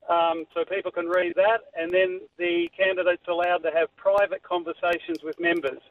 um, 0.09 0.45
so 0.53 0.63
people 0.65 0.91
can 0.91 1.07
read 1.07 1.33
that, 1.35 1.61
and 1.75 1.91
then 1.91 2.21
the 2.37 2.69
candidates 2.77 3.23
are 3.27 3.31
allowed 3.31 3.59
to 3.59 3.71
have 3.71 3.95
private 3.95 4.43
conversations 4.43 5.19
with 5.23 5.39
members. 5.39 5.81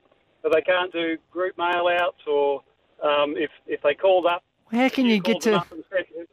So 0.43 0.51
they 0.53 0.61
can't 0.61 0.93
do 0.93 1.17
group 1.31 1.57
mail 1.59 1.89
outs 1.91 2.21
or 2.27 2.63
um, 3.03 3.35
if, 3.37 3.51
if 3.67 3.83
they 3.83 3.95
called 3.95 4.27
up. 4.27 4.45
How 4.71 4.89
can 4.89 5.07
you 5.07 5.21
get 5.21 5.41
to? 5.43 5.65
said, 5.91 6.27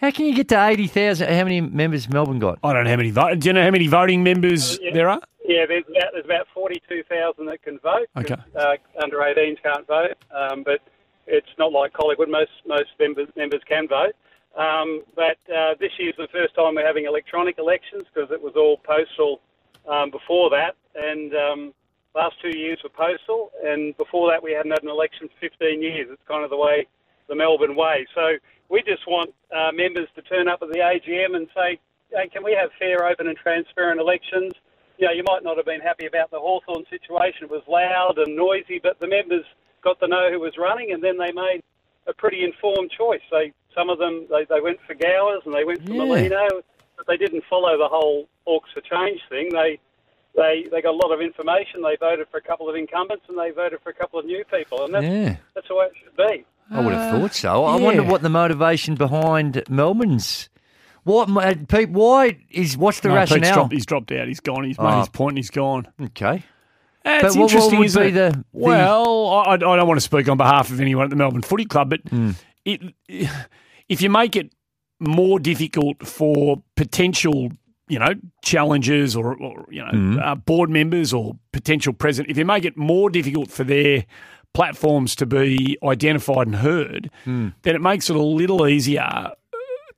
How 0.00 0.10
can 0.10 0.26
you 0.26 0.34
get 0.34 0.48
to 0.48 0.66
eighty 0.66 0.86
thousand? 0.86 1.28
How 1.28 1.44
many 1.44 1.60
members 1.60 2.08
Melbourne 2.08 2.38
got? 2.38 2.58
I 2.62 2.72
don't 2.72 2.84
know 2.84 2.90
how 2.90 2.96
many 2.96 3.10
vote. 3.10 3.38
Do 3.38 3.48
you 3.48 3.52
know 3.52 3.62
how 3.62 3.70
many 3.70 3.86
voting 3.86 4.22
members 4.22 4.78
yeah. 4.80 4.92
there 4.92 5.08
are? 5.08 5.20
Yeah, 5.44 5.66
there's 5.66 5.84
about, 5.88 6.12
there's 6.12 6.24
about 6.24 6.46
42,000 6.54 7.46
that 7.46 7.62
can 7.62 7.78
vote. 7.80 8.06
Okay. 8.16 8.36
Uh, 8.54 8.76
under 9.02 9.18
18s 9.18 9.60
can't 9.62 9.86
vote, 9.86 10.16
um, 10.34 10.62
but 10.62 10.80
it's 11.26 11.48
not 11.58 11.72
like 11.72 11.92
Collingwood. 11.92 12.28
Most 12.28 12.50
most 12.66 12.90
members 12.98 13.28
members 13.36 13.60
can 13.68 13.88
vote. 13.88 14.14
Um, 14.56 15.02
but 15.16 15.38
uh, 15.48 15.74
this 15.80 15.92
year's 15.98 16.14
the 16.18 16.28
first 16.30 16.54
time 16.54 16.74
we're 16.74 16.86
having 16.86 17.06
electronic 17.06 17.58
elections 17.58 18.04
because 18.12 18.30
it 18.30 18.40
was 18.40 18.52
all 18.56 18.76
postal 18.78 19.40
um, 19.88 20.10
before 20.10 20.50
that, 20.50 20.76
and 20.94 21.34
um, 21.34 21.74
last 22.14 22.36
two 22.42 22.56
years 22.56 22.78
were 22.82 22.90
postal, 22.90 23.50
and 23.64 23.96
before 23.96 24.30
that 24.30 24.42
we 24.42 24.52
hadn't 24.52 24.70
had 24.70 24.82
an 24.82 24.90
election 24.90 25.28
for 25.28 25.48
15 25.48 25.82
years. 25.82 26.08
It's 26.10 26.22
kind 26.28 26.44
of 26.44 26.50
the 26.50 26.56
way, 26.56 26.86
the 27.28 27.34
Melbourne 27.34 27.74
way. 27.74 28.06
So 28.14 28.36
we 28.68 28.82
just 28.82 29.06
want 29.06 29.32
uh, 29.54 29.72
members 29.72 30.08
to 30.16 30.22
turn 30.22 30.48
up 30.48 30.60
at 30.62 30.68
the 30.68 30.78
AGM 30.78 31.34
and 31.34 31.48
say, 31.54 31.80
hey, 32.10 32.28
can 32.28 32.44
we 32.44 32.52
have 32.52 32.70
fair, 32.78 33.04
open, 33.04 33.28
and 33.28 33.36
transparent 33.36 34.00
elections? 34.00 34.52
You 34.98 35.06
know, 35.06 35.12
you 35.12 35.24
might 35.26 35.42
not 35.42 35.56
have 35.56 35.66
been 35.66 35.80
happy 35.80 36.06
about 36.06 36.30
the 36.30 36.38
Hawthorn 36.38 36.84
situation. 36.90 37.44
It 37.44 37.50
was 37.50 37.62
loud 37.66 38.18
and 38.18 38.36
noisy, 38.36 38.78
but 38.82 39.00
the 39.00 39.08
members 39.08 39.44
got 39.82 39.98
to 40.00 40.08
know 40.08 40.28
who 40.30 40.40
was 40.40 40.54
running, 40.58 40.92
and 40.92 41.02
then 41.02 41.16
they 41.16 41.32
made 41.32 41.62
a 42.06 42.12
pretty 42.12 42.44
informed 42.44 42.90
choice. 42.90 43.22
They 43.30 43.52
some 43.74 43.90
of 43.90 43.98
them 43.98 44.26
they, 44.30 44.44
they 44.48 44.60
went 44.60 44.78
for 44.86 44.94
Gowers 44.94 45.42
and 45.44 45.54
they 45.54 45.64
went 45.64 45.84
for 45.86 45.92
Yeah. 45.92 46.04
Molino, 46.04 46.48
but 46.96 47.06
they 47.06 47.16
didn't 47.16 47.44
follow 47.48 47.76
the 47.78 47.88
whole 47.88 48.28
Hawks 48.46 48.70
for 48.74 48.80
Change 48.80 49.20
thing. 49.28 49.50
They 49.52 49.78
they 50.36 50.64
they 50.70 50.80
got 50.82 50.90
a 50.94 50.96
lot 50.96 51.12
of 51.12 51.20
information. 51.20 51.82
They 51.82 51.96
voted 52.00 52.26
for 52.30 52.38
a 52.38 52.42
couple 52.42 52.68
of 52.68 52.76
incumbents 52.76 53.24
and 53.28 53.38
they 53.38 53.50
voted 53.50 53.80
for 53.82 53.90
a 53.90 53.94
couple 53.94 54.18
of 54.18 54.24
new 54.26 54.44
people, 54.50 54.84
and 54.84 54.94
that's 54.94 55.04
Yeah. 55.04 55.36
that's 55.54 55.68
the 55.68 55.74
way 55.76 55.86
it 55.86 55.92
should 56.02 56.16
be. 56.16 56.44
I 56.70 56.80
would 56.80 56.94
have 56.94 57.14
Uh, 57.14 57.18
thought 57.20 57.34
so. 57.34 57.64
I 57.64 57.76
wonder 57.76 58.02
what 58.02 58.22
the 58.22 58.30
motivation 58.30 58.94
behind 58.94 59.62
Melbourne's. 59.68 60.48
What, 61.04 61.28
uh, 61.36 61.54
Pete? 61.68 61.90
Why 61.90 62.38
is 62.50 62.76
what's 62.78 63.00
the 63.00 63.08
No, 63.08 63.16
Pete's 63.20 63.32
rationale? 63.32 63.54
dropped, 63.54 63.72
he's 63.72 63.84
dropped 63.86 64.12
out. 64.12 64.28
He's 64.28 64.38
gone. 64.40 64.62
He's 64.64 64.78
made 64.78 64.86
Oh. 64.94 65.00
his 65.00 65.08
point 65.08 65.32
and 65.32 65.38
he's 65.38 65.50
gone. 65.50 65.88
Okay. 66.00 66.44
Uh, 67.04 67.18
But 67.20 67.24
it's 67.24 67.36
what- 67.36 67.42
what 67.42 67.50
interesting, 67.52 67.78
would 67.80 67.92
be 67.92 68.10
the- 68.12 68.30
the- 68.30 68.44
well, 68.52 69.28
I, 69.30 69.54
I 69.54 69.56
don't 69.56 69.88
want 69.88 69.98
to 69.98 70.00
speak 70.00 70.28
on 70.28 70.36
behalf 70.36 70.70
of 70.70 70.80
anyone 70.80 71.02
at 71.04 71.10
the 71.10 71.16
Melbourne 71.16 71.42
Footy 71.42 71.64
Club, 71.64 71.90
but 71.90 72.00
Hmm. 72.08 72.30
It, 72.64 72.80
if 73.88 74.02
you 74.02 74.10
make 74.10 74.36
it 74.36 74.52
more 75.00 75.38
difficult 75.40 76.06
for 76.06 76.62
potential, 76.76 77.50
you 77.88 77.98
know, 77.98 78.14
challengers 78.44 79.16
or, 79.16 79.34
or 79.36 79.66
you 79.70 79.82
know, 79.84 79.90
Hmm. 79.90 80.18
uh, 80.18 80.34
board 80.36 80.70
members 80.70 81.12
or 81.12 81.36
potential 81.52 81.92
president, 81.92 82.30
if 82.30 82.38
you 82.38 82.44
make 82.44 82.64
it 82.64 82.76
more 82.76 83.10
difficult 83.10 83.50
for 83.50 83.64
their 83.64 84.04
platforms 84.54 85.14
to 85.16 85.26
be 85.26 85.76
identified 85.82 86.46
and 86.46 86.56
heard, 86.56 87.10
Hmm. 87.24 87.48
then 87.62 87.74
it 87.74 87.80
makes 87.80 88.08
it 88.10 88.16
a 88.16 88.22
little 88.22 88.66
easier 88.68 89.30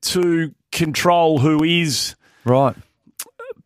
to 0.02 0.54
control 0.72 1.38
who 1.38 1.62
is 1.64 2.14
right 2.44 2.74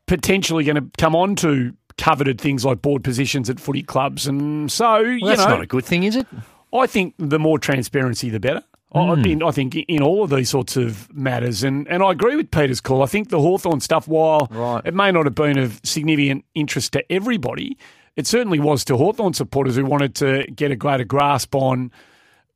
potentially 0.06 0.64
going 0.64 0.76
to 0.76 0.88
come 0.96 1.14
on 1.14 1.36
to 1.36 1.72
coveted 1.98 2.40
things 2.40 2.64
like 2.64 2.80
board 2.80 3.04
positions 3.04 3.50
at 3.50 3.60
footy 3.60 3.82
clubs. 3.82 4.26
And 4.26 4.70
so, 4.72 4.98
you 5.00 5.18
Well, 5.22 5.30
that's 5.36 5.42
know, 5.46 5.54
not 5.56 5.62
a 5.62 5.66
good 5.66 5.84
thing, 5.84 6.04
is 6.04 6.16
it? 6.16 6.26
I 6.72 6.86
think 6.86 7.14
the 7.18 7.38
more 7.38 7.58
transparency, 7.58 8.30
the 8.30 8.40
better. 8.40 8.62
I, 8.94 8.98
Mm. 9.00 9.30
in, 9.32 9.42
I 9.42 9.50
think 9.50 9.76
in 9.76 10.02
all 10.02 10.24
of 10.24 10.30
these 10.30 10.48
sorts 10.48 10.76
of 10.76 11.12
matters, 11.14 11.62
and, 11.62 11.86
and 11.88 12.02
I 12.02 12.10
agree 12.12 12.36
with 12.36 12.50
Peter's 12.50 12.80
call. 12.80 13.02
I 13.02 13.06
think 13.06 13.28
the 13.28 13.38
Hawthorn 13.40 13.80
stuff, 13.80 14.08
while 14.08 14.48
it 14.84 14.94
may 14.94 15.12
not 15.12 15.26
have 15.26 15.34
been 15.34 15.58
of 15.58 15.80
significant 15.84 16.44
interest 16.54 16.92
to 16.94 17.12
everybody, 17.12 17.76
it 18.16 18.26
certainly 18.26 18.58
was 18.58 18.84
to 18.86 18.96
Hawthorn 18.96 19.34
supporters 19.34 19.76
who 19.76 19.84
wanted 19.84 20.14
to 20.16 20.44
get 20.54 20.70
a 20.70 20.76
greater 20.76 21.04
grasp 21.04 21.54
on 21.54 21.92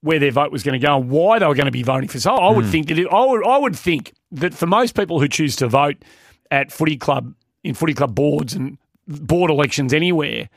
where 0.01 0.18
their 0.18 0.30
vote 0.33 0.51
was 0.51 0.62
going 0.62 0.80
to 0.80 0.85
go 0.85 0.97
and 0.99 1.11
why 1.11 1.39
they 1.39 1.47
were 1.47 1.55
going 1.55 1.66
to 1.66 1.70
be 1.70 1.83
voting 1.83 2.09
for. 2.09 2.18
So 2.18 2.35
I 2.35 2.51
would 2.51 2.64
Mm. 2.64 2.70
think 2.70 2.89
that 2.89 2.99
it, 2.99 3.07
I 3.12 3.24
would 3.26 3.47
I 3.47 3.59
would 3.59 3.76
think 3.76 4.14
that 4.33 4.55
for 4.55 4.66
most 4.66 4.97
people 4.97 5.20
who 5.20 5.28
choose 5.28 5.55
to 5.57 5.68
vote 5.68 6.03
at 6.51 6.72
footy 6.72 6.97
club 6.97 7.35
in 7.62 7.74
footy 7.74 7.95
club 7.95 8.14
boards 8.14 8.55
and 8.55 8.78
board 9.07 9.51
elections 9.51 9.93
anywhere, 9.93 10.49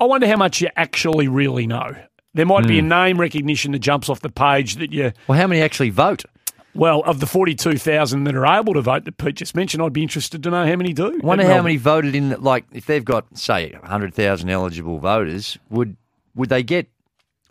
I 0.00 0.04
wonder 0.06 0.26
how 0.26 0.36
much 0.36 0.60
you 0.62 0.68
actually 0.76 1.28
really 1.28 1.66
know. 1.66 1.94
There 2.34 2.46
might 2.46 2.66
be 2.66 2.78
a 2.78 2.82
Mm. 2.82 2.88
name 2.88 3.20
recognition 3.20 3.72
that 3.72 3.78
jumps 3.80 4.08
off 4.08 4.20
the 4.20 4.28
page 4.28 4.76
that 4.76 4.92
you. 4.92 5.12
Well, 5.26 5.38
how 5.38 5.46
many 5.46 5.60
actually 5.62 5.90
vote? 5.90 6.24
Well, 6.74 7.00
of 7.06 7.18
the 7.20 7.26
forty-two 7.26 7.78
thousand 7.78 8.24
that 8.24 8.36
are 8.36 8.46
able 8.46 8.74
to 8.74 8.82
vote 8.82 9.04
that 9.06 9.16
Pete 9.16 9.36
just 9.36 9.56
mentioned, 9.56 9.82
I'd 9.82 9.92
be 9.92 10.02
interested 10.02 10.42
to 10.44 10.50
know 10.50 10.64
how 10.66 10.76
many 10.76 10.92
do. 10.92 11.18
I 11.22 11.26
wonder 11.26 11.46
how 11.46 11.62
many 11.62 11.76
voted 11.76 12.14
in. 12.14 12.30
Like, 12.40 12.66
if 12.72 12.86
they've 12.86 13.04
got 13.04 13.36
say 13.36 13.72
hundred 13.82 14.14
thousand 14.14 14.50
eligible 14.50 14.98
voters, 14.98 15.58
would 15.70 15.96
would 16.36 16.50
they 16.50 16.62
get 16.62 16.86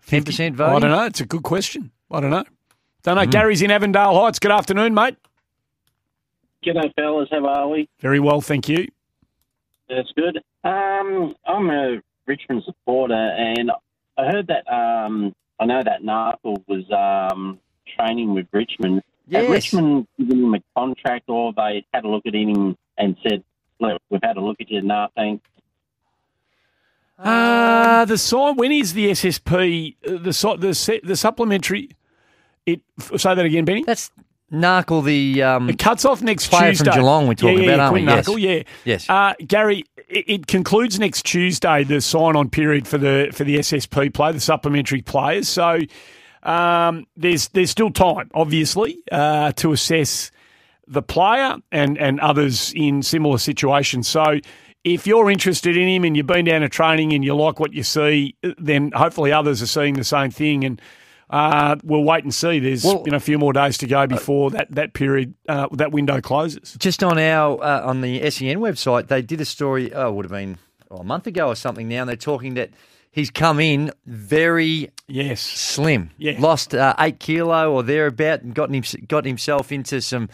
ten 0.06 0.24
percent 0.24 0.56
voting? 0.56 0.76
I 0.76 0.80
don't 0.80 0.92
know. 0.92 1.06
It's 1.06 1.20
a 1.22 1.26
good 1.26 1.44
question. 1.44 1.92
I 2.12 2.22
don't 2.22 2.30
know. 2.30 2.46
Don't 3.04 3.16
know. 3.16 3.24
Mm. 3.26 3.32
Gary's 3.32 3.62
in 3.62 3.72
Avondale 3.72 4.18
Heights. 4.22 4.40
Good 4.40 4.52
afternoon, 4.52 4.94
mate. 4.94 5.18
G'day, 6.66 6.94
fellas. 6.96 7.28
How 7.32 7.46
are 7.46 7.68
we? 7.68 7.90
Very 8.00 8.20
well, 8.20 8.40
thank 8.42 8.70
you. 8.70 8.88
That's 9.90 10.12
good. 10.16 10.38
Um, 10.64 11.36
I'm 11.46 11.70
a 11.70 12.02
Richmond 12.26 12.64
supporter, 12.66 13.14
and 13.14 13.72
I 14.18 14.26
heard 14.26 14.48
that. 14.48 14.68
Um, 14.72 15.34
I 15.60 15.66
know 15.66 15.82
that 15.84 16.02
Narkle 16.04 16.64
was 16.68 16.86
um, 16.92 17.60
training 17.96 18.34
with 18.34 18.48
Richmond. 18.52 19.02
Yes. 19.28 19.44
Had 19.44 19.52
Richmond 19.52 20.08
given 20.18 20.44
him 20.46 20.54
a 20.54 20.60
contract, 20.76 21.26
or 21.30 21.54
they 21.54 21.86
had 21.94 22.06
a 22.06 22.08
look 22.08 22.26
at 22.26 22.34
him 22.34 22.78
and 22.98 23.16
said, 23.28 23.44
"Look, 23.80 24.02
we've 24.10 24.22
had 24.24 24.38
a 24.38 24.42
look 24.42 24.58
at 24.62 24.70
you. 24.72 24.82
No, 24.82 25.08
thanks." 25.16 25.46
Uh, 27.20 28.06
the 28.06 28.18
sign. 28.18 28.56
When 28.56 28.72
is 28.72 28.94
the 28.94 29.10
SSP? 29.12 29.96
uh, 30.08 30.18
The 30.18 30.34
su- 30.34 30.58
the 30.58 30.74
se- 30.74 31.02
the 31.04 31.16
supplementary. 31.16 31.90
It 32.66 32.82
say 33.16 33.34
that 33.34 33.46
again, 33.46 33.66
Benny. 33.66 33.84
That's 33.84 34.12
Narkle, 34.52 35.04
the 35.04 35.44
um, 35.44 35.70
It 35.70 35.78
cuts 35.78 36.06
off 36.06 36.22
next 36.22 36.48
player 36.50 36.72
Tuesday. 36.72 36.86
from 36.86 37.00
Geelong. 37.00 37.28
We're 37.28 37.34
talking 37.34 37.60
yeah, 37.60 37.64
yeah, 37.64 37.74
about, 37.74 37.80
aren't 37.80 37.94
we? 37.96 38.04
Quinn 38.04 38.16
Yes. 38.16 38.40
Yeah. 38.40 38.64
Yes. 38.86 39.10
Uh, 39.10 39.34
Gary, 39.46 39.84
it, 40.08 40.26
it 40.28 40.48
concludes 40.48 41.00
next 41.00 41.26
Tuesday 41.26 41.84
the 41.84 42.00
sign-on 42.00 42.50
period 42.50 42.88
for 42.88 42.98
the 42.98 43.30
for 43.34 43.44
the 43.44 43.58
SSP 43.58 44.14
play, 44.14 44.32
the 44.32 44.40
supplementary 44.40 45.02
players. 45.02 45.50
So 45.50 45.80
um, 46.44 47.08
there's 47.18 47.50
there's 47.50 47.72
still 47.72 47.92
time, 47.92 48.32
obviously, 48.34 49.00
uh, 49.12 49.52
to 49.54 49.74
assess 49.74 50.32
the 50.88 51.02
player 51.02 51.58
and 51.72 51.98
and 51.98 52.20
others 52.22 52.74
in 52.76 53.04
similar 53.04 53.38
situations. 53.38 54.08
So. 54.08 54.40
If 54.84 55.06
you're 55.06 55.30
interested 55.30 55.76
in 55.76 55.86
him 55.86 56.06
and 56.06 56.16
you've 56.16 56.28
been 56.28 56.46
down 56.46 56.62
to 56.62 56.70
training 56.70 57.12
and 57.12 57.22
you 57.22 57.36
like 57.36 57.60
what 57.60 57.74
you 57.74 57.84
see, 57.84 58.38
then 58.58 58.94
hopefully 58.96 59.34
others 59.34 59.62
are 59.62 59.68
seeing 59.68 59.96
the 59.96 60.04
same 60.06 60.32
thing. 60.32 60.64
And 60.64 60.82
uh, 61.30 61.76
we'll 61.84 62.04
wait 62.04 62.24
and 62.24 62.34
see. 62.34 62.60
There's 62.60 62.84
Well- 62.84 63.04
you 63.06 63.12
know 63.12 63.18
a 63.18 63.22
few 63.22 63.38
more 63.38 63.54
days 63.54 63.78
to 63.80 63.88
go 63.88 64.08
before 64.08 64.52
that 64.52 64.68
that 64.72 64.94
period 64.94 65.34
uh, 65.50 65.68
that 65.74 65.92
window 65.92 66.22
closes. 66.22 66.76
Just 66.80 67.04
on 67.04 67.18
our 67.18 67.62
uh, 67.64 67.82
on 67.86 68.02
the 68.02 68.20
SEN 68.32 68.60
website, 68.60 69.08
they 69.08 69.22
did 69.22 69.42
a 69.42 69.46
story. 69.46 69.94
Oh, 69.94 70.10
it 70.10 70.16
would 70.16 70.26
have 70.26 70.32
been 70.32 70.58
oh, 70.90 70.98
a 70.98 71.04
month 71.04 71.28
ago 71.28 71.48
or 71.48 71.56
something. 71.56 71.88
Now 71.88 72.02
and 72.02 72.10
they're 72.10 72.16
talking 72.16 72.54
that 72.54 72.70
he's 73.12 73.30
come 73.30 73.60
in 73.60 73.92
very 74.06 74.90
yes 75.08 75.42
slim. 75.42 76.12
Yeah. 76.18 76.38
lost 76.40 76.74
uh, 76.74 76.94
eight 77.00 77.20
kilo 77.20 77.74
or 77.74 77.84
thereabout, 77.84 78.42
and 78.44 78.54
gotten 78.54 78.76
him, 78.76 78.84
got 79.08 79.26
himself 79.26 79.72
into 79.72 80.02
some. 80.02 80.30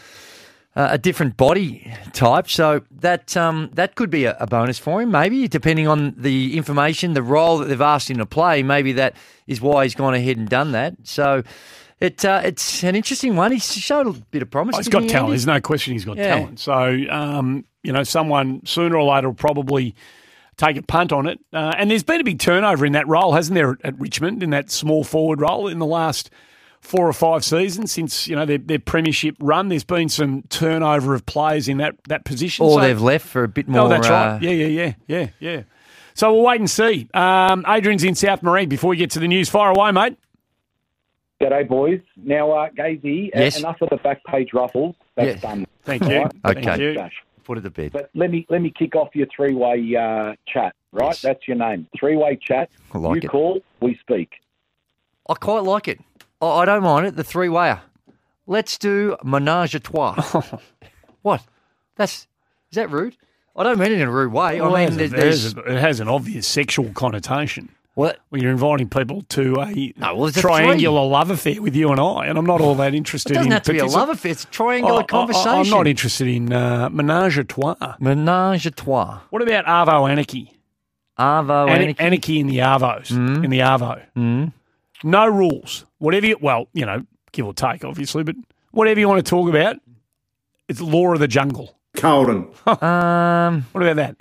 Uh, 0.76 0.88
a 0.90 0.98
different 0.98 1.38
body 1.38 1.94
type, 2.14 2.50
so 2.50 2.82
that 2.90 3.38
um, 3.38 3.70
that 3.74 3.94
could 3.94 4.10
be 4.10 4.26
a, 4.26 4.36
a 4.40 4.48
bonus 4.48 4.80
for 4.80 5.04
him. 5.04 5.12
Maybe 5.12 5.48
depending 5.48 5.88
on 5.88 6.16
the 6.18 6.58
information, 6.58 7.14
the 7.14 7.22
role 7.22 7.60
that 7.60 7.66
they've 7.66 7.80
asked 7.80 8.10
him 8.10 8.18
to 8.18 8.26
play, 8.26 8.64
maybe 8.64 8.92
that 8.94 9.16
is 9.46 9.62
why 9.62 9.84
he's 9.84 9.94
gone 9.94 10.16
ahead 10.16 10.38
and 10.38 10.50
done 10.50 10.72
that. 10.72 10.96
So 11.04 11.44
it 12.00 12.26
uh, 12.26 12.42
it's 12.44 12.84
an 12.84 12.96
interesting 12.96 13.36
one. 13.36 13.52
He's 13.52 13.72
showed 13.72 14.08
a 14.08 14.14
bit 14.32 14.42
of 14.42 14.50
promise. 14.50 14.76
Oh, 14.76 14.80
he's 14.80 14.88
got 14.88 15.04
he, 15.04 15.10
talent. 15.10 15.26
Andy? 15.26 15.32
There's 15.34 15.46
no 15.46 15.62
question 15.62 15.94
he's 15.94 16.06
got 16.06 16.18
Yeah. 16.18 16.38
talent. 16.38 16.60
So, 16.60 16.98
um, 17.08 17.66
you 17.84 17.94
know, 17.94 18.04
someone 18.04 18.66
sooner 18.66 18.98
or 18.98 19.14
later 19.14 19.28
will 19.30 19.36
probably 19.36 19.94
take 20.58 20.76
a 20.76 20.82
punt 20.82 21.14
on 21.14 21.28
it. 21.28 21.40
Uh, 21.54 21.76
and 21.78 21.92
there's 21.92 22.04
been 22.04 22.20
a 22.20 22.24
big 22.24 22.40
turnover 22.40 22.84
in 22.84 22.94
that 22.94 23.08
role, 23.08 23.34
hasn't 23.34 23.54
there, 23.54 23.78
at 23.84 24.00
Richmond, 24.00 24.42
in 24.42 24.50
that 24.50 24.72
small 24.72 25.04
forward 25.04 25.40
role 25.40 25.68
in 25.68 25.78
the 25.78 25.86
last 25.86 26.32
four 26.84 27.08
or 27.08 27.14
five 27.14 27.44
seasons 27.44 27.92
since, 27.92 28.28
you 28.28 28.36
know, 28.36 28.46
their, 28.46 28.58
their 28.58 28.78
premiership 28.80 29.36
run. 29.40 29.70
There's 29.70 29.84
been 29.84 30.10
some 30.10 30.44
turnover 30.50 31.16
of 31.16 31.26
players 31.26 31.68
in 31.68 31.78
that, 31.78 31.96
that 32.10 32.26
position. 32.26 32.66
Or 32.66 32.74
So- 32.76 32.82
they've 32.82 33.02
left 33.02 33.26
for 33.26 33.44
a 33.44 33.48
bit 33.48 33.68
more. 33.68 33.82
Oh, 33.84 33.88
that's 33.88 34.08
uh, 34.08 34.12
right. 34.12 34.42
Yeah, 34.42 34.52
yeah, 34.52 34.68
yeah, 34.68 34.94
yeah, 35.08 35.28
yeah. 35.40 35.64
So 36.14 36.32
we'll 36.32 36.44
wait 36.44 36.60
and 36.60 36.70
see. 36.70 37.10
Um, 37.14 37.66
Adrian's 37.68 38.04
in 38.04 38.14
South 38.14 38.44
Marine 38.44 38.70
before 38.70 38.92
we 38.92 38.98
get 38.98 39.10
to 39.12 39.20
the 39.20 39.28
news. 39.28 39.50
Fire 39.50 39.72
away, 39.72 39.92
mate. 39.92 40.18
G'day, 41.42 41.68
boys. 41.68 42.02
Now, 42.16 42.52
uh, 42.52 42.70
Gazy, 42.70 43.28
uh, 43.36 43.40
Yes. 43.40 43.58
enough 43.58 43.82
of 43.82 43.90
the 43.90 43.98
back 43.98 44.24
page 44.26 44.50
ruffles. 44.54 44.96
That's 45.16 45.28
Yes. 45.28 45.42
done. 45.42 45.66
Thank 45.84 46.04
you. 46.04 46.20
All 46.20 46.30
Okay. 46.46 46.62
Thank 46.62 46.80
you. 46.82 47.10
Put 47.44 47.58
it 47.58 47.62
to 47.62 47.70
bed. 47.72 47.92
But 47.92 48.10
let 48.14 48.32
me 48.32 48.46
let 48.50 48.62
me 48.62 48.72
kick 48.78 48.96
off 48.96 49.10
your 49.16 49.28
three 49.36 49.54
way 49.54 49.96
uh, 49.96 50.36
chat. 50.48 50.76
Right, 50.94 51.20
that's 51.22 51.46
your 51.48 51.58
name. 51.58 51.88
Three 52.00 52.16
way 52.16 52.38
chat. 52.42 52.70
I 52.94 52.98
like 53.00 53.16
you 53.24 53.28
it. 53.28 53.30
call, 53.32 53.62
we 53.82 53.98
speak. 53.98 54.30
I 55.28 55.34
quite 55.34 55.64
like 55.64 55.88
it. 55.90 56.00
I, 56.44 56.62
I 56.62 56.66
don't 56.66 56.84
mind 56.84 57.08
it. 57.08 57.16
The 57.16 57.24
three 57.24 57.50
wayer. 57.50 57.82
Let's 58.48 58.78
do 58.78 59.16
menage 59.24 59.76
a 59.76 59.80
trois. 59.80 60.16
what? 61.22 61.44
That's 61.96 62.28
is 62.72 62.76
that 62.76 62.90
rude? 62.90 63.16
I 63.56 63.64
don't 63.64 63.78
mean 63.78 63.92
it 63.92 64.02
in 64.02 64.08
a 64.08 64.12
rude 64.12 64.34
way. 64.34 64.60
Well, 64.60 64.76
I 64.76 64.82
it 64.82 64.90
mean 64.92 65.00
has 65.00 65.14
a- 65.14 65.16
there's, 65.16 65.46
it 65.46 65.56
has 65.56 65.66
a- 65.68 65.72
it 65.78 65.80
has 65.80 66.00
an 66.00 66.08
obvious 66.08 66.48
sexual 66.48 66.92
connotation. 66.94 67.70
What? 67.96 68.18
When 68.30 68.42
you're 68.42 68.52
inviting 68.52 68.90
people 68.90 69.22
to 69.30 69.62
a 69.62 69.94
well, 70.00 70.26
it's 70.26 70.38
a 70.38 70.42
triangular 70.42 71.06
love 71.08 71.30
affair 71.30 71.62
with 71.62 71.76
you 71.76 71.92
and 71.92 72.00
I, 72.02 72.26
and 72.26 72.40
I'm 72.40 72.46
not 72.46 72.60
all 72.60 72.74
that 72.76 72.96
interested 72.96 73.34
It 73.34 73.36
doesn't 73.36 73.52
in. 73.52 73.54
have 73.54 73.62
to 73.64 73.72
be 73.74 73.78
a 73.78 73.86
love 73.86 74.10
affair. 74.10 74.32
It's 74.32 74.46
a 74.46 74.48
triangular 74.48 75.02
I- 75.02 75.04
I- 75.04 75.06
conversation. 75.06 75.50
I'm 75.52 75.70
not 75.70 75.86
interested 75.86 76.28
in 76.28 76.52
uh, 76.52 76.90
menage 76.90 77.38
a 77.38 77.44
trois. 77.44 77.76
Menage 78.00 78.66
a 78.66 78.72
trois. 78.72 79.20
What 79.30 79.44
about 79.44 79.66
Arvo 79.66 80.10
Anarchy? 80.10 80.58
Arvo 81.20 81.70
An- 81.70 81.82
Anarchy? 81.82 82.00
Anarchy 82.00 82.40
in 82.40 82.48
the 82.48 82.58
Arvos, 82.58 83.12
in 83.12 83.50
the 83.52 83.60
Arvo. 83.60 84.02
Mm. 84.18 84.52
No 85.04 85.28
rules. 85.28 85.86
Whatever 86.00 86.28
you, 86.28 86.38
well, 86.42 86.68
you 86.74 86.86
know, 86.86 87.04
give 87.32 87.46
or 87.46 87.54
take, 87.54 87.84
obviously, 87.84 88.24
but 88.24 88.36
whatever 88.72 89.00
you 89.00 89.08
want 89.08 89.24
to 89.26 89.30
talk 89.30 89.50
about, 89.50 89.78
it's 90.68 90.80
law 90.82 91.12
of 91.14 91.20
the 91.20 91.28
jungle. 91.28 91.78
Colden. 91.96 92.48
um, 92.66 93.66
what 93.72 93.82
about 93.84 93.96
that? 93.98 94.16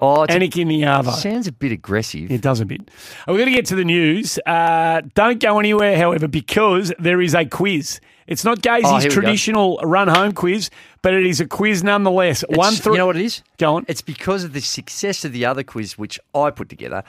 Oh, 0.00 0.24
it's 0.24 0.34
a- 0.34 0.38
the 0.38 0.48
Arvo. 0.48 1.12
Sounds 1.12 1.46
a 1.46 1.52
bit 1.52 1.70
aggressive. 1.70 2.28
It 2.32 2.40
does 2.40 2.58
a 2.58 2.64
bit. 2.66 2.90
We're 3.28 3.34
going 3.34 3.46
to 3.46 3.52
get 3.54 3.66
to 3.66 3.76
the 3.76 3.84
news. 3.84 4.36
Uh, 4.44 5.02
don't 5.14 5.38
go 5.38 5.60
anywhere, 5.60 5.96
however, 5.96 6.26
because 6.26 6.92
there 6.98 7.20
is 7.22 7.34
a 7.34 7.44
quiz. 7.44 8.00
It's 8.26 8.44
not 8.44 8.58
Oh, 8.58 8.60
Gazy's 8.62 8.82
here 8.84 8.98
we 9.02 9.08
go. 9.08 9.14
traditional 9.14 9.78
run 9.84 10.08
home 10.08 10.32
quiz, 10.32 10.70
but 11.02 11.14
it 11.14 11.24
is 11.24 11.40
a 11.40 11.46
quiz 11.46 11.84
nonetheless. 11.84 12.42
It's- 12.42 12.56
One 12.58 12.74
through. 12.74 12.94
You 12.94 12.98
know 12.98 13.06
what 13.06 13.16
it 13.16 13.22
is? 13.24 13.42
Go 13.58 13.76
on. 13.76 13.84
It's 13.86 14.02
because 14.02 14.42
of 14.42 14.52
the 14.54 14.60
success 14.60 15.24
of 15.24 15.32
the 15.32 15.44
other 15.46 15.62
quiz, 15.62 15.96
which 15.96 16.18
I 16.34 16.50
put 16.50 16.68
together. 16.68 17.04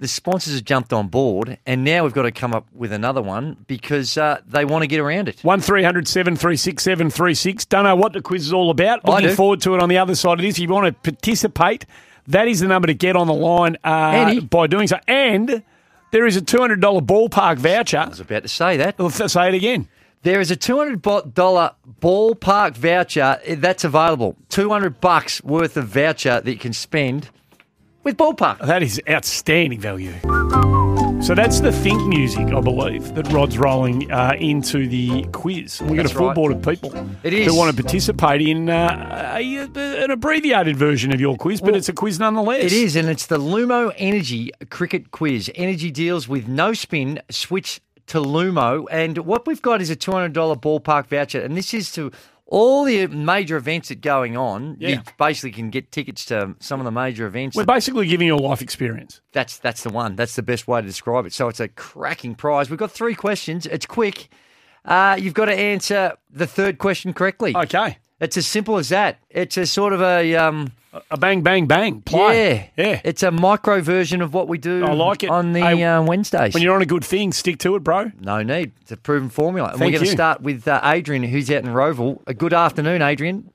The 0.00 0.08
sponsors 0.08 0.54
have 0.54 0.64
jumped 0.64 0.94
on 0.94 1.08
board, 1.08 1.58
and 1.66 1.84
now 1.84 2.04
we've 2.04 2.14
got 2.14 2.22
to 2.22 2.32
come 2.32 2.54
up 2.54 2.66
with 2.72 2.90
another 2.90 3.20
one 3.20 3.58
because 3.66 4.16
uh, 4.16 4.40
they 4.46 4.64
want 4.64 4.82
to 4.82 4.86
get 4.86 4.98
around 4.98 5.28
it. 5.28 5.38
One 5.44 5.60
736 5.60 6.82
736 6.82 7.66
Don't 7.66 7.84
know 7.84 7.94
what 7.96 8.14
the 8.14 8.22
quiz 8.22 8.46
is 8.46 8.52
all 8.54 8.70
about. 8.70 9.00
I 9.04 9.16
Looking 9.16 9.36
forward 9.36 9.60
to 9.60 9.74
it 9.74 9.82
on 9.82 9.90
the 9.90 9.98
other 9.98 10.14
side 10.14 10.38
of 10.38 10.42
this. 10.42 10.54
If 10.54 10.60
you 10.60 10.68
want 10.68 10.86
to 10.86 11.12
participate, 11.12 11.84
that 12.28 12.48
is 12.48 12.60
the 12.60 12.68
number 12.68 12.86
to 12.86 12.94
get 12.94 13.14
on 13.14 13.26
the 13.26 13.34
line 13.34 13.76
uh, 13.84 14.40
by 14.40 14.66
doing 14.66 14.88
so. 14.88 14.98
And 15.06 15.62
there 16.12 16.26
is 16.26 16.34
a 16.34 16.40
$200 16.40 16.80
ballpark 16.80 17.58
voucher. 17.58 17.98
I 17.98 18.08
was 18.08 18.20
about 18.20 18.42
to 18.42 18.48
say 18.48 18.78
that. 18.78 18.96
say 19.12 19.48
it 19.48 19.54
again. 19.54 19.86
There 20.22 20.40
is 20.40 20.50
a 20.50 20.56
$200 20.56 21.74
ballpark 22.00 22.74
voucher 22.74 23.38
eh, 23.44 23.54
that's 23.58 23.84
available. 23.84 24.36
200 24.48 25.00
bucks 25.00 25.42
worth 25.42 25.76
of 25.76 25.88
voucher 25.88 26.40
that 26.40 26.50
you 26.50 26.58
can 26.58 26.72
spend 26.72 27.28
with 28.02 28.16
ballpark. 28.16 28.58
That 28.66 28.82
is 28.82 29.00
outstanding 29.08 29.80
value. 29.80 30.14
So 31.22 31.34
that's 31.34 31.60
the 31.60 31.70
think 31.70 32.02
music, 32.08 32.48
I 32.48 32.60
believe, 32.60 33.14
that 33.14 33.30
Rod's 33.30 33.58
rolling 33.58 34.10
uh, 34.10 34.32
into 34.38 34.88
the 34.88 35.24
quiz. 35.32 35.80
We've 35.82 35.96
got 35.96 36.06
a 36.06 36.08
full 36.08 36.28
right. 36.28 36.34
board 36.34 36.52
of 36.52 36.62
people 36.62 36.92
It 37.22 37.34
is. 37.34 37.46
who 37.46 37.54
want 37.54 37.76
to 37.76 37.82
participate 37.82 38.40
in 38.40 38.70
uh, 38.70 39.34
a, 39.36 39.68
an 40.02 40.10
abbreviated 40.10 40.76
version 40.76 41.12
of 41.12 41.20
your 41.20 41.36
quiz, 41.36 41.60
but 41.60 41.76
it's 41.76 41.90
a 41.90 41.92
quiz 41.92 42.18
nonetheless. 42.18 42.64
It 42.64 42.72
is, 42.72 42.96
and 42.96 43.08
it's 43.10 43.26
the 43.26 43.38
Lumo 43.38 43.92
Energy 43.98 44.50
Cricket 44.70 45.10
Quiz. 45.10 45.50
Energy 45.54 45.90
deals 45.90 46.26
with 46.26 46.48
no 46.48 46.72
spin. 46.72 47.20
Switch 47.30 47.82
to 48.06 48.18
Lumo, 48.18 48.86
and 48.90 49.18
what 49.18 49.46
we've 49.46 49.62
got 49.62 49.80
is 49.82 49.90
a 49.90 49.96
two 49.96 50.12
hundred 50.12 50.32
dollar 50.32 50.56
ballpark 50.56 51.06
voucher, 51.06 51.40
and 51.40 51.56
this 51.56 51.74
is 51.74 51.92
to 51.92 52.10
all 52.50 52.84
the 52.84 53.06
major 53.06 53.56
events 53.56 53.88
that 53.88 53.98
are 53.98 54.00
going 54.00 54.36
on. 54.36 54.76
You 54.78 55.00
basically 55.18 55.52
can 55.52 55.70
get 55.70 55.90
tickets 55.90 56.26
to 56.26 56.56
some 56.58 56.80
of 56.80 56.84
the 56.84 56.90
major 56.90 57.26
events. 57.26 57.56
We're 57.56 57.64
basically 57.64 58.06
giving 58.06 58.26
you 58.26 58.34
a 58.34 58.36
life 58.36 58.60
experience. 58.60 59.22
That's 59.32 59.58
that's 59.58 59.82
the 59.84 59.90
one. 59.90 60.16
That's 60.16 60.36
the 60.36 60.42
best 60.42 60.68
way 60.68 60.82
to 60.82 60.86
describe 60.86 61.24
it. 61.24 61.32
So 61.32 61.48
it's 61.48 61.60
a 61.60 61.68
cracking 61.68 62.34
prize. 62.34 62.68
We've 62.68 62.78
got 62.78 62.90
three 62.90 63.14
questions. 63.14 63.66
It's 63.66 63.86
quick. 63.86 64.28
Uh, 64.84 65.16
you've 65.18 65.34
got 65.34 65.46
to 65.46 65.54
answer 65.54 66.14
the 66.28 66.46
third 66.46 66.78
question 66.78 67.12
correctly. 67.12 67.54
Okay. 67.56 67.98
It's 68.20 68.36
as 68.36 68.46
simple 68.46 68.76
as 68.76 68.90
that. 68.90 69.18
It's 69.30 69.56
a 69.56 69.64
sort 69.66 69.92
of 69.92 70.02
a 70.02 70.34
um, 70.34 70.72
a 71.10 71.16
bang 71.16 71.42
bang 71.42 71.66
bang 71.66 72.00
play. 72.02 72.70
Yeah, 72.76 72.84
yeah. 72.84 73.00
It's 73.04 73.22
a 73.22 73.30
micro 73.30 73.80
version 73.80 74.22
of 74.22 74.34
what 74.34 74.48
we 74.48 74.58
do. 74.58 74.84
I 74.84 74.92
like 74.92 75.22
it. 75.22 75.30
on 75.30 75.52
the 75.52 75.60
Hey, 75.60 75.82
uh, 75.84 76.02
Wednesdays. 76.02 76.54
When 76.54 76.62
you're 76.62 76.74
on 76.74 76.82
a 76.82 76.86
good 76.86 77.04
thing, 77.04 77.32
stick 77.32 77.58
to 77.58 77.76
it, 77.76 77.84
bro. 77.84 78.10
No 78.20 78.42
need. 78.42 78.72
It's 78.82 78.92
a 78.92 78.96
proven 78.96 79.28
formula. 79.28 79.70
And 79.70 79.78
Thank 79.78 79.92
we're 79.92 79.98
going 79.98 80.06
to 80.06 80.12
start 80.12 80.40
with 80.40 80.66
uh, 80.66 80.80
Adrian, 80.82 81.22
who's 81.22 81.50
out 81.50 81.64
in 81.64 81.70
Rowville. 81.70 82.20
A 82.26 82.34
good 82.34 82.52
afternoon, 82.52 83.02
Adrian. 83.02 83.52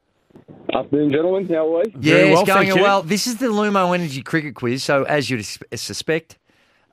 Afternoon, 0.74 1.12
gentlemen. 1.12 1.48
How 1.48 1.76
are 1.76 1.84
we? 1.84 1.96
Yeah, 2.00 2.16
it's 2.16 2.44
going 2.44 2.70
well. 2.76 3.02
This 3.02 3.28
is 3.28 3.38
the 3.38 3.48
Lumo 3.48 3.94
Energy 3.94 4.22
Cricket 4.22 4.56
Quiz. 4.56 4.84
So, 4.84 5.04
as 5.04 5.30
you'd 5.30 5.46
suspect, 5.46 6.38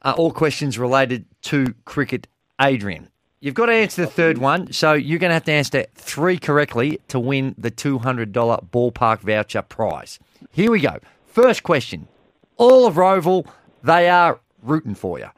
uh, 0.03 0.15
all 0.17 0.33
questions 0.33 0.79
related 0.79 1.25
to 1.43 1.75
cricket. 1.85 2.27
Adrian, 2.61 3.09
you've 3.41 3.55
got 3.55 3.67
to 3.67 3.73
answer 3.73 4.03
the 4.03 4.11
third 4.11 4.39
one. 4.39 4.73
So, 4.73 4.93
you're 4.93 5.19
going 5.19 5.31
to 5.31 5.35
have 5.35 5.45
to 5.45 5.53
answer 5.53 5.87
three 5.95 6.39
correctly 6.39 7.01
to 7.09 7.19
win 7.19 7.55
the 7.59 7.71
$200 7.71 8.33
ballpark 8.33 9.21
voucher 9.21 9.63
prize. 9.63 10.19
Here 10.51 10.71
we 10.71 10.81
go. 10.81 10.99
First 11.27 11.63
question. 11.63 12.09
All 12.57 12.87
of 12.87 12.95
Rowville, 12.95 13.47
they 13.83 14.09
are 14.09 14.41
rooting 14.63 14.95
for 14.95 15.19
you, 15.19 15.29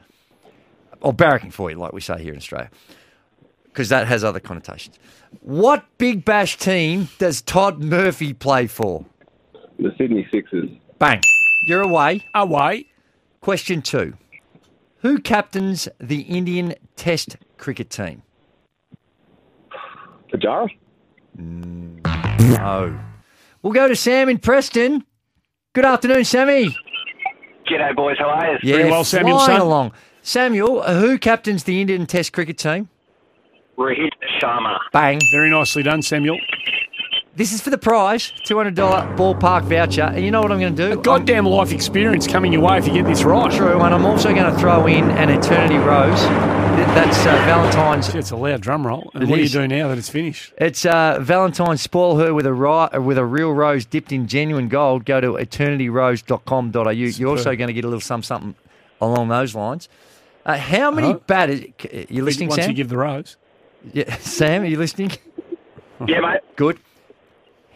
or 1.01 1.13
barracking 1.13 1.51
for 1.53 1.69
you, 1.69 1.77
like 1.77 1.93
we 1.93 2.01
say 2.01 2.21
here 2.21 2.33
in 2.33 2.37
Australia, 2.37 2.69
because 3.65 3.89
that 3.89 4.07
has 4.07 4.23
other 4.23 4.39
connotations. 4.39 4.99
What 5.41 5.85
Big 5.97 6.25
Bash 6.25 6.57
team 6.57 7.09
does 7.17 7.41
Todd 7.41 7.81
Murphy 7.81 8.33
play 8.33 8.67
for? 8.67 9.05
The 9.79 9.93
Sydney 9.97 10.27
Sixers. 10.31 10.69
Bang. 10.99 11.21
You're 11.67 11.81
away. 11.81 12.25
Away. 12.33 12.85
Question 13.41 13.81
two. 13.81 14.13
Who 14.99 15.19
captains 15.19 15.87
the 15.99 16.21
Indian 16.21 16.75
Test 16.95 17.37
cricket 17.57 17.89
team? 17.89 18.23
Pujara? 20.31 20.69
No. 21.37 22.99
We'll 23.65 23.73
go 23.73 23.87
to 23.87 23.95
Sam 23.95 24.29
in 24.29 24.37
Preston. 24.37 25.03
Good 25.73 25.85
afternoon, 25.85 26.23
Sammy. 26.23 26.77
G'day, 27.67 27.95
boys. 27.95 28.15
How 28.19 28.29
are 28.29 28.51
you? 28.51 28.59
Yeah, 28.61 29.03
flying 29.03 29.59
along. 29.59 29.91
Samuel, 30.21 30.83
uh, 30.83 30.99
who 30.99 31.17
captains 31.17 31.63
the 31.63 31.81
Indian 31.81 32.05
Test 32.05 32.31
cricket 32.31 32.59
team? 32.59 32.89
Rohit 33.75 34.11
Sharma. 34.39 34.77
Bang. 34.93 35.19
Very 35.31 35.49
nicely 35.49 35.81
done, 35.81 36.03
Samuel. 36.03 36.37
This 37.35 37.53
is 37.53 37.59
for 37.59 37.71
the 37.71 37.79
prize, 37.79 38.31
$200 38.45 38.75
ballpark 39.17 39.63
voucher. 39.63 40.03
And 40.13 40.23
you 40.23 40.29
know 40.29 40.43
what 40.43 40.51
I'm 40.51 40.59
going 40.59 40.75
to 40.75 40.89
do? 40.89 40.99
A 40.99 41.01
goddamn 41.01 41.47
life 41.47 41.71
experience 41.71 42.27
coming 42.27 42.53
your 42.53 42.61
way 42.61 42.77
if 42.77 42.85
you 42.85 42.93
get 42.93 43.07
this 43.07 43.23
right. 43.23 43.51
True, 43.51 43.81
and 43.81 43.95
I'm 43.95 44.05
also 44.05 44.31
going 44.31 44.53
to 44.53 44.59
throw 44.59 44.85
in 44.85 45.09
an 45.09 45.31
Eternity 45.31 45.79
Rose. 45.79 46.54
Th- 46.75 46.87
That's 46.87 47.19
uh, 47.25 47.31
Valentine's. 47.45 48.13
It's 48.15 48.31
a 48.31 48.35
loud 48.35 48.61
drum 48.61 48.85
roll. 48.85 49.09
And 49.13 49.23
It 49.23 49.29
what 49.29 49.39
is. 49.39 49.51
do 49.51 49.61
you 49.61 49.67
do 49.67 49.75
now 49.75 49.87
that 49.89 49.97
it's 49.97 50.09
finished? 50.09 50.53
It's 50.57 50.85
uh, 50.85 51.19
Valentine's 51.21 51.81
spoil 51.81 52.17
her 52.17 52.33
with 52.33 52.45
a 52.45 52.53
ri- 52.53 52.99
with 52.99 53.17
a 53.17 53.25
real 53.25 53.51
rose 53.53 53.85
dipped 53.85 54.11
in 54.11 54.27
genuine 54.27 54.67
gold. 54.67 55.05
Go 55.05 55.21
to 55.21 55.31
eternityrose.com.au. 55.33 56.89
You're 56.89 57.29
also 57.29 57.55
going 57.55 57.67
to 57.67 57.73
get 57.73 57.83
a 57.85 57.87
little 57.87 58.01
something, 58.01 58.23
something 58.25 58.55
along 59.01 59.29
those 59.29 59.55
lines. 59.55 59.87
Uh, 60.45 60.57
how 60.57 60.91
many 60.91 61.09
Uh-huh. 61.09 61.19
batters? 61.27 61.61
You 62.09 62.23
listening, 62.23 62.49
Once 62.49 62.61
Sam? 62.61 62.69
you 62.71 62.75
give 62.75 62.89
the 62.89 62.97
rose. 62.97 63.37
Yeah, 63.93 64.15
Sam, 64.19 64.63
are 64.63 64.65
you 64.65 64.77
listening? 64.77 65.11
Yeah, 66.07 66.19
mate. 66.19 66.41
Good. 66.57 66.77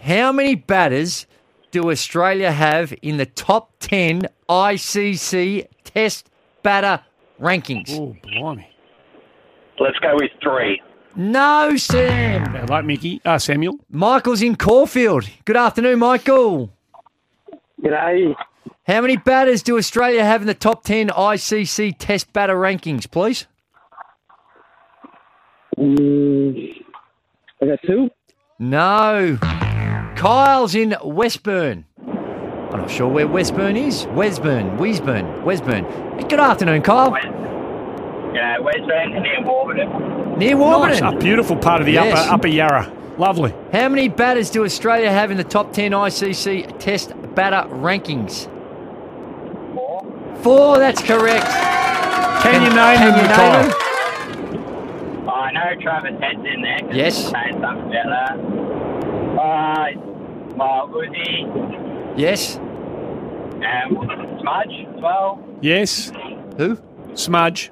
How 0.02 0.34
many 0.34 0.54
batters 0.56 1.26
do 1.72 1.90
Australia 1.90 2.52
have 2.52 2.94
in 3.02 3.16
the 3.16 3.26
top 3.26 3.72
10 3.80 4.28
ICC 4.50 5.68
Test 5.86 6.30
batter 6.62 7.02
rankings? 7.40 7.90
Oh, 7.98 8.18
blimey. 8.22 8.69
Let's 9.80 9.98
go 10.00 10.16
with 10.16 10.32
three. 10.42 10.82
No, 11.16 11.76
Sam. 11.78 12.54
Bad 12.54 12.70
luck, 12.70 12.86
Mickey. 12.86 13.22
Uh, 13.26 13.38
Samuel. 13.38 13.80
Michael's 13.90 14.42
in 14.42 14.56
Caulfield. 14.56 15.30
Good 15.46 15.58
afternoon, 15.58 16.00
Michael. 16.00 16.72
G'day. 17.82 18.36
How 18.86 19.02
many 19.02 19.18
batters 19.18 19.64
do 19.64 19.78
Australia 19.78 20.24
have 20.24 20.42
in 20.42 20.48
the 20.48 20.54
top 20.54 20.84
10 20.84 21.10
ICC 21.10 21.96
Test 21.98 22.34
batter 22.34 22.56
rankings, 22.56 23.10
please? 23.10 23.48
Mm, 25.78 26.84
I 27.62 27.66
got 27.66 27.80
two. 27.86 28.10
No. 28.58 29.38
Kyle's 30.16 30.76
in 30.76 30.96
Westburn. 31.04 31.86
I'm 32.08 32.82
not 32.82 32.92
sure 32.92 33.08
where 33.08 33.28
Westburn 33.28 33.78
is. 33.78 34.06
Wesburn, 34.08 34.78
Weesburn, 34.78 35.44
Wesburn. 35.44 36.30
Good 36.30 36.40
afternoon, 36.40 36.82
Kyle. 36.82 37.12
Yeah, 38.34 38.58
Wesburn 38.60 39.22
near 39.22 39.42
Warburton. 39.44 40.38
Near 40.38 40.56
Warburton. 40.58 41.00
Nice. 41.04 41.14
A 41.14 41.18
beautiful 41.18 41.56
part 41.56 41.82
of 41.82 41.86
the 41.88 41.94
Yes. 41.94 42.18
upper 42.28 42.34
upper 42.36 42.48
Yarra. 42.48 42.92
Lovely. 43.18 43.54
How 43.74 43.90
many 43.90 44.08
batters 44.08 44.50
do 44.50 44.64
Australia 44.64 45.12
have 45.12 45.30
in 45.32 45.38
the 45.38 45.44
top 45.44 45.74
10 45.74 45.92
ICC 45.94 46.64
Test 46.80 47.14
batter 47.36 47.68
rankings? 47.70 48.48
Four. 49.76 50.06
Four, 50.42 50.78
that's 50.80 51.02
correct. 51.02 51.46
Can 52.44 52.62
you 52.64 52.70
name 52.70 52.98
Can 52.98 53.12
them, 53.12 53.16
you 53.18 53.28
name 53.28 54.58
them? 54.58 55.26
Oh, 55.28 55.32
I 55.32 55.52
know 55.52 55.82
Travis 55.82 56.14
Head's 56.22 56.40
in 56.46 56.62
there. 56.62 56.78
'cause 56.80 56.96
Yes. 56.96 57.18
he's 57.18 57.30
saying 57.32 57.62
something 57.62 57.92
about 57.94 58.10
that. 58.10 59.42
Uh, 59.42 59.86
well, 60.56 60.90
Uzi, 60.94 62.14
Yes. 62.16 62.58
um, 62.58 64.10
Smudge 64.40 64.88
as 64.96 65.02
well. 65.02 65.40
Yes. 65.62 66.12
Who? 66.58 66.78
Smudge. 67.16 67.72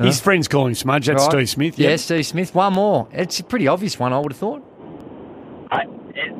Huh? 0.00 0.06
His 0.06 0.20
friends 0.20 0.48
call 0.48 0.66
him 0.66 0.74
Smudge. 0.74 1.06
That's 1.06 1.22
Right. 1.24 1.30
Steve 1.32 1.48
Smith. 1.50 1.78
yeah. 1.78 1.90
Yes, 1.90 2.02
Steve 2.02 2.24
Smith. 2.26 2.54
One 2.54 2.72
more. 2.72 3.06
It's 3.12 3.38
a 3.38 3.44
pretty 3.44 3.68
obvious 3.68 3.98
one, 3.98 4.12
I 4.12 4.18
would 4.18 4.32
have 4.32 4.38
thought. 4.38 4.62
I, 5.70 5.82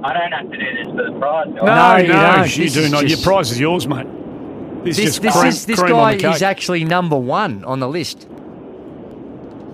I 0.03 0.13
don't 0.15 0.33
have 0.33 0.51
to 0.51 0.57
do 0.57 0.77
this 0.77 0.87
for 0.87 1.05
the 1.13 1.19
prize. 1.19 1.47
do 1.47 1.53
No, 1.55 1.63
I? 1.65 2.01
no, 2.01 2.07
you 2.07 2.13
don't. 2.13 2.57
you 2.57 2.71
do 2.71 2.81
is 2.81 2.91
not. 2.91 3.09
Your 3.09 3.19
prize 3.19 3.51
is 3.53 3.61
yours, 3.61 3.87
mate. 3.87 4.07
This, 4.85 4.97
This, 4.97 5.07
is 5.11 5.21
this, 5.21 5.35
cream, 5.37 5.47
is, 5.49 5.67
this 5.67 5.79
guy 5.81 5.93
on 5.93 6.13
the 6.13 6.19
cake. 6.23 6.35
is 6.37 6.43
actually 6.43 6.85
number 6.85 7.17
one 7.19 7.63
on 7.65 7.81
the 7.81 7.89
list. 7.89 8.27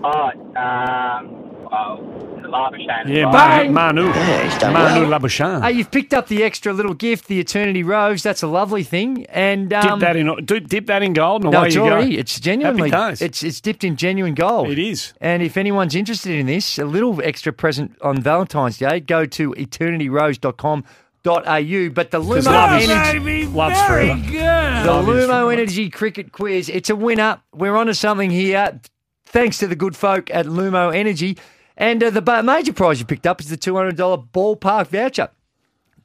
Oh, 0.02 0.30
um, 0.56 1.30
well, 1.70 2.00
the 2.35 2.35
Labuschagne. 2.48 3.08
yeah, 3.08 3.30
Bang! 3.30 3.72
Marnus. 3.72 4.58
done 4.58 4.74
Marnus 4.74 5.08
well. 5.08 5.20
Labuschagne. 5.20 5.62
Hey, 5.62 5.72
you've 5.72 5.90
picked 5.90 6.14
up 6.14 6.28
the 6.28 6.42
extra 6.42 6.72
little 6.72 6.94
gift, 6.94 7.28
the 7.28 7.38
Eternity 7.40 7.82
Rose. 7.82 8.22
That's 8.22 8.42
a 8.42 8.46
lovely 8.46 8.82
thing. 8.82 9.26
And 9.26 9.72
um, 9.72 9.98
dip 9.98 10.00
that 10.00 10.16
in. 10.16 10.44
Dip 10.66 10.86
that 10.86 11.02
in 11.02 11.12
gold, 11.12 11.42
and 11.44 11.52
no, 11.52 11.58
away 11.58 11.66
it's 11.68 11.76
you 11.76 11.82
already. 11.84 12.14
go. 12.14 12.20
It's 12.20 12.38
genuinely. 12.40 12.90
Happy. 12.90 13.24
It's 13.24 13.42
it's 13.42 13.60
dipped 13.60 13.84
in 13.84 13.96
genuine 13.96 14.34
gold. 14.34 14.68
It 14.70 14.78
is. 14.78 15.12
And 15.20 15.42
if 15.42 15.56
anyone's 15.56 15.94
interested 15.94 16.32
in 16.38 16.46
this, 16.46 16.78
a 16.78 16.84
little 16.84 17.20
extra 17.22 17.52
present 17.52 17.96
on 18.02 18.20
Valentine's 18.22 18.78
Day, 18.78 19.00
go 19.00 19.26
to 19.26 19.52
eternityrose.com.au. 19.52 20.84
But 21.24 22.10
the 22.10 22.20
Because 22.20 22.46
Lumo 22.46 22.52
love 22.52 22.80
is- 22.82 22.88
Energy. 22.90 23.46
love's 23.46 23.82
forever. 23.82 24.14
The 24.20 24.92
Love 24.92 25.06
Lumo 25.06 25.52
Energy 25.52 25.90
Cricket 25.90 26.32
Quiz. 26.32 26.68
It's 26.68 26.90
a 26.90 26.96
winner. 26.96 27.40
We're 27.52 27.76
onto 27.76 27.92
something 27.94 28.30
here. 28.30 28.80
Thanks 29.26 29.58
to 29.58 29.66
the 29.66 29.74
good 29.74 29.96
folk 29.96 30.30
at 30.30 30.46
Lumo 30.46 30.94
Energy. 30.94 31.36
And 31.76 32.02
uh, 32.02 32.10
the 32.10 32.42
major 32.42 32.72
prize 32.72 32.98
you 33.00 33.06
picked 33.06 33.26
up 33.26 33.40
is 33.40 33.48
the 33.48 33.56
$200 33.56 34.28
ballpark 34.32 34.86
voucher. 34.88 35.28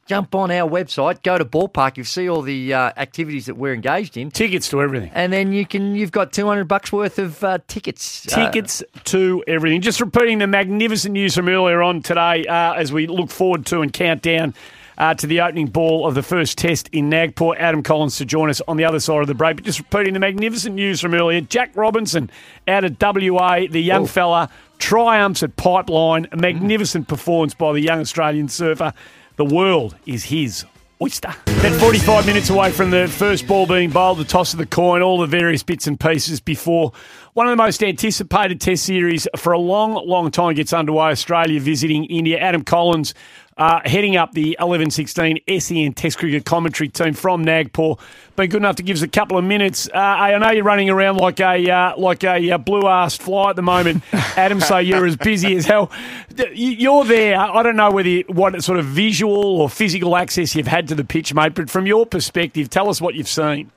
Jump 0.08 0.34
on 0.36 0.52
our 0.52 0.70
website, 0.70 1.22
go 1.24 1.38
to 1.38 1.46
ballpark. 1.46 1.96
You'll 1.96 2.06
see 2.08 2.28
all 2.28 2.42
the 2.42 2.74
uh, 2.74 2.92
activities 2.98 3.46
that 3.46 3.56
we're 3.56 3.74
engaged 3.74 4.18
in, 4.18 4.32
Tickets 4.32 4.68
to 4.70 4.82
everything. 4.82 5.12
and 5.14 5.32
then 5.32 5.54
you 5.54 5.66
can 5.66 5.96
you've 5.96 6.12
got 6.12 6.34
two 6.34 6.48
hundred 6.48 6.68
bucks 6.68 6.92
worth 6.92 7.18
of 7.20 7.42
uh, 7.44 7.60
tickets. 7.68 8.28
Uh, 8.34 8.46
Tickets 8.52 8.84
to 9.06 9.44
everything. 9.48 9.80
Just 9.80 10.02
repeating 10.02 10.40
the 10.40 10.48
magnificent 10.48 11.14
news 11.14 11.36
from 11.36 11.48
earlier 11.48 11.82
on 11.82 12.02
today 12.02 12.44
uh, 12.46 12.74
as 12.74 12.92
we 12.92 13.06
look 13.08 13.30
forward 13.30 13.66
to 13.68 13.82
and 13.82 13.94
count 13.94 14.22
down 14.24 14.54
uh, 14.98 15.14
to 15.16 15.28
the 15.28 15.42
opening 15.42 15.68
ball 15.68 16.06
of 16.08 16.16
the 16.16 16.24
first 16.24 16.58
test 16.58 16.90
in 16.92 17.10
Nagpur. 17.10 17.56
Adam 17.58 17.84
Collins 17.84 18.18
to 18.18 18.26
join 18.26 18.50
us 18.50 18.62
on 18.68 18.78
the 18.78 18.86
other 18.86 19.00
side 19.00 19.22
of 19.22 19.28
the 19.28 19.34
break. 19.34 19.58
But 19.58 19.66
just 19.66 19.80
repeating 19.80 20.14
the 20.14 20.20
magnificent 20.20 20.76
news 20.76 21.02
from 21.02 21.14
earlier. 21.14 21.42
Jack 21.42 21.72
Robinson 21.76 22.30
out 22.68 22.84
of 22.84 22.98
WA, 23.00 23.68
the 23.70 23.82
young 23.82 24.04
Oh. 24.04 24.08
fella, 24.08 24.50
triumphs 24.78 25.44
at 25.44 25.56
Pipeline. 25.56 26.28
A 26.32 26.38
magnificent 26.38 27.08
performance 27.08 27.54
by 27.54 27.74
the 27.74 27.82
young 27.82 28.00
Australian 28.00 28.48
surfer. 28.50 28.94
The 29.38 29.46
world 29.46 29.96
is 30.06 30.26
his 30.26 30.66
oyster. 31.02 31.34
Then 31.46 31.80
45 31.80 32.28
minutes 32.28 32.50
away 32.52 32.72
from 32.72 32.92
the 32.92 33.08
first 33.08 33.48
ball 33.48 33.66
being 33.66 33.90
bowled, 33.90 34.20
the 34.20 34.24
toss 34.24 34.54
of 34.54 34.60
the 34.60 34.68
coin, 34.68 35.02
all 35.02 35.18
the 35.18 35.26
various 35.26 35.64
bits 35.64 35.88
and 35.88 36.00
pieces 36.00 36.40
before 36.40 36.92
one 37.34 37.48
of 37.48 37.52
the 37.52 37.64
most 37.64 37.82
anticipated 37.82 38.60
test 38.62 38.84
series 38.84 39.28
for 39.38 39.54
a 39.54 39.58
long, 39.58 39.94
long 40.06 40.30
time 40.32 40.54
gets 40.54 40.74
underway. 40.74 41.10
Australia 41.12 41.60
visiting 41.60 42.06
India. 42.06 42.38
Adam 42.38 42.62
Collins 42.64 43.14
uh, 43.58 43.82
heading 43.86 44.16
up 44.16 44.32
the 44.34 44.58
11-16 44.60 45.62
SEN 45.62 45.94
Test 45.94 46.18
Cricket 46.18 46.46
commentary 46.46 46.90
team 46.90 47.14
from 47.14 47.44
Nagpur. 47.44 47.96
Been 48.36 48.50
good 48.50 48.58
enough 48.58 48.78
to 48.78 48.84
give 48.84 48.96
us 48.98 49.04
a 49.04 49.08
couple 49.08 49.38
of 49.38 49.44
minutes. 49.44 49.88
Uh, 49.94 49.98
I 49.98 50.38
know 50.38 50.52
you're 50.52 50.64
running 50.64 50.90
around 50.90 51.18
like 51.18 51.40
a 51.40 51.70
uh, 51.70 51.98
like 51.98 52.24
a 52.24 52.52
uh, 52.52 52.58
blue-assed 52.58 53.22
fly 53.22 53.50
at 53.52 53.56
the 53.56 53.62
moment, 53.62 54.04
Adam. 54.38 54.60
so 54.62 54.78
you're 54.78 55.06
as 55.06 55.18
busy 55.18 55.56
as 55.56 55.66
hell. 55.66 55.92
You- 56.38 56.72
You're 56.72 57.06
there. 57.06 57.38
I 57.40 57.62
don't 57.62 57.76
know 57.76 57.92
whether 57.92 58.10
you, 58.10 58.24
what 58.28 58.64
sort 58.64 58.80
of 58.80 58.86
visual 58.86 59.62
or 59.62 59.70
physical 59.70 60.16
access 60.16 60.56
you've 60.56 60.68
had 60.68 60.88
to 60.88 60.96
the 60.96 61.04
pitch, 61.04 61.34
mate. 61.34 61.54
But 61.56 61.70
from 61.70 61.86
your 61.86 62.06
perspective, 62.06 62.70
tell 62.70 62.90
us 62.90 63.02
what 63.02 63.16
you've 63.16 63.28
seen. 63.28 63.72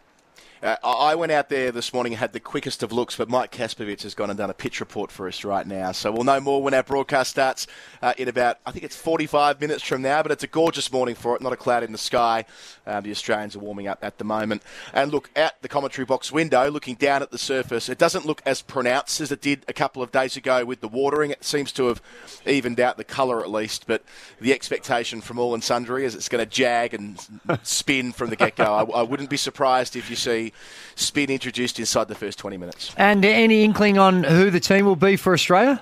Uh, 0.64 0.76
I 0.82 1.14
went 1.14 1.30
out 1.30 1.50
there 1.50 1.70
this 1.70 1.92
morning 1.92 2.14
and 2.14 2.20
had 2.20 2.32
the 2.32 2.40
quickest 2.40 2.82
of 2.82 2.90
looks, 2.90 3.16
but 3.16 3.28
Mike 3.28 3.52
Kasprowicz 3.52 4.02
has 4.02 4.14
gone 4.14 4.30
and 4.30 4.38
done 4.38 4.48
a 4.48 4.54
pitch 4.54 4.80
report 4.80 5.12
for 5.12 5.28
us 5.28 5.44
right 5.44 5.66
now. 5.66 5.92
So 5.92 6.10
we'll 6.10 6.24
know 6.24 6.40
more 6.40 6.62
when 6.62 6.72
our 6.72 6.82
broadcast 6.82 7.32
starts 7.32 7.66
uh, 8.00 8.14
in 8.16 8.28
about, 8.28 8.60
I 8.64 8.70
think 8.70 8.82
it's 8.82 8.96
45 8.96 9.60
minutes 9.60 9.82
from 9.82 10.00
now, 10.00 10.22
but 10.22 10.32
it's 10.32 10.42
a 10.42 10.46
gorgeous 10.46 10.90
morning 10.90 11.16
for 11.16 11.36
it, 11.36 11.42
not 11.42 11.52
a 11.52 11.56
cloud 11.56 11.82
in 11.82 11.92
the 11.92 11.98
sky. 11.98 12.46
Um, 12.86 13.04
the 13.04 13.10
Australians 13.10 13.54
are 13.54 13.58
warming 13.58 13.88
up 13.88 13.98
at 14.00 14.16
the 14.16 14.24
moment. 14.24 14.62
And 14.94 15.12
look, 15.12 15.28
out 15.36 15.60
the 15.60 15.68
commentary 15.68 16.06
box 16.06 16.32
window, 16.32 16.70
looking 16.70 16.94
down 16.94 17.20
at 17.20 17.30
the 17.30 17.36
surface, 17.36 17.90
it 17.90 17.98
doesn't 17.98 18.24
look 18.24 18.40
as 18.46 18.62
pronounced 18.62 19.20
as 19.20 19.30
it 19.30 19.42
did 19.42 19.66
a 19.68 19.74
couple 19.74 20.02
of 20.02 20.12
days 20.12 20.34
ago 20.34 20.64
with 20.64 20.80
the 20.80 20.88
watering. 20.88 21.30
It 21.30 21.44
seems 21.44 21.72
to 21.72 21.88
have 21.88 22.00
evened 22.46 22.80
out 22.80 22.96
the 22.96 23.04
colour 23.04 23.42
at 23.42 23.50
least, 23.50 23.86
but 23.86 24.02
the 24.40 24.54
expectation 24.54 25.20
from 25.20 25.38
all 25.38 25.52
and 25.52 25.62
sundry 25.62 26.06
is 26.06 26.14
it's 26.14 26.30
going 26.30 26.42
to 26.42 26.50
jag 26.50 26.94
and 26.94 27.20
spin 27.64 28.12
from 28.12 28.30
the 28.30 28.36
get 28.36 28.56
go. 28.56 28.72
I, 28.72 29.00
I 29.00 29.02
wouldn't 29.02 29.28
be 29.28 29.36
surprised 29.36 29.94
if 29.94 30.08
you 30.08 30.16
see 30.16 30.53
spin 30.96 31.30
introduced 31.30 31.78
inside 31.78 32.08
the 32.08 32.14
first 32.14 32.38
20 32.38 32.56
minutes. 32.56 32.94
And 32.96 33.24
any 33.24 33.64
inkling 33.64 33.98
on 33.98 34.24
who 34.24 34.50
the 34.50 34.60
team 34.60 34.86
will 34.86 34.96
be 34.96 35.16
for 35.16 35.32
Australia? 35.32 35.80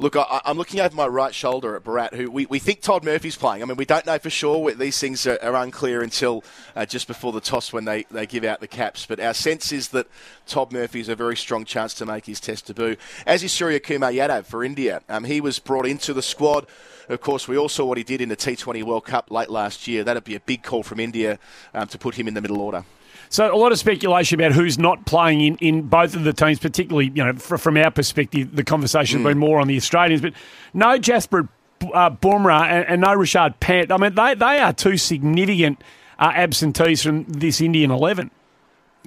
Look, 0.00 0.14
I, 0.14 0.40
I'm 0.44 0.56
looking 0.56 0.78
over 0.78 0.94
my 0.94 1.08
right 1.08 1.34
shoulder 1.34 1.74
at 1.74 1.82
Bharat, 1.82 2.14
who 2.14 2.30
we, 2.30 2.46
we 2.46 2.60
think 2.60 2.82
Todd 2.82 3.04
Murphy's 3.04 3.34
playing. 3.34 3.62
I 3.62 3.66
mean, 3.66 3.76
we 3.76 3.84
don't 3.84 4.06
know 4.06 4.16
for 4.18 4.30
sure. 4.30 4.72
These 4.72 5.00
things 5.00 5.26
are, 5.26 5.42
are 5.42 5.56
unclear 5.56 6.02
until 6.02 6.44
uh, 6.76 6.86
just 6.86 7.08
before 7.08 7.32
the 7.32 7.40
toss 7.40 7.72
when 7.72 7.84
they, 7.84 8.04
they 8.04 8.24
give 8.24 8.44
out 8.44 8.60
the 8.60 8.68
caps. 8.68 9.06
But 9.06 9.18
our 9.18 9.34
sense 9.34 9.72
is 9.72 9.88
that 9.88 10.06
Todd 10.46 10.72
Murphy 10.72 11.00
has 11.00 11.08
a 11.08 11.16
very 11.16 11.36
strong 11.36 11.64
chance 11.64 11.94
to 11.94 12.06
make 12.06 12.26
his 12.26 12.38
test 12.38 12.66
debut, 12.66 12.96
as 13.26 13.42
is 13.42 13.50
Surya 13.50 13.80
Kumar 13.80 14.12
Yadav 14.12 14.46
for 14.46 14.62
India. 14.62 15.02
Um, 15.08 15.24
he 15.24 15.40
was 15.40 15.58
brought 15.58 15.86
into 15.86 16.14
the 16.14 16.22
squad. 16.22 16.68
Of 17.08 17.20
course, 17.20 17.48
we 17.48 17.58
all 17.58 17.68
saw 17.68 17.84
what 17.84 17.98
he 17.98 18.04
did 18.04 18.20
in 18.20 18.28
the 18.28 18.36
T20 18.36 18.84
World 18.84 19.04
Cup 19.04 19.32
late 19.32 19.50
last 19.50 19.88
year. 19.88 20.04
That'd 20.04 20.22
be 20.22 20.36
a 20.36 20.40
big 20.40 20.62
call 20.62 20.84
from 20.84 21.00
India 21.00 21.40
um, 21.74 21.88
to 21.88 21.98
put 21.98 22.14
him 22.14 22.28
in 22.28 22.34
the 22.34 22.40
middle 22.40 22.60
order. 22.60 22.84
So 23.30 23.52
a 23.52 23.56
lot 23.56 23.72
of 23.72 23.78
speculation 23.78 24.40
about 24.40 24.52
who's 24.52 24.78
not 24.78 25.04
playing 25.06 25.40
in, 25.40 25.56
in 25.56 25.82
both 25.82 26.14
of 26.14 26.24
the 26.24 26.32
teams, 26.32 26.58
particularly 26.58 27.12
you 27.14 27.24
know 27.24 27.34
fr- 27.34 27.56
from 27.56 27.76
our 27.76 27.90
perspective, 27.90 28.54
the 28.54 28.64
conversation's 28.64 29.22
been 29.24 29.38
more 29.38 29.60
on 29.60 29.68
the 29.68 29.76
Australians. 29.76 30.22
But 30.22 30.32
no 30.72 30.98
Jasprit 30.98 31.48
uh, 31.92 32.10
Bumrah 32.10 32.66
and, 32.66 32.86
and 32.86 33.00
no 33.00 33.08
Rishabh 33.08 33.60
Pant. 33.60 33.92
I 33.92 33.96
mean, 33.96 34.14
they 34.14 34.34
they 34.34 34.58
are 34.58 34.72
two 34.72 34.96
significant 34.96 35.82
uh, 36.18 36.32
absentees 36.34 37.02
from 37.02 37.24
this 37.24 37.60
Indian 37.60 37.90
eleven. 37.90 38.30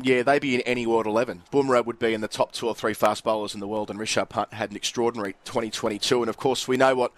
Yeah, 0.04 0.24
they'd 0.24 0.42
be 0.42 0.56
in 0.56 0.62
any 0.62 0.88
World 0.88 1.06
11. 1.06 1.44
Bumrah 1.52 1.86
would 1.86 2.00
be 2.00 2.14
in 2.14 2.22
the 2.22 2.28
top 2.28 2.54
two 2.54 2.68
or 2.68 2.74
three 2.74 2.94
fast 2.94 3.24
bowlers 3.24 3.54
in 3.54 3.60
the 3.60 3.68
world, 3.68 3.92
and 3.92 4.00
Rishabh 4.00 4.30
Pant 4.30 4.54
had 4.54 4.72
an 4.72 4.78
extraordinary 4.78 5.34
2022. 5.44 6.24
And 6.24 6.30
of 6.30 6.38
course, 6.38 6.68
we 6.68 6.78
know 6.78 6.96
what 6.96 7.12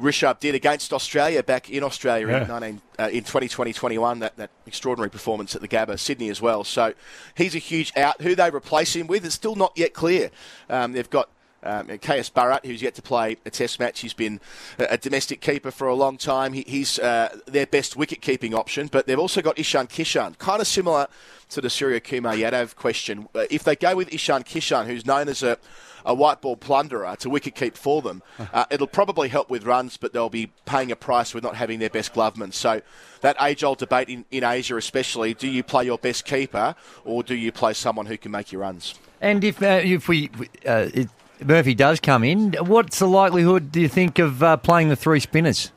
Rishabh 0.00 0.38
did 0.40 0.54
against 0.54 0.92
Australia 0.92 1.42
back 1.42 1.70
in 1.70 1.82
Australia 1.82 2.28
Yeah. 2.28 2.42
in, 2.42 2.48
19, 2.48 2.80
uh, 2.98 3.08
in 3.12 3.24
2020-21, 3.24 4.20
that, 4.20 4.36
that 4.36 4.50
extraordinary 4.66 5.10
performance 5.10 5.54
at 5.54 5.60
the 5.60 5.68
Gabba, 5.68 5.98
Sydney 5.98 6.28
as 6.28 6.40
well. 6.40 6.64
So 6.64 6.94
he's 7.34 7.54
a 7.54 7.58
huge 7.58 7.92
out. 7.96 8.20
Who 8.22 8.34
they 8.34 8.50
replace 8.50 8.94
him 8.94 9.06
with 9.06 9.24
is 9.24 9.34
still 9.34 9.56
not 9.56 9.72
yet 9.76 9.94
clear. 9.94 10.30
Um, 10.70 10.92
they've 10.92 11.10
got 11.10 11.28
um, 11.62 11.86
KS 11.86 12.30
Bharat, 12.30 12.64
who's 12.64 12.82
yet 12.82 12.94
to 12.96 13.02
play 13.02 13.36
a 13.44 13.50
test 13.50 13.80
match. 13.80 14.00
He's 14.00 14.14
been 14.14 14.40
a, 14.78 14.86
a 14.90 14.98
domestic 14.98 15.40
keeper 15.40 15.70
for 15.70 15.88
a 15.88 15.94
long 15.94 16.16
time. 16.16 16.52
He, 16.52 16.64
he's 16.66 16.98
uh, 16.98 17.38
their 17.46 17.66
best 17.66 17.96
wicket 17.96 18.20
keeping 18.20 18.54
option, 18.54 18.88
but 18.88 19.06
they've 19.06 19.18
also 19.18 19.42
got 19.42 19.58
Ishan 19.58 19.88
Kishan, 19.88 20.38
kind 20.38 20.60
of 20.60 20.66
similar 20.66 21.06
to 21.50 21.60
the 21.60 21.70
Surya 21.70 22.00
Kumar 22.00 22.34
Yadav 22.34 22.76
question. 22.76 23.28
Uh, 23.34 23.44
if 23.50 23.64
they 23.64 23.76
go 23.76 23.96
with 23.96 24.12
Ishan 24.12 24.44
Kishan, 24.44 24.86
who's 24.86 25.06
known 25.06 25.28
as 25.28 25.42
a 25.42 25.58
a 26.04 26.14
white 26.14 26.40
ball 26.40 26.56
plunderer 26.56 27.16
to 27.16 27.28
wicket 27.28 27.54
keep 27.54 27.76
for 27.76 28.00
them. 28.00 28.22
Uh, 28.52 28.64
it'll 28.70 28.86
probably 28.86 29.28
help 29.28 29.50
with 29.50 29.64
runs, 29.64 29.96
but 29.96 30.12
they'll 30.12 30.30
be 30.30 30.50
paying 30.64 30.90
a 30.90 30.96
price 30.96 31.34
with 31.34 31.44
not 31.44 31.56
having 31.56 31.78
their 31.78 31.90
best 31.90 32.14
gloveman. 32.14 32.52
So 32.52 32.80
that 33.20 33.36
age-old 33.40 33.78
debate 33.78 34.08
in, 34.08 34.24
in 34.30 34.42
Asia, 34.42 34.76
especially, 34.76 35.34
do 35.34 35.46
you 35.46 35.62
play 35.62 35.84
your 35.84 35.98
best 35.98 36.24
keeper 36.24 36.74
or 37.04 37.22
do 37.22 37.34
you 37.34 37.52
play 37.52 37.74
someone 37.74 38.06
who 38.06 38.16
can 38.16 38.32
make 38.32 38.52
your 38.52 38.62
runs? 38.62 38.94
And 39.20 39.42
if 39.42 39.62
uh, 39.62 39.80
if 39.82 40.08
we 40.08 40.30
uh, 40.64 40.88
if 40.94 41.08
Murphy 41.44 41.74
does 41.74 42.00
come 42.00 42.24
in, 42.24 42.52
what's 42.54 42.98
the 42.98 43.06
likelihood? 43.06 43.70
Do 43.70 43.80
you 43.80 43.88
think 43.88 44.18
of 44.18 44.42
uh, 44.42 44.56
playing 44.56 44.88
the 44.88 44.96
three 44.96 45.20
spinners? 45.20 45.72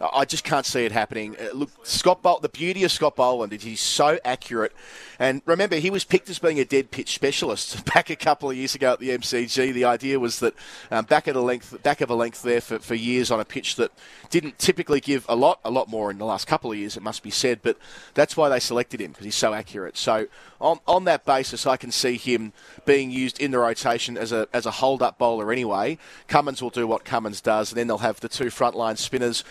I 0.00 0.26
just 0.26 0.44
can't 0.44 0.66
see 0.66 0.84
it 0.84 0.92
happening. 0.92 1.36
Uh, 1.40 1.54
look, 1.54 1.70
Scott 1.82 2.22
Bol- 2.22 2.40
the 2.40 2.50
beauty 2.50 2.84
of 2.84 2.92
Scott 2.92 3.16
Boland 3.16 3.52
is 3.52 3.62
he's 3.62 3.80
so 3.80 4.18
accurate. 4.24 4.72
And 5.18 5.40
remember, 5.46 5.76
he 5.76 5.88
was 5.88 6.04
picked 6.04 6.28
as 6.28 6.38
being 6.38 6.60
a 6.60 6.66
dead 6.66 6.90
pitch 6.90 7.14
specialist 7.14 7.84
back 7.94 8.10
a 8.10 8.16
couple 8.16 8.50
of 8.50 8.56
years 8.56 8.74
ago 8.74 8.92
at 8.92 9.00
the 9.00 9.10
MCG. 9.10 9.72
The 9.72 9.86
idea 9.86 10.20
was 10.20 10.40
that 10.40 10.54
um, 10.90 11.06
back 11.06 11.28
at 11.28 11.36
a 11.36 11.40
length, 11.40 11.82
back 11.82 12.02
of 12.02 12.10
a 12.10 12.14
length 12.14 12.42
there 12.42 12.60
for, 12.60 12.78
for 12.78 12.94
years 12.94 13.30
on 13.30 13.40
a 13.40 13.44
pitch 13.44 13.76
that 13.76 13.90
didn't 14.28 14.58
typically 14.58 15.00
give 15.00 15.24
a 15.28 15.36
lot, 15.36 15.60
a 15.64 15.70
lot 15.70 15.88
more 15.88 16.10
in 16.10 16.18
the 16.18 16.26
last 16.26 16.46
couple 16.46 16.70
of 16.70 16.76
years, 16.76 16.96
it 16.98 17.02
must 17.02 17.22
be 17.22 17.30
said. 17.30 17.60
But 17.62 17.78
that's 18.12 18.36
why 18.36 18.50
they 18.50 18.60
selected 18.60 19.00
him 19.00 19.12
because 19.12 19.24
he's 19.24 19.34
so 19.34 19.54
accurate. 19.54 19.96
So 19.96 20.26
on 20.60 20.78
on 20.86 21.04
that 21.04 21.24
basis, 21.24 21.66
I 21.66 21.76
can 21.76 21.90
see 21.90 22.16
him 22.16 22.52
being 22.84 23.10
used 23.10 23.40
in 23.40 23.50
the 23.50 23.58
rotation 23.58 24.16
as 24.18 24.32
a 24.32 24.46
as 24.52 24.66
a 24.66 24.70
hold 24.70 25.02
up 25.02 25.18
bowler 25.18 25.52
anyway. 25.52 25.98
Cummins 26.28 26.62
will 26.62 26.70
do 26.70 26.86
what 26.86 27.04
Cummins 27.04 27.40
does, 27.40 27.70
and 27.70 27.78
then 27.78 27.86
they'll 27.86 27.98
have 27.98 28.20
the 28.20 28.28
two 28.28 28.46
frontline 28.46 28.98
spinners. 28.98 29.44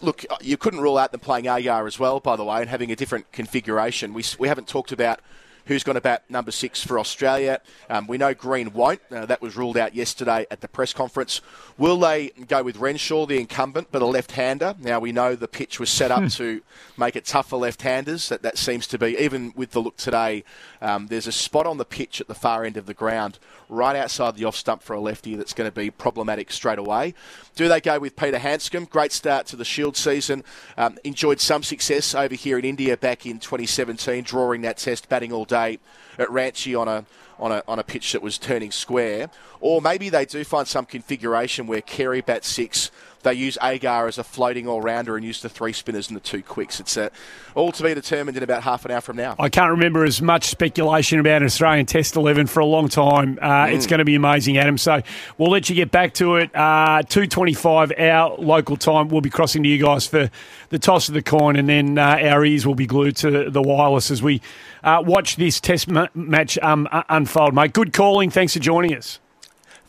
Look, 0.00 0.24
you 0.40 0.56
couldn't 0.56 0.80
rule 0.80 0.98
out 0.98 1.12
them 1.12 1.20
playing 1.20 1.46
Agar 1.46 1.86
as 1.86 1.98
well, 1.98 2.20
by 2.20 2.36
the 2.36 2.44
way, 2.44 2.60
and 2.60 2.68
having 2.68 2.90
a 2.92 2.96
different 2.96 3.32
configuration. 3.32 4.14
We 4.14 4.24
we 4.38 4.48
haven't 4.48 4.68
talked 4.68 4.92
about 4.92 5.20
who's 5.66 5.84
going 5.84 5.94
to 5.94 6.00
bat 6.00 6.24
number 6.28 6.50
six 6.50 6.84
for 6.84 6.98
Australia. 6.98 7.60
Um, 7.88 8.06
we 8.06 8.18
know 8.18 8.34
Green 8.34 8.72
won't. 8.72 9.00
Uh, 9.10 9.26
that 9.26 9.40
was 9.40 9.56
ruled 9.56 9.76
out 9.76 9.94
yesterday 9.94 10.46
at 10.50 10.60
the 10.60 10.68
press 10.68 10.92
conference. 10.92 11.40
Will 11.78 11.98
they 11.98 12.30
go 12.48 12.62
with 12.62 12.76
Renshaw, 12.78 13.26
the 13.26 13.38
incumbent, 13.38 13.88
but 13.92 14.02
a 14.02 14.06
left-hander? 14.06 14.74
Now 14.80 14.98
we 14.98 15.12
know 15.12 15.36
the 15.36 15.48
pitch 15.48 15.78
was 15.78 15.90
set 15.90 16.10
up 16.10 16.28
to 16.32 16.62
make 16.96 17.16
it 17.16 17.24
tough 17.24 17.50
for 17.50 17.58
left-handers. 17.58 18.28
That 18.28 18.42
that 18.42 18.58
seems 18.58 18.86
to 18.88 18.98
be 18.98 19.16
even 19.18 19.52
with 19.54 19.70
the 19.70 19.80
look 19.80 19.96
today. 19.96 20.44
Um, 20.80 21.06
there's 21.06 21.26
a 21.26 21.32
spot 21.32 21.66
on 21.66 21.78
the 21.78 21.84
pitch 21.84 22.20
at 22.20 22.28
the 22.28 22.34
far 22.34 22.64
end 22.64 22.76
of 22.76 22.86
the 22.86 22.94
ground, 22.94 23.38
right 23.72 23.96
outside 23.96 24.36
the 24.36 24.44
off 24.44 24.54
stump 24.54 24.82
for 24.82 24.92
a 24.94 25.00
lefty, 25.00 25.34
that's 25.34 25.54
going 25.54 25.68
to 25.68 25.74
be 25.74 25.90
problematic 25.90 26.52
straight 26.52 26.78
away. 26.78 27.14
Do 27.56 27.68
they 27.68 27.80
go 27.80 27.98
with 27.98 28.14
Peter 28.16 28.38
Handscomb? 28.38 28.84
Great 28.84 29.12
start 29.12 29.46
to 29.46 29.56
the 29.56 29.64
Shield 29.64 29.96
season. 29.96 30.44
Um, 30.76 30.98
enjoyed 31.04 31.40
some 31.40 31.62
success 31.62 32.14
over 32.14 32.34
here 32.34 32.58
in 32.58 32.64
India 32.64 32.96
back 32.96 33.26
in 33.26 33.38
2017, 33.38 34.24
drawing 34.24 34.62
that 34.62 34.76
test, 34.76 35.08
batting 35.08 35.32
all 35.32 35.44
day 35.44 35.78
at 36.18 36.28
Ranchi 36.28 36.78
on 36.78 36.88
a 36.88 37.04
on 37.38 37.50
a 37.50 37.62
on 37.66 37.78
a 37.78 37.82
pitch 37.82 38.12
that 38.12 38.22
was 38.22 38.38
turning 38.38 38.70
square. 38.70 39.30
Or 39.60 39.80
maybe 39.80 40.08
they 40.08 40.24
do 40.24 40.44
find 40.44 40.68
some 40.68 40.86
configuration 40.86 41.66
where 41.66 41.80
Carey 41.80 42.20
bats 42.20 42.48
six. 42.48 42.90
They 43.22 43.34
use 43.34 43.56
Agar 43.62 44.08
as 44.08 44.18
a 44.18 44.24
floating 44.24 44.66
all 44.66 44.80
rounder 44.80 45.16
and 45.16 45.24
use 45.24 45.42
the 45.42 45.48
three 45.48 45.72
spinners 45.72 46.08
and 46.08 46.16
the 46.16 46.20
two 46.20 46.42
quicks. 46.42 46.80
It's 46.80 46.96
uh, 46.96 47.10
all 47.54 47.70
to 47.72 47.82
be 47.82 47.94
determined 47.94 48.36
in 48.36 48.42
about 48.42 48.62
half 48.64 48.84
an 48.84 48.90
hour 48.90 49.00
from 49.00 49.16
now. 49.16 49.36
I 49.38 49.48
can't 49.48 49.70
remember 49.70 50.04
as 50.04 50.20
much 50.20 50.46
speculation 50.46 51.20
about 51.20 51.42
an 51.42 51.46
Australian 51.46 51.86
Test 51.86 52.16
11 52.16 52.48
for 52.48 52.60
a 52.60 52.66
long 52.66 52.88
time. 52.88 53.38
Uh, 53.40 53.66
It's 53.70 53.86
going 53.86 53.98
to 53.98 54.04
be 54.04 54.16
amazing, 54.16 54.58
Adam. 54.58 54.76
So 54.76 55.02
we'll 55.38 55.50
let 55.52 55.68
you 55.68 55.76
get 55.76 55.90
back 55.92 56.14
to 56.14 56.36
it. 56.36 56.50
Uh, 56.54 57.02
2.25 57.06 58.00
our 58.00 58.34
local 58.38 58.76
time. 58.76 59.08
We'll 59.08 59.20
be 59.20 59.30
crossing 59.30 59.62
to 59.62 59.68
you 59.68 59.78
guys 59.82 60.06
for 60.06 60.28
the 60.70 60.78
toss 60.78 61.08
of 61.08 61.14
the 61.14 61.22
coin, 61.22 61.56
and 61.56 61.68
then 61.68 61.98
uh, 61.98 62.18
our 62.22 62.44
ears 62.44 62.66
will 62.66 62.74
be 62.74 62.86
glued 62.86 63.16
to 63.18 63.50
the 63.50 63.62
wireless 63.62 64.10
as 64.10 64.22
we 64.22 64.40
uh, 64.82 65.02
watch 65.04 65.36
this 65.36 65.60
Test 65.60 65.88
ma- 65.88 66.08
match 66.14 66.58
um, 66.58 66.88
uh, 66.90 67.02
unfold, 67.08 67.54
mate. 67.54 67.72
Good 67.72 67.92
calling. 67.92 68.30
Thanks 68.30 68.54
for 68.54 68.58
joining 68.58 68.96
us. 68.96 69.20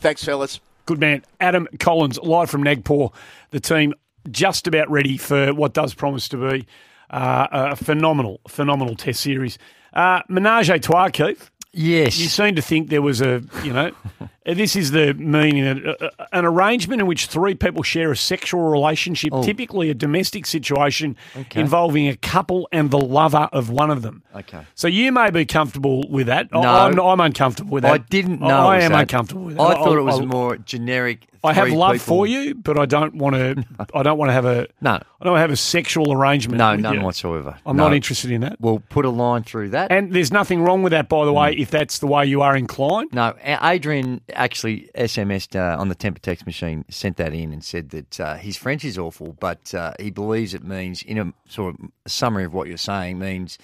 Thanks, 0.00 0.22
fellas. 0.24 0.60
Good 0.86 1.00
man. 1.00 1.24
Adam 1.40 1.66
Collins, 1.78 2.18
live 2.18 2.50
from 2.50 2.62
Nagpur. 2.62 3.08
The 3.50 3.60
team 3.60 3.94
just 4.30 4.66
about 4.66 4.90
ready 4.90 5.16
for 5.16 5.54
what 5.54 5.72
does 5.72 5.94
promise 5.94 6.28
to 6.28 6.36
be 6.36 6.66
uh, 7.10 7.46
a 7.50 7.76
phenomenal, 7.76 8.40
phenomenal 8.48 8.94
test 8.96 9.20
series. 9.20 9.58
Uh, 9.94 10.20
menage 10.28 10.68
a 10.68 10.78
trois, 10.78 11.08
Keith. 11.08 11.50
Yes. 11.74 12.18
You 12.18 12.28
seem 12.28 12.54
to 12.54 12.62
think 12.62 12.88
there 12.88 13.02
was 13.02 13.20
a, 13.20 13.42
you 13.62 13.72
know, 13.72 13.90
this 14.46 14.76
is 14.76 14.90
the 14.92 15.12
meaning, 15.14 15.66
of, 15.66 15.84
uh, 15.84 16.06
uh, 16.18 16.26
an 16.32 16.44
arrangement 16.44 17.00
in 17.00 17.06
which 17.06 17.26
three 17.26 17.54
people 17.54 17.82
share 17.82 18.12
a 18.12 18.16
sexual 18.16 18.62
relationship, 18.70 19.30
Oh. 19.32 19.42
typically 19.42 19.90
a 19.90 19.94
domestic 19.94 20.46
situation 20.46 21.16
Okay. 21.36 21.60
involving 21.60 22.08
a 22.08 22.16
couple 22.16 22.68
and 22.72 22.90
the 22.90 22.98
lover 22.98 23.48
of 23.52 23.70
one 23.70 23.90
of 23.90 24.02
them. 24.02 24.22
Okay. 24.34 24.60
So 24.74 24.86
you 24.88 25.10
may 25.12 25.30
be 25.30 25.44
comfortable 25.44 26.04
with 26.08 26.26
that. 26.28 26.52
No. 26.52 26.60
I'm, 26.62 26.98
I'm 27.00 27.20
uncomfortable 27.20 27.72
with 27.72 27.82
that. 27.82 27.92
I 27.92 27.98
didn't 27.98 28.40
know. 28.40 28.46
I 28.68 28.78
am 28.80 28.92
that. 28.92 29.00
uncomfortable 29.02 29.44
with 29.44 29.56
that. 29.56 29.62
I 29.62 29.74
thought 29.74 29.98
it 29.98 30.02
was 30.02 30.20
I- 30.20 30.24
more 30.24 30.56
generic. 30.58 31.26
I 31.44 31.52
have 31.52 31.70
love 31.70 31.92
people- 31.92 32.04
for 32.06 32.26
you, 32.26 32.54
but 32.54 32.78
I 32.78 32.86
don't 32.86 33.14
want 33.14 33.36
to. 33.36 33.64
I 33.94 34.02
don't 34.02 34.18
want 34.18 34.30
to 34.30 34.32
have 34.32 34.44
a. 34.46 34.66
No. 34.80 34.90
I 34.90 35.24
don't 35.24 35.32
want 35.32 35.38
to 35.38 35.42
have 35.42 35.50
a 35.50 35.56
sexual 35.56 36.12
arrangement. 36.12 36.58
No, 36.58 36.76
none 36.76 36.94
you. 36.96 37.00
whatsoever. 37.00 37.56
I'm 37.64 37.76
No. 37.76 37.84
not 37.84 37.94
interested 37.94 38.30
in 38.30 38.42
that. 38.42 38.56
We'll 38.60 38.80
put 38.90 39.04
a 39.06 39.10
line 39.10 39.42
through 39.42 39.70
that. 39.70 39.90
And 39.90 40.12
there's 40.12 40.30
nothing 40.32 40.60
wrong 40.62 40.82
with 40.82 40.90
that, 40.90 41.08
by 41.08 41.24
the 41.24 41.32
way, 41.32 41.52
if 41.54 41.70
that's 41.70 41.98
the 42.00 42.06
way 42.06 42.26
you 42.26 42.42
are 42.42 42.54
inclined. 42.56 43.10
No, 43.14 43.34
Adrian 43.42 44.20
actually 44.34 44.90
SMS'd 44.94 45.56
uh, 45.56 45.76
on 45.78 45.88
the 45.88 45.94
temper 45.94 46.20
text 46.20 46.44
machine, 46.44 46.84
sent 46.90 47.16
that 47.16 47.32
in 47.32 47.52
and 47.52 47.64
said 47.64 47.90
that 47.90 48.20
uh, 48.20 48.34
his 48.36 48.56
French 48.58 48.84
is 48.84 48.98
awful, 48.98 49.34
but 49.40 49.74
uh, 49.74 49.92
he 49.98 50.10
believes 50.10 50.52
it 50.52 50.62
means, 50.64 51.02
in 51.02 51.16
a 51.18 51.32
sort 51.48 51.74
of 51.74 51.90
summary 52.06 52.44
of 52.44 52.52
what 52.52 52.68
you're 52.68 52.76
saying, 52.76 53.18
means 53.18 53.56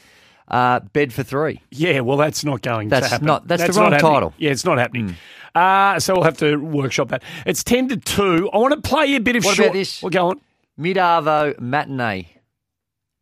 uh, 0.51 0.81
bed 0.81 1.13
for 1.13 1.23
three. 1.23 1.61
Yeah, 1.71 2.01
well, 2.01 2.17
that's 2.17 2.45
not 2.45 2.63
going 2.63 2.89
That's 2.89 3.07
to 3.07 3.13
happen. 3.13 3.27
not- 3.27 3.47
that's 3.49 3.63
the 3.67 3.73
not 3.81 3.93
wrong 3.93 4.01
title. 4.01 4.35
Yeah, 4.39 4.51
it's 4.51 4.65
not 4.65 4.79
happening. 4.79 5.17
Uh, 5.55 5.99
so 5.99 6.15
we'll 6.15 6.23
have 6.25 6.39
to 6.39 6.57
workshop 6.57 7.09
that. 7.09 7.23
It's 7.47 7.65
10 7.65 7.89
to 7.89 7.97
2. 7.97 8.51
I 8.53 8.59
want 8.59 8.73
to 8.75 8.89
play 8.89 9.15
a 9.17 9.21
bit 9.21 9.37
of 9.37 9.45
What 9.45 9.57
short. 9.57 9.69
about 9.69 9.75
this? 9.75 10.03
Well, 10.03 10.11
go 10.11 10.29
on. 10.31 10.41
Mid 10.77 10.97
Arvo 10.97 11.59
matinee. 11.61 12.29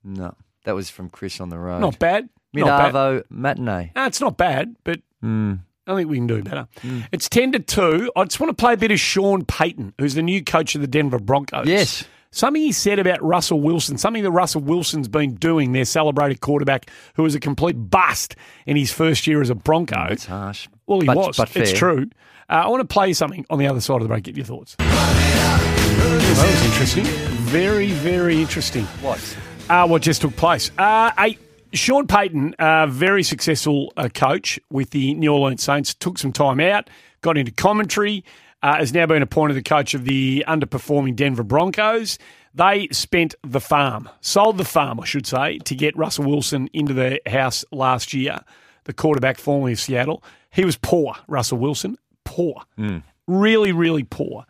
No, 0.04 0.34
that 0.64 0.74
was 0.74 0.90
from 0.90 1.08
Chris 1.10 1.40
on 1.40 1.48
the 1.48 1.58
road. 1.58 1.80
Not 1.80 1.98
bad. 1.98 2.28
Mid 2.52 2.66
Not 2.66 2.92
bad. 2.92 2.94
Arvo 2.94 3.22
matinee. 3.30 3.92
No, 3.96 4.04
it's 4.06 4.20
not 4.20 4.36
bad, 4.36 4.76
but 4.84 5.00
Mm. 5.24 5.60
I 5.86 5.94
think 5.96 6.10
we 6.10 6.16
can 6.18 6.26
do 6.26 6.42
better. 6.42 6.68
It's 7.12 7.28
10 7.30 7.52
to 7.52 7.58
2. 7.60 8.12
I 8.14 8.24
just 8.24 8.38
want 8.38 8.50
to 8.56 8.60
play 8.60 8.74
a 8.74 8.76
bit 8.76 8.90
of 8.92 9.00
Sean 9.00 9.44
Payton, 9.46 9.94
who's 9.98 10.14
the 10.14 10.22
new 10.22 10.44
coach 10.44 10.74
of 10.74 10.80
the 10.82 10.86
Denver 10.86 11.18
Broncos. 11.18 11.66
Yes. 11.66 12.04
Something 12.30 12.60
he 12.62 12.72
said 12.72 12.98
about 12.98 13.22
Russell 13.22 13.60
Wilson, 13.60 13.96
something 13.96 14.22
that 14.22 14.30
Russell 14.30 14.60
Wilson's 14.60 15.08
been 15.08 15.34
doing, 15.36 15.72
their 15.72 15.86
celebrated 15.86 16.40
quarterback, 16.42 16.90
who 17.14 17.22
was 17.22 17.34
a 17.34 17.40
complete 17.40 17.72
bust 17.74 18.36
in 18.66 18.76
his 18.76 18.92
first 18.92 19.26
year 19.26 19.40
as 19.40 19.48
a 19.48 19.54
Bronco. 19.54 20.08
It's 20.10 20.26
harsh. 20.26 20.68
Well, 20.86 21.00
he 21.00 21.06
But- 21.06 21.16
was. 21.16 21.36
but 21.38 21.56
it's 21.56 21.72
true. 21.72 22.06
Uh, 22.50 22.62
I 22.64 22.68
want 22.68 22.80
to 22.86 22.86
play 22.92 23.12
something 23.14 23.46
on 23.50 23.58
the 23.58 23.66
other 23.66 23.80
side 23.80 23.96
of 23.96 24.02
the 24.02 24.08
break. 24.08 24.24
Get 24.24 24.36
your 24.36 24.44
thoughts. 24.46 24.76
that 24.76 26.46
was 26.52 26.64
interesting. 26.66 27.04
Very, 27.04 27.90
very 27.92 28.40
interesting. 28.40 28.84
What? 29.00 29.36
Uh, 29.70 29.86
what 29.86 30.02
just 30.02 30.20
took 30.22 30.36
place? 30.36 30.70
Uh, 30.78 31.10
a, 31.18 31.38
Sean 31.72 32.06
Payton, 32.06 32.54
a 32.58 32.86
very 32.88 33.22
successful 33.22 33.92
uh, 33.96 34.08
coach 34.12 34.58
with 34.70 34.90
the 34.90 35.14
New 35.14 35.32
Orleans 35.32 35.62
Saints, 35.62 35.94
took 35.94 36.18
some 36.18 36.32
time 36.32 36.60
out, 36.60 36.88
got 37.22 37.36
into 37.36 37.52
commentary, 37.52 38.24
uh, 38.62 38.76
has 38.76 38.92
now 38.92 39.06
been 39.06 39.22
appointed 39.22 39.54
the 39.54 39.62
coach 39.62 39.94
of 39.94 40.04
the 40.04 40.44
underperforming 40.48 41.14
Denver 41.16 41.42
Broncos. 41.42 42.18
They 42.54 42.88
spent 42.90 43.34
the 43.42 43.60
farm, 43.60 44.08
sold 44.20 44.58
the 44.58 44.64
farm, 44.64 44.98
I 45.00 45.04
should 45.04 45.26
say, 45.26 45.58
to 45.58 45.74
get 45.74 45.96
Russell 45.96 46.24
Wilson 46.24 46.68
into 46.72 46.92
the 46.92 47.20
house 47.26 47.64
last 47.70 48.12
year, 48.12 48.38
the 48.84 48.92
quarterback 48.92 49.38
formerly 49.38 49.72
of 49.72 49.80
Seattle. 49.80 50.24
He 50.50 50.64
was 50.64 50.76
poor, 50.76 51.14
Russell 51.28 51.58
Wilson, 51.58 51.98
poor. 52.24 52.62
Really, 53.26 53.72
really 53.72 54.02
poor. 54.04 54.44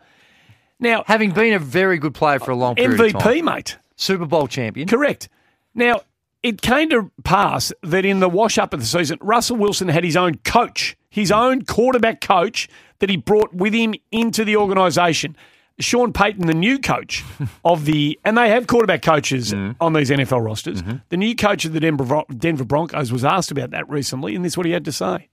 Now, 0.79 1.03
having 1.05 1.31
been 1.31 1.53
a 1.53 1.59
very 1.59 1.97
good 1.97 2.13
player 2.13 2.39
for 2.39 2.51
a 2.51 2.55
long 2.55 2.75
period 2.75 2.93
of 2.93 3.21
MVP, 3.21 3.43
mate. 3.43 3.77
Super 3.95 4.25
Bowl 4.25 4.47
champion. 4.47 4.87
Correct. 4.87 5.27
Now, 5.75 6.01
it 6.41 6.61
came 6.61 6.89
to 6.89 7.11
pass 7.23 7.73
that 7.83 8.05
in 8.05 8.21
the 8.21 8.29
wash 8.29 8.57
up 8.57 8.73
of 8.73 8.79
the 8.79 8.85
season, 8.85 9.19
Russell 9.21 9.57
Wilson 9.57 9.89
had 9.89 10.05
his 10.05 10.15
own 10.15 10.35
coach, 10.37 10.95
his 11.09 11.31
own 11.31 11.63
quarterback 11.63 12.21
coach 12.21 12.69
that 12.99 13.09
he 13.09 13.17
brought 13.17 13.53
with 13.53 13.73
him 13.73 13.95
into 14.11 14.45
the 14.45 14.55
organisation. 14.57 15.35
Sean 15.79 16.11
Payton, 16.11 16.45
the 16.45 16.53
new 16.53 16.77
coach 16.77 17.23
of 17.65 17.85
the, 17.85 18.19
and 18.25 18.37
they 18.37 18.49
have 18.49 18.67
quarterback 18.67 19.01
coaches 19.01 19.53
on 19.53 19.93
these 19.93 20.09
NFL 20.09 20.43
rosters. 20.43 20.83
The 21.09 21.17
new 21.17 21.35
coach 21.35 21.63
of 21.65 21.73
the 21.73 21.79
Denver, 21.79 22.23
Denver 22.37 22.65
Broncos 22.65 23.11
was 23.11 23.23
asked 23.23 23.51
about 23.51 23.71
that 23.71 23.89
recently, 23.89 24.35
and 24.35 24.43
this 24.43 24.53
is 24.53 24.57
what 24.57 24.65
he 24.65 24.73
had 24.73 24.85
to 24.85 24.91
say. 24.91 25.29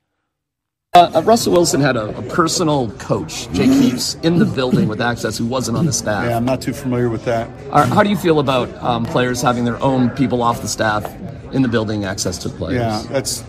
Uh, 0.94 1.10
uh, 1.16 1.22
Russell 1.22 1.52
Wilson 1.52 1.80
had 1.82 1.96
a, 1.96 2.16
a 2.16 2.22
personal 2.22 2.90
coach, 2.92 3.52
Jake 3.52 3.70
Heaps, 3.70 4.14
in 4.22 4.38
the 4.38 4.46
building 4.46 4.88
with 4.88 5.02
access 5.02 5.36
who 5.36 5.44
wasn't 5.44 5.76
on 5.76 5.84
the 5.84 5.92
staff. 5.92 6.24
Yeah, 6.24 6.36
I'm 6.38 6.46
not 6.46 6.62
too 6.62 6.72
familiar 6.72 7.10
with 7.10 7.24
that. 7.26 7.50
Are- 7.70 7.84
how 7.84 8.02
do 8.02 8.08
you 8.08 8.16
feel 8.16 8.38
about 8.38 8.72
um, 8.82 9.04
players 9.04 9.42
having 9.42 9.64
their 9.66 9.82
own 9.82 10.08
people 10.10 10.42
off 10.42 10.62
the 10.62 10.68
staff 10.68 11.04
in 11.52 11.60
the 11.60 11.68
building, 11.68 12.04
access 12.06 12.38
to 12.38 12.48
players? 12.48 12.76
Yeah, 12.76 13.02
that's 13.10 13.44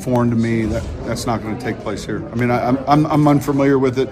foreign 0.00 0.30
to 0.30 0.36
me. 0.36 0.64
That 0.66 0.82
that's 1.04 1.26
not 1.26 1.42
going 1.42 1.56
to 1.58 1.62
take 1.64 1.78
place 1.80 2.04
here. 2.04 2.26
I 2.30 2.34
mean, 2.34 2.50
I, 2.50 2.68
I'm, 2.68 2.78
I'm 2.86 3.06
I'm 3.06 3.28
unfamiliar 3.28 3.78
with 3.78 3.98
it, 3.98 4.08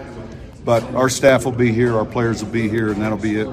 but 0.64 0.82
our 0.94 1.08
staff 1.08 1.44
will 1.44 1.52
be 1.52 1.72
here, 1.72 1.96
our 1.96 2.04
players 2.04 2.42
will 2.44 2.52
be 2.52 2.68
here, 2.68 2.90
and 2.90 3.00
that'll 3.02 3.18
be 3.18 3.40
it. 3.40 3.48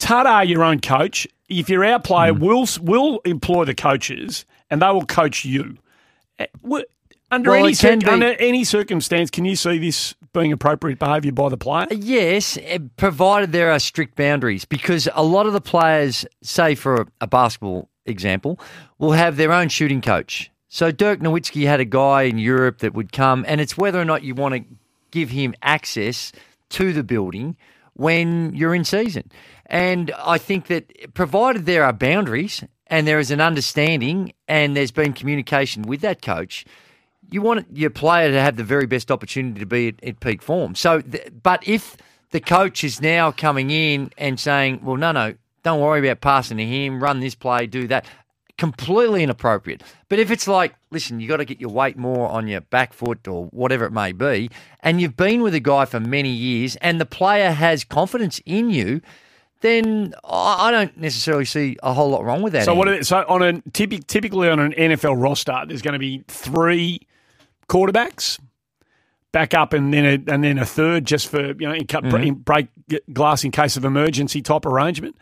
Tada, 0.00 0.46
your 0.48 0.62
own 0.64 0.80
coach. 0.80 1.26
If 1.48 1.68
you're 1.68 1.84
our 1.84 2.00
player, 2.00 2.34
we'll 2.34 2.66
will 2.80 3.20
employ 3.24 3.64
the 3.64 3.74
coaches, 3.74 4.44
and 4.70 4.82
they 4.82 4.86
will 4.88 5.06
coach 5.06 5.44
you. 5.44 5.78
Uh, 6.38 6.46
Under 7.30 7.50
Well, 7.50 7.60
any 7.64 7.72
it 7.72 7.78
circ- 7.78 8.06
under 8.06 8.34
any 8.38 8.64
circumstance, 8.64 9.30
can 9.30 9.44
you 9.44 9.56
see 9.56 9.78
this 9.78 10.14
being 10.32 10.52
appropriate 10.52 10.98
behaviour 10.98 11.32
by 11.32 11.48
the 11.48 11.56
player? 11.58 11.86
Yes, 11.90 12.58
eh, 12.62 12.78
provided 12.96 13.52
there 13.52 13.70
are 13.70 13.78
strict 13.78 14.14
boundaries, 14.16 14.64
because 14.64 15.08
a 15.14 15.22
lot 15.22 15.46
of 15.46 15.52
the 15.52 15.60
players, 15.60 16.24
say 16.42 16.74
for 16.74 17.02
a, 17.02 17.06
a 17.22 17.26
basketball 17.26 17.88
example, 18.06 18.58
will 18.98 19.12
have 19.12 19.36
their 19.36 19.52
own 19.52 19.68
shooting 19.68 20.00
coach. 20.00 20.50
So 20.68 20.90
Dirk 20.90 21.20
Nowitzki 21.20 21.66
had 21.66 21.80
a 21.80 21.84
guy 21.84 22.22
in 22.22 22.38
Europe 22.38 22.78
that 22.78 22.94
would 22.94 23.12
come, 23.12 23.44
and 23.48 23.60
it's 23.60 23.76
whether 23.76 24.00
or 24.00 24.04
not 24.04 24.22
you 24.22 24.34
want 24.34 24.54
to 24.54 24.64
give 25.10 25.30
him 25.30 25.54
access 25.62 26.32
to 26.70 26.92
the 26.92 27.02
building 27.02 27.56
when 27.94 28.54
you're 28.54 28.74
in 28.74 28.84
season. 28.84 29.30
And 29.66 30.12
I 30.18 30.38
think 30.38 30.66
that 30.66 31.14
provided 31.14 31.66
there 31.66 31.84
are 31.84 31.92
boundaries 31.92 32.62
and 32.86 33.06
there 33.06 33.18
is 33.18 33.30
an 33.30 33.40
understanding 33.40 34.32
and 34.46 34.76
there's 34.76 34.90
been 34.90 35.12
communication 35.12 35.82
with 35.82 36.00
that 36.02 36.22
coach, 36.22 36.64
you 37.30 37.42
want 37.42 37.66
your 37.76 37.90
player 37.90 38.30
to 38.30 38.40
have 38.40 38.56
the 38.56 38.64
very 38.64 38.86
best 38.86 39.10
opportunity 39.10 39.60
to 39.60 39.66
be 39.66 39.88
at, 39.88 40.02
at 40.02 40.20
peak 40.20 40.42
form. 40.42 40.74
So, 40.74 41.00
th- 41.00 41.30
but 41.42 41.66
if 41.66 41.96
the 42.30 42.40
coach 42.40 42.84
is 42.84 43.00
now 43.00 43.30
coming 43.30 43.70
in 43.70 44.10
and 44.16 44.40
saying, 44.40 44.80
"Well, 44.82 44.96
no, 44.96 45.12
no, 45.12 45.34
don't 45.62 45.80
worry 45.80 46.06
about 46.08 46.20
passing 46.20 46.56
to 46.56 46.64
him, 46.64 47.02
run 47.02 47.20
this 47.20 47.34
play, 47.34 47.66
do 47.66 47.86
that," 47.88 48.06
completely 48.58 49.22
inappropriate. 49.22 49.82
But 50.08 50.18
if 50.18 50.30
it's 50.30 50.46
like, 50.46 50.74
listen, 50.90 51.20
you 51.20 51.28
got 51.28 51.38
to 51.38 51.44
get 51.44 51.60
your 51.60 51.70
weight 51.70 51.96
more 51.96 52.28
on 52.28 52.46
your 52.48 52.60
back 52.60 52.92
foot 52.92 53.26
or 53.26 53.46
whatever 53.46 53.86
it 53.86 53.92
may 53.92 54.12
be, 54.12 54.50
and 54.80 55.00
you've 55.00 55.16
been 55.16 55.40
with 55.42 55.54
a 55.54 55.60
guy 55.60 55.84
for 55.86 56.00
many 56.00 56.30
years, 56.30 56.76
and 56.76 57.00
the 57.00 57.06
player 57.06 57.52
has 57.52 57.84
confidence 57.84 58.40
in 58.44 58.68
you. 58.70 59.00
Then 59.60 60.14
I 60.24 60.70
don't 60.70 60.96
necessarily 60.98 61.44
see 61.44 61.76
a 61.82 61.92
whole 61.92 62.10
lot 62.10 62.24
wrong 62.24 62.42
with 62.42 62.52
that. 62.52 62.64
So 62.64 62.74
what? 62.74 62.86
Are, 62.88 63.02
so 63.02 63.24
on 63.28 63.42
a 63.42 63.60
typically 63.72 64.48
on 64.48 64.60
an 64.60 64.72
NFL 64.72 65.20
roster, 65.20 65.64
there's 65.66 65.82
going 65.82 65.94
to 65.94 65.98
be 65.98 66.22
three 66.28 67.00
quarterbacks, 67.68 68.38
back 69.32 69.54
up, 69.54 69.72
and 69.72 69.92
then 69.92 70.04
a, 70.04 70.32
and 70.32 70.44
then 70.44 70.58
a 70.58 70.64
third 70.64 71.04
just 71.04 71.26
for 71.28 71.46
you 71.46 71.66
know 71.66 71.72
in, 71.72 71.86
cut, 71.88 72.04
Mhm. 72.04 72.26
in 72.26 72.34
break 72.34 72.68
glass 73.12 73.42
in 73.44 73.50
case 73.50 73.76
of 73.76 73.84
emergency 73.84 74.42
type 74.42 74.64
arrangement. 74.64 75.16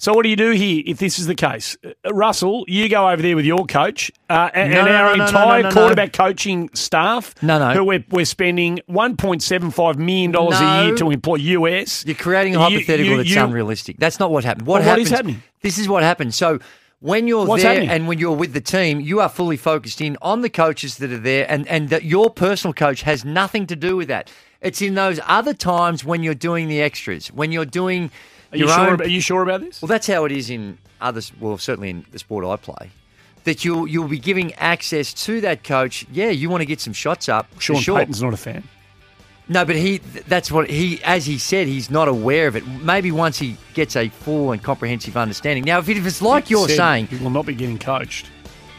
So 0.00 0.12
what 0.14 0.22
do 0.22 0.28
you 0.28 0.36
do 0.36 0.52
here 0.52 0.80
if 0.86 0.98
this 0.98 1.18
is 1.18 1.26
the 1.26 1.34
case? 1.34 1.76
Uh, 1.84 2.14
Russell, 2.14 2.64
you 2.68 2.88
go 2.88 3.08
over 3.10 3.20
there 3.20 3.34
with 3.34 3.44
your 3.44 3.66
coach 3.66 4.12
uh, 4.30 4.48
and, 4.54 4.72
No, 4.72 4.78
and 4.80 4.88
our 4.88 5.10
no, 5.10 5.16
no, 5.16 5.24
entire 5.26 5.72
quarterback 5.72 6.12
coaching 6.12 6.70
staff. 6.72 7.34
No, 7.42 7.58
no. 7.58 7.72
Who 7.74 7.84
we're, 7.84 8.04
we're 8.10 8.24
spending 8.24 8.78
one 8.86 9.16
point 9.16 9.42
seven 9.42 9.72
five 9.72 9.98
million 9.98 10.30
dollars 10.30 10.60
a 10.60 10.84
year 10.86 10.94
to 10.96 11.10
employ 11.10 11.34
US. 11.36 12.06
You're 12.06 12.14
creating 12.14 12.54
a 12.54 12.60
hypothetical 12.60 13.04
you- 13.10 13.16
that's 13.16 13.30
you- 13.30 13.42
unrealistic. 13.42 13.96
That's 13.98 14.20
not 14.20 14.30
what 14.30 14.44
happened. 14.44 14.68
What, 14.68 14.82
Well, 14.82 14.90
happens, 14.90 15.08
is 15.08 15.12
happening? 15.12 15.42
This 15.62 15.78
is 15.78 15.88
what 15.88 16.04
happens. 16.04 16.36
So 16.36 16.60
when 17.00 17.26
you're 17.26 17.44
What's 17.46 17.64
there 17.64 17.72
happening? 17.72 17.90
and 17.90 18.06
when 18.06 18.20
you're 18.20 18.36
with 18.36 18.52
the 18.52 18.60
team, 18.60 19.00
you 19.00 19.18
are 19.20 19.28
fully 19.28 19.56
focused 19.56 20.00
in 20.00 20.16
on 20.22 20.42
the 20.42 20.50
coaches 20.50 20.98
that 20.98 21.10
are 21.12 21.18
there, 21.18 21.44
and 21.50 21.66
and 21.66 21.88
that 21.88 22.04
your 22.04 22.30
personal 22.30 22.72
coach 22.72 23.02
has 23.02 23.24
nothing 23.24 23.66
to 23.66 23.74
do 23.74 23.96
with 23.96 24.06
that. 24.06 24.30
It's 24.60 24.80
in 24.80 24.94
those 24.94 25.18
other 25.26 25.54
times 25.54 26.04
when 26.04 26.22
you're 26.22 26.34
doing 26.34 26.68
the 26.68 26.80
extras, 26.82 27.32
when 27.32 27.50
you're 27.50 27.64
doing. 27.64 28.12
Are 28.52 28.56
you 28.58 28.68
sure? 28.68 28.80
own- 28.80 28.94
About, 28.94 29.06
are 29.06 29.10
you 29.10 29.20
sure 29.20 29.42
about 29.42 29.60
this? 29.60 29.82
well, 29.82 29.88
that's 29.88 30.06
how 30.06 30.24
it 30.24 30.32
is 30.32 30.50
in 30.50 30.78
others. 31.00 31.32
Well, 31.38 31.58
certainly 31.58 31.90
in 31.90 32.06
the 32.12 32.18
sport 32.18 32.44
I 32.44 32.56
play. 32.56 32.90
That 33.44 33.64
you'll 33.64 33.86
you'll 33.86 34.08
be 34.08 34.18
giving 34.18 34.52
access 34.54 35.14
to 35.24 35.40
that 35.42 35.64
coach. 35.64 36.06
Yeah, 36.12 36.28
you 36.30 36.50
want 36.50 36.60
to 36.62 36.66
get 36.66 36.80
some 36.80 36.92
shots 36.92 37.28
up. 37.28 37.46
Sean 37.58 37.76
sure. 37.76 37.98
Payton's 37.98 38.22
not 38.22 38.34
a 38.34 38.36
fan. 38.36 38.64
No, 39.50 39.64
but 39.64 39.76
he 39.76 39.98
that's 39.98 40.52
what 40.52 40.68
he 40.68 41.00
as 41.04 41.24
he 41.24 41.38
said, 41.38 41.66
he's 41.66 41.90
not 41.90 42.08
aware 42.08 42.48
of 42.48 42.56
it. 42.56 42.66
Maybe 42.66 43.10
once 43.10 43.38
he 43.38 43.56
gets 43.72 43.96
a 43.96 44.08
full 44.10 44.52
and 44.52 44.62
comprehensive 44.62 45.16
understanding. 45.16 45.64
Now, 45.64 45.78
if, 45.78 45.88
it, 45.88 45.96
if 45.96 46.06
it's 46.06 46.20
like 46.20 46.50
you're 46.50 46.68
Said 46.68 46.76
saying, 46.76 47.06
he 47.06 47.16
will 47.16 47.30
not 47.30 47.46
be 47.46 47.54
getting 47.54 47.78
coached. 47.78 48.26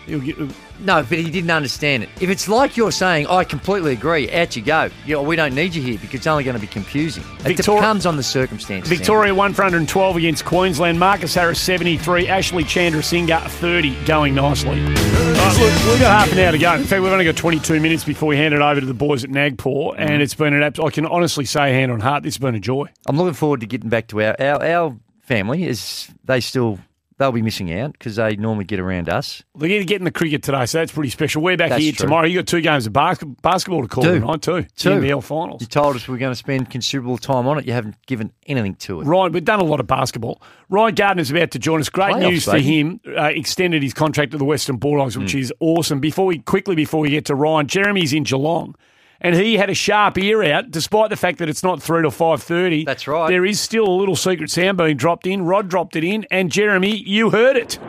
He'll 0.09 0.19
get, 0.19 0.37
no, 0.79 1.03
but 1.03 1.17
he 1.19 1.29
didn't 1.29 1.51
understand 1.51 2.03
it. 2.03 2.09
If 2.19 2.29
it's 2.29 2.47
like 2.47 2.75
you're 2.75 2.91
saying, 2.91 3.27
I 3.27 3.43
completely 3.43 3.93
agree. 3.93 4.31
Out 4.31 4.55
you 4.55 4.61
go. 4.61 4.89
You 5.05 5.15
know, 5.15 5.21
we 5.21 5.35
don't 5.35 5.53
need 5.53 5.75
you 5.75 5.81
here 5.81 5.97
because 5.99 6.15
it's 6.15 6.27
only 6.27 6.43
going 6.43 6.55
to 6.55 6.61
be 6.61 6.67
confusing. 6.67 7.23
It 7.45 7.57
depends 7.57 8.05
on 8.05 8.17
the 8.17 8.23
circumstances. 8.23 8.89
Victoria 8.89 9.35
one 9.35 9.53
for 9.53 9.61
112 9.63 10.17
against 10.17 10.45
Queensland. 10.45 10.99
Marcus 10.99 11.33
Harris 11.35 11.61
73. 11.61 12.27
Ashley 12.27 12.63
Chandrasinghe 12.63 13.47
30. 13.49 14.05
Going 14.05 14.35
nicely. 14.35 14.81
Right, 14.81 15.57
look, 15.59 15.91
we've 15.91 15.99
got 15.99 16.19
half 16.21 16.31
an 16.31 16.39
hour 16.39 16.51
to 16.51 16.57
go. 16.57 16.73
In 16.73 16.83
fact, 16.83 17.01
we've 17.01 17.11
only 17.11 17.25
got 17.25 17.35
22 17.35 17.79
minutes 17.79 18.03
before 18.03 18.29
we 18.29 18.37
hand 18.37 18.53
it 18.53 18.61
over 18.61 18.79
to 18.79 18.85
the 18.85 18.93
boys 18.93 19.23
at 19.23 19.29
Nagpur, 19.29 19.95
and 19.97 20.21
it's 20.21 20.33
been 20.33 20.53
an 20.53 20.63
abs- 20.63 20.79
I 20.79 20.89
can 20.89 21.05
honestly 21.05 21.45
say, 21.45 21.71
hand 21.73 21.91
on 21.91 21.99
heart, 21.99 22.23
this 22.23 22.35
has 22.35 22.39
been 22.39 22.55
a 22.55 22.59
joy. 22.59 22.87
I'm 23.05 23.17
looking 23.17 23.33
forward 23.33 23.59
to 23.61 23.67
getting 23.67 23.89
back 23.89 24.07
to 24.07 24.21
our 24.21 24.35
our, 24.41 24.63
our 24.63 24.97
family. 25.21 25.65
Is 25.65 26.09
they 26.23 26.39
still 26.39 26.79
they'll 27.19 27.31
be 27.31 27.41
missing 27.43 27.71
out 27.77 27.91
because 27.93 28.15
they 28.15 28.35
normally 28.37 28.63
get 28.65 28.79
around 28.79 29.09
us. 29.09 29.43
They're 29.55 29.83
getting 29.83 30.05
the 30.05 30.11
cricket 30.11 30.41
today, 30.41 30.65
so 30.65 30.79
that's 30.79 30.91
pretty 30.91 31.09
special. 31.09 31.41
We're 31.43 31.57
back 31.57 31.69
That's 31.69 31.83
here 31.83 31.91
true. 31.91 32.05
tomorrow. 32.05 32.25
you 32.25 32.39
got 32.39 32.47
two 32.47 32.61
games 32.61 32.87
of 32.87 32.93
bas- 32.93 33.19
basketball 33.43 33.81
to 33.83 33.87
call 33.87 34.03
Two. 34.05 34.19
tonight, 34.21 34.41
too. 34.41 34.65
Two. 34.75 34.89
NBL 34.89 35.21
finals. 35.21 35.61
You 35.61 35.67
told 35.67 35.95
us 35.97 36.07
we 36.07 36.15
are 36.15 36.17
going 36.17 36.31
to 36.31 36.35
spend 36.35 36.69
considerable 36.71 37.17
time 37.19 37.45
on 37.45 37.59
it. 37.59 37.67
You 37.67 37.73
haven't 37.73 37.95
given 38.07 38.31
anything 38.47 38.75
to 38.75 39.01
it. 39.01 39.03
Ryan, 39.03 39.33
we've 39.33 39.43
done 39.45 39.59
a 39.59 39.63
lot 39.65 39.79
of 39.81 39.85
basketball. 39.87 40.41
Ryan 40.69 40.95
Gardner's 40.95 41.29
about 41.29 41.51
to 41.51 41.59
join 41.59 41.81
us. 41.81 41.89
Great 41.89 42.15
Playoffs, 42.15 42.29
news 42.29 42.45
for 42.45 42.57
him. 42.57 42.99
Uh, 43.05 43.23
extended 43.25 43.83
his 43.83 43.93
contract 43.93 44.31
to 44.31 44.37
the 44.37 44.45
Western 44.45 44.77
Bulldogs, 44.77 45.17
which 45.17 45.33
Hmm. 45.33 45.39
is 45.39 45.53
awesome. 45.59 45.99
Before 45.99 46.25
we 46.25 46.39
quickly 46.39 46.73
before 46.75 47.01
we 47.01 47.09
get 47.09 47.25
to 47.25 47.35
Ryan, 47.35 47.67
Jeremy's 47.67 48.13
in 48.13 48.23
Geelong, 48.23 48.75
and 49.21 49.35
he 49.35 49.57
had 49.57 49.69
a 49.69 49.73
sharp 49.73 50.17
ear 50.17 50.43
out, 50.43 50.71
despite 50.71 51.09
the 51.09 51.15
fact 51.15 51.39
that 51.39 51.49
it's 51.49 51.63
not 51.63 51.81
three 51.81 52.01
to 52.01 52.11
five 52.11 52.41
thirty. 52.41 52.85
That's 52.85 53.07
right. 53.07 53.27
There 53.29 53.45
is 53.45 53.59
still 53.59 53.87
a 53.87 53.97
little 53.97 54.15
secret 54.15 54.49
sound 54.49 54.77
being 54.77 54.97
dropped 54.97 55.27
in. 55.27 55.43
Rod 55.43 55.69
dropped 55.69 55.95
it 55.95 56.03
in, 56.03 56.25
and 56.31 56.51
Jeremy, 56.51 56.95
you 56.95 57.29
heard 57.29 57.57
it. 57.57 57.79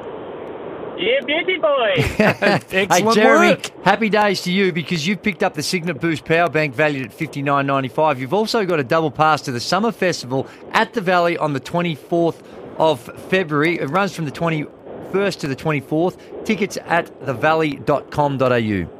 Yeah, 0.98 1.20
beauty 1.24 1.56
boy. 1.56 1.94
Excellent 2.18 2.70
hey, 2.70 3.14
Jeremy, 3.14 3.48
work. 3.50 3.84
happy 3.84 4.10
days 4.10 4.42
to 4.42 4.52
you 4.52 4.70
because 4.70 5.06
you've 5.06 5.22
picked 5.22 5.42
up 5.42 5.54
the 5.54 5.62
Cygnett 5.62 5.98
Boost 5.98 6.26
Power 6.26 6.50
Bank 6.50 6.74
valued 6.74 7.06
at 7.06 7.12
fifty 7.12 7.40
nine 7.40 7.66
ninety 7.66 7.88
five. 7.88 8.20
You've 8.20 8.34
also 8.34 8.66
got 8.66 8.80
a 8.80 8.84
double 8.84 9.10
pass 9.10 9.40
to 9.42 9.52
the 9.52 9.60
Summer 9.60 9.92
Festival 9.92 10.46
at 10.72 10.92
the 10.92 11.00
Valley 11.00 11.38
on 11.38 11.54
the 11.54 11.60
twenty 11.60 11.94
fourth 11.94 12.42
of 12.78 13.00
February. 13.30 13.78
It 13.78 13.86
runs 13.86 14.14
from 14.14 14.26
the 14.26 14.30
twenty 14.30 14.66
first 15.10 15.40
to 15.40 15.48
the 15.48 15.56
twenty 15.56 15.80
fourth. 15.80 16.18
Tickets 16.44 16.76
at 16.86 17.06
thevalley.com.au. 17.20 18.99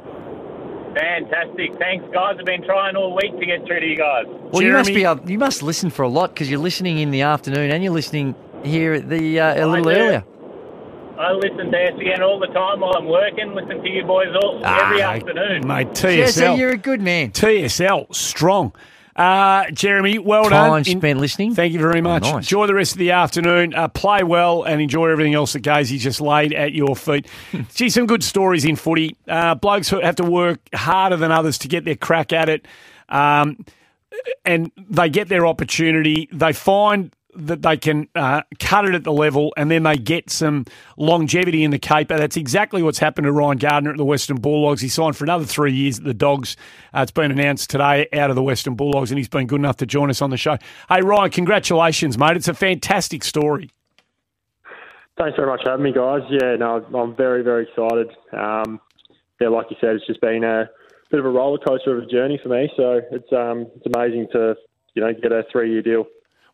Fantastic. 1.01 1.77
Thanks, 1.79 2.05
guys. 2.13 2.35
I've 2.39 2.45
been 2.45 2.63
trying 2.63 2.95
all 2.95 3.15
week 3.15 3.37
to 3.39 3.45
get 3.45 3.65
through 3.65 3.79
to 3.79 3.85
you 3.87 3.97
guys. 3.97 4.25
Well, 4.51 4.61
you 4.61 4.71
must 4.73 4.93
be 4.93 5.03
able, 5.03 5.27
you 5.29 5.39
must 5.39 5.63
listen 5.63 5.89
for 5.89 6.03
a 6.03 6.07
lot 6.07 6.33
because 6.33 6.49
you're 6.49 6.59
listening 6.59 6.99
in 6.99 7.09
the 7.09 7.21
afternoon 7.23 7.71
and 7.71 7.83
you're 7.83 7.93
listening 7.93 8.35
here 8.63 8.93
at 8.93 9.09
the 9.09 9.39
uh, 9.39 9.65
a 9.65 9.67
little 9.67 9.85
do. 9.85 9.89
earlier. 9.89 10.23
I 11.17 11.31
listen 11.33 11.71
to 11.71 11.91
SEN 11.97 12.21
all 12.21 12.39
the 12.39 12.47
time 12.47 12.79
while 12.81 12.93
I'm 12.95 13.07
working. 13.07 13.53
Listen 13.55 13.81
to 13.81 13.89
you 13.89 14.03
boys 14.03 14.29
all 14.43 14.63
every 14.65 15.01
Ah, 15.01 15.13
afternoon. 15.13 15.67
Mate, 15.67 15.87
Yeah, 15.87 16.25
TSL. 16.25 16.29
so 16.29 16.55
you're 16.55 16.69
a 16.71 16.77
good 16.77 17.01
man. 17.01 17.31
TSL, 17.31 18.13
strong. 18.13 18.71
Uh, 19.15 19.69
Jeremy, 19.71 20.19
well 20.19 20.43
Time 20.43 20.51
done. 20.51 20.77
In- 20.79 20.99
spent 20.99 21.19
listening. 21.19 21.55
Thank 21.55 21.73
you 21.73 21.79
very 21.79 22.01
much. 22.01 22.23
nice. 22.23 22.35
Enjoy 22.35 22.67
the 22.67 22.73
rest 22.73 22.93
of 22.93 22.97
the 22.97 23.11
afternoon. 23.11 23.73
Uh, 23.73 23.87
play 23.87 24.23
well 24.23 24.63
and 24.63 24.81
enjoy 24.81 25.09
everything 25.09 25.33
else 25.33 25.53
that 25.53 25.63
Gazy 25.63 25.99
just 25.99 26.21
laid 26.21 26.53
at 26.53 26.73
your 26.73 26.95
feet. 26.95 27.27
Gee, 27.73 27.89
some 27.89 28.05
good 28.05 28.23
stories 28.23 28.65
in 28.65 28.75
footy. 28.75 29.15
Uh, 29.27 29.55
blokes 29.55 29.89
who 29.89 29.99
have 29.99 30.15
to 30.17 30.23
work 30.23 30.59
harder 30.73 31.17
than 31.17 31.31
others 31.31 31.57
to 31.59 31.67
get 31.67 31.85
their 31.85 31.95
crack 31.95 32.31
at 32.33 32.49
it. 32.49 32.65
Um, 33.09 33.65
and 34.45 34.71
they 34.77 35.09
get 35.09 35.27
their 35.29 35.45
opportunity. 35.45 36.29
They 36.31 36.53
find 36.53 37.13
that 37.35 37.61
they 37.61 37.77
can 37.77 38.07
uh, 38.15 38.41
cut 38.59 38.85
it 38.85 38.93
at 38.93 39.03
the 39.03 39.11
level 39.11 39.53
and 39.57 39.71
then 39.71 39.83
they 39.83 39.97
get 39.97 40.29
some 40.29 40.65
longevity 40.97 41.63
in 41.63 41.71
the 41.71 41.79
caper. 41.79 42.17
That's 42.17 42.37
exactly 42.37 42.83
what's 42.83 42.99
happened 42.99 43.25
to 43.25 43.31
Ryan 43.31 43.57
Gardner 43.57 43.91
at 43.91 43.97
the 43.97 44.05
Western 44.05 44.37
Bulldogs. 44.37 44.81
He 44.81 44.89
signed 44.89 45.15
for 45.15 45.23
another 45.23 45.45
three 45.45 45.73
years 45.73 45.99
at 45.99 46.05
the 46.05 46.13
Dogs. 46.13 46.57
Uh, 46.93 47.01
it's 47.01 47.11
been 47.11 47.31
announced 47.31 47.69
today 47.69 48.07
out 48.13 48.29
of 48.29 48.35
the 48.35 48.43
Western 48.43 48.75
Bulldogs 48.75 49.11
and 49.11 49.17
he's 49.17 49.29
been 49.29 49.47
good 49.47 49.59
enough 49.59 49.77
to 49.77 49.85
join 49.85 50.09
us 50.09 50.21
on 50.21 50.29
the 50.29 50.37
show. 50.37 50.57
Hey, 50.89 51.01
Ryan, 51.01 51.31
congratulations, 51.31 52.17
mate. 52.17 52.37
It's 52.37 52.47
a 52.47 52.53
fantastic 52.53 53.23
story. 53.23 53.71
Thanks 55.17 55.35
very 55.35 55.47
much 55.47 55.61
for 55.63 55.71
having 55.71 55.83
me, 55.83 55.93
guys. 55.93 56.21
Yeah, 56.29 56.55
no, 56.55 56.85
I'm 56.95 57.15
very, 57.15 57.43
very 57.43 57.67
excited. 57.67 58.09
Um, 58.33 58.79
yeah, 59.39 59.49
like 59.49 59.67
you 59.69 59.77
said, 59.79 59.95
it's 59.95 60.07
just 60.07 60.21
been 60.21 60.43
a 60.43 60.69
bit 61.09 61.19
of 61.19 61.25
a 61.25 61.29
roller 61.29 61.59
coaster 61.59 61.97
of 61.97 62.03
a 62.03 62.07
journey 62.07 62.39
for 62.41 62.49
me. 62.49 62.69
So 62.77 63.01
it's 63.11 63.31
um, 63.33 63.67
it's 63.75 63.85
amazing 63.93 64.27
to 64.31 64.55
you 64.93 65.01
know 65.01 65.11
get 65.13 65.31
a 65.31 65.43
three 65.51 65.71
year 65.71 65.81
deal 65.81 66.05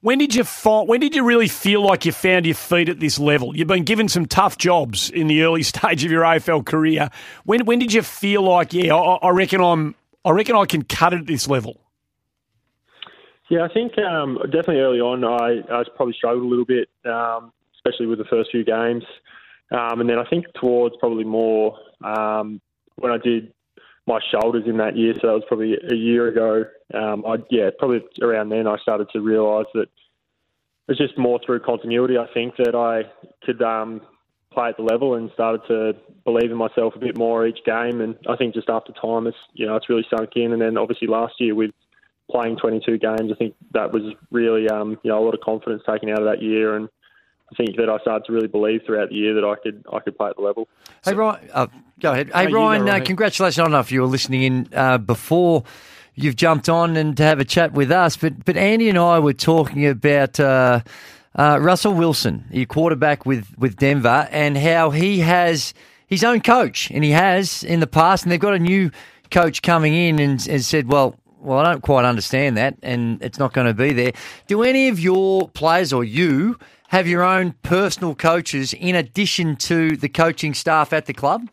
When 0.01 0.19
did 0.19 0.35
you 0.35 0.43
find, 0.43 0.87
When 0.87 0.99
did 0.99 1.15
you 1.15 1.23
really 1.23 1.47
feel 1.47 1.81
like 1.81 2.05
you 2.05 2.11
found 2.11 2.45
your 2.45 2.55
feet 2.55 2.89
at 2.89 2.99
this 2.99 3.17
level? 3.17 3.55
You've 3.55 3.67
been 3.67 3.83
given 3.83 4.07
some 4.07 4.25
tough 4.25 4.57
jobs 4.57 5.09
in 5.09 5.27
the 5.27 5.41
early 5.41 5.63
stage 5.73 6.05
of 6.05 6.11
your 6.11 6.23
AFL 6.23 6.65
career. 6.65 7.09
When 7.45 7.65
when 7.65 7.79
did 7.79 7.93
you 7.93 8.01
feel 8.01 8.43
like, 8.43 8.73
yeah, 8.73 8.95
I, 8.95 9.15
I 9.27 9.29
reckon 9.29 9.61
I'm, 9.61 9.95
I 10.23 10.31
reckon 10.31 10.55
I 10.55 10.65
can 10.65 10.83
cut 10.83 11.13
it 11.13 11.21
at 11.21 11.27
this 11.27 11.47
level? 11.47 11.81
Yeah, 13.49 13.63
I 13.63 13.73
think 13.73 13.97
um, 13.97 14.37
definitely 14.45 14.79
early 14.79 14.99
on, 14.99 15.23
I, 15.23 15.61
I 15.73 15.83
probably 15.95 16.13
struggled 16.13 16.43
a 16.43 16.47
little 16.47 16.65
bit, 16.65 16.89
um, 17.05 17.53
especially 17.75 18.05
with 18.05 18.19
the 18.19 18.25
first 18.25 18.51
few 18.51 18.65
games. 18.65 19.03
Um, 19.71 20.01
and 20.01 20.09
then 20.09 20.19
I 20.19 20.25
think 20.29 20.45
towards 20.59 20.95
probably 20.99 21.23
more 21.23 21.77
um, 22.03 22.61
when 22.97 23.11
I 23.11 23.17
did 23.17 23.53
my 24.07 24.19
shoulders 24.31 24.63
in 24.65 24.77
that 24.77 24.95
year, 24.95 25.13
so 25.15 25.27
that 25.27 25.33
was 25.33 25.43
probably 25.47 25.75
a 25.91 25.95
year 25.95 26.27
ago. 26.29 26.63
Um, 26.93 27.25
I 27.27 27.35
yeah, 27.51 27.69
probably 27.77 27.99
around 28.21 28.49
then 28.49 28.65
I 28.65 28.77
started 28.77 29.09
to 29.11 29.19
realise 29.19 29.67
that 29.73 29.83
it 29.83 29.89
was 30.87 30.97
just 30.97 31.17
more 31.17 31.39
through 31.45 31.59
continuity. 31.59 32.17
I 32.17 32.27
think 32.33 32.55
that 32.57 32.73
I 32.73 33.03
could 33.45 33.61
um, 33.61 34.01
play 34.51 34.69
at 34.69 34.77
the 34.77 34.83
level 34.83 35.15
and 35.15 35.29
started 35.33 35.61
to 35.67 35.93
believe 36.23 36.49
in 36.49 36.57
myself 36.57 36.93
a 36.95 36.99
bit 36.99 37.17
more 37.17 37.45
each 37.45 37.59
game. 37.65 37.99
And 37.99 38.15
I 38.29 38.37
think 38.37 38.53
just 38.53 38.69
after 38.69 38.93
time, 38.93 39.27
it's 39.27 39.37
you 39.53 39.65
know 39.67 39.75
it's 39.75 39.89
really 39.89 40.05
sunk 40.09 40.31
in. 40.37 40.53
And 40.53 40.61
then 40.61 40.77
obviously 40.77 41.07
last 41.07 41.33
year 41.39 41.53
with 41.53 41.71
playing 42.31 42.57
22 42.57 42.97
games, 42.97 43.31
I 43.31 43.35
think 43.35 43.55
that 43.73 43.91
was 43.91 44.03
really 44.31 44.69
um, 44.69 44.97
you 45.03 45.11
know 45.11 45.19
a 45.19 45.25
lot 45.25 45.33
of 45.33 45.41
confidence 45.41 45.83
taken 45.87 46.09
out 46.09 46.21
of 46.21 46.25
that 46.25 46.41
year 46.41 46.75
and. 46.75 46.89
I 47.51 47.55
think 47.55 47.77
that 47.77 47.89
I 47.89 47.97
started 47.99 48.25
to 48.25 48.33
really 48.33 48.47
believe 48.47 48.81
throughout 48.85 49.09
the 49.09 49.15
year 49.15 49.33
that 49.33 49.45
I 49.45 49.55
could 49.61 49.83
I 49.91 49.99
could 49.99 50.17
play 50.17 50.29
at 50.29 50.35
the 50.35 50.41
level. 50.41 50.67
Hey, 51.05 51.13
Ryan, 51.13 51.49
uh, 51.53 51.67
go 51.99 52.11
ahead. 52.11 52.27
Hey, 52.33 52.43
No, 52.43 52.49
you 52.49 52.49
go, 52.49 52.59
Ryan, 52.59 52.89
uh, 52.89 52.99
congratulations. 53.03 53.59
I 53.59 53.63
don't 53.63 53.71
know 53.71 53.79
if 53.79 53.91
you 53.91 54.01
were 54.01 54.07
listening 54.07 54.43
in 54.43 54.69
uh, 54.73 54.97
before 54.97 55.63
you've 56.15 56.35
jumped 56.35 56.67
on 56.67 56.97
and 56.97 57.15
to 57.15 57.23
have 57.23 57.39
a 57.39 57.45
chat 57.45 57.71
with 57.73 57.91
us, 57.91 58.17
but 58.17 58.43
but 58.43 58.57
Andy 58.57 58.89
and 58.89 58.97
I 58.97 59.19
were 59.19 59.33
talking 59.33 59.85
about 59.87 60.39
uh, 60.39 60.81
uh, 61.37 61.59
Russell 61.61 61.93
Wilson, 61.93 62.45
your 62.51 62.65
quarterback 62.65 63.25
with, 63.25 63.47
with 63.57 63.77
Denver, 63.77 64.27
and 64.31 64.57
how 64.57 64.89
he 64.89 65.19
has 65.19 65.73
his 66.07 66.23
own 66.23 66.41
coach, 66.41 66.89
and 66.91 67.03
he 67.03 67.11
has 67.11 67.63
in 67.63 67.79
the 67.79 67.87
past, 67.87 68.23
and 68.23 68.31
they've 68.31 68.39
got 68.39 68.55
a 68.55 68.59
new 68.59 68.91
coach 69.29 69.61
coming 69.61 69.93
in 69.93 70.19
and, 70.19 70.45
and 70.47 70.63
said, 70.63 70.91
well, 70.91 71.15
well, 71.39 71.59
I 71.59 71.71
don't 71.71 71.81
quite 71.81 72.05
understand 72.05 72.57
that, 72.57 72.75
and 72.81 73.21
it's 73.21 73.37
not 73.37 73.53
going 73.53 73.67
to 73.67 73.73
be 73.73 73.93
there. 73.93 74.13
Do 74.47 74.63
any 74.63 74.87
of 74.89 74.99
your 74.99 75.47
players 75.49 75.93
or 75.93 76.03
you 76.03 76.57
have 76.87 77.07
your 77.07 77.23
own 77.23 77.53
personal 77.63 78.15
coaches 78.15 78.73
in 78.73 78.95
addition 78.95 79.55
to 79.57 79.95
the 79.97 80.09
coaching 80.09 80.53
staff 80.53 80.93
at 80.93 81.05
the 81.05 81.13
club? 81.13 81.49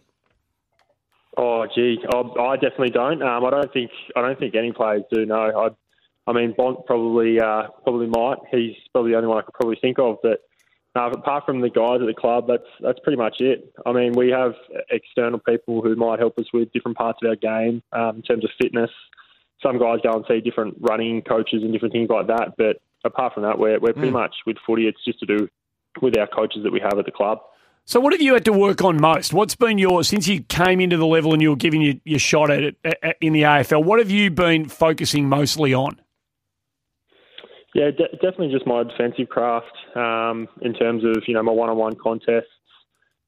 Oh, 1.36 1.66
gee, 1.74 1.98
I, 2.08 2.54
definitely 2.56 2.90
don't. 2.90 3.20
Um, 3.20 3.44
I 3.44 3.50
don't 3.50 3.72
think 3.72 3.90
I 4.14 4.22
don't 4.22 4.38
think 4.38 4.54
any 4.54 4.72
players 4.72 5.02
do. 5.12 5.26
No, 5.26 5.34
I, 5.34 6.30
I 6.30 6.32
mean, 6.32 6.54
Bont 6.56 6.86
probably 6.86 7.40
uh, 7.40 7.64
probably 7.82 8.06
might. 8.06 8.38
He's 8.52 8.76
probably 8.92 9.12
the 9.12 9.16
only 9.16 9.28
one 9.28 9.38
I 9.38 9.42
could 9.42 9.54
probably 9.54 9.78
think 9.80 9.98
of. 9.98 10.18
But 10.22 10.42
uh, 10.94 11.10
apart 11.10 11.44
from 11.44 11.60
the 11.60 11.70
guys 11.70 12.00
at 12.00 12.06
the 12.06 12.14
club, 12.14 12.46
that's 12.46 12.68
that's 12.80 13.00
pretty 13.00 13.16
much 13.16 13.40
it. 13.40 13.72
I 13.84 13.92
mean, 13.92 14.12
we 14.12 14.30
have 14.30 14.52
external 14.90 15.40
people 15.40 15.82
who 15.82 15.96
might 15.96 16.20
help 16.20 16.38
us 16.38 16.46
with 16.52 16.72
different 16.72 16.96
parts 16.96 17.18
of 17.22 17.28
our 17.28 17.36
game 17.36 17.82
um, 17.92 18.16
in 18.16 18.22
terms 18.22 18.44
of 18.44 18.50
fitness. 18.62 18.90
Some 19.60 19.78
guys 19.80 19.98
go 20.04 20.12
and 20.12 20.24
see 20.28 20.40
different 20.40 20.76
running 20.80 21.22
coaches 21.22 21.62
and 21.62 21.72
different 21.72 21.94
things 21.94 22.10
like 22.10 22.28
that. 22.28 22.54
But 22.56 22.76
apart 23.04 23.34
from 23.34 23.42
that, 23.44 23.58
we're 23.58 23.78
we're 23.78 23.92
pretty 23.92 24.10
Mm. 24.10 24.14
much 24.22 24.34
with 24.46 24.56
footy. 24.66 24.86
It's 24.88 25.02
just 25.04 25.18
to 25.20 25.26
do 25.26 25.48
with 26.02 26.16
our 26.18 26.26
coaches 26.26 26.62
that 26.64 26.72
we 26.72 26.80
have 26.80 26.98
at 26.98 27.04
the 27.04 27.10
club. 27.12 27.38
So, 27.86 28.00
what 28.00 28.12
have 28.14 28.22
you 28.22 28.32
had 28.32 28.44
to 28.46 28.52
work 28.52 28.82
on 28.82 28.98
most? 29.00 29.32
What's 29.34 29.54
been 29.54 29.76
your 29.78 30.02
since 30.04 30.26
you 30.26 30.40
came 30.42 30.80
into 30.80 30.96
the 30.96 31.06
level 31.06 31.32
and 31.34 31.42
you 31.42 31.50
were 31.50 31.56
giving 31.56 31.82
your, 31.82 31.94
your 32.04 32.18
shot 32.18 32.50
at 32.50 32.62
it 32.62 32.76
at- 32.84 32.98
at- 33.02 33.16
in 33.20 33.32
the 33.34 33.42
AFL? 33.44 33.84
What 33.84 33.98
have 33.98 34.10
you 34.10 34.30
been 34.30 34.66
focusing 34.68 35.28
mostly 35.28 35.74
on? 35.74 36.00
Yeah, 37.74 37.90
de- 37.90 38.08
definitely 38.22 38.52
just 38.52 38.66
my 38.66 38.84
defensive 38.84 39.28
craft 39.28 39.76
um, 39.96 40.48
in 40.62 40.74
terms 40.74 41.04
of 41.04 41.24
you 41.26 41.34
know 41.34 41.42
my 41.42 41.52
one-on-one 41.52 41.96
contests, 42.02 42.46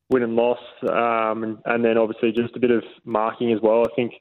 win 0.09 0.23
and 0.23 0.37
loss, 0.37 0.59
um, 0.89 1.43
and, 1.43 1.59
and 1.67 1.85
then 1.85 1.99
obviously 1.99 2.33
just 2.33 2.55
a 2.57 2.61
bit 2.61 2.71
of 2.71 2.83
marking 3.05 3.53
as 3.53 3.61
well. 3.61 3.83
I 3.83 3.95
think 3.97 4.13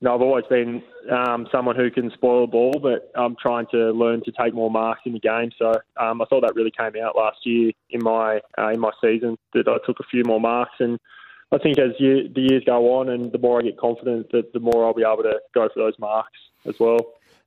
know 0.00 0.14
I've 0.14 0.22
always 0.22 0.44
been 0.50 0.82
um, 1.10 1.46
someone 1.50 1.76
who 1.76 1.90
can 1.90 2.10
spoil 2.12 2.44
a 2.44 2.46
ball, 2.46 2.78
but 2.82 3.10
I'm 3.14 3.36
trying 3.40 3.66
to 3.70 3.92
learn 3.92 4.22
to 4.24 4.32
take 4.32 4.54
more 4.54 4.70
marks 4.70 5.02
in 5.04 5.12
the 5.12 5.20
game. 5.20 5.50
So 5.58 5.72
um, 5.98 6.20
I 6.20 6.24
thought 6.26 6.42
that 6.42 6.54
really 6.54 6.72
came 6.76 7.02
out 7.02 7.16
last 7.16 7.38
year 7.44 7.72
in 7.90 8.02
my 8.02 8.40
uh, 8.58 8.68
in 8.68 8.80
my 8.80 8.90
season 9.00 9.36
that 9.54 9.68
I 9.68 9.76
took 9.86 10.00
a 10.00 10.04
few 10.10 10.22
more 10.24 10.40
marks 10.40 10.74
and. 10.80 10.98
I 11.52 11.58
think 11.58 11.78
as 11.78 11.92
the 12.00 12.28
years 12.34 12.64
go 12.66 12.98
on, 12.98 13.08
and 13.08 13.30
the 13.30 13.38
more 13.38 13.60
I 13.60 13.62
get 13.62 13.78
confident, 13.78 14.32
that 14.32 14.52
the 14.52 14.58
more 14.58 14.84
I'll 14.84 14.92
be 14.92 15.04
able 15.04 15.22
to 15.22 15.38
go 15.54 15.68
for 15.72 15.78
those 15.78 15.96
marks 15.96 16.36
as 16.64 16.74
well. 16.80 16.98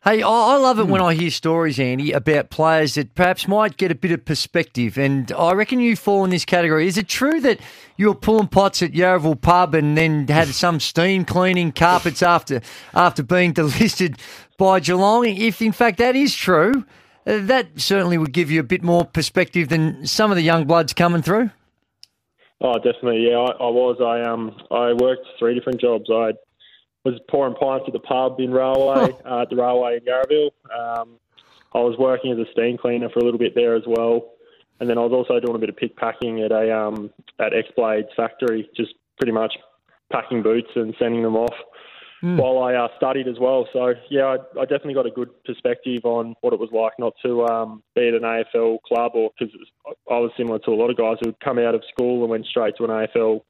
Hey, 0.02 0.24
I 0.24 0.56
love 0.56 0.80
it 0.80 0.88
when 0.88 1.02
I 1.02 1.14
hear 1.14 1.30
stories, 1.30 1.78
Andy, 1.78 2.14
about 2.14 2.50
players 2.50 2.96
that 2.96 3.16
perhaps 3.16 3.50
might 3.50 3.76
get 3.76 3.92
a 3.92 3.96
bit 3.96 4.14
of 4.14 4.24
perspective. 4.24 4.98
And 4.98 5.30
I 5.34 5.52
reckon 5.52 5.82
you 5.82 5.98
fall 5.98 6.24
in 6.24 6.30
this 6.30 6.46
category. 6.46 6.88
Is 6.88 6.98
it 6.98 7.10
true 7.10 7.42
that 7.42 7.60
you 7.98 8.08
were 8.08 8.16
pulling 8.16 8.48
pots 8.48 8.82
at 8.82 8.94
Yarraville 8.94 9.42
pub 9.42 9.76
and 9.76 9.98
then 9.98 10.26
had 10.30 10.48
some 10.56 10.80
steam 10.80 11.26
cleaning 11.26 11.74
carpets 11.74 12.24
after 12.24 12.62
after 12.94 13.24
being 13.24 13.54
delisted 13.56 14.18
by 14.58 14.80
Geelong? 14.80 15.26
If 15.26 15.62
in 15.62 15.74
fact 15.74 15.98
that 15.98 16.16
is 16.16 16.34
true, 16.34 16.86
uh, 17.28 17.40
that 17.42 17.68
certainly 17.76 18.18
would 18.18 18.32
give 18.32 18.50
you 18.50 18.62
a 18.62 18.64
bit 18.64 18.82
more 18.82 19.04
perspective 19.04 19.68
than 19.68 20.08
some 20.08 20.32
of 20.32 20.38
the 20.38 20.44
young 20.44 20.66
bloods 20.66 20.94
coming 20.94 21.22
through. 21.22 21.52
Oh, 22.62 22.76
definitely. 22.76 23.28
Yeah, 23.30 23.38
I, 23.38 23.52
I 23.52 23.70
was. 23.70 23.98
I 24.00 24.22
um, 24.22 24.56
I 24.72 24.94
worked 24.94 25.28
three 25.38 25.56
different 25.56 25.82
jobs. 25.82 26.10
I 26.10 26.32
was 27.06 27.20
pouring 27.30 27.56
pints 27.56 27.86
at 27.88 27.94
the 27.94 28.00
pub 28.00 28.40
in 28.40 28.52
Railway, 28.52 29.16
uh, 29.26 29.42
at 29.42 29.50
the 29.50 29.56
Railway 29.56 29.98
in 29.98 30.02
Yarraville. 30.02 30.52
Um, 30.72 31.20
I 31.74 31.80
was 31.80 31.98
working 31.98 32.32
as 32.32 32.40
a 32.40 32.52
steam 32.52 32.78
cleaner 32.78 33.10
for 33.10 33.20
a 33.20 33.24
little 33.24 33.40
bit 33.40 33.54
there 33.56 33.76
as 33.76 33.84
well, 33.86 34.32
and 34.80 34.90
then 34.90 34.98
I 34.98 35.02
was 35.02 35.12
also 35.12 35.40
doing 35.40 35.56
a 35.56 35.60
bit 35.60 35.70
of 35.70 35.78
pick 35.78 35.96
packing 35.96 36.42
at 36.42 36.52
a 36.52 36.76
um, 36.76 37.12
at 37.40 37.54
X 37.54 37.70
Blades 37.76 38.10
factory, 38.16 38.70
just 38.76 38.94
pretty 39.18 39.34
much 39.34 39.54
packing 40.12 40.42
boots 40.42 40.70
and 40.76 40.96
sending 40.98 41.22
them 41.22 41.36
off 41.36 41.54
while 42.22 42.60
I 42.60 42.76
uh, 42.76 42.88
studied 42.98 43.28
as 43.28 43.40
well. 43.40 43.68
So 43.72 43.94
yeah, 44.10 44.26
I, 44.26 44.60
I 44.60 44.64
definitely 44.64 44.94
got 44.94 45.06
a 45.06 45.12
good 45.12 45.30
perspective 45.46 46.04
on 46.04 46.36
what 46.42 46.54
it 46.54 46.60
was 46.60 46.70
like 46.72 46.94
not 47.00 47.14
to 47.24 47.46
um, 47.46 47.84
be 47.96 48.08
at 48.10 48.14
an 48.14 48.24
AFL 48.24 48.82
club, 48.82 49.14
or 49.16 49.32
because 49.38 49.54
I 50.10 50.20
was 50.20 50.32
similar 50.36 50.60
to 50.60 50.72
a 50.72 50.76
lot 50.76 50.90
of 50.90 50.98
guys 50.98 51.18
who 51.22 51.30
had 51.30 51.40
come 51.40 51.60
out 51.60 51.76
of 51.76 51.84
school 51.92 52.22
and 52.22 52.30
went 52.30 52.46
straight 52.46 52.76
to 52.78 52.84
an 52.86 52.90
AFL 52.90 53.42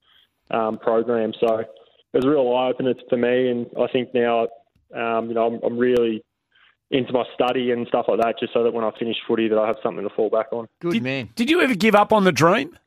um, 0.52 0.78
program. 0.78 1.34
So 1.40 1.64
it 2.14 2.18
was 2.18 2.26
a 2.26 2.30
real 2.30 2.56
eye 2.56 2.70
opener 2.70 2.94
for 3.10 3.18
me, 3.18 3.50
and 3.50 3.68
I 3.80 3.88
think 3.92 4.14
now, 4.14 4.48
um, 4.96 5.28
you 5.28 5.36
know, 5.36 5.46
I'm, 5.46 5.60
I'm 5.64 5.78
really 5.78 6.24
into 6.92 7.14
my 7.14 7.24
study 7.36 7.72
and 7.72 7.88
stuff 7.88 8.06
like 8.08 8.20
that, 8.20 8.40
just 8.40 8.54
so 8.54 8.64
that 8.64 8.74
when 8.74 8.84
I 8.84 8.92
finish 8.98 9.18
footy, 9.28 9.48
that 9.48 9.58
I 9.58 9.68
have 9.68 9.78
something 9.84 10.08
to 10.08 10.14
fall 10.16 10.30
back 10.30 10.48
on. 10.52 10.68
Good 10.80 11.04
man. 11.04 11.30
Did 11.36 11.50
you 11.50 11.62
ever 11.62 11.76
give 11.76 11.94
up 11.94 12.12
on 12.12 12.24
the 12.24 12.32
dream? 12.32 12.78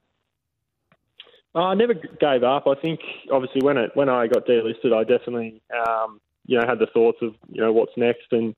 Uh, 1.55 1.67
I 1.67 1.75
never 1.75 1.95
gave 1.95 2.43
up. 2.43 2.67
I 2.67 2.75
think 2.81 3.01
obviously 3.31 3.61
when 3.63 3.77
it 3.77 3.91
when 3.95 4.09
I 4.09 4.27
got 4.27 4.47
delisted, 4.47 4.95
I 4.95 5.05
definitely 5.05 5.61
um, 5.87 6.21
you 6.47 6.59
know 6.59 6.67
had 6.67 6.79
the 6.79 6.87
thoughts 6.87 7.19
of 7.21 7.35
you 7.51 7.61
know 7.61 7.73
what's 7.73 7.93
next 7.97 8.33
and 8.33 8.55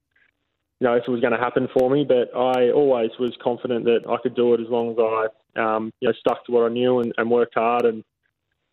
you 0.80 0.86
know 0.86 0.94
if 0.94 1.02
it 1.06 1.10
was 1.10 1.20
going 1.20 1.32
to 1.32 1.38
happen 1.38 1.68
for 1.76 1.90
me. 1.90 2.04
But 2.04 2.34
I 2.36 2.70
always 2.70 3.10
was 3.18 3.36
confident 3.42 3.84
that 3.84 4.08
I 4.08 4.16
could 4.22 4.36
do 4.36 4.54
it 4.54 4.60
as 4.60 4.68
long 4.68 4.92
as 4.92 4.96
I 4.98 5.26
um, 5.60 5.92
you 6.00 6.08
know 6.08 6.14
stuck 6.18 6.46
to 6.46 6.52
what 6.52 6.70
I 6.70 6.72
knew 6.72 7.00
and, 7.00 7.12
and 7.18 7.30
worked 7.30 7.54
hard. 7.54 7.84
And 7.84 8.04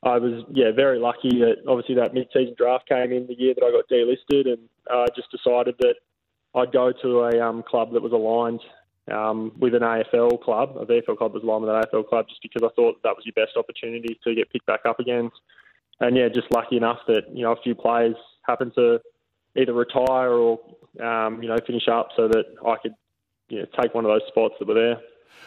I 0.03 0.17
was 0.17 0.43
yeah 0.51 0.71
very 0.75 0.99
lucky 0.99 1.39
that 1.39 1.57
obviously 1.67 1.95
that 1.95 2.13
mid-season 2.13 2.55
draft 2.57 2.89
came 2.89 3.11
in 3.11 3.27
the 3.27 3.37
year 3.37 3.53
that 3.53 3.63
I 3.63 3.71
got 3.71 3.87
delisted, 3.87 4.47
and 4.47 4.59
I 4.89 5.05
just 5.15 5.29
decided 5.31 5.75
that 5.79 5.95
I'd 6.55 6.71
go 6.71 6.91
to 6.91 7.19
a 7.21 7.39
um, 7.39 7.63
club 7.63 7.93
that 7.93 8.01
was 8.01 8.11
aligned 8.11 8.61
um, 9.11 9.51
with 9.59 9.75
an 9.75 9.81
AFL 9.81 10.41
club, 10.41 10.75
a 10.77 10.85
VFL 10.85 11.17
club 11.17 11.33
was 11.33 11.43
aligned 11.43 11.63
with 11.63 11.71
an 11.71 11.83
AFL 11.83 12.07
club, 12.07 12.27
just 12.29 12.41
because 12.41 12.63
I 12.63 12.73
thought 12.75 13.01
that 13.03 13.15
was 13.15 13.25
your 13.25 13.33
best 13.33 13.57
opportunity 13.57 14.17
to 14.23 14.35
get 14.35 14.51
picked 14.51 14.65
back 14.65 14.81
up 14.85 14.99
again. 14.99 15.31
And 15.99 16.17
yeah, 16.17 16.29
just 16.33 16.51
lucky 16.51 16.77
enough 16.77 16.99
that 17.07 17.23
you 17.31 17.43
know 17.43 17.51
a 17.51 17.61
few 17.61 17.75
players 17.75 18.15
happened 18.43 18.73
to 18.75 18.99
either 19.55 19.73
retire 19.73 20.31
or 20.31 20.59
um, 20.99 21.43
you 21.43 21.49
know 21.49 21.57
finish 21.65 21.87
up, 21.87 22.09
so 22.15 22.27
that 22.27 22.45
I 22.65 22.75
could 22.81 22.95
you 23.49 23.59
know, 23.59 23.65
take 23.79 23.93
one 23.93 24.05
of 24.05 24.09
those 24.09 24.27
spots 24.27 24.55
that 24.59 24.67
were 24.67 24.73
there. 24.73 24.97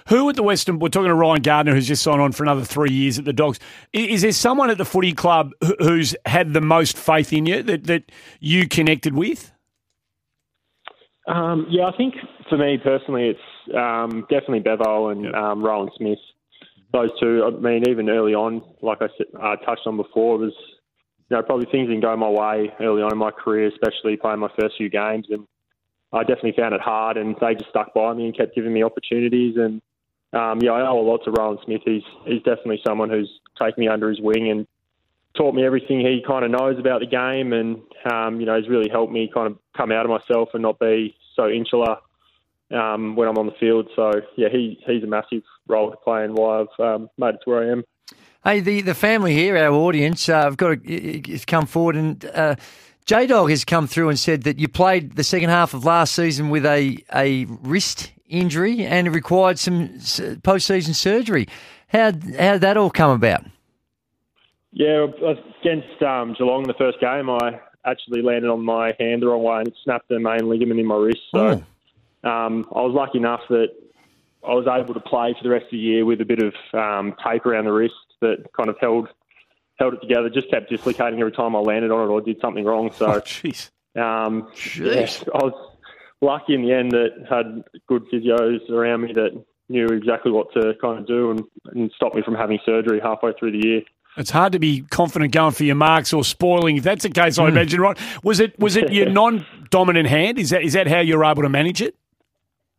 Who 0.08 0.28
at 0.28 0.36
the 0.36 0.42
Western? 0.42 0.78
We're 0.78 0.88
talking 0.88 1.08
to 1.08 1.14
Ryan 1.14 1.42
Gardner, 1.42 1.74
who's 1.74 1.88
just 1.88 2.02
signed 2.02 2.20
on 2.20 2.32
for 2.32 2.42
another 2.42 2.64
three 2.64 2.92
years 2.92 3.18
at 3.18 3.24
the 3.24 3.32
Dogs. 3.32 3.58
Is 3.92 4.22
there 4.22 4.32
someone 4.32 4.68
at 4.70 4.78
the 4.78 4.84
footy 4.84 5.12
club 5.12 5.52
who's 5.78 6.14
had 6.26 6.52
the 6.52 6.60
most 6.60 6.98
faith 6.98 7.32
in 7.32 7.46
you 7.46 7.62
that, 7.62 7.84
that 7.84 8.12
you 8.40 8.68
connected 8.68 9.14
with? 9.14 9.52
Um, 11.26 11.66
yeah, 11.70 11.86
I 11.86 11.96
think 11.96 12.14
for 12.48 12.58
me 12.58 12.78
personally, 12.82 13.30
it's 13.30 13.74
um, 13.74 14.26
definitely 14.28 14.60
Bevo 14.60 15.08
and 15.08 15.34
um, 15.34 15.62
Rohan 15.62 15.88
Smith. 15.96 16.18
Those 16.92 17.10
two. 17.18 17.42
I 17.44 17.50
mean, 17.58 17.88
even 17.88 18.08
early 18.10 18.34
on, 18.34 18.62
like 18.82 18.98
I 19.00 19.08
said, 19.16 19.26
uh, 19.40 19.56
touched 19.56 19.86
on 19.86 19.96
before, 19.96 20.38
was 20.38 20.52
you 21.30 21.36
know 21.36 21.42
probably 21.42 21.66
things 21.72 21.88
didn't 21.88 22.02
go 22.02 22.14
my 22.16 22.28
way 22.28 22.72
early 22.80 23.02
on 23.02 23.10
in 23.10 23.18
my 23.18 23.30
career, 23.30 23.68
especially 23.68 24.16
playing 24.16 24.38
my 24.38 24.50
first 24.60 24.76
few 24.76 24.90
games, 24.90 25.26
and 25.30 25.46
I 26.14 26.20
definitely 26.20 26.54
found 26.56 26.74
it 26.74 26.80
hard. 26.80 27.16
And 27.16 27.36
they 27.40 27.54
just 27.54 27.70
stuck 27.70 27.92
by 27.92 28.14
me 28.14 28.26
and 28.26 28.36
kept 28.36 28.54
giving 28.54 28.72
me 28.72 28.82
opportunities. 28.82 29.56
And 29.56 29.82
um, 30.32 30.60
yeah, 30.60 30.72
I 30.72 30.88
owe 30.88 31.00
a 31.00 31.06
lot 31.06 31.24
to 31.24 31.30
Rohan 31.30 31.58
Smith. 31.64 31.82
He's 31.84 32.02
he's 32.24 32.42
definitely 32.42 32.80
someone 32.86 33.10
who's 33.10 33.30
taken 33.60 33.80
me 33.80 33.88
under 33.88 34.08
his 34.08 34.20
wing 34.20 34.50
and 34.50 34.66
taught 35.36 35.54
me 35.54 35.64
everything 35.64 36.00
he 36.00 36.22
kind 36.26 36.44
of 36.44 36.50
knows 36.50 36.78
about 36.78 37.00
the 37.00 37.06
game, 37.06 37.52
and 37.52 37.82
um, 38.10 38.40
you 38.40 38.46
know, 38.46 38.54
has 38.54 38.68
really 38.68 38.88
helped 38.88 39.12
me 39.12 39.30
kind 39.32 39.48
of 39.48 39.58
come 39.76 39.92
out 39.92 40.06
of 40.06 40.10
myself 40.10 40.50
and 40.54 40.62
not 40.62 40.78
be 40.78 41.14
so 41.36 41.48
insular 41.48 41.96
um, 42.70 43.16
when 43.16 43.28
I'm 43.28 43.38
on 43.38 43.46
the 43.46 43.54
field. 43.58 43.88
So 43.94 44.12
yeah, 44.36 44.48
he 44.50 44.80
he's 44.86 45.02
a 45.02 45.06
massive 45.06 45.42
role 45.66 45.90
to 45.90 45.96
play 45.96 46.24
in 46.24 46.34
why 46.34 46.60
I've 46.60 46.84
um, 46.84 47.10
made 47.18 47.34
it 47.34 47.40
to 47.44 47.50
where 47.50 47.68
I 47.68 47.72
am. 47.72 47.84
Hey, 48.44 48.60
the, 48.60 48.82
the 48.82 48.94
family 48.94 49.32
here, 49.32 49.56
our 49.56 49.72
audience, 49.72 50.28
uh, 50.28 50.42
have 50.42 50.58
got 50.58 50.84
to, 50.84 51.22
has 51.30 51.46
come 51.46 51.64
forward 51.64 51.96
and 51.96 52.24
uh, 52.26 52.56
J 53.06 53.26
Dog 53.26 53.50
has 53.50 53.64
come 53.64 53.86
through 53.86 54.08
and 54.08 54.18
said 54.18 54.44
that 54.44 54.58
you 54.58 54.66
played 54.66 55.16
the 55.16 55.24
second 55.24 55.50
half 55.50 55.74
of 55.74 55.84
last 55.84 56.14
season 56.14 56.48
with 56.48 56.64
a, 56.64 56.98
a 57.14 57.44
wrist 57.44 58.12
injury 58.28 58.84
and 58.84 59.06
it 59.06 59.10
required 59.10 59.58
some 59.58 59.98
post 60.42 60.66
season 60.66 60.94
surgery. 60.94 61.46
How 61.88 62.12
how 62.12 62.52
did 62.52 62.60
that 62.62 62.76
all 62.76 62.90
come 62.90 63.10
about? 63.10 63.44
Yeah, 64.72 65.06
against 65.60 66.02
um, 66.02 66.34
Geelong 66.36 66.62
in 66.62 66.68
the 66.68 66.74
first 66.74 66.98
game, 66.98 67.30
I 67.30 67.60
actually 67.84 68.22
landed 68.22 68.50
on 68.50 68.64
my 68.64 68.92
hand 68.98 69.22
the 69.22 69.28
wrong 69.28 69.42
way 69.42 69.58
and 69.58 69.68
it 69.68 69.74
snapped 69.84 70.08
the 70.08 70.18
main 70.18 70.48
ligament 70.48 70.80
in 70.80 70.86
my 70.86 70.96
wrist. 70.96 71.20
So 71.30 71.62
um, 72.24 72.66
I 72.74 72.80
was 72.80 72.92
lucky 72.94 73.18
enough 73.18 73.42
that 73.50 73.68
I 74.46 74.54
was 74.54 74.66
able 74.66 74.94
to 74.94 75.00
play 75.00 75.34
for 75.38 75.44
the 75.44 75.50
rest 75.50 75.66
of 75.66 75.72
the 75.72 75.78
year 75.78 76.04
with 76.04 76.20
a 76.22 76.24
bit 76.24 76.40
of 76.42 76.54
um, 76.72 77.14
tape 77.24 77.44
around 77.44 77.66
the 77.66 77.72
wrist 77.72 77.94
that 78.20 78.46
kind 78.56 78.68
of 78.68 78.76
held 78.80 79.08
held 79.78 79.94
it 79.94 80.00
together. 80.00 80.28
Just 80.30 80.50
kept 80.50 80.70
dislocating 80.70 81.20
every 81.20 81.32
time 81.32 81.54
I 81.56 81.60
landed 81.60 81.90
on 81.90 82.08
it 82.08 82.12
or 82.12 82.20
did 82.20 82.40
something 82.40 82.64
wrong. 82.64 82.90
So, 82.92 83.06
Oh, 83.14 83.20
jeez. 83.20 83.70
um, 83.96 84.48
yeah, 84.76 85.08
I 85.34 85.44
was 85.44 85.70
lucky 86.20 86.54
in 86.54 86.62
the 86.62 86.72
end 86.72 86.92
that 86.92 87.10
had 87.28 87.64
good 87.88 88.04
physios 88.12 88.68
around 88.70 89.02
me 89.02 89.12
that 89.14 89.44
knew 89.68 89.86
exactly 89.86 90.30
what 90.32 90.52
to 90.52 90.74
kind 90.80 90.98
of 90.98 91.06
do 91.06 91.30
and, 91.30 91.42
and 91.72 91.90
stop 91.96 92.14
me 92.14 92.22
from 92.22 92.34
having 92.34 92.58
surgery 92.66 93.00
halfway 93.02 93.32
through 93.38 93.52
the 93.52 93.66
year. 93.66 93.82
It's 94.16 94.30
hard 94.30 94.52
to 94.52 94.60
be 94.60 94.82
confident 94.82 95.32
going 95.32 95.50
for 95.52 95.64
your 95.64 95.74
marks 95.74 96.12
or 96.12 96.22
spoiling. 96.22 96.76
If 96.76 96.84
that's 96.84 97.02
the 97.02 97.08
case, 97.10 97.36
I 97.36 97.48
imagine, 97.48 97.80
right? 97.80 97.98
Was 98.22 98.38
it 98.38 98.56
was 98.60 98.76
it 98.76 98.92
your 98.92 99.08
non-dominant 99.10 100.06
hand? 100.08 100.38
Is 100.38 100.50
that 100.50 100.62
is 100.62 100.74
that 100.74 100.86
how 100.86 101.00
you're 101.00 101.24
able 101.24 101.42
to 101.42 101.48
manage 101.48 101.82
it? 101.82 101.96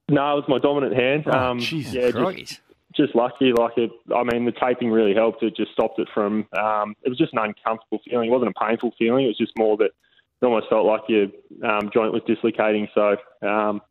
No, 0.08 0.34
it 0.34 0.36
was 0.36 0.44
my 0.48 0.60
dominant 0.60 0.96
hand. 0.96 1.24
Oh, 1.28 1.38
um, 1.38 1.60
Jesus 1.60 1.94
yeah, 1.94 2.12
Christ. 2.12 2.38
just, 2.38 2.62
just 2.96 3.16
lucky. 3.16 3.52
Like 3.52 3.78
it, 3.78 3.92
I 4.16 4.24
mean, 4.24 4.46
the 4.46 4.52
taping 4.52 4.92
really 4.92 5.14
helped. 5.14 5.44
It 5.44 5.56
just 5.56 5.72
stopped 5.72 6.00
it 6.00 6.08
from. 6.14 6.48
Um, 6.58 6.96
it 7.04 7.10
was 7.10 7.18
just 7.18 7.34
an 7.34 7.40
uncomfortable 7.40 8.00
feeling. 8.08 8.30
It 8.30 8.32
wasn't 8.32 8.54
a 8.56 8.66
painful 8.66 8.94
feeling. 8.98 9.26
It 9.26 9.30
was 9.30 9.38
just 9.38 9.58
more 9.58 9.78
that 9.78 9.92
it 10.42 10.46
almost 10.46 10.70
felt 10.70 10.86
like 10.86 11.02
your 11.08 11.28
um, 11.64 11.90
joint 11.94 12.14
was 12.14 12.22
dislocating. 12.28 12.88
So 12.94 13.16
um, 13.42 13.82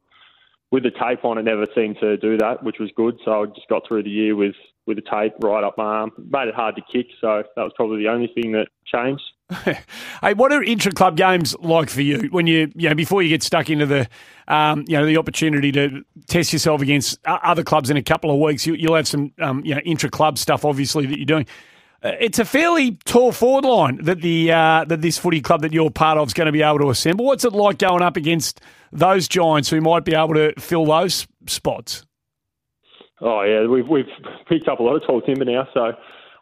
with 0.70 0.82
the 0.82 0.90
tape 0.90 1.24
on, 1.24 1.39
it 1.39 1.44
never 1.44 1.66
seemed 1.74 1.98
to 2.01 2.16
do 2.16 2.36
that, 2.39 2.62
which 2.62 2.78
was 2.78 2.90
good. 2.97 3.18
So 3.24 3.43
I 3.43 3.47
just 3.47 3.68
got 3.68 3.86
through 3.86 4.05
the 4.05 4.10
year 4.10 4.36
with 4.36 4.56
with 4.86 4.97
the 4.97 5.10
tape 5.10 5.32
right 5.40 5.64
up 5.64 5.78
my 5.78 5.85
arm. 5.85 6.12
Made 6.18 6.48
it 6.48 6.55
hard 6.55 6.76
to 6.76 6.82
kick. 6.93 7.06
So 7.20 7.43
that 7.56 7.62
was 7.62 7.72
probably 7.76 8.02
the 8.02 8.10
only 8.10 8.31
thing 8.35 8.52
that 8.52 8.68
changed. 8.85 9.22
Hey, 9.50 10.32
what 10.34 10.52
are 10.52 10.62
intra-club 10.62 11.16
games 11.16 11.54
like 11.60 11.90
for 11.90 12.00
you 12.00 12.28
when 12.30 12.46
you, 12.46 12.72
you 12.74 12.88
know, 12.88 12.94
before 12.94 13.22
you 13.22 13.28
get 13.28 13.42
stuck 13.42 13.68
into 13.68 13.84
the, 13.84 14.08
um, 14.48 14.84
you 14.88 14.96
know, 14.96 15.04
the 15.04 15.18
opportunity 15.18 15.70
to 15.72 16.02
test 16.28 16.52
yourself 16.52 16.80
against 16.80 17.18
other 17.26 17.62
clubs 17.62 17.90
in 17.90 17.96
a 17.96 18.02
couple 18.02 18.30
of 18.30 18.40
weeks? 18.40 18.66
You, 18.66 18.74
you'll 18.74 18.96
have 18.96 19.06
some, 19.06 19.32
um, 19.40 19.62
you 19.64 19.74
know, 19.74 19.80
intra-club 19.80 20.38
stuff 20.38 20.64
obviously 20.64 21.06
that 21.06 21.18
you're 21.18 21.26
doing. 21.26 21.46
Uh, 22.02 22.12
it's 22.20 22.38
a 22.38 22.44
fairly 22.44 22.92
tall 23.04 23.32
forward 23.32 23.64
line 23.64 23.98
that 24.02 24.20
the 24.20 24.52
uh, 24.52 24.84
that 24.84 25.00
this 25.00 25.18
footy 25.18 25.40
club 25.40 25.62
that 25.62 25.72
you're 25.72 25.90
part 25.90 26.18
of 26.18 26.28
is 26.28 26.34
going 26.34 26.46
to 26.46 26.52
be 26.52 26.62
able 26.62 26.78
to 26.78 26.90
assemble. 26.90 27.24
What's 27.24 27.44
it 27.44 27.52
like 27.52 27.78
going 27.78 28.02
up 28.02 28.16
against 28.16 28.60
those 28.92 29.26
giants 29.28 29.70
who 29.70 29.80
might 29.80 30.04
be 30.04 30.14
able 30.14 30.34
to 30.34 30.52
fill 30.58 30.84
those 30.84 31.26
spots? 31.46 32.04
Oh 33.20 33.42
yeah, 33.42 33.66
we've 33.66 33.88
we've 33.88 34.08
picked 34.48 34.68
up 34.68 34.80
a 34.80 34.82
lot 34.82 34.96
of 34.96 35.06
tall 35.06 35.22
timber 35.22 35.46
now, 35.46 35.66
so 35.72 35.92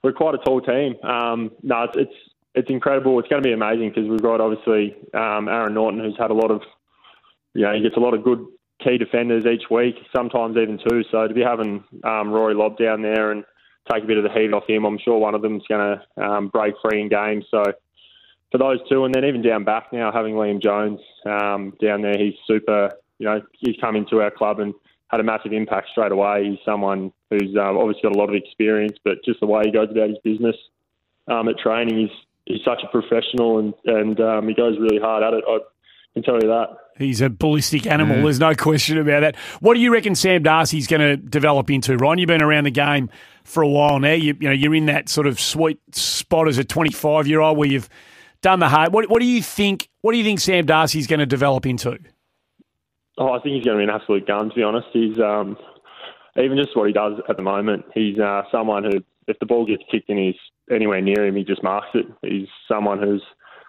we're 0.03 0.13
quite 0.13 0.35
a 0.35 0.39
tall 0.39 0.61
team. 0.61 0.97
Um, 1.05 1.53
no, 1.63 1.85
it's, 1.85 1.97
it's 1.97 2.15
it's 2.55 2.71
incredible. 2.71 3.19
It's 3.19 3.29
going 3.29 3.43
to 3.43 3.49
be 3.49 3.53
amazing 3.53 3.91
because 3.91 4.09
we've 4.09 4.23
got 4.23 4.41
obviously 4.41 4.97
um, 5.15 5.49
Aaron 5.49 5.75
Naughton, 5.75 6.01
who's 6.01 6.17
had 6.19 6.31
a 6.31 6.35
lot 6.35 6.51
of, 6.51 6.63
you 7.55 7.63
know, 7.63 7.75
he 7.75 7.83
gets 7.83 7.97
a 7.97 8.01
lot 8.01 8.15
of 8.15 8.23
good 8.23 8.45
key 8.83 8.99
defenders 8.99 9.47
each 9.47 9.71
week, 9.71 9.97
sometimes 10.15 10.57
even 10.57 10.79
two. 10.79 11.03
So 11.11 11.27
to 11.27 11.35
be 11.35 11.43
having 11.43 11.85
um, 12.05 12.31
Rory 12.31 12.55
Lobb 12.55 12.77
down 12.77 13.03
there 13.03 13.31
and 13.31 13.45
take 13.91 14.05
a 14.05 14.07
bit 14.07 14.19
of 14.19 14.25
the 14.25 14.31
heat 14.31 14.53
off 14.53 14.69
him, 14.69 14.85
I'm 14.85 14.99
sure 14.99 15.19
one 15.19 15.35
of 15.35 15.43
them's 15.43 15.65
going 15.69 15.99
to 15.99 16.23
um, 16.23 16.49
break 16.49 16.75
free 16.83 17.01
in 17.01 17.09
games. 17.09 17.45
So 17.51 17.63
for 18.51 18.59
those 18.59 18.79
two, 18.89 19.05
and 19.05 19.15
then 19.15 19.25
even 19.25 19.43
down 19.43 19.65
back 19.65 19.93
now, 19.93 20.13
having 20.13 20.35
Liam 20.35 20.63
Jones 20.63 21.01
um, 21.25 21.75
down 21.81 22.03
there, 22.03 22.19
he's 22.19 22.35
super. 22.47 22.91
You 23.19 23.27
know, 23.27 23.43
he's 23.61 23.77
come 23.81 23.95
into 23.95 24.21
our 24.21 24.33
club 24.33 24.59
and 24.59 24.75
had 25.09 25.21
a 25.21 25.23
massive 25.23 25.53
impact 25.53 25.91
straight 25.91 26.11
away. 26.11 26.51
He's 26.51 26.59
someone 26.65 27.13
who's 27.31 27.55
um, 27.57 27.79
obviously 27.79 28.03
got 28.03 28.17
a 28.17 28.19
lot 28.19 28.29
of 28.29 28.35
experience, 28.35 28.99
but 29.05 29.25
just 29.25 29.41
the 29.41 29.47
way 29.47 29.63
he 29.65 29.71
goes 29.71 29.91
about 29.91 30.09
his 30.09 30.19
business 30.25 30.57
um, 31.29 31.49
at 31.49 31.59
training, 31.59 31.99
he's 31.99 32.11
he's 32.47 32.65
such 32.65 32.81
a 32.83 32.89
professional 32.89 33.59
and 33.59 33.75
and 33.85 34.21
um, 34.21 34.49
he 34.49 34.55
goes 34.55 34.79
really 34.79 34.99
hard 35.01 35.23
at 35.23 35.35
it. 35.35 35.45
I 35.47 35.59
can 36.15 36.23
tell 36.23 36.35
you 36.35 36.49
that. 36.49 36.69
He's 36.99 37.21
a 37.21 37.31
ballistic 37.31 37.87
animal. 37.87 38.23
There's 38.23 38.39
no 38.39 38.55
question 38.55 38.99
about 38.99 39.21
that. 39.21 39.37
What 39.61 39.75
do 39.75 39.81
you 39.81 39.93
reckon 39.93 40.15
Sam 40.15 40.43
Darcy's 40.43 40.87
going 40.87 41.01
to 41.01 41.17
develop 41.17 41.71
into, 41.71 41.97
Ryan? 41.97 42.19
You've 42.19 42.29
been 42.29 42.43
around 42.43 42.65
the 42.65 42.71
game 42.71 43.09
for 43.45 43.63
a 43.63 43.69
while 43.69 43.99
now. 43.99 44.13
You, 44.13 44.37
you 44.39 44.49
know, 44.49 44.55
you're 44.55 44.75
in 44.75 44.87
that 44.87 45.09
sort 45.09 45.27
of 45.27 45.41
sweet 45.41 45.79
spot 45.95 46.49
as 46.49 46.59
a 46.59 46.65
25 46.65 47.27
year 47.27 47.41
old 47.41 47.57
where 47.57 47.69
you've 47.69 47.89
done 48.43 48.59
the 48.61 48.69
hard. 48.69 48.93
What, 48.93 49.09
what 49.09 49.21
do 49.21 49.27
you 49.27 49.43
think? 49.43 49.89
What 50.03 50.13
do 50.13 50.19
you 50.19 50.25
think 50.25 50.41
Sam 50.41 50.67
Darcy's 50.67 51.07
going 51.07 51.21
to 51.21 51.27
develop 51.27 51.65
into? 51.65 51.99
Oh, 53.17 53.33
I 53.33 53.41
think 53.41 53.57
he's 53.57 53.65
going 53.65 53.79
to 53.79 53.87
be 53.87 53.91
an 53.91 53.95
absolute 53.95 54.27
gun. 54.27 54.51
To 54.51 54.55
be 54.55 54.63
honest, 54.63 54.89
he's 54.93 55.19
um, 55.19 55.57
even 56.37 56.59
just 56.59 56.77
what 56.77 56.89
he 56.89 56.93
does 56.93 57.15
at 57.29 57.37
the 57.37 57.43
moment. 57.43 57.85
He's 57.95 58.19
uh, 58.19 58.43
someone 58.51 58.85
who, 58.85 59.03
if 59.29 59.39
the 59.39 59.47
ball 59.47 59.65
gets 59.67 59.83
kicked 59.91 60.11
in 60.11 60.19
he's 60.19 60.35
anywhere 60.71 61.01
near 61.01 61.27
him, 61.27 61.37
he 61.37 61.45
just 61.45 61.63
marks 61.63 61.89
it. 61.95 62.07
He's 62.23 62.49
someone 62.69 63.01
who's 63.03 63.23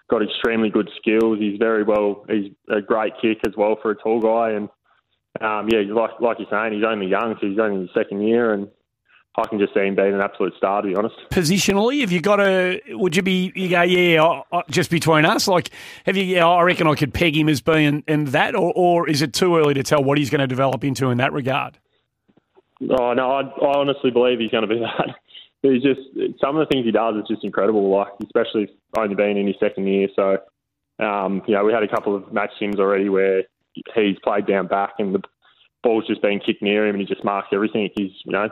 got 0.10 0.22
extremely 0.22 0.70
good 0.70 0.90
skills. 1.00 1.40
He's 1.40 1.58
very 1.58 1.84
well. 1.84 2.26
He's 2.30 2.52
a 2.70 2.82
great 2.82 3.14
kick 3.22 3.40
as 3.48 3.54
well 3.58 3.78
for 3.82 3.92
a 3.92 3.96
tall 3.96 4.20
guy. 4.22 4.52
And 4.52 4.70
um, 5.42 5.70
yeah, 5.70 5.82
like 5.94 6.20
like 6.20 6.38
you're 6.40 6.48
saying, 6.52 6.74
he's 6.74 6.84
only 6.88 7.08
young, 7.08 7.36
so 7.42 7.48
he's 7.48 7.60
only 7.60 7.76
in 7.78 7.82
his 7.84 7.90
second 7.96 8.22
year, 8.22 8.54
and 8.54 8.68
I 9.36 9.48
can 9.48 9.58
just 9.58 9.74
see 9.74 9.80
him 9.80 9.96
being 9.96 10.14
an 10.14 10.22
absolute 10.22 10.54
star. 10.58 10.84
To 10.84 10.88
be 10.88 10.96
honest. 10.96 11.16
Positionally, 11.32 12.02
have 12.02 12.12
you 12.12 12.22
got 12.22 12.40
a? 12.40 12.80
Would 12.90 13.16
you 13.16 13.24
be? 13.24 13.52
You 13.56 13.70
go, 13.70 13.82
yeah, 13.82 14.24
I- 14.24 14.44
I- 14.58 14.64
just 14.70 14.92
between 14.92 15.26
us. 15.26 15.48
Like, 15.48 15.72
have 16.06 16.16
you? 16.16 16.24
Yeah, 16.24 16.48
I 16.48 16.62
reckon 16.62 16.86
I 16.86 16.94
could 16.96 17.14
peg 17.14 17.36
him 17.36 17.50
as 17.50 17.62
being 17.62 18.04
in 18.08 18.26
that, 18.26 18.54
or, 18.56 18.72
or 18.76 19.10
is 19.10 19.24
it 19.24 19.34
too 19.34 19.58
early 19.58 19.74
to 19.74 19.82
tell 19.84 20.04
what 20.04 20.20
he's 20.20 20.30
going 20.30 20.42
to 20.42 20.48
develop 20.48 20.84
into 20.84 21.10
in 21.10 21.18
that 21.18 21.34
regard? 21.34 21.80
Oh 22.82 23.14
no, 23.14 23.32
I, 23.32 23.42
I 23.42 23.78
honestly 23.80 24.12
believe 24.12 24.40
he's 24.40 24.52
going 24.52 24.68
to 24.68 24.76
be 24.76 24.80
that. 24.98 25.16
He's 25.64 25.82
just 25.82 26.02
some 26.42 26.58
of 26.58 26.60
the 26.60 26.72
things 26.72 26.86
he 26.86 26.92
does 26.92 27.16
is 27.16 27.28
just 27.28 27.44
incredible. 27.44 27.90
Like 27.90 28.10
especially 28.24 28.70
only 28.98 29.16
being 29.16 29.38
in 29.38 29.48
his 29.48 29.56
second 29.60 29.88
year. 29.88 30.10
So, 30.16 30.38
um, 31.04 31.42
you 31.48 31.56
know, 31.56 31.64
we 31.64 31.72
had 31.72 31.84
a 31.84 31.88
couple 31.88 32.16
of 32.16 32.32
match 32.34 32.52
sims 32.60 32.80
already 32.80 33.08
where 33.08 33.44
he's 33.96 34.18
played 34.24 34.46
down 34.46 34.68
back 34.68 34.96
and 35.00 35.16
the 35.16 35.22
ball's 35.82 36.06
just 36.06 36.22
been 36.22 36.40
kicked 36.40 36.62
near 36.62 36.86
him 36.86 36.96
and 36.96 37.02
he 37.02 37.08
just 37.08 37.24
marks 37.24 37.48
everything. 37.54 37.90
He's 37.96 38.12
you 38.26 38.34
know 38.34 38.50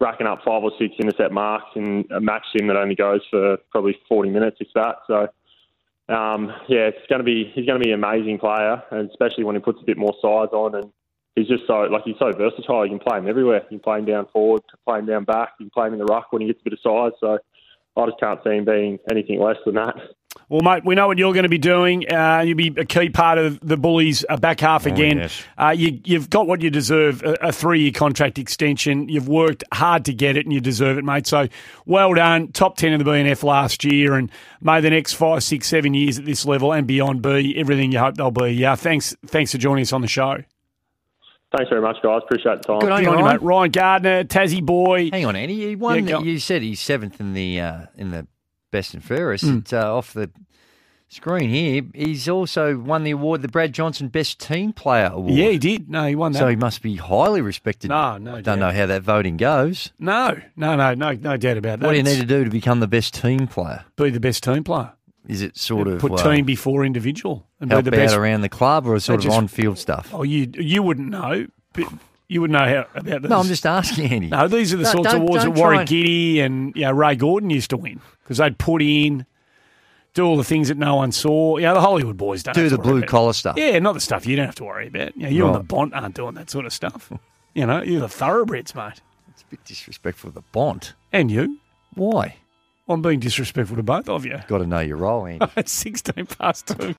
racking 0.00 0.26
up 0.26 0.40
five 0.44 0.62
or 0.62 0.72
six 0.78 0.94
intercept 0.98 1.32
marks 1.32 1.70
in 1.76 2.04
a 2.10 2.20
match 2.20 2.44
sim 2.52 2.66
that 2.66 2.76
only 2.76 2.96
goes 2.96 3.20
for 3.30 3.58
probably 3.70 3.96
40 4.08 4.30
minutes, 4.30 4.58
if 4.60 4.68
that. 4.74 4.96
So. 5.06 5.28
Um, 6.08 6.52
yeah, 6.68 6.88
it's 6.88 7.06
going 7.08 7.20
to 7.20 7.24
be 7.24 7.52
he's 7.54 7.66
going 7.66 7.80
to 7.80 7.84
be 7.84 7.92
an 7.92 8.02
amazing 8.02 8.40
player, 8.40 8.82
and 8.90 9.08
especially 9.08 9.44
when 9.44 9.54
he 9.54 9.60
puts 9.60 9.80
a 9.80 9.84
bit 9.84 9.96
more 9.96 10.12
size 10.20 10.48
on 10.50 10.74
and 10.74 10.90
he's 11.36 11.48
just 11.48 11.66
so 11.66 11.80
like 11.90 12.02
he's 12.04 12.16
so 12.18 12.32
versatile. 12.32 12.84
You 12.84 12.98
can 12.98 13.06
play 13.06 13.18
him 13.18 13.28
everywhere. 13.28 13.62
You 13.70 13.78
can 13.78 13.80
play 13.80 13.98
him 13.98 14.04
down 14.04 14.26
forward, 14.32 14.62
play 14.86 14.98
him 14.98 15.06
down 15.06 15.24
back. 15.24 15.50
You 15.58 15.66
can 15.66 15.70
play 15.70 15.86
him 15.88 15.94
in 15.94 15.98
the 15.98 16.06
ruck 16.06 16.32
when 16.32 16.42
he 16.42 16.48
gets 16.48 16.60
a 16.60 16.64
bit 16.64 16.72
of 16.74 16.78
size. 16.82 17.12
So 17.20 17.38
I 17.96 18.06
just 18.06 18.20
can't 18.20 18.40
see 18.44 18.50
him 18.50 18.64
being 18.64 18.98
anything 19.10 19.40
less 19.40 19.56
than 19.64 19.74
that. 19.74 19.94
Well, 20.48 20.62
mate, 20.62 20.84
we 20.84 20.94
know 20.94 21.06
what 21.06 21.18
you're 21.18 21.32
going 21.32 21.44
to 21.44 21.48
be 21.48 21.58
doing. 21.58 22.12
Uh, 22.12 22.42
you'll 22.44 22.56
be 22.56 22.72
a 22.76 22.84
key 22.84 23.08
part 23.08 23.38
of 23.38 23.60
the 23.60 23.76
Bullies' 23.76 24.24
uh, 24.28 24.36
back 24.36 24.60
half 24.60 24.86
again. 24.86 25.18
yes. 25.18 25.42
uh, 25.58 25.74
you, 25.76 26.00
you've 26.04 26.30
got 26.30 26.46
what 26.46 26.60
you 26.60 26.70
deserve 26.70 27.22
a, 27.22 27.48
a 27.48 27.52
three 27.52 27.82
year 27.82 27.92
contract 27.92 28.38
extension. 28.38 29.08
You've 29.08 29.28
worked 29.28 29.62
hard 29.72 30.04
to 30.06 30.12
get 30.12 30.36
it 30.36 30.46
and 30.46 30.52
you 30.52 30.60
deserve 30.60 30.98
it, 30.98 31.04
mate. 31.04 31.26
So 31.26 31.48
well 31.84 32.14
done. 32.14 32.52
Top 32.52 32.76
10 32.76 32.92
in 32.92 32.98
the 32.98 33.04
BNF 33.04 33.42
last 33.44 33.84
year, 33.84 34.14
and 34.14 34.30
may 34.60 34.80
the 34.80 34.90
next 34.90 35.14
five, 35.14 35.42
six, 35.42 35.68
seven 35.68 35.94
years 35.94 36.18
at 36.18 36.24
this 36.24 36.44
level 36.44 36.72
and 36.72 36.86
beyond 36.86 37.22
be 37.22 37.56
everything 37.56 37.92
you 37.92 37.98
hope 37.98 38.16
they'll 38.16 38.30
be. 38.30 38.50
Yeah, 38.50 38.74
thanks, 38.74 39.14
thanks 39.26 39.52
for 39.52 39.58
joining 39.58 39.82
us 39.82 39.92
on 39.92 40.00
the 40.00 40.08
show. 40.08 40.42
Thanks 41.56 41.68
very 41.68 41.82
much, 41.82 41.96
guys. 42.02 42.22
Appreciate 42.24 42.58
the 42.58 42.64
time. 42.64 42.78
Good 42.78 42.92
on 42.92 43.02
you, 43.02 43.24
mate. 43.24 43.42
Ryan 43.42 43.70
Gardner, 43.70 44.24
Tassie 44.24 44.64
boy. 44.64 45.10
Hang 45.10 45.26
on, 45.26 45.34
Andy. 45.34 45.66
He 45.66 45.76
won. 45.76 46.06
Yeah, 46.06 46.20
you 46.20 46.38
said 46.38 46.62
he's 46.62 46.80
seventh 46.80 47.20
in 47.20 47.34
the 47.34 47.60
uh, 47.60 47.86
in 47.96 48.10
the 48.10 48.26
best 48.70 48.94
and 48.94 49.02
fairest. 49.02 49.44
Mm. 49.44 49.60
It's, 49.62 49.72
uh, 49.72 49.96
off 49.96 50.12
the 50.12 50.30
screen 51.08 51.50
here. 51.50 51.82
He's 51.92 52.28
also 52.28 52.78
won 52.78 53.02
the 53.02 53.10
award, 53.10 53.42
the 53.42 53.48
Brad 53.48 53.72
Johnson 53.72 54.08
Best 54.08 54.38
Team 54.38 54.72
Player 54.72 55.10
Award. 55.12 55.34
Yeah, 55.34 55.48
he 55.50 55.58
did. 55.58 55.90
No, 55.90 56.06
he 56.06 56.14
won 56.14 56.32
that. 56.32 56.38
So 56.38 56.46
he 56.46 56.56
must 56.56 56.82
be 56.82 56.96
highly 56.96 57.40
respected. 57.40 57.88
No, 57.88 58.16
no 58.16 58.40
Don't 58.40 58.60
know 58.60 58.70
how 58.70 58.86
that 58.86 59.02
voting 59.02 59.36
goes. 59.36 59.92
No, 59.98 60.40
no, 60.56 60.76
no, 60.76 60.94
no, 60.94 61.12
no 61.12 61.36
doubt 61.36 61.56
about 61.56 61.80
that. 61.80 61.86
What 61.86 61.92
do 61.92 61.98
you 61.98 62.04
need 62.04 62.20
to 62.20 62.26
do 62.26 62.44
to 62.44 62.50
become 62.50 62.78
the 62.78 62.88
best 62.88 63.14
team 63.14 63.48
player? 63.48 63.84
Be 63.96 64.10
the 64.10 64.20
best 64.20 64.44
team 64.44 64.62
player. 64.62 64.92
Is 65.26 65.42
it 65.42 65.56
sort 65.56 65.88
of 65.88 66.00
Put 66.00 66.12
well, 66.12 66.24
team 66.24 66.44
before 66.44 66.84
individual 66.84 67.46
and 67.60 67.70
help 67.70 67.84
be 67.84 67.90
the 67.90 67.96
out 67.96 68.00
best 68.06 68.14
around 68.16 68.40
the 68.42 68.48
club, 68.48 68.86
or 68.86 68.98
sort 69.00 69.20
They 69.20 69.26
of 69.26 69.30
just- 69.30 69.36
on-field 69.36 69.78
stuff? 69.78 70.10
Oh, 70.12 70.22
you 70.22 70.50
you 70.54 70.82
wouldn't 70.82 71.08
know. 71.10 71.46
But 71.72 71.84
you 72.28 72.40
wouldn't 72.40 72.58
know 72.58 72.66
how 72.66 72.86
about 73.00 73.22
this. 73.22 73.30
No, 73.30 73.38
I'm 73.40 73.46
just 73.46 73.66
asking, 73.66 74.10
Andy. 74.10 74.26
No, 74.28 74.48
these 74.48 74.72
are 74.72 74.76
the 74.76 74.84
No, 74.84 74.90
sorts 74.92 75.06
of 75.08 75.12
don't- 75.12 75.22
awards 75.22 75.44
that 75.44 75.50
Warren 75.50 75.74
try 75.74 75.80
and- 75.80 75.88
Giddy 75.88 76.40
and 76.40 76.74
you 76.76 76.82
know, 76.82 76.92
Ray 76.92 77.16
Gordon 77.16 77.50
used 77.50 77.70
to 77.70 77.76
win 77.76 78.00
because 78.22 78.38
they'd 78.38 78.58
put 78.58 78.82
in 78.82 79.26
do 80.14 80.24
all 80.24 80.36
the 80.36 80.42
things 80.44 80.66
that 80.68 80.76
no 80.76 80.96
one 80.96 81.12
saw. 81.12 81.56
You 81.58 81.64
know, 81.66 81.74
the 81.74 81.80
Hollywood 81.80 82.16
boys 82.16 82.42
don't 82.42 82.54
Do 82.54 82.62
have 82.62 82.70
to 82.70 82.76
the 82.76 82.82
worry 82.82 82.88
blue 82.90 82.98
about. 82.98 83.08
collar 83.08 83.32
stuff. 83.32 83.56
Yeah, 83.56 83.78
not 83.78 83.92
the 83.94 84.00
stuff 84.00 84.26
you 84.26 84.34
don't 84.34 84.46
have 84.46 84.56
to 84.56 84.64
worry 84.64 84.88
about. 84.88 85.16
You 85.16 85.22
know, 85.24 85.28
you 85.28 85.46
and 85.46 85.54
the 85.54 85.58
Right. 85.60 85.68
Bont 85.68 85.94
aren't 85.94 86.14
doing 86.16 86.34
that 86.34 86.50
sort 86.50 86.66
of 86.66 86.72
stuff. 86.72 87.12
you 87.54 87.64
know, 87.66 87.80
you're 87.82 88.00
the 88.00 88.08
thoroughbreds, 88.08 88.74
mate. 88.74 89.00
It's 89.28 89.42
a 89.42 89.46
bit 89.50 89.64
disrespectful 89.64 90.28
of 90.28 90.34
the 90.34 90.42
Bont. 90.52 90.94
And 91.12 91.30
you. 91.30 91.58
Why? 91.94 92.36
I'm 92.88 93.02
being 93.02 93.20
disrespectful 93.20 93.76
to 93.76 93.84
both 93.84 94.08
of 94.08 94.26
you. 94.26 94.40
Got 94.48 94.58
to 94.58 94.66
know 94.66 94.80
your 94.80 94.96
role, 94.96 95.24
Andy. 95.26 95.46
It's 95.56 95.70
16 95.86 96.26
past 96.26 96.66
two. 96.66 96.88